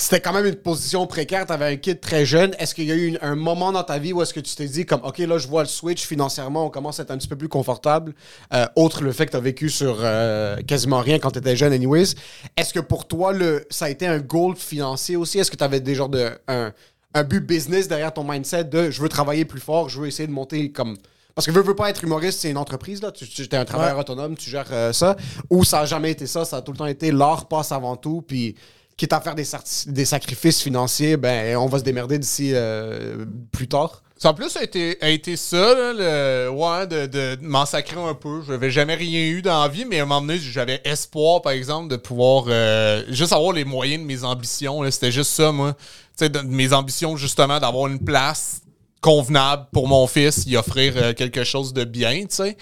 C'était 0.00 0.20
quand 0.20 0.32
même 0.32 0.46
une 0.46 0.54
position 0.54 1.08
précaire. 1.08 1.44
T'avais 1.44 1.64
un 1.72 1.76
kid 1.76 1.98
très 2.00 2.24
jeune. 2.24 2.54
Est-ce 2.60 2.72
qu'il 2.72 2.84
y 2.84 2.92
a 2.92 2.94
eu 2.94 3.06
une- 3.06 3.18
un 3.20 3.34
moment 3.34 3.72
dans 3.72 3.82
ta 3.82 3.98
vie 3.98 4.12
où 4.12 4.22
est-ce 4.22 4.32
que 4.32 4.38
tu 4.38 4.54
t'es 4.54 4.66
dit, 4.68 4.86
comme, 4.86 5.00
OK, 5.02 5.18
là, 5.18 5.38
je 5.38 5.48
vois 5.48 5.62
le 5.62 5.68
switch 5.68 6.06
financièrement, 6.06 6.66
on 6.66 6.70
commence 6.70 7.00
à 7.00 7.02
être 7.02 7.10
un 7.10 7.18
petit 7.18 7.26
peu 7.26 7.34
plus 7.34 7.48
confortable, 7.48 8.14
euh, 8.54 8.64
autre 8.76 9.02
le 9.02 9.10
fait 9.12 9.26
que 9.26 9.32
t'as 9.32 9.40
vécu 9.40 9.68
sur 9.70 9.96
euh, 10.00 10.56
quasiment 10.62 11.00
rien 11.00 11.18
quand 11.18 11.32
t'étais 11.32 11.56
jeune, 11.56 11.72
anyways. 11.72 12.14
Est-ce 12.56 12.72
que 12.72 12.78
pour 12.80 13.08
toi, 13.08 13.32
le, 13.32 13.66
ça 13.70 13.86
a 13.86 13.88
été 13.88 14.06
un 14.06 14.18
goal 14.20 14.54
financier 14.54 15.16
aussi? 15.16 15.40
Est-ce 15.40 15.50
que 15.50 15.56
t'avais 15.56 15.80
des 15.80 15.96
genres 15.96 16.10
de. 16.10 16.30
Un, 16.46 16.72
un 17.14 17.24
but 17.24 17.40
business 17.44 17.88
derrière 17.88 18.12
ton 18.12 18.24
mindset 18.24 18.64
de 18.64 18.90
je 18.90 19.00
veux 19.00 19.08
travailler 19.08 19.44
plus 19.44 19.60
fort, 19.60 19.88
je 19.88 20.00
veux 20.00 20.06
essayer 20.06 20.26
de 20.26 20.32
monter 20.32 20.70
comme. 20.72 20.96
Parce 21.34 21.46
que 21.46 21.52
veux, 21.52 21.62
veux 21.62 21.76
pas 21.76 21.88
être 21.88 22.02
humoriste, 22.02 22.40
c'est 22.40 22.50
une 22.50 22.56
entreprise, 22.58 23.00
là. 23.00 23.12
Tu, 23.12 23.26
tu 23.28 23.42
es 23.42 23.54
un 23.54 23.64
travailleur 23.64 23.94
Ouais. 23.94 24.00
autonome, 24.00 24.36
tu 24.36 24.50
gères 24.50 24.66
euh, 24.72 24.92
ça. 24.92 25.16
Ou 25.50 25.62
ça 25.62 25.80
a 25.80 25.84
jamais 25.86 26.10
été 26.10 26.26
ça, 26.26 26.44
ça 26.44 26.56
a 26.56 26.62
tout 26.62 26.72
le 26.72 26.78
temps 26.78 26.86
été 26.86 27.12
l'art 27.12 27.46
passe 27.46 27.70
avant 27.70 27.96
tout, 27.96 28.22
puis 28.26 28.56
quitte 28.96 29.12
à 29.12 29.20
faire 29.20 29.36
des 29.36 30.04
sacrifices 30.04 30.60
financiers, 30.60 31.16
ben 31.16 31.56
on 31.56 31.66
va 31.66 31.78
se 31.78 31.84
démerder 31.84 32.18
d'ici 32.18 32.50
euh, 32.54 33.24
plus 33.52 33.68
tard. 33.68 34.02
Ça 34.18 34.30
en 34.30 34.34
plus 34.34 34.56
a 34.56 34.64
été, 34.64 34.98
a 35.00 35.10
été 35.10 35.36
ça, 35.36 35.74
là, 35.74 35.92
le, 35.92 36.50
ouais, 36.50 36.86
de, 36.88 37.06
de, 37.06 37.36
de 37.36 37.98
un 37.98 38.14
peu. 38.14 38.42
Je 38.44 38.50
n'avais 38.50 38.70
jamais 38.70 38.96
rien 38.96 39.20
eu 39.26 39.42
dans 39.42 39.62
la 39.62 39.68
vie, 39.68 39.84
mais 39.84 40.00
à 40.00 40.02
un 40.02 40.06
moment 40.06 40.20
donné, 40.20 40.38
j'avais 40.38 40.80
espoir, 40.84 41.40
par 41.40 41.52
exemple, 41.52 41.88
de 41.88 41.96
pouvoir 41.96 42.46
euh, 42.48 43.04
juste 43.10 43.32
avoir 43.32 43.52
les 43.52 43.64
moyens 43.64 44.02
de 44.02 44.06
mes 44.06 44.24
ambitions. 44.24 44.82
C'était 44.90 45.12
juste 45.12 45.30
ça, 45.30 45.52
moi. 45.52 45.76
De 46.20 46.40
mes 46.40 46.72
ambitions, 46.72 47.16
justement, 47.16 47.60
d'avoir 47.60 47.86
une 47.86 48.00
place 48.04 48.62
convenable 49.00 49.66
pour 49.72 49.86
mon 49.86 50.06
fils, 50.08 50.44
y 50.46 50.56
offrir 50.56 50.94
euh, 50.96 51.12
quelque 51.12 51.44
chose 51.44 51.72
de 51.72 51.84
bien, 51.84 52.22
tu 52.22 52.34
sais. 52.34 52.56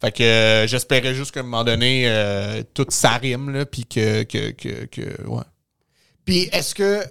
Fait 0.00 0.12
que 0.12 0.22
euh, 0.22 0.66
j'espérais 0.66 1.14
juste 1.14 1.32
qu'à 1.32 1.40
un 1.40 1.42
moment 1.42 1.64
donné, 1.64 2.04
euh, 2.06 2.62
tout 2.72 2.86
s'arrime, 2.88 3.50
là, 3.50 3.66
puis 3.66 3.84
que, 3.84 4.22
que, 4.22 4.52
que, 4.52 4.86
que, 4.86 5.26
ouais. 5.26 5.42
Puis 6.24 6.48
est-ce 6.52 6.74
que 6.74 7.02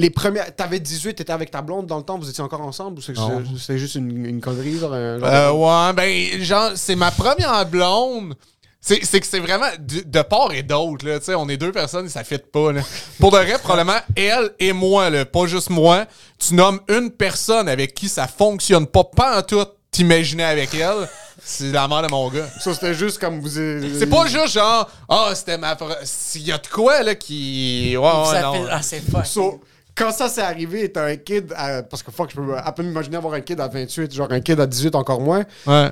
les 0.00 0.10
premières. 0.10 0.54
T'avais 0.54 0.80
18, 0.80 1.14
t'étais 1.14 1.32
avec 1.32 1.50
ta 1.50 1.62
blonde 1.62 1.86
dans 1.86 1.98
le 1.98 2.02
temps, 2.02 2.18
vous 2.18 2.28
étiez 2.28 2.42
encore 2.42 2.60
ensemble 2.62 2.98
ou 2.98 3.02
c'est 3.58 3.78
juste 3.78 3.94
une, 3.94 4.24
une 4.26 4.40
connerie? 4.40 4.78
Genre, 4.78 4.90
Euh, 4.92 5.18
de- 5.18 5.52
ouais, 5.52 5.92
ben, 5.92 6.42
genre, 6.42 6.70
c'est 6.74 6.96
ma 6.96 7.10
première 7.10 7.64
blonde. 7.66 8.34
C'est 8.82 9.04
c'est 9.04 9.20
que 9.20 9.26
c'est 9.26 9.40
vraiment 9.40 9.66
de, 9.78 10.00
de 10.06 10.22
part 10.22 10.52
et 10.54 10.62
d'autre, 10.62 11.06
là. 11.06 11.18
Tu 11.18 11.26
sais, 11.26 11.34
on 11.34 11.46
est 11.50 11.58
deux 11.58 11.70
personnes 11.70 12.06
et 12.06 12.08
ça 12.08 12.24
fit 12.24 12.38
pas, 12.38 12.72
là. 12.72 12.80
Pour 13.18 13.30
de 13.30 13.36
vrai, 13.36 13.58
probablement, 13.62 13.98
elle 14.16 14.52
et 14.58 14.72
moi, 14.72 15.10
là, 15.10 15.26
pas 15.26 15.44
juste 15.46 15.68
moi. 15.68 16.06
Tu 16.38 16.54
nommes 16.54 16.80
une 16.88 17.10
personne 17.10 17.68
avec 17.68 17.92
qui 17.92 18.08
ça 18.08 18.26
fonctionne 18.26 18.86
pas, 18.86 19.04
pas 19.04 19.38
en 19.38 19.42
tout 19.42 19.66
t'imaginer 19.90 20.44
avec 20.44 20.72
elle. 20.74 21.06
C'est 21.42 21.72
la 21.72 21.88
mère 21.88 22.02
de 22.02 22.08
mon 22.08 22.28
gars. 22.30 22.46
Ça, 22.58 22.72
c'était 22.72 22.94
juste 22.94 23.18
comme 23.18 23.40
vous. 23.40 23.48
C'est 23.50 24.06
pas 24.08 24.26
juste 24.26 24.54
genre, 24.54 24.88
ah, 25.10 25.32
c'était 25.34 25.58
ma. 25.58 25.76
S'il 26.04 26.42
y 26.46 26.52
a 26.52 26.56
de 26.58 26.66
quoi, 26.66 27.02
là, 27.02 27.14
qui. 27.14 27.94
Ouais, 27.98 28.02
ouais, 28.06 28.24
Ça 28.30 28.40
non. 28.42 28.52
fait- 28.54 28.70
ah, 28.70 28.80
c'est 28.82 29.00
fuck. 29.10 29.26
So, 29.26 29.60
quand 30.00 30.12
ça 30.12 30.28
s'est 30.28 30.40
arrivé, 30.40 30.90
t'as 30.90 31.04
un 31.06 31.16
kid, 31.16 31.52
à- 31.56 31.82
parce 31.82 32.02
que 32.02 32.10
fuck, 32.10 32.30
je 32.30 32.36
peux 32.36 32.56
à 32.56 32.72
peine 32.72 32.86
m'imaginer 32.86 33.16
avoir 33.18 33.34
un 33.34 33.40
kid 33.40 33.60
à 33.60 33.68
28, 33.68 34.14
genre 34.14 34.32
un 34.32 34.40
kid 34.40 34.58
à 34.58 34.66
18 34.66 34.94
encore 34.94 35.20
moins. 35.20 35.44
Ouais. 35.66 35.90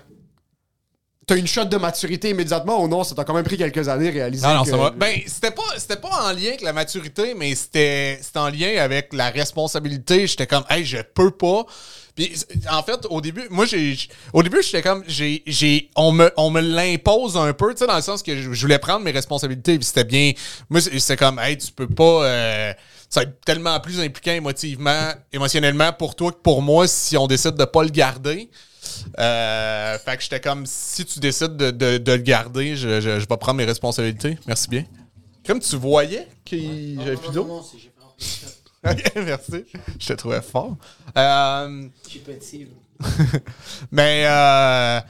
T'as 1.27 1.37
une 1.37 1.47
shot 1.47 1.67
de 1.67 1.77
maturité 1.77 2.31
immédiatement 2.31 2.83
ou 2.83 2.89
non? 2.89 3.05
Ça 3.05 3.15
t'a 3.15 3.23
quand 3.23 3.35
même 3.35 3.45
pris 3.45 3.59
quelques 3.59 3.87
années 3.87 4.09
à 4.09 4.13
réaliser. 4.13 4.47
Non, 4.47 4.55
non, 4.55 4.63
que- 4.65 4.71
ça 4.71 4.77
va. 4.79 4.91
Ben, 4.93 5.21
c'était 5.27 5.51
pas, 5.51 5.63
c'était 5.77 5.97
pas 6.01 6.09
en 6.27 6.33
lien 6.33 6.49
avec 6.49 6.63
la 6.63 6.73
maturité, 6.73 7.35
mais 7.37 7.55
c'était, 7.55 8.19
c'était 8.23 8.39
en 8.39 8.49
lien 8.49 8.79
avec 8.83 9.13
la 9.13 9.29
responsabilité. 9.29 10.27
J'étais 10.27 10.47
comme, 10.47 10.65
hey, 10.71 10.87
je 10.87 10.97
peux 11.03 11.31
pas. 11.31 11.67
Puis, 12.17 12.35
en 12.73 12.83
fait, 12.83 13.05
au 13.11 13.21
début, 13.21 13.47
moi, 13.51 13.67
j'ai, 13.67 13.95
au 14.33 14.43
début, 14.43 14.63
j'étais 14.63 14.81
comme, 14.81 15.05
j'ai, 15.07 15.43
j'ai, 15.47 15.91
on 15.97 16.13
me, 16.13 16.33
on 16.39 16.49
me 16.51 16.63
l'impose 16.63 17.37
un 17.37 17.53
peu, 17.53 17.73
tu 17.75 17.81
sais, 17.81 17.87
dans 17.87 17.97
le 17.97 18.03
sens 18.03 18.23
que 18.23 18.35
je, 18.35 18.51
je 18.55 18.61
voulais 18.63 18.79
prendre 18.79 19.05
mes 19.05 19.11
responsabilités, 19.13 19.77
puis 19.77 19.85
c'était 19.85 20.05
bien. 20.05 20.33
Moi, 20.71 20.81
c'est- 20.81 20.99
c'était 20.99 21.19
comme, 21.19 21.39
hey, 21.39 21.59
tu 21.59 21.71
peux 21.73 21.87
pas, 21.87 22.25
euh, 22.25 22.73
ça 23.09 23.21
va 23.21 23.25
être 23.25 23.41
tellement 23.45 23.79
plus 23.81 24.01
impliquant 24.01 24.33
émotivement, 24.33 25.13
émotionnellement 25.33 25.93
pour 25.93 26.15
toi 26.15 26.31
que 26.33 26.39
pour 26.39 26.63
moi 26.63 26.87
si 26.89 27.17
on 27.17 27.27
décide 27.27 27.55
de 27.55 27.65
pas 27.65 27.83
le 27.83 27.91
garder. 27.91 28.51
Euh, 29.19 29.99
fait 29.99 30.17
que 30.17 30.23
j'étais 30.23 30.41
comme, 30.41 30.65
si 30.67 31.05
tu 31.05 31.21
décides 31.21 31.57
de, 31.57 31.71
de- 31.71 31.99
de 31.99 32.13
le 32.13 32.19
garder, 32.23 32.75
je, 32.77 33.01
je- 33.01 33.21
je 33.21 33.27
vais 33.29 33.37
prendre 33.37 33.55
mes 33.55 33.65
responsabilités. 33.65 34.39
Merci 34.47 34.69
bien. 34.69 34.85
Comme 35.47 35.61
tu 35.61 35.77
voyais 35.77 36.27
qu'il 36.45 37.01
j'avais 37.03 37.17
plus 37.17 37.33
d'eau? 37.33 37.45
Ok, 38.85 39.13
merci. 39.17 39.65
Je 39.99 40.07
te 40.09 40.13
trouvais 40.15 40.41
fort. 40.43 40.77
Euh, 41.17 41.89
Je 42.05 42.09
suis 42.11 42.19
petit. 42.21 42.67
mais, 43.93 44.25
euh, 44.27 45.01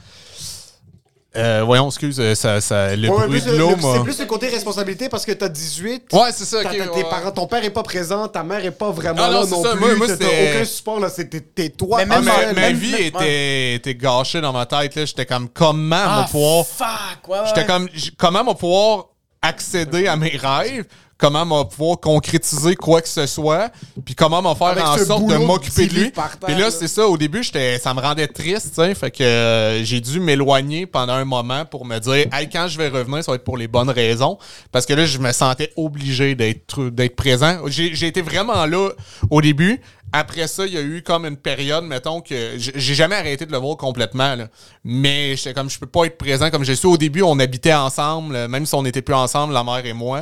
euh, 1.39 1.63
voyons, 1.65 1.87
excuse, 1.87 2.19
euh, 2.19 2.35
ça, 2.35 2.61
ça, 2.61 2.95
le 2.95 3.09
Ouais, 3.09 3.27
bruit 3.27 3.39
plus 3.41 3.45
de 3.51 3.57
l'eau, 3.57 3.69
le- 3.71 3.75
moi. 3.77 3.95
C'est 3.97 4.03
plus 4.03 4.19
le 4.19 4.25
côté 4.25 4.47
responsabilité 4.49 5.09
parce 5.09 5.25
que 5.25 5.31
t'as 5.31 5.49
18. 5.49 6.03
Ouais, 6.13 6.29
c'est 6.31 6.45
ça. 6.45 6.63
t'as- 6.63 6.69
ok, 6.71 6.77
t'as 6.77 6.87
tes 6.89 7.03
parents, 7.03 7.31
ton 7.31 7.47
père 7.47 7.63
est 7.63 7.69
pas 7.69 7.83
présent, 7.83 8.27
ta 8.27 8.43
mère 8.43 8.63
est 8.65 8.71
pas 8.71 8.91
vraiment 8.91 9.21
Ah 9.23 9.29
non, 9.31 9.39
là 9.41 9.45
c'est 9.45 9.55
non 9.55 9.63
ça. 9.63 9.71
plus. 9.71 9.79
Moi- 9.79 9.95
moi, 9.95 10.07
t'as- 10.07 10.25
aucun 10.25 10.65
support 10.65 10.99
là, 10.99 11.09
t'es- 11.09 11.69
toi. 11.69 11.97
Mais 11.99 12.05
même 12.05 12.23
ma, 12.23 12.35
seul. 12.35 12.45
ma 12.55 12.61
même- 12.61 12.75
vie 12.77 12.91
même- 12.91 13.01
était, 13.01 13.73
était 13.75 13.95
gâchée 13.95 14.41
dans 14.41 14.53
ma 14.53 14.65
tête. 14.65 14.95
là. 14.95 15.05
J'étais 15.05 15.25
comme, 15.25 15.49
comment 15.49 15.95
Ah, 15.97 16.21
va 16.21 16.23
pouvoir 16.27 16.65
fuck! 16.65 17.27
Ouais, 17.27 17.39
ouais, 17.39 17.45
J'étais 17.47 17.65
comme, 17.65 17.87
j- 17.93 18.11
comment 18.17 18.43
va 18.43 18.53
pouvoir 18.53 19.05
accéder 19.41 20.07
à 20.07 20.15
mes 20.15 20.35
rêves? 20.37 20.85
Comment 21.19 21.45
va 21.45 21.65
pouvoir 21.65 21.99
concrétiser 21.99 22.77
quoi 22.77 23.01
que 23.01 23.09
ce 23.09 23.25
soit? 23.25 23.71
Puis 24.05 24.15
comment 24.15 24.41
va 24.41 24.55
faire 24.55 24.67
Avec 24.67 24.85
en 24.85 24.97
sorte 24.97 25.25
de 25.25 25.35
m'occuper 25.35 25.87
de 25.87 25.89
10 25.89 25.95
lui? 25.99 26.11
Puis 26.11 26.53
là, 26.53 26.59
là. 26.59 26.71
c'est 26.71 26.87
ça. 26.87 27.05
Au 27.05 27.17
début, 27.17 27.43
j'étais, 27.43 27.77
ça 27.77 27.93
me 27.93 27.99
rendait 27.99 28.27
triste. 28.27 28.81
Fait 28.95 29.11
que 29.11 29.21
euh, 29.21 29.83
j'ai 29.83 29.99
dû 29.99 30.21
m'éloigner 30.21 30.85
pendant 30.85 31.13
un 31.13 31.25
moment 31.25 31.65
pour 31.65 31.85
me 31.85 31.99
dire, 31.99 32.25
hey, 32.31 32.47
quand 32.49 32.69
je 32.69 32.77
vais 32.77 32.87
revenir, 32.87 33.21
ça 33.21 33.33
va 33.33 33.35
être 33.35 33.43
pour 33.43 33.57
les 33.57 33.67
bonnes 33.67 33.89
raisons. 33.89 34.37
Parce 34.71 34.85
que 34.85 34.93
là, 34.93 35.05
je 35.05 35.17
me 35.17 35.33
sentais 35.33 35.73
obligé 35.75 36.35
d'être, 36.35 36.89
d'être 36.89 37.17
présent. 37.17 37.57
J'ai, 37.67 37.93
j'ai 37.93 38.07
été 38.07 38.21
vraiment 38.21 38.65
là 38.65 38.89
au 39.29 39.41
début. 39.41 39.81
Après 40.11 40.47
ça, 40.47 40.65
il 40.65 40.73
y 40.73 40.77
a 40.77 40.81
eu 40.81 41.03
comme 41.03 41.25
une 41.25 41.37
période, 41.37 41.83
mettons, 41.83 42.21
que 42.21 42.53
j'ai 42.57 42.95
jamais 42.95 43.15
arrêté 43.15 43.45
de 43.45 43.51
le 43.51 43.57
voir 43.57 43.77
complètement. 43.77 44.35
là. 44.35 44.47
Mais 44.83 45.35
j'étais 45.35 45.53
comme, 45.53 45.69
je 45.69 45.77
peux 45.77 45.85
pas 45.85 46.05
être 46.05 46.17
présent 46.17 46.49
comme 46.49 46.63
je 46.63 46.73
suis. 46.73 46.87
Au 46.87 46.97
début, 46.97 47.21
on 47.21 47.37
habitait 47.39 47.73
ensemble, 47.73 48.47
même 48.47 48.65
si 48.65 48.73
on 48.73 48.83
n'était 48.83 49.01
plus 49.01 49.13
ensemble, 49.13 49.53
la 49.53 49.63
mère 49.63 49.85
et 49.85 49.93
moi. 49.93 50.21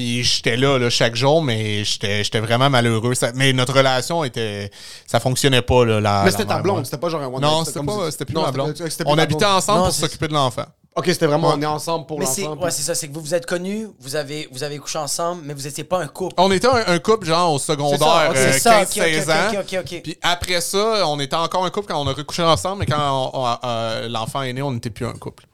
Puis 0.00 0.22
j'étais 0.24 0.56
là, 0.56 0.78
là 0.78 0.88
chaque 0.88 1.14
jour, 1.14 1.42
mais 1.42 1.84
j'étais 1.84 2.24
j'étais 2.24 2.40
vraiment 2.40 2.70
malheureux. 2.70 3.12
Ça- 3.12 3.32
mais 3.34 3.52
notre 3.52 3.74
relation 3.74 4.24
était. 4.24 4.70
Ça 5.06 5.20
fonctionnait 5.20 5.60
pas, 5.60 5.84
là. 5.84 6.00
La, 6.00 6.22
Mais 6.24 6.30
c'était 6.30 6.46
ta 6.46 6.62
blonde, 6.62 6.86
c'était 6.86 6.96
pas 6.96 7.10
genre 7.10 7.20
un 7.20 7.26
one 7.26 7.42
Non, 7.42 7.66
c'était 7.66 7.80
pas, 7.80 8.08
plus 8.24 8.34
Non, 8.34 8.42
ma 8.42 8.50
blonde. 8.50 8.74
On 9.04 9.14
ta 9.16 9.22
habitait 9.22 9.38
blonde. 9.40 9.52
ensemble 9.58 9.78
Non, 9.80 9.84
pour 9.84 9.92
s'occuper 9.94 10.28
de 10.28 10.32
l'enfant. 10.32 10.64
Ok, 10.96 11.04
c'était 11.08 11.26
vraiment 11.26 11.48
Ouais. 11.50 11.54
on 11.58 11.62
est 11.62 11.66
ensemble 11.66 12.06
pour 12.06 12.18
Mais 12.18 12.24
c'est 12.24 12.44
l'enfant. 12.44 12.62
ouais, 12.62 12.70
c'est 12.70 12.80
ça, 12.82 12.94
c'est 12.94 13.08
que 13.08 13.12
vous 13.14 13.20
vous 13.20 13.34
êtes 13.34 13.44
connus, 13.44 13.88
vous 14.00 14.16
avez, 14.16 14.48
vous 14.52 14.62
avez 14.62 14.78
couché 14.78 14.98
ensemble, 14.98 15.42
mais 15.44 15.52
vous 15.52 15.66
étiez 15.66 15.84
pas 15.84 15.98
un 16.00 16.06
couple. 16.08 16.34
On 16.38 16.50
était 16.50 16.66
un, 16.66 16.82
un 16.94 16.98
couple, 16.98 17.26
genre, 17.26 17.52
au 17.52 17.58
secondaire, 17.58 18.32
euh, 18.34 18.52
c'est 18.52 18.58
ça, 18.58 18.80
ok, 18.80 18.88
15-16 18.88 19.22
ok, 19.22 19.28
ans. 19.28 19.60
ok, 19.60 19.66
ok, 19.70 19.78
ok. 19.96 20.00
Puis 20.02 20.16
après 20.22 20.62
ça, 20.62 21.06
on 21.06 21.20
était 21.20 21.36
encore 21.36 21.66
un 21.66 21.70
couple 21.70 21.88
quand 21.92 22.00
on 22.02 22.08
a 22.08 22.12
recouché 22.14 22.42
ensemble, 22.42 22.78
mais 22.80 22.86
quand 22.86 23.58
euh, 23.64 24.08
l'enfant 24.08 24.40
est 24.42 24.52
né, 24.54 24.62
on 24.62 24.72
n'était 24.72 24.88
plus 24.90 25.04
un 25.06 25.12
couple. 25.12 25.44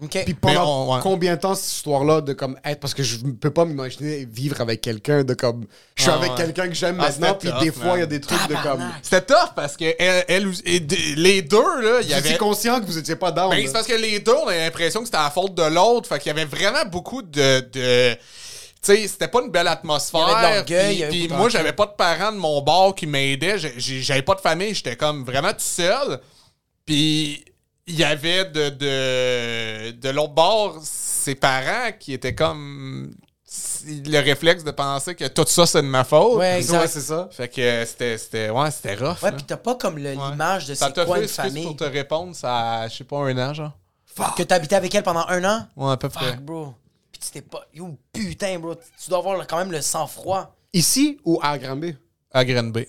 OK. 0.00 0.22
Puis 0.24 0.34
pendant 0.34 0.84
on- 0.86 0.94
ouais. 0.94 1.00
combien 1.02 1.34
de 1.34 1.40
temps 1.40 1.54
cette 1.56 1.72
histoire-là 1.72 2.20
de 2.20 2.32
comme 2.32 2.56
être 2.64 2.78
parce 2.78 2.94
que 2.94 3.02
je 3.02 3.24
ne 3.24 3.32
peux 3.32 3.50
pas 3.50 3.64
m'imaginer 3.64 4.24
vivre 4.30 4.60
avec 4.60 4.80
quelqu'un 4.80 5.24
de 5.24 5.34
comme 5.34 5.66
je 5.96 6.02
suis 6.02 6.10
Ah, 6.12 6.16
avec 6.16 6.30
ouais. 6.30 6.36
quelqu'un 6.36 6.68
que 6.68 6.74
j'aime 6.74 6.98
Ah, 7.00 7.08
maintenant 7.08 7.36
c'était 7.40 7.52
puis 7.52 7.64
des 7.66 7.72
tough, 7.72 7.82
fois 7.82 7.96
il 7.96 8.00
y 8.00 8.02
a 8.02 8.06
des 8.06 8.20
trucs 8.20 8.48
de 8.48 8.54
comme. 8.62 8.80
C'était 9.02 9.22
tough 9.22 9.54
parce 9.56 9.76
que 9.76 9.86
elle, 9.98 10.24
elle 10.28 10.52
et 10.64 10.78
les 11.16 11.42
deux, 11.42 11.80
là, 11.82 11.98
il 12.00 12.06
y 12.06 12.08
Vous 12.08 12.12
avait. 12.14 12.28
étiez 12.28 12.38
conscient 12.38 12.80
que 12.80 12.86
vous 12.86 12.96
étiez 12.98 13.16
pas 13.16 13.32
down. 13.32 13.50
Ben, 13.50 13.66
c'est 13.66 13.72
parce 13.72 13.86
que 13.88 13.94
les 13.94 14.20
deux, 14.20 14.34
on 14.34 14.46
avait 14.46 14.64
l'impression 14.66 15.00
que 15.00 15.06
c'était 15.06 15.18
la 15.18 15.30
faute 15.30 15.54
de 15.54 15.64
l'autre. 15.64 16.08
Fait 16.08 16.18
qu'il 16.20 16.28
y 16.28 16.30
avait 16.30 16.44
vraiment 16.44 16.84
beaucoup 16.90 17.22
de. 17.22 17.60
de 17.72 18.14
tu 18.80 18.94
sais, 18.94 19.08
c'était 19.08 19.26
pas 19.26 19.42
une 19.42 19.50
belle 19.50 19.66
atmosphère. 19.66 20.20
Il 20.28 20.30
y 20.30 20.34
avait 20.36 20.50
de 20.50 20.54
l'orgueil, 20.58 21.06
Puis- 21.10 21.26
Puis 21.26 21.36
moi, 21.36 21.48
j'avais 21.48 21.72
pas 21.72 21.86
de 21.86 21.94
parents 21.98 22.30
de 22.30 22.36
mon 22.36 22.62
bord 22.62 22.94
qui 22.94 23.08
m'aidaient. 23.08 23.56
J'avais 23.58 24.22
pas 24.22 24.36
de 24.36 24.40
famille. 24.40 24.72
J'étais 24.74 24.94
comme 24.94 25.24
vraiment 25.24 25.50
tout 25.50 25.56
seul. 25.58 26.20
Puis 26.86 27.44
il 27.88 27.96
y 27.98 28.04
avait 28.04 28.44
de, 28.44 28.68
de, 28.68 29.90
de 29.92 30.08
l'autre 30.10 30.34
bord 30.34 30.78
ses 30.82 31.34
parents 31.34 31.90
qui 31.98 32.12
étaient 32.12 32.34
comme. 32.34 33.14
Le 33.86 34.18
réflexe 34.20 34.62
de 34.64 34.70
penser 34.72 35.14
que 35.14 35.26
tout 35.26 35.44
ça, 35.46 35.64
c'est 35.64 35.80
de 35.80 35.86
ma 35.86 36.04
faute. 36.04 36.36
Ouais, 36.38 36.60
c'est 36.62 37.00
ça. 37.00 37.28
Fait 37.32 37.48
que 37.48 37.84
c'était. 37.86 38.18
c'était- 38.18 38.50
Ouais, 38.50 38.70
c'était 38.70 38.94
rough. 38.94 39.22
Ouais, 39.22 39.32
puis 39.32 39.44
t'as 39.44 39.56
pas 39.56 39.74
comme 39.76 39.94
Ouais. 39.94 40.14
l'image 40.14 40.66
de 40.66 40.74
c'est 40.74 40.92
quoi 41.04 41.16
fait 41.16 41.22
une 41.22 41.28
famille. 41.28 41.64
pour 41.64 41.76
te 41.76 41.84
répondre, 41.84 42.34
ça 42.36 42.86
je 42.88 42.96
sais 42.96 43.04
pas, 43.04 43.16
un 43.18 43.38
an, 43.38 43.54
genre. 43.54 43.72
Que 44.36 44.42
t'habitais 44.42 44.74
avec 44.74 44.94
elle 44.94 45.02
pendant 45.04 45.24
un 45.28 45.42
an? 45.44 45.66
Ouais, 45.76 45.92
à 45.92 45.96
peu 45.96 46.08
près. 46.08 46.32
Fuck, 46.32 46.40
bro. 46.40 46.74
Puis 47.12 47.20
tu 47.24 47.30
t'es 47.30 47.40
pas... 47.40 47.64
Yo, 47.72 47.96
putain, 48.12 48.58
bro. 48.58 48.74
Tu 48.74 49.08
dois 49.08 49.18
avoir 49.18 49.46
quand 49.46 49.58
même 49.58 49.70
le 49.72 49.80
sang-froid. 49.80 50.54
Ici 50.72 51.18
ou 51.24 51.38
à 51.42 51.56
Granby? 51.56 51.96
À 52.32 52.44
Granby. 52.44 52.86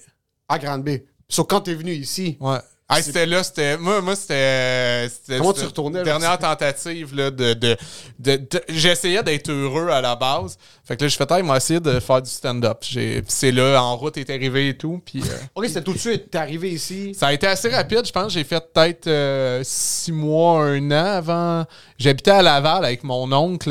À 0.49 0.57
Granby. 0.59 1.03
Sauf 1.29 1.45
quand 1.47 1.61
t'es 1.61 1.75
venu 1.75 1.93
ici? 1.93 2.35
Ouais. 2.39 2.57
Ah, 2.91 3.03
c'était 3.03 3.27
là, 3.27 3.43
c'était. 3.43 3.77
Moi, 3.77 4.01
moi 4.01 4.15
c'était. 4.15 5.07
Comment 5.37 5.53
tu 5.53 5.63
retournais, 5.63 5.99
là? 5.99 6.03
Dernière 6.05 6.39
tentative, 6.39 7.15
là, 7.15 7.29
de. 7.29 7.53
de, 7.53 7.77
de, 8.17 8.35
de- 8.37 8.63
J'essayais 8.67 9.21
d'être 9.21 9.49
heureux 9.51 9.89
à 9.89 10.01
la 10.01 10.15
base. 10.15 10.57
Fait 10.83 10.97
que 10.97 11.03
là, 11.03 11.07
je 11.07 11.15
fais, 11.15 11.25
il 11.37 11.43
m'a 11.43 11.57
essayé 11.57 11.79
de 11.79 11.99
faire 11.99 12.19
du 12.21 12.29
stand-up. 12.31 12.79
J'ai- 12.81 13.21
C'est 13.27 13.51
là, 13.51 13.79
en 13.83 13.95
route, 13.95 14.17
est 14.17 14.29
arrivé 14.31 14.69
et 14.69 14.77
tout. 14.77 14.99
Puis. 15.05 15.21
euh, 15.21 15.37
Ok, 15.55 15.65
c'était 15.67 15.83
tout 15.83 15.93
de 15.93 15.99
suite. 15.99 16.31
T'es 16.31 16.39
arrivé 16.39 16.71
ici. 16.71 17.13
Ça 17.13 17.27
a 17.27 17.33
été 17.33 17.45
assez 17.45 17.69
rapide, 17.69 18.05
je 18.07 18.11
pense. 18.11 18.33
J'ai 18.33 18.43
fait 18.43 18.59
peut-être 18.73 19.05
euh, 19.05 19.61
six 19.63 20.11
mois, 20.11 20.63
un 20.65 20.89
an 20.89 21.05
avant. 21.17 21.65
J'habitais 21.99 22.31
à 22.31 22.41
Laval 22.41 22.85
avec 22.85 23.03
mon 23.03 23.31
oncle. 23.31 23.69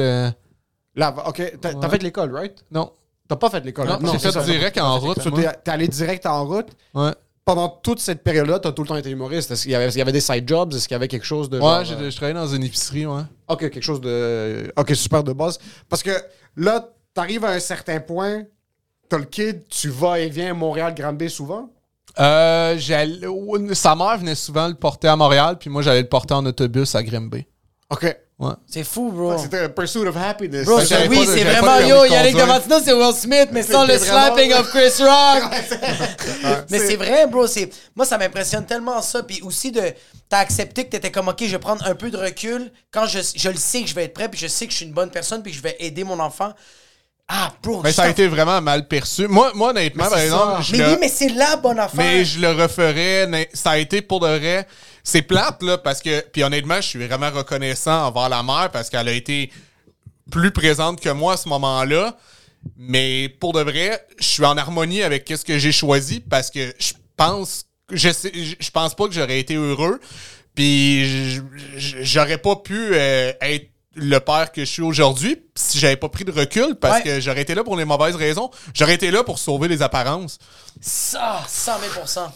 Là, 0.94 1.14
ok. 1.26 1.54
T'as 1.60 1.72
Ouais. 1.74 1.88
fait 1.90 2.02
l'école, 2.04 2.32
right? 2.34 2.64
Non. 2.70 2.92
T'as 3.28 3.36
pas 3.36 3.50
fait 3.50 3.64
l'école. 3.64 3.86
Non, 3.88 3.94
right? 3.94 4.06
j'ai 4.12 4.18
c'est 4.18 4.28
fait 4.28 4.32
ça. 4.32 4.42
direct 4.44 4.78
en 4.78 4.98
route. 5.00 5.26
Moi. 5.26 5.42
T'es 5.64 5.70
allé 5.70 5.86
direct 5.88 6.24
en 6.24 6.44
route? 6.46 6.68
Ouais. 6.94 7.10
Pendant 7.48 7.70
toute 7.70 7.98
cette 7.98 8.22
période-là, 8.22 8.58
t'as 8.58 8.72
tout 8.72 8.82
le 8.82 8.88
temps 8.88 8.96
été 8.96 9.08
humoriste. 9.08 9.50
Est-ce 9.50 9.62
qu'il 9.62 9.70
y 9.70 9.74
avait, 9.74 9.88
y 9.90 10.12
des 10.12 10.20
side 10.20 10.46
jobs? 10.46 10.70
Est-ce 10.74 10.86
qu'il 10.86 10.94
y 10.94 10.96
avait 10.96 11.08
quelque 11.08 11.24
chose 11.24 11.48
de. 11.48 11.56
Ouais, 11.56 11.62
genre, 11.62 11.84
j'ai- 11.86 11.94
euh, 11.94 12.10
je 12.10 12.16
travaillais 12.16 12.38
dans 12.38 12.46
une 12.46 12.62
épicerie, 12.62 13.06
ouais. 13.06 13.22
Ok, 13.48 13.60
quelque 13.60 13.80
chose 13.80 14.02
de. 14.02 14.70
Ok, 14.76 14.94
super 14.94 15.24
de 15.24 15.32
base. 15.32 15.58
Parce 15.88 16.02
que 16.02 16.10
là, 16.56 16.86
t'arrives 17.14 17.46
à 17.46 17.52
un 17.52 17.58
certain 17.58 18.00
point, 18.00 18.42
t'as 19.08 19.16
le 19.16 19.24
kid, 19.24 19.62
tu 19.70 19.88
vas 19.88 20.20
et 20.20 20.28
viens 20.28 20.50
à 20.50 20.54
Montréal-Granby 20.54 21.30
souvent? 21.30 21.70
Euh, 22.20 22.78
sa 23.72 23.96
mère 23.96 24.18
venait 24.18 24.34
souvent 24.34 24.68
le 24.68 24.74
porter 24.74 25.08
à 25.08 25.16
Montréal, 25.16 25.56
puis 25.58 25.70
moi 25.70 25.80
j'allais 25.80 26.02
le 26.02 26.08
porter 26.08 26.34
en 26.34 26.44
autobus 26.44 26.94
à 26.96 27.02
Grimby. 27.02 27.46
Ok. 27.88 28.14
Ouais. 28.38 28.52
C'est 28.68 28.84
fou, 28.84 29.10
bro. 29.10 29.36
C'était 29.36 29.64
un 29.64 29.68
pursuit 29.68 30.06
of 30.06 30.16
happiness. 30.16 30.64
Bro, 30.64 30.80
ça, 30.82 30.98
oui, 31.08 31.26
de- 31.26 31.32
c'est 31.34 31.42
vraiment 31.42 31.78
de 31.78 31.82
yo. 31.88 32.02
de 32.04 32.08
Yannick 32.12 32.32
conduire. 32.36 32.46
Damasino, 32.46 32.76
c'est 32.84 32.92
Will 32.92 33.12
Smith, 33.14 33.48
mais 33.50 33.64
sans 33.64 33.84
le 33.84 33.98
slapping 33.98 34.52
of 34.52 34.68
Chris 34.70 34.92
Rock. 35.02 35.42
Mais 36.70 36.78
c'est 36.78 36.94
vrai, 36.96 37.26
bro. 37.26 37.46
C'est... 37.48 37.68
Moi, 37.96 38.06
ça 38.06 38.16
m'impressionne 38.16 38.64
tellement 38.64 39.02
ça. 39.02 39.24
Puis 39.24 39.40
aussi, 39.42 39.72
de... 39.72 39.82
t'as 40.28 40.38
accepté 40.38 40.84
que 40.84 40.90
t'étais 40.90 41.10
comme, 41.10 41.26
OK, 41.26 41.38
je 41.40 41.46
vais 41.46 41.58
prendre 41.58 41.84
un 41.84 41.96
peu 41.96 42.10
de 42.10 42.16
recul 42.16 42.70
quand 42.92 43.06
je, 43.06 43.18
je 43.34 43.48
le 43.48 43.56
sais 43.56 43.82
que 43.82 43.88
je 43.88 43.94
vais 43.94 44.04
être 44.04 44.14
prêt, 44.14 44.28
puis 44.28 44.38
je 44.38 44.46
sais 44.46 44.66
que 44.66 44.72
je 44.72 44.76
suis 44.76 44.86
une 44.86 44.92
bonne 44.92 45.10
personne, 45.10 45.42
puis 45.42 45.50
que 45.50 45.58
je 45.58 45.62
vais 45.62 45.74
aider 45.80 46.04
mon 46.04 46.20
enfant. 46.20 46.52
Ah, 47.26 47.52
bro. 47.62 47.82
Mais 47.82 47.92
ça 47.92 48.04
a 48.04 48.08
été 48.08 48.26
vraiment 48.26 48.60
mal 48.62 48.86
perçu. 48.88 49.26
Moi, 49.28 49.50
moi 49.54 49.70
honnêtement, 49.70 50.08
par 50.08 50.18
exemple, 50.18 50.56
ça. 50.58 50.60
je 50.62 50.72
Mais 50.72 50.78
le- 50.78 50.92
oui, 50.92 50.96
mais 51.00 51.08
c'est 51.08 51.28
la 51.28 51.56
bonne 51.56 51.78
affaire. 51.78 51.98
mais 51.98 52.24
je 52.24 52.38
le 52.40 52.52
referais. 52.52 53.48
Ça 53.52 53.72
a 53.72 53.78
été 53.78 54.00
pour 54.00 54.20
de 54.20 54.28
vrai. 54.28 54.66
C'est 55.08 55.22
plate, 55.22 55.62
là, 55.62 55.78
parce 55.78 56.02
que. 56.02 56.20
Puis 56.20 56.42
honnêtement, 56.42 56.82
je 56.82 56.88
suis 56.88 57.06
vraiment 57.06 57.30
reconnaissant 57.30 58.08
envers 58.08 58.28
la 58.28 58.42
mère 58.42 58.68
parce 58.70 58.90
qu'elle 58.90 59.08
a 59.08 59.12
été 59.12 59.50
plus 60.30 60.50
présente 60.50 61.00
que 61.00 61.08
moi 61.08 61.32
à 61.32 61.36
ce 61.38 61.48
moment-là. 61.48 62.14
Mais 62.76 63.30
pour 63.40 63.54
de 63.54 63.62
vrai, 63.62 64.06
je 64.18 64.26
suis 64.26 64.44
en 64.44 64.58
harmonie 64.58 65.02
avec 65.02 65.26
ce 65.26 65.46
que 65.46 65.56
j'ai 65.56 65.72
choisi 65.72 66.20
parce 66.20 66.50
que 66.50 66.74
je 66.78 66.92
pense. 67.16 67.64
Je, 67.90 68.10
sais, 68.10 68.30
je 68.34 68.70
pense 68.70 68.94
pas 68.94 69.08
que 69.08 69.14
j'aurais 69.14 69.40
été 69.40 69.54
heureux. 69.54 69.98
Puis 70.54 71.40
j'aurais 72.02 72.36
pas 72.36 72.56
pu 72.56 72.76
euh, 72.76 73.32
être 73.40 73.70
le 73.94 74.18
père 74.18 74.52
que 74.52 74.60
je 74.60 74.70
suis 74.70 74.82
aujourd'hui 74.82 75.38
si 75.58 75.78
j'avais 75.78 75.96
pas 75.96 76.08
pris 76.08 76.24
de 76.24 76.30
recul 76.32 76.74
parce 76.80 76.98
Ouais. 76.98 77.02
que 77.02 77.20
j'aurais 77.20 77.42
été 77.42 77.54
là 77.54 77.64
pour 77.64 77.76
les 77.76 77.84
mauvaises 77.84 78.14
raisons. 78.16 78.50
J'aurais 78.74 78.94
été 78.94 79.10
là 79.10 79.24
pour 79.24 79.38
sauver 79.38 79.68
les 79.68 79.82
apparences. 79.82 80.38
Ça, 80.80 81.40
100 81.48 81.72
000 81.80 81.92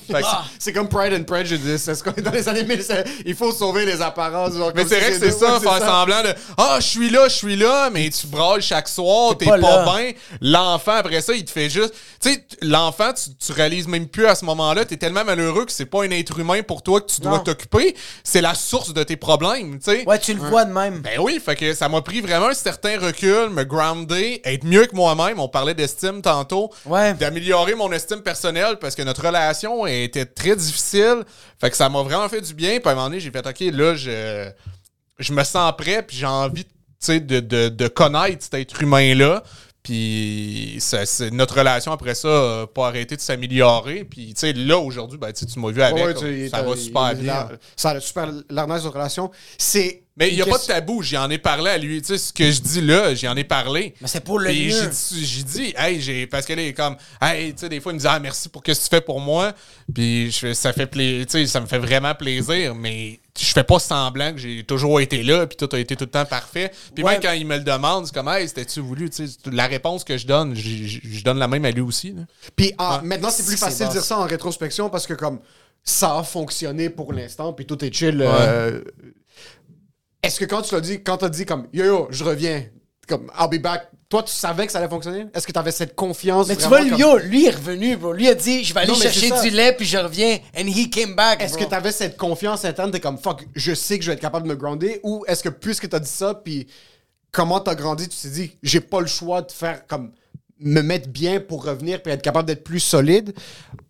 Fait 0.09 0.21
que 0.23 0.27
Ah. 0.27 0.45
C'est 0.59 0.73
comme 0.73 0.89
Pride 0.89 1.13
and 1.15 1.23
Prejudice. 1.25 1.87
Est-ce 1.87 2.03
qu'on 2.03 2.13
est 2.13 2.23
dans 2.23 2.33
les 2.33 2.49
années 2.49 2.65
1000, 2.65 2.83
c'est- 2.83 3.05
il 3.25 3.35
faut 3.37 3.53
sauver 3.53 3.87
les 3.87 4.03
apparences. 4.03 4.55
genre, 4.57 4.73
Mais 4.75 4.83
c'est 4.85 4.97
si 4.97 5.01
vrai 5.01 5.13
que 5.13 5.19
c'est 5.21 5.31
ça, 5.39 5.61
faire 5.61 5.79
semblant 5.79 6.23
de 6.23 6.35
Ah, 6.59 6.79
je 6.81 6.87
suis 6.87 7.11
là, 7.11 7.29
je 7.29 7.35
suis 7.35 7.55
là, 7.57 7.89
mais 7.91 8.11
tu 8.11 8.27
brailles 8.27 8.61
chaque 8.63 8.89
soir, 8.89 9.37
T'es 9.39 9.45
pas 9.47 9.59
pas, 9.59 9.85
bien. 9.97 10.13
L'enfant, 10.41 10.93
après 10.97 11.21
ça, 11.21 11.33
il 11.35 11.45
te 11.45 11.51
fait 11.51 11.71
juste. 11.71 11.95
Tu 12.21 12.33
sais, 12.33 12.45
l'enfant, 12.63 13.13
tu, 13.13 13.31
tu 13.35 13.53
réalises 13.53 13.87
même 13.87 14.09
plus 14.09 14.27
à 14.27 14.35
ce 14.35 14.45
moment-là, 14.45 14.85
t'es 14.85 14.97
tellement 14.97 15.25
malheureux 15.25 15.65
que 15.65 15.73
c'est 15.73 15.87
pas 15.87 16.03
un 16.05 16.11
être 16.11 16.39
humain 16.39 16.63
pour 16.63 16.83
toi 16.83 17.01
que 17.01 17.07
tu 17.13 17.21
dois 17.21 17.39
t'occuper. 17.41 17.95
C'est 18.25 18.41
la 18.41 18.55
source 18.55 18.93
de 18.93 19.03
tes 19.05 19.17
problèmes, 19.17 19.79
tu 19.79 19.85
sais. 19.91 20.05
Ouais, 20.07 20.19
tu 20.19 20.35
le 20.35 20.41
vois 20.41 20.65
de 20.65 20.73
même. 20.73 21.01
Ben 21.01 21.19
oui, 21.21 21.41
fait 21.45 21.55
que 21.57 21.75
ça 21.75 21.89
m'a 21.89 22.01
pris 22.03 22.21
vraiment 22.21 22.49
un 22.49 22.55
certain 22.55 22.99
recul, 22.99 23.12
me 23.21 23.65
grounder, 23.65 24.41
être 24.45 24.65
mieux 24.65 24.87
que 24.87 24.95
moi-même. 24.95 25.41
On 25.41 25.49
parlait 25.49 25.75
d'estime 25.75 26.23
tantôt. 26.23 26.71
Ouais. 26.87 27.15
D'améliorer 27.15 27.75
mon 27.75 27.91
estime 27.93 28.23
personnelle 28.23 28.79
parce 28.81 28.95
que 28.95 29.03
notre 29.03 29.27
relation 29.27 29.87
était 29.87 30.27
très 30.27 30.57
difficile. 30.57 31.25
Fait 31.61 31.71
que 31.71 31.77
ça 31.77 31.89
m'a 31.89 32.03
vraiment 32.03 32.29
fait 32.29 32.41
du 32.41 32.55
bien. 32.55 32.81
Puis 32.81 32.89
à 32.89 32.93
un 32.93 32.95
moment 32.95 33.09
donné, 33.09 33.21
j'ai 33.21 33.31
fait 33.31 33.47
OK, 33.47 33.61
là, 33.61 33.95
je, 33.95 34.51
je 35.19 35.33
me 35.33 35.45
sens 35.45 35.73
prêt, 35.77 36.03
puis 36.03 36.17
j'ai 36.17 36.27
envie 36.27 36.65
tu 36.65 36.71
sais, 37.01 37.21
de, 37.21 37.41
de, 37.41 37.69
de 37.69 37.89
connaître 37.89 38.45
cet 38.45 38.55
être 38.55 38.83
humain-là. 38.83 39.43
Puis 39.83 40.77
ça, 40.79 41.03
notre 41.33 41.59
relation 41.59 41.91
après 41.91 42.15
ça 42.15 42.29
n'a 42.29 42.67
pas 42.69 42.87
arrêté 42.87 43.17
de 43.17 43.21
s'améliorer. 43.21 44.05
Puis 44.05 44.29
tu 44.35 44.41
sais, 44.41 44.53
là, 44.53 44.79
aujourd'hui, 44.79 45.19
ben, 45.19 45.33
tu 45.33 45.59
m'as 45.59 45.71
vu 45.71 45.83
avec. 45.83 46.21
Ouais, 46.21 46.49
ça 46.49 46.63
va 46.63 46.77
super 46.77 47.15
bien. 47.17 47.49
Ça 47.77 47.91
a 47.91 48.01
super 48.01 48.29
nice, 48.31 48.45
notre 48.51 48.93
relation. 48.93 49.31
C'est. 49.59 50.02
Mais 50.17 50.29
il 50.29 50.35
n'y 50.35 50.43
a 50.43 50.47
pas 50.47 50.59
de 50.59 50.65
tabou, 50.65 51.03
j'y 51.03 51.17
en 51.17 51.31
ai 51.31 51.39
parlé 51.39 51.71
à 51.71 51.79
lui. 51.79 52.03
Tu 52.03 52.09
sais, 52.09 52.19
ce 52.19 52.33
que 52.35 52.51
je 52.51 52.61
dis 52.61 52.83
là, 52.83 53.15
j'y 53.15 53.27
en 53.27 53.35
ai 53.37 53.45
parlé. 53.45 53.95
Mais 54.01 54.09
c'est 54.09 54.21
pour 54.21 54.39
le 54.39 54.51
Puis 54.51 54.67
mieux. 54.69 54.73
j'ai 54.83 54.89
dit, 54.89 55.25
j'ai 55.27 55.43
dit, 55.43 55.75
hey, 55.77 56.01
j'ai, 56.03 56.27
parce 56.27 56.45
qu'elle 56.45 56.59
est 56.59 56.75
comme, 56.75 56.97
hey, 57.23 57.55
tu 57.55 57.61
sais, 57.61 57.69
des 57.71 57.81
fois, 57.81 57.93
il 57.93 57.95
me 57.95 58.01
dit, 58.01 58.07
ah, 58.07 58.19
merci 58.21 58.51
pour 58.51 58.61
ce 58.67 58.73
que 58.73 58.77
tu 58.79 58.89
fais 58.91 59.01
pour 59.01 59.21
moi. 59.21 59.53
Puis 59.95 60.31
je 60.31 60.39
fais, 60.39 60.55
ça 60.55 60.75
fait 60.75 60.87
plaisir, 60.87 61.25
tu 61.25 61.33
sais, 61.33 61.47
ça 61.47 61.61
me 61.61 61.67
fait 61.67 61.79
vraiment 61.79 62.15
plaisir, 62.15 62.75
mais 62.75 63.21
je 63.41 63.47
fais 63.53 63.65
pas 63.65 63.79
semblant 63.79 64.33
que 64.35 64.39
j'ai 64.39 64.63
toujours 64.65 65.01
été 65.01 65.23
là, 65.23 65.47
puis 65.47 65.57
tout 65.57 65.75
a 65.75 65.79
été 65.79 65.97
tout 65.97 66.05
le 66.05 66.11
temps 66.11 66.27
parfait. 66.27 66.71
Puis 66.95 67.03
Ouais. 67.03 67.13
même 67.13 67.23
quand 67.23 67.33
il 67.33 67.47
me 67.47 67.57
le 67.57 67.65
demande, 67.65 68.05
c'est 68.07 68.15
comme, 68.15 68.29
hey, 68.29 68.47
c'était-tu 68.47 68.81
voulu, 68.81 69.09
tu 69.09 69.27
sais, 69.27 69.33
la 69.51 69.67
réponse 69.67 70.05
que 70.05 70.19
je 70.19 70.27
donne, 70.27 70.55
je, 70.55 71.25
donne 71.25 71.39
la 71.39 71.49
même 71.49 71.65
à 71.65 71.71
lui 71.71 71.81
aussi. 71.81 72.13
là. 72.13 72.23
Puis 72.55 72.75
Ouais. 72.79 73.01
maintenant, 73.03 73.31
c'est 73.31 73.47
plus 73.47 73.57
facile 73.57 73.87
de 73.87 73.93
dire 73.93 74.03
ça 74.05 74.19
en 74.19 74.25
rétrospection 74.27 74.91
parce 74.91 75.07
que 75.07 75.15
comme 75.15 75.41
ça 75.83 76.19
a 76.19 76.23
fonctionné 76.23 76.91
pour 76.91 77.15
l'instant, 77.15 77.55
puis 77.55 77.65
tout 77.65 77.83
est 77.83 77.93
chill. 77.93 78.21
euh, 78.21 78.83
Est-ce 80.23 80.39
que 80.39 80.45
quand 80.45 80.63
tu 80.63 80.75
l'as 80.75 80.81
dit, 80.81 81.03
quand 81.03 81.17
t'as 81.19 81.29
dit 81.29 81.45
comme 81.45 81.67
yo 81.73 81.85
yo, 81.85 82.09
je 82.11 82.23
reviens, 82.23 82.65
comme 83.09 83.31
I'll 83.39 83.49
be 83.51 83.61
back, 83.61 83.89
toi 84.09 84.23
tu 84.23 84.33
savais 84.33 84.67
que 84.67 84.73
ça 84.73 84.79
allait 84.79 84.89
fonctionner? 84.89 85.27
Est-ce 85.35 85.47
que 85.47 85.53
t'avais 85.53 85.73
cette 85.73 85.97
confiance? 85.97 86.47
Mais 86.47 86.55
tu 86.55 86.69
vois, 86.69 86.79
comme- 86.89 86.97
yo, 86.99 87.19
lui, 87.19 87.47
est 87.47 87.51
revenu, 87.51 87.97
bro. 87.97 88.13
Lui 88.13 88.29
a 88.29 88.35
dit, 88.37 88.63
je 88.63 88.73
vais 88.73 88.81
aller 88.81 88.93
Non, 88.93 88.95
chercher 88.95 89.33
du 89.43 89.51
lait, 89.51 89.73
puis 89.73 89.85
je 89.85 89.99
reviens. 89.99 90.39
And 90.57 90.67
he 90.69 90.89
came 90.89 91.17
back, 91.17 91.43
Est-ce 91.43 91.59
que 91.59 91.65
t'avais 91.65 91.91
cette 91.91 92.17
confiance 92.17 92.65
interne, 92.65 92.93
t'es 92.93 93.01
comme 93.01 93.19
fuck, 93.19 93.45
je 93.57 93.75
sais 93.75 93.99
que 93.99 94.05
je 94.05 94.11
vais 94.11 94.15
être 94.15 94.21
capable 94.23 94.47
de 94.47 94.53
me 94.55 94.57
grounder, 94.59 95.01
ou 95.03 95.25
est-ce 95.27 95.43
que 95.43 95.49
puisque 95.49 95.89
t'as 95.89 95.99
dit 95.99 96.09
ça, 96.09 96.35
puis 96.35 96.69
comment 97.33 97.59
t'as 97.59 97.75
grandi, 97.75 98.09
tu 98.09 98.17
t'es 98.17 98.29
dit 98.29 98.57
j'ai 98.63 98.81
pas 98.81 99.01
le 99.01 99.07
choix 99.09 99.43
de 99.43 99.51
faire 99.51 99.87
comme 99.89 100.13
me 100.63 100.81
mettre 100.83 101.09
bien 101.09 101.41
pour 101.41 101.65
revenir 101.65 102.03
puis 102.03 102.13
être 102.13 102.23
capable 102.23 102.47
d'être 102.47 102.65
plus 102.65 102.81
solide? 102.81 103.35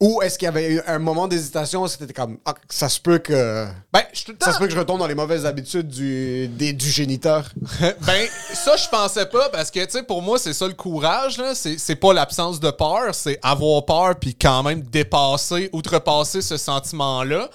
Ou 0.01 0.21
est-ce 0.23 0.39
qu'il 0.39 0.47
y 0.47 0.49
avait 0.49 0.73
eu 0.73 0.81
un 0.87 0.99
moment 0.99 1.29
d'hésitation 1.29 1.83
où 1.83 1.89
c'était 1.89 2.13
comme, 2.13 2.39
ah, 2.45 2.55
ça 2.69 2.89
se 2.89 2.99
peut 3.01 3.19
que. 3.19 3.67
Ben, 3.93 4.03
je. 4.13 4.25
Ça 4.43 4.53
se 4.53 4.59
peut 4.59 4.67
que 4.67 4.73
je 4.73 4.79
retombe 4.79 4.99
dans 4.99 5.07
les 5.07 5.15
mauvaises 5.15 5.47
habitudes 5.47 5.89
du, 5.89 6.49
des- 6.49 6.73
du 6.73 6.91
géniteur? 6.91 7.51
ben, 7.81 8.27
ça, 8.53 8.77
je 8.77 8.89
pensais 8.89 9.27
pas 9.27 9.49
parce 9.51 9.71
que, 9.71 9.85
tu 9.85 9.91
sais, 9.91 10.03
pour 10.03 10.23
moi, 10.23 10.39
c'est 10.39 10.55
ça 10.55 10.67
le 10.67 10.75
courage, 10.75 11.39
là. 11.39 11.55
C'est 11.55 11.79
c'est 11.79 11.97
pas 11.97 12.13
l'absence 12.13 12.61
de 12.61 12.71
peur, 12.71 13.15
c'est 13.15 13.39
avoir 13.43 13.85
peur 13.85 14.15
puis 14.19 14.35
quand 14.35 14.63
même 14.63 14.83
dépasser, 14.83 15.71
outrepasser 15.73 16.43
ce 16.43 16.57
sentiment-là. 16.57 17.49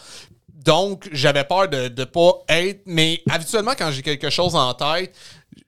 Donc, 0.68 1.08
j'avais 1.14 1.46
peur 1.46 1.70
de 1.70 1.88
ne 1.88 2.04
pas 2.04 2.32
être. 2.50 2.82
Mais 2.86 3.22
habituellement, 3.30 3.72
quand 3.78 3.90
j'ai 3.92 4.02
quelque 4.02 4.30
chose 4.30 4.54
en 4.54 4.74
tête, 4.74 5.14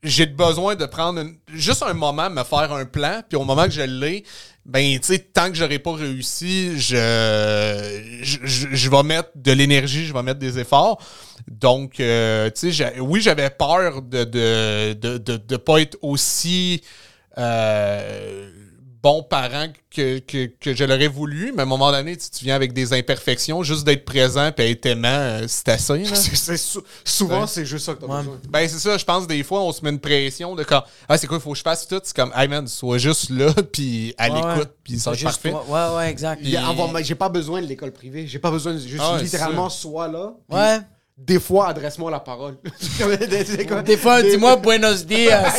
j'ai 0.03 0.26
besoin 0.26 0.76
de 0.76 0.85
prendre 0.85 1.19
une- 1.21 1.38
juste 1.53 1.84
un 1.84 1.93
moment, 1.93 2.30
me 2.30 2.43
faire 2.43 2.71
un 2.71 2.85
plan, 2.85 3.21
puis 3.27 3.38
au 3.38 3.43
moment 3.43 3.65
que 3.65 3.71
je 3.71 3.81
l'ai, 3.81 4.23
ben, 4.65 4.97
tu 4.99 5.07
sais, 5.07 5.19
tant 5.19 5.49
que 5.49 5.55
j'aurai 5.55 5.80
pas 5.80 5.93
réussi, 5.93 6.80
je, 6.80 8.19
je, 8.21 8.38
je- 8.43 8.67
je 8.71 8.89
vais 8.89 9.03
mettre 9.03 9.30
de 9.35 9.51
l'énergie, 9.51 10.05
je 10.05 10.13
vais 10.13 10.23
mettre 10.23 10.39
des 10.39 10.57
efforts. 10.59 11.01
Donc, 11.49 11.99
euh, 11.99 12.49
tu 12.51 12.71
sais, 12.71 12.99
oui, 12.99 13.19
j'avais 13.21 13.49
peur 13.49 14.01
de 14.01 14.23
de, 14.23 14.93
de, 14.93 15.17
de, 15.17 15.38
de 15.38 15.57
pas 15.57 15.81
être 15.81 15.97
aussi 16.01 16.81
euh, 17.38 18.49
bon 19.01 19.23
parent 19.23 19.67
que, 19.89 20.19
que, 20.19 20.47
que 20.59 20.73
je 20.76 20.84
l'aurais 20.84 21.07
voulu, 21.07 21.51
mais 21.53 21.61
à 21.61 21.63
un 21.63 21.65
moment 21.65 21.91
donné, 21.91 22.17
tu, 22.17 22.30
tu 22.30 22.43
viens 22.43 22.55
avec 22.55 22.73
des 22.73 22.91
imperfections, 22.93 23.63
juste 23.63 23.85
d'être 23.85 24.03
présent 24.05 24.51
et 24.57 24.71
être 24.71 24.85
aimant, 24.85 25.07
euh, 25.07 25.45
c'est 25.47 25.69
assez. 25.69 25.99
là. 26.03 26.09
C'est- 26.15 26.35
c'est 26.35 26.57
sou- 26.57 26.84
souvent, 27.05 27.41
Ouais. 27.41 27.47
c'est 27.47 27.65
juste 27.65 27.85
ça 27.85 27.93
que 27.93 28.01
t'as 28.01 28.07
Ouais. 28.07 28.17
besoin. 28.19 28.38
Ben, 28.49 28.67
c'est 28.67 28.80
ça, 28.80 28.97
je 28.97 29.05
pense 29.05 29.26
des 29.26 29.41
fois, 29.43 29.61
on 29.63 29.71
se 29.71 29.84
met 29.84 29.89
une 29.89 29.99
pression 29.99 30.53
de 30.55 30.63
quand, 30.63 30.84
ah, 31.07 31.17
c'est 31.17 31.27
quoi, 31.27 31.38
il 31.38 31.41
faut 31.41 31.51
que 31.53 31.57
je 31.57 31.63
fasse 31.63 31.88
tout. 31.88 31.99
C'est 32.03 32.15
comme, 32.15 32.31
hey 32.35 32.47
man, 32.47 32.67
sois 32.67 32.97
juste 32.97 33.30
là, 33.30 33.53
puis 33.71 34.13
à 34.17 34.30
Ouais, 34.30 34.35
l'écoute, 34.35 34.71
puis 34.84 34.99
ça 34.99 35.13
Juste 35.13 35.23
parfait. 35.23 35.51
toi. 35.51 35.65
Ouais, 35.91 35.97
ouais, 35.97 36.09
exact. 36.11 36.43
Avoir- 36.57 37.03
J'ai 37.03 37.15
pas 37.15 37.30
besoin 37.30 37.61
de 37.61 37.67
l'école 37.67 37.91
privée. 37.91 38.27
J'ai 38.27 38.39
pas 38.39 38.51
besoin 38.51 38.73
de 38.73 38.80
juste 38.80 39.01
Ah 39.01 39.17
littéralement 39.21 39.69
soit 39.69 40.07
là. 40.07 40.34
Ouais. 40.49 40.80
Des 41.21 41.39
fois, 41.39 41.67
adresse-moi 41.67 42.09
la 42.09 42.21
parole. 42.21 42.57
Des 43.85 43.97
fois, 43.97 44.21
Des- 44.21 44.31
dis-moi 44.31 44.55
buenos 44.55 45.05
dias. 45.05 45.53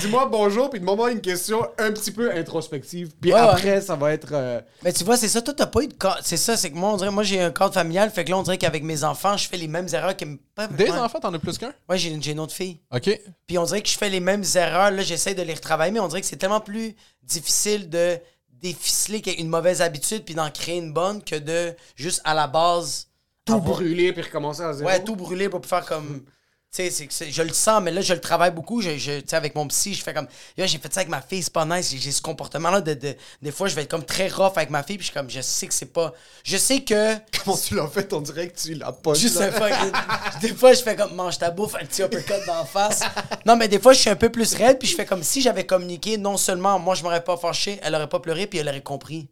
Dis-moi 0.00 0.26
bonjour, 0.26 0.70
puis 0.70 0.80
demande-moi 0.80 1.12
une 1.12 1.20
question 1.20 1.62
un 1.78 1.92
petit 1.92 2.10
peu 2.10 2.32
introspective. 2.34 3.10
Puis 3.20 3.32
Ouais, 3.32 3.38
après, 3.38 3.80
ça 3.82 3.96
va 3.96 4.12
être. 4.12 4.28
euh, 4.32 4.60
Mais 4.82 4.92
tu 4.92 5.04
vois, 5.04 5.16
c'est 5.16 5.28
ça, 5.28 5.42
toi, 5.42 5.52
t'as 5.54 5.66
pas 5.66 5.82
eu 5.82 5.88
de 5.88 5.92
cadre. 5.94 6.18
C'est 6.22 6.36
ça, 6.38 6.56
c'est 6.56 6.70
que 6.70 6.76
moi, 6.76 6.90
on 6.92 6.96
dirait, 6.96 7.10
moi, 7.10 7.22
j'ai 7.22 7.40
un 7.40 7.50
cadre 7.50 7.74
familial, 7.74 8.10
fait 8.10 8.24
que 8.24 8.30
là, 8.30 8.38
on 8.38 8.42
dirait 8.42 8.58
qu'avec 8.58 8.82
mes 8.82 9.04
enfants, 9.04 9.36
je 9.36 9.46
fais 9.46 9.56
les 9.58 9.68
mêmes 9.68 9.88
erreurs 9.92 10.16
que. 10.16 10.24
Des 10.70 10.90
enfants, 10.90 11.20
t'en 11.20 11.34
as 11.34 11.38
plus 11.38 11.58
qu'un? 11.58 11.72
Ouais, 11.88 11.98
j'ai 11.98 12.08
une, 12.10 12.22
j'ai 12.22 12.32
une 12.32 12.40
autre 12.40 12.54
fille. 12.54 12.80
OK. 12.92 13.10
Puis 13.46 13.58
on 13.58 13.64
dirait 13.64 13.82
que 13.82 13.88
je 13.88 13.98
fais 13.98 14.08
les 14.10 14.20
mêmes 14.20 14.44
erreurs. 14.54 14.90
Là, 14.90 15.02
j'essaie 15.02 15.34
de 15.34 15.42
les 15.42 15.54
retravailler, 15.54 15.92
mais 15.92 16.00
on 16.00 16.08
dirait 16.08 16.22
que 16.22 16.26
c'est 16.26 16.36
tellement 16.36 16.60
plus 16.60 16.96
difficile 17.22 17.88
de 17.90 18.18
déficeler 18.60 19.22
une 19.38 19.48
mauvaise 19.48 19.82
habitude 19.82 20.24
puis 20.24 20.34
d'en 20.34 20.50
créer 20.50 20.78
une 20.78 20.92
bonne 20.92 21.22
que 21.22 21.36
de 21.36 21.74
juste 21.94 22.20
à 22.24 22.34
la 22.34 22.46
base. 22.48 23.07
Tout 23.48 23.54
avoir- 23.54 23.76
brûler 23.78 24.12
puis 24.12 24.22
recommencer 24.22 24.62
à 24.62 24.72
zéro. 24.72 24.88
Ouais, 24.88 25.02
tout 25.02 25.16
brûler 25.16 25.48
pour 25.48 25.64
faire 25.66 25.84
comme. 25.84 26.22
Tu 26.70 26.90
sais, 26.90 27.30
je 27.30 27.42
le 27.42 27.54
sens, 27.54 27.82
mais 27.82 27.90
là, 27.90 28.02
je 28.02 28.12
le 28.12 28.20
travaille 28.20 28.50
beaucoup. 28.50 28.82
Je, 28.82 28.98
je- 28.98 29.20
tu 29.20 29.28
sais, 29.28 29.36
avec 29.36 29.54
mon 29.54 29.66
psy, 29.68 29.94
je 29.94 30.02
fais 30.02 30.12
comme. 30.12 30.26
Là, 30.58 30.66
j'ai 30.66 30.76
fait 30.76 30.92
ça 30.92 31.00
avec 31.00 31.08
ma 31.08 31.22
fille, 31.22 31.42
c'est 31.42 31.50
pas 31.52 31.64
nice. 31.64 31.94
J'ai- 31.96 32.12
ce 32.12 32.20
comportement-là 32.20 32.82
de, 32.82 32.92
de- 32.92 33.16
Des 33.40 33.50
fois, 33.50 33.68
je 33.68 33.74
vais 33.74 33.84
être 33.84 33.90
comme 33.90 34.04
très 34.04 34.28
rough 34.28 34.52
avec 34.54 34.68
ma 34.68 34.82
fille, 34.82 34.98
puis 34.98 35.06
je 35.06 35.10
suis 35.10 35.18
comme, 35.18 35.30
je 35.30 35.40
sais 35.40 35.66
que 35.66 35.72
c'est 35.72 35.94
pas. 35.94 36.12
Je 36.44 36.58
sais 36.58 36.80
que. 36.80 37.14
Comment 37.42 37.56
tu 37.56 37.74
l'as 37.74 37.86
fait? 37.86 38.12
On 38.12 38.20
dirait 38.20 38.48
que 38.50 38.60
tu 38.60 38.74
l'as 38.74 38.92
pas. 38.92 39.14
Juste 39.14 39.40
là. 39.40 39.46
un 39.46 39.50
fucking- 39.50 40.40
Des 40.42 40.54
fois, 40.54 40.74
je 40.74 40.82
fais 40.82 40.94
comme 40.94 41.14
mange 41.14 41.38
ta 41.38 41.50
bouffe, 41.50 41.74
un 41.74 41.86
petit 41.86 42.02
uppercut 42.02 42.44
d'en 42.46 42.66
face. 42.66 43.00
Non, 43.46 43.56
mais 43.56 43.66
des 43.68 43.78
fois, 43.78 43.94
je 43.94 44.00
suis 44.00 44.10
un 44.10 44.16
peu 44.16 44.28
plus 44.28 44.52
raide, 44.54 44.78
puis 44.78 44.88
je 44.88 44.94
fais 44.94 45.06
comme 45.06 45.22
si 45.22 45.40
j'avais 45.40 45.64
communiqué, 45.64 46.18
non 46.18 46.36
seulement 46.36 46.78
moi, 46.78 46.94
je 46.94 47.02
m'aurais 47.02 47.24
pas 47.24 47.38
fâché, 47.38 47.80
elle 47.82 47.94
aurait 47.94 48.10
pas 48.10 48.20
pleuré, 48.20 48.46
puis 48.46 48.58
elle 48.58 48.68
aurait 48.68 48.82
compris. 48.82 49.30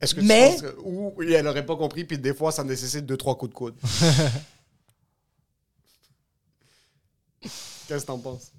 Est-ce 0.00 0.14
que 0.14 0.20
Mais- 0.20 0.56
tu 0.56 0.62
penses 0.62 0.72
que- 0.72 0.78
Ou 0.82 1.12
oui, 1.16 1.32
elle 1.32 1.46
aurait 1.46 1.66
pas 1.66 1.76
compris, 1.76 2.04
puis 2.04 2.18
des 2.18 2.34
fois, 2.34 2.52
ça 2.52 2.62
nécessite 2.64 3.04
deux, 3.06 3.16
trois 3.16 3.36
coups 3.36 3.50
de 3.50 3.54
coude. 3.54 3.74
Qu'est-ce 7.86 8.02
que 8.02 8.06
t'en 8.06 8.18
penses? 8.18 8.52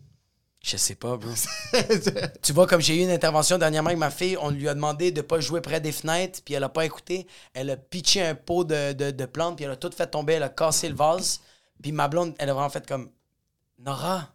Je 0.61 0.75
sais 0.75 0.95
pas, 0.95 1.15
bro. 1.15 1.31
tu 2.41 2.51
vois, 2.53 2.67
comme 2.67 2.81
j'ai 2.81 2.97
eu 2.97 3.03
une 3.03 3.09
intervention 3.11 3.57
dernièrement 3.57 3.87
avec 3.89 3.99
ma 3.99 4.11
fille, 4.11 4.37
on 4.41 4.49
lui 4.49 4.67
a 4.67 4.73
demandé 4.73 5.11
de 5.11 5.21
pas 5.21 5.39
jouer 5.39 5.61
près 5.61 5.79
des 5.79 5.91
fenêtres, 5.93 6.41
puis 6.43 6.53
elle 6.53 6.63
a 6.63 6.69
pas 6.69 6.85
écouté. 6.85 7.27
Elle 7.53 7.69
a 7.69 7.77
pitché 7.77 8.21
un 8.21 8.35
pot 8.35 8.63
de, 8.65 8.91
de, 8.93 9.11
de 9.11 9.25
plantes, 9.25 9.55
puis 9.55 9.65
elle 9.65 9.71
a 9.71 9.77
tout 9.77 9.91
fait 9.95 10.07
tomber, 10.07 10.33
elle 10.33 10.43
a 10.43 10.49
cassé 10.49 10.89
le 10.89 10.95
vase. 10.95 11.39
Puis 11.81 11.91
ma 11.93 12.07
blonde, 12.09 12.35
elle 12.39 12.49
a 12.49 12.53
vraiment 12.53 12.69
fait 12.69 12.85
comme 12.85 13.09
Nora, 13.77 14.33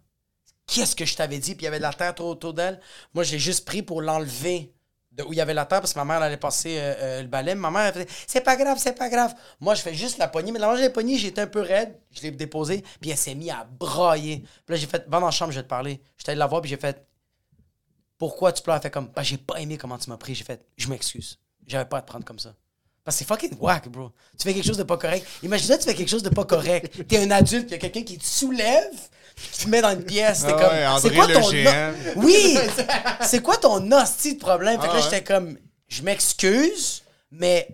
qu'est-ce 0.66 0.96
que 0.96 1.04
je 1.04 1.14
t'avais 1.14 1.38
dit? 1.38 1.54
Puis 1.54 1.62
il 1.62 1.64
y 1.64 1.68
avait 1.68 1.76
de 1.78 1.82
la 1.82 1.92
terre 1.92 2.18
autour 2.20 2.54
d'elle. 2.54 2.80
Moi, 3.12 3.22
j'ai 3.24 3.38
juste 3.38 3.66
pris 3.66 3.82
pour 3.82 4.00
l'enlever 4.00 4.73
de 5.16 5.22
où 5.22 5.32
il 5.32 5.36
y 5.36 5.40
avait 5.40 5.54
la 5.54 5.64
terre 5.64 5.80
parce 5.80 5.92
que 5.92 5.98
ma 5.98 6.04
mère 6.04 6.22
allait 6.22 6.36
passer 6.36 6.76
euh, 6.78 6.94
euh, 6.98 7.22
le 7.22 7.28
balai. 7.28 7.54
Ma 7.54 7.70
mère, 7.70 7.82
elle 7.82 7.92
faisait 7.92 8.06
C'est 8.26 8.40
pas 8.40 8.56
grave, 8.56 8.78
c'est 8.80 8.96
pas 8.96 9.08
grave. 9.08 9.34
Moi, 9.60 9.74
je 9.74 9.82
fais 9.82 9.94
juste 9.94 10.18
la 10.18 10.28
poignée. 10.28 10.52
Mais 10.52 10.58
là, 10.58 10.74
j'ai 10.76 10.90
poignée, 10.90 11.16
j'étais 11.16 11.42
un 11.42 11.46
peu 11.46 11.60
raide. 11.60 11.98
Je 12.10 12.22
l'ai 12.22 12.30
déposé. 12.30 12.82
Puis 13.00 13.10
elle 13.10 13.16
s'est 13.16 13.34
mise 13.34 13.50
à 13.50 13.64
brailler. 13.78 14.38
Puis 14.38 14.74
là, 14.74 14.76
j'ai 14.76 14.86
fait 14.86 15.04
Va 15.08 15.20
dans 15.20 15.26
la 15.26 15.30
chambre, 15.30 15.52
je 15.52 15.58
vais 15.58 15.64
te 15.64 15.68
parler. 15.68 16.00
J'étais 16.18 16.32
allé 16.32 16.38
la 16.38 16.46
voir, 16.46 16.60
puis 16.60 16.70
j'ai 16.70 16.76
fait 16.76 17.06
Pourquoi 18.18 18.52
tu 18.52 18.62
pleures? 18.62 18.76
Elle 18.76 18.82
fait 18.82 18.90
comme 18.90 19.08
Bah, 19.08 19.22
j'ai 19.22 19.38
pas 19.38 19.60
aimé 19.60 19.78
comment 19.78 19.98
tu 19.98 20.10
m'as 20.10 20.16
pris. 20.16 20.34
J'ai 20.34 20.44
fait 20.44 20.64
Je 20.76 20.88
m'excuse. 20.88 21.38
J'avais 21.66 21.88
pas 21.88 21.98
à 21.98 22.02
te 22.02 22.06
prendre 22.06 22.24
comme 22.24 22.38
ça. 22.38 22.54
Parce 23.04 23.18
que 23.18 23.24
c'est 23.24 23.28
fucking 23.28 23.58
whack, 23.60 23.88
bro. 23.88 24.12
Tu 24.38 24.44
fais 24.44 24.54
quelque 24.54 24.66
chose 24.66 24.78
de 24.78 24.82
pas 24.82 24.96
correct. 24.96 25.26
Imagine 25.42 25.76
tu 25.76 25.84
fais 25.84 25.94
quelque 25.94 26.08
chose 26.08 26.22
de 26.22 26.30
pas 26.30 26.44
correct. 26.44 27.06
T'es 27.06 27.18
un 27.18 27.30
adulte, 27.30 27.66
il 27.68 27.72
y 27.72 27.74
a 27.74 27.78
quelqu'un 27.78 28.02
qui 28.02 28.16
te 28.16 28.24
soulève, 28.24 28.94
qui 29.36 29.64
te 29.64 29.68
met 29.68 29.80
dans 29.82 29.90
une 29.92 30.04
pièce. 30.04 30.40
T'es 30.44 30.52
Ah 30.56 30.60
comme. 30.60 30.70
ouais, 30.72 31.00
c'est 31.00 31.14
quoi 31.14 31.26
ton. 31.28 32.20
Oui! 32.20 32.58
c'est 33.22 33.42
quoi 33.42 33.56
ton 33.56 33.90
hostie 33.92 34.34
de 34.34 34.40
problème? 34.40 34.80
Fait 34.80 34.86
que 34.86 34.92
Ah 34.92 34.96
là, 34.96 35.00
ouais. 35.04 35.10
j'étais 35.10 35.24
comme, 35.24 35.58
je 35.88 36.02
m'excuse, 36.02 37.02
mais 37.30 37.68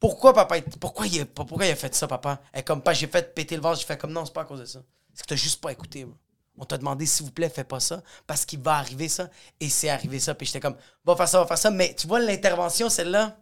pourquoi 0.00 0.32
papa, 0.32 0.56
pourquoi 0.80 1.06
il, 1.06 1.20
a, 1.22 1.24
pourquoi 1.26 1.66
il 1.66 1.70
a 1.70 1.76
fait 1.76 1.94
ça, 1.94 2.06
papa? 2.06 2.40
Elle 2.52 2.60
est 2.60 2.62
comme, 2.62 2.82
pas, 2.82 2.92
j'ai 2.92 3.06
fait 3.06 3.34
péter 3.34 3.56
le 3.56 3.62
vase, 3.62 3.80
j'ai 3.80 3.86
fait 3.86 3.96
comme, 3.98 4.12
non, 4.12 4.24
c'est 4.24 4.34
pas 4.34 4.42
à 4.42 4.44
cause 4.44 4.60
de 4.60 4.64
ça. 4.64 4.80
C'est 5.14 5.22
que 5.22 5.28
t'as 5.28 5.36
juste 5.36 5.60
pas 5.60 5.72
écouté, 5.72 6.04
bro. 6.04 6.14
On 6.60 6.64
t'a 6.64 6.76
demandé, 6.76 7.06
s'il 7.06 7.24
vous 7.24 7.30
plaît, 7.32 7.48
fais 7.48 7.62
pas 7.64 7.78
ça, 7.78 8.02
parce 8.26 8.44
qu'il 8.44 8.58
va 8.60 8.74
arriver 8.78 9.08
ça, 9.08 9.28
et 9.60 9.68
c'est 9.68 9.88
arrivé 9.90 10.18
ça. 10.18 10.34
Puis 10.34 10.46
j'étais 10.46 10.58
comme, 10.60 10.74
va 11.04 11.14
faire 11.14 11.28
ça, 11.28 11.38
va 11.40 11.46
faire 11.46 11.58
ça, 11.58 11.70
mais 11.70 11.94
tu 11.94 12.06
vois, 12.08 12.18
l'intervention, 12.20 12.88
celle-là, 12.88 13.36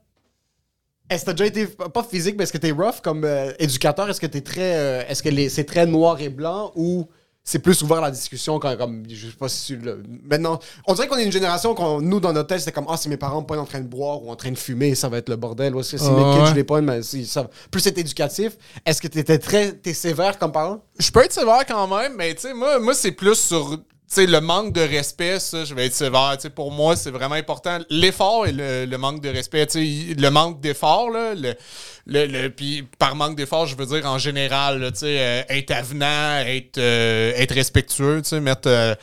Est-ce 1.08 1.22
que 1.24 1.26
t'as 1.30 1.32
déjà 1.32 1.46
été, 1.46 1.66
pas 1.66 2.02
physique, 2.02 2.34
mais 2.36 2.44
est-ce 2.44 2.52
que 2.52 2.58
t'es 2.58 2.72
rough 2.72 3.00
comme 3.02 3.24
euh, 3.24 3.52
éducateur? 3.58 4.10
Est-ce 4.10 4.20
que 4.20 4.26
t'es 4.26 4.40
très. 4.42 4.74
euh, 4.76 5.04
est-ce 5.08 5.22
que 5.22 5.28
les- 5.30 5.48
c'est 5.48 5.64
très 5.64 5.86
noir 5.86 6.20
et 6.20 6.28
blanc 6.28 6.72
ou 6.74 7.08
c'est 7.48 7.60
plus 7.60 7.80
ouvert 7.82 8.00
la 8.00 8.10
discussion 8.10 8.58
quand, 8.58 8.76
comme. 8.76 9.04
Je 9.08 9.28
sais 9.28 9.36
pas 9.36 9.48
si 9.48 9.76
le- 9.76 10.02
Maintenant, 10.24 10.58
on 10.86 10.94
dirait 10.94 11.06
qu'on 11.06 11.16
est 11.16 11.24
une 11.24 11.30
génération, 11.30 11.74
qu'on, 11.76 12.00
nous, 12.00 12.18
dans 12.18 12.32
notre 12.32 12.48
tête, 12.48 12.58
c'était 12.58 12.72
comme, 12.72 12.86
ah, 12.88 12.96
si 12.96 13.08
mes 13.08 13.16
parents 13.16 13.42
pognent 13.44 13.60
en 13.60 13.64
train 13.64 13.80
de 13.80 13.86
boire 13.86 14.20
ou 14.22 14.30
en 14.30 14.36
train 14.36 14.50
de 14.50 14.58
fumer, 14.58 14.96
ça 14.96 15.08
va 15.08 15.18
être 15.18 15.28
le 15.28 15.36
bordel. 15.36 15.74
Ou 15.76 15.80
est-ce 15.80 15.92
que 15.92 15.98
si 15.98 16.10
mes 16.10 16.16
kids, 16.16 16.40
ouais. 16.40 16.46
je 16.50 16.54
les 16.54 16.64
pogne, 16.64 16.84
mais 16.84 17.02
si, 17.02 17.24
ça 17.24 17.48
plus 17.70 17.86
être 17.86 17.98
éducatif. 17.98 18.56
Est-ce 18.84 19.00
que 19.00 19.06
t'étais 19.06 19.38
très. 19.38 19.72
T'es 19.72 19.94
sévère 19.94 20.38
comme 20.38 20.50
parent? 20.50 20.82
Je 20.98 21.08
peux 21.10 21.24
être 21.24 21.32
sévère 21.32 21.64
quand 21.66 21.86
même, 21.96 22.14
mais 22.16 22.34
tu 22.34 22.42
sais, 22.42 22.52
moi, 22.52 22.80
moi 22.80 22.94
c'est 22.94 23.12
plus 23.12 23.36
sur 23.36 23.78
le 24.16 24.38
manque 24.40 24.72
de 24.72 24.80
respect, 24.80 25.40
ça, 25.40 25.64
je 25.64 25.74
vais 25.74 25.86
être 25.86 25.94
sévère. 25.94 26.36
Pour 26.54 26.70
moi, 26.70 26.96
c'est 26.96 27.10
vraiment 27.10 27.34
important. 27.34 27.78
L'effort 27.90 28.46
et 28.46 28.52
le, 28.52 28.84
le 28.86 28.98
manque 28.98 29.20
de 29.20 29.28
respect. 29.28 29.66
Le 29.74 30.28
manque 30.28 30.60
d'effort, 30.60 31.10
là, 31.10 31.34
le, 31.34 31.54
le, 32.06 32.26
le- 32.26 32.50
puis 32.50 32.84
par 32.98 33.16
manque 33.16 33.36
d'effort, 33.36 33.66
je 33.66 33.76
veux 33.76 33.86
dire 33.86 34.06
en 34.06 34.18
général, 34.18 34.80
là, 34.80 34.90
euh, 35.02 35.42
être 35.48 35.70
avenant, 35.72 36.38
être, 36.46 36.78
euh, 36.78 37.32
être 37.36 37.54
respectueux, 37.54 38.22
mettre. 38.40 38.68
euh, 38.68 38.94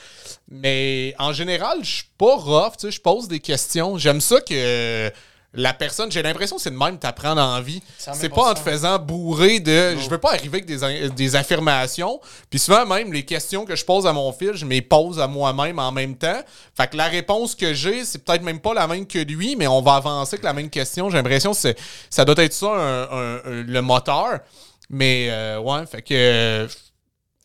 mais 0.49 1.13
en 1.19 1.33
général, 1.33 1.79
je 1.83 1.91
suis 1.95 2.09
pas 2.17 2.35
rough, 2.35 2.73
je 2.89 2.99
pose 2.99 3.27
des 3.27 3.39
questions. 3.39 3.97
J'aime 3.97 4.21
ça 4.21 4.39
que. 4.41 5.11
La 5.55 5.73
personne, 5.73 6.11
j'ai 6.11 6.23
l'impression 6.23 6.55
que 6.55 6.61
c'est 6.63 6.71
de 6.71 6.77
même 6.77 6.97
t'apprends 6.97 7.35
dans 7.35 7.53
la 7.55 7.61
vie. 7.61 7.81
100 7.99 8.13
000 8.13 8.21
C'est 8.21 8.29
pas 8.29 8.51
en 8.51 8.53
te 8.55 8.59
faisant 8.59 8.97
bourrer 8.97 9.59
de. 9.59 9.95
Je 9.99 10.09
veux 10.09 10.17
pas 10.17 10.31
arriver 10.31 10.63
avec 10.63 11.13
des, 11.13 11.35
affirmations. 11.35 12.19
Puis 12.49 12.57
souvent, 12.57 12.85
même, 12.87 13.13
les 13.13 13.23
questions 13.23 13.63
que 13.63 13.75
je 13.75 13.85
pose 13.85 14.07
à 14.07 14.13
mon 14.13 14.31
fils, 14.33 14.53
je 14.55 14.65
me 14.65 14.71
les 14.71 14.81
pose 14.81 15.19
à 15.19 15.27
moi-même 15.27 15.77
en 15.77 15.91
même 15.91 16.15
temps. 16.15 16.41
Fait 16.75 16.87
que 16.89 16.97
la 16.97 17.07
réponse 17.07 17.53
que 17.53 17.73
j'ai, 17.73 18.03
c'est 18.03 18.23
peut-être 18.25 18.41
même 18.41 18.59
pas 18.59 18.73
la 18.73 18.87
même 18.87 19.05
que 19.05 19.19
lui, 19.19 19.55
mais 19.55 19.67
on 19.67 19.81
va 19.81 19.95
avancer 19.95 20.35
avec 20.35 20.43
la 20.43 20.53
même 20.53 20.71
question. 20.71 21.11
J'ai 21.11 21.17
l'impression 21.17 21.53
que 21.53 21.73
ça 22.09 22.25
doit 22.25 22.43
être 22.43 22.53
ça, 22.53 22.67
un- 22.67 23.03
un- 23.03 23.35
un- 23.45 23.63
le 23.63 23.81
moteur. 23.81 24.39
Mais, 24.89 25.27
euh, 25.29 25.59
ouais, 25.59 25.85
fait 25.85 26.01
que. 26.01 26.67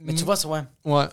mais 0.00 0.14
tu 0.14 0.24
vois, 0.24 0.36
c'est 0.36 0.46
ouais. 0.46 0.62
Ouais. 0.84 1.06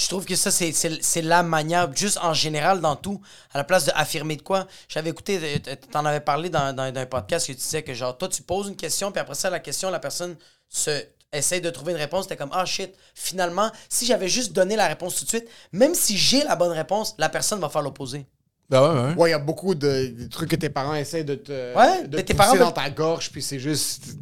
Je 0.00 0.08
trouve 0.08 0.24
que 0.24 0.34
ça, 0.36 0.50
c'est- 0.50 0.72
c'est 0.72 1.02
c'est 1.02 1.22
la 1.22 1.42
manière, 1.42 1.94
juste 1.94 2.18
en 2.22 2.32
général, 2.32 2.80
dans 2.80 2.96
tout, 2.96 3.20
à 3.52 3.58
la 3.58 3.64
place 3.64 3.84
d'affirmer 3.86 4.36
de 4.36 4.42
quoi. 4.42 4.66
J'avais 4.88 5.10
écouté, 5.10 5.38
euh, 5.42 5.74
t'en 5.92 6.04
avais 6.04 6.20
parlé 6.20 6.48
dans, 6.48 6.74
dans, 6.74 6.92
dans 6.92 7.00
un 7.00 7.06
podcast 7.06 7.46
que 7.46 7.52
tu 7.52 7.58
disais 7.58 7.82
que, 7.82 7.92
genre, 7.94 8.16
toi, 8.16 8.28
tu 8.28 8.42
poses 8.42 8.68
une 8.68 8.76
question, 8.76 9.12
puis 9.12 9.20
après 9.20 9.34
ça, 9.34 9.50
la 9.50 9.60
question, 9.60 9.90
la 9.90 9.98
personne 9.98 10.36
se 10.68 10.90
essaye 11.32 11.60
de 11.60 11.70
trouver 11.70 11.92
une 11.92 11.98
réponse. 11.98 12.26
T'es 12.26 12.36
comme, 12.36 12.50
ah 12.52 12.64
shit, 12.64 12.92
finalement, 13.14 13.70
si 13.88 14.04
j'avais 14.06 14.28
juste 14.28 14.52
donné 14.52 14.74
la 14.74 14.88
réponse 14.88 15.14
tout 15.16 15.24
de 15.24 15.28
suite, 15.28 15.46
même 15.72 15.94
si 15.94 16.16
j'ai 16.16 16.42
la 16.44 16.56
bonne 16.56 16.72
réponse, 16.72 17.14
la 17.18 17.28
personne 17.28 17.60
va 17.60 17.68
faire 17.68 17.82
l'opposé. 17.82 18.26
Ben 18.68 18.80
ouais, 18.82 19.00
ouais. 19.00 19.14
Ouais, 19.16 19.28
il 19.28 19.32
y 19.32 19.34
a 19.34 19.38
beaucoup 19.38 19.74
de, 19.74 20.14
de 20.18 20.26
trucs 20.28 20.50
que 20.50 20.56
tes 20.56 20.70
parents 20.70 20.94
essaient 20.94 21.24
de 21.24 21.34
te. 21.36 21.76
Ouais, 21.76 22.06
de 22.08 22.16
tes 22.20 22.34
pousser 22.34 22.34
parents 22.34 22.56
dans 22.56 22.72
ta 22.72 22.88
gorge, 22.90 23.30
puis 23.30 23.42
c'est 23.42 23.58
juste. 23.60 24.14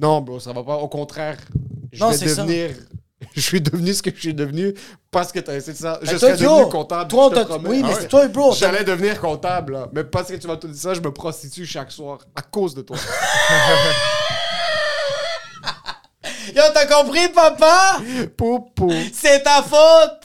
Non, 0.00 0.20
bro, 0.22 0.40
ça 0.40 0.52
va 0.52 0.62
pas. 0.62 0.76
Au 0.76 0.88
contraire, 0.88 1.38
je 1.92 2.00
Non, 2.00 2.10
vais 2.10 2.16
c'est 2.18 2.28
ça. 2.28 2.44
je 3.34 3.40
suis 3.40 3.60
devenu 3.60 3.92
ce 3.94 4.02
que 4.02 4.10
je 4.14 4.20
suis 4.20 4.34
devenu 4.34 4.74
parce 5.10 5.32
que 5.32 5.38
t'as 5.40 5.54
essayé 5.54 5.72
de 5.72 5.78
ça. 5.78 5.98
Je 6.02 6.10
Ben, 6.12 6.18
serais 6.18 6.36
toi, 6.36 6.56
devenu 6.58 6.68
comptable. 6.70 7.08
toi, 7.10 7.24
je 7.30 7.34
te 7.34 7.40
t'a- 7.40 7.44
promets. 7.46 7.68
oui, 7.68 7.82
mais 7.82 7.88
Ah 7.90 7.94
c'est 7.96 8.02
ouais. 8.02 8.08
toi, 8.08 8.28
bro. 8.28 8.52
J'allais 8.54 8.84
devenir 8.84 9.20
comptable, 9.20 9.72
là. 9.74 9.88
Mais 9.92 10.04
parce 10.04 10.28
que 10.28 10.36
tu 10.36 10.46
m'as 10.46 10.56
tout 10.56 10.68
dit 10.68 10.78
ça, 10.78 10.94
je 10.94 11.00
me 11.00 11.12
prostitue 11.12 11.66
chaque 11.66 11.90
soir 11.92 12.18
à 12.36 12.42
cause 12.42 12.74
de 12.74 12.82
toi. 12.82 12.96
Yo, 16.54 16.62
t'as 16.72 16.86
compris, 16.86 17.28
papa? 17.28 17.98
Poupou. 18.36 18.92
C'est 19.12 19.42
ta 19.42 19.62
faute! 19.62 20.23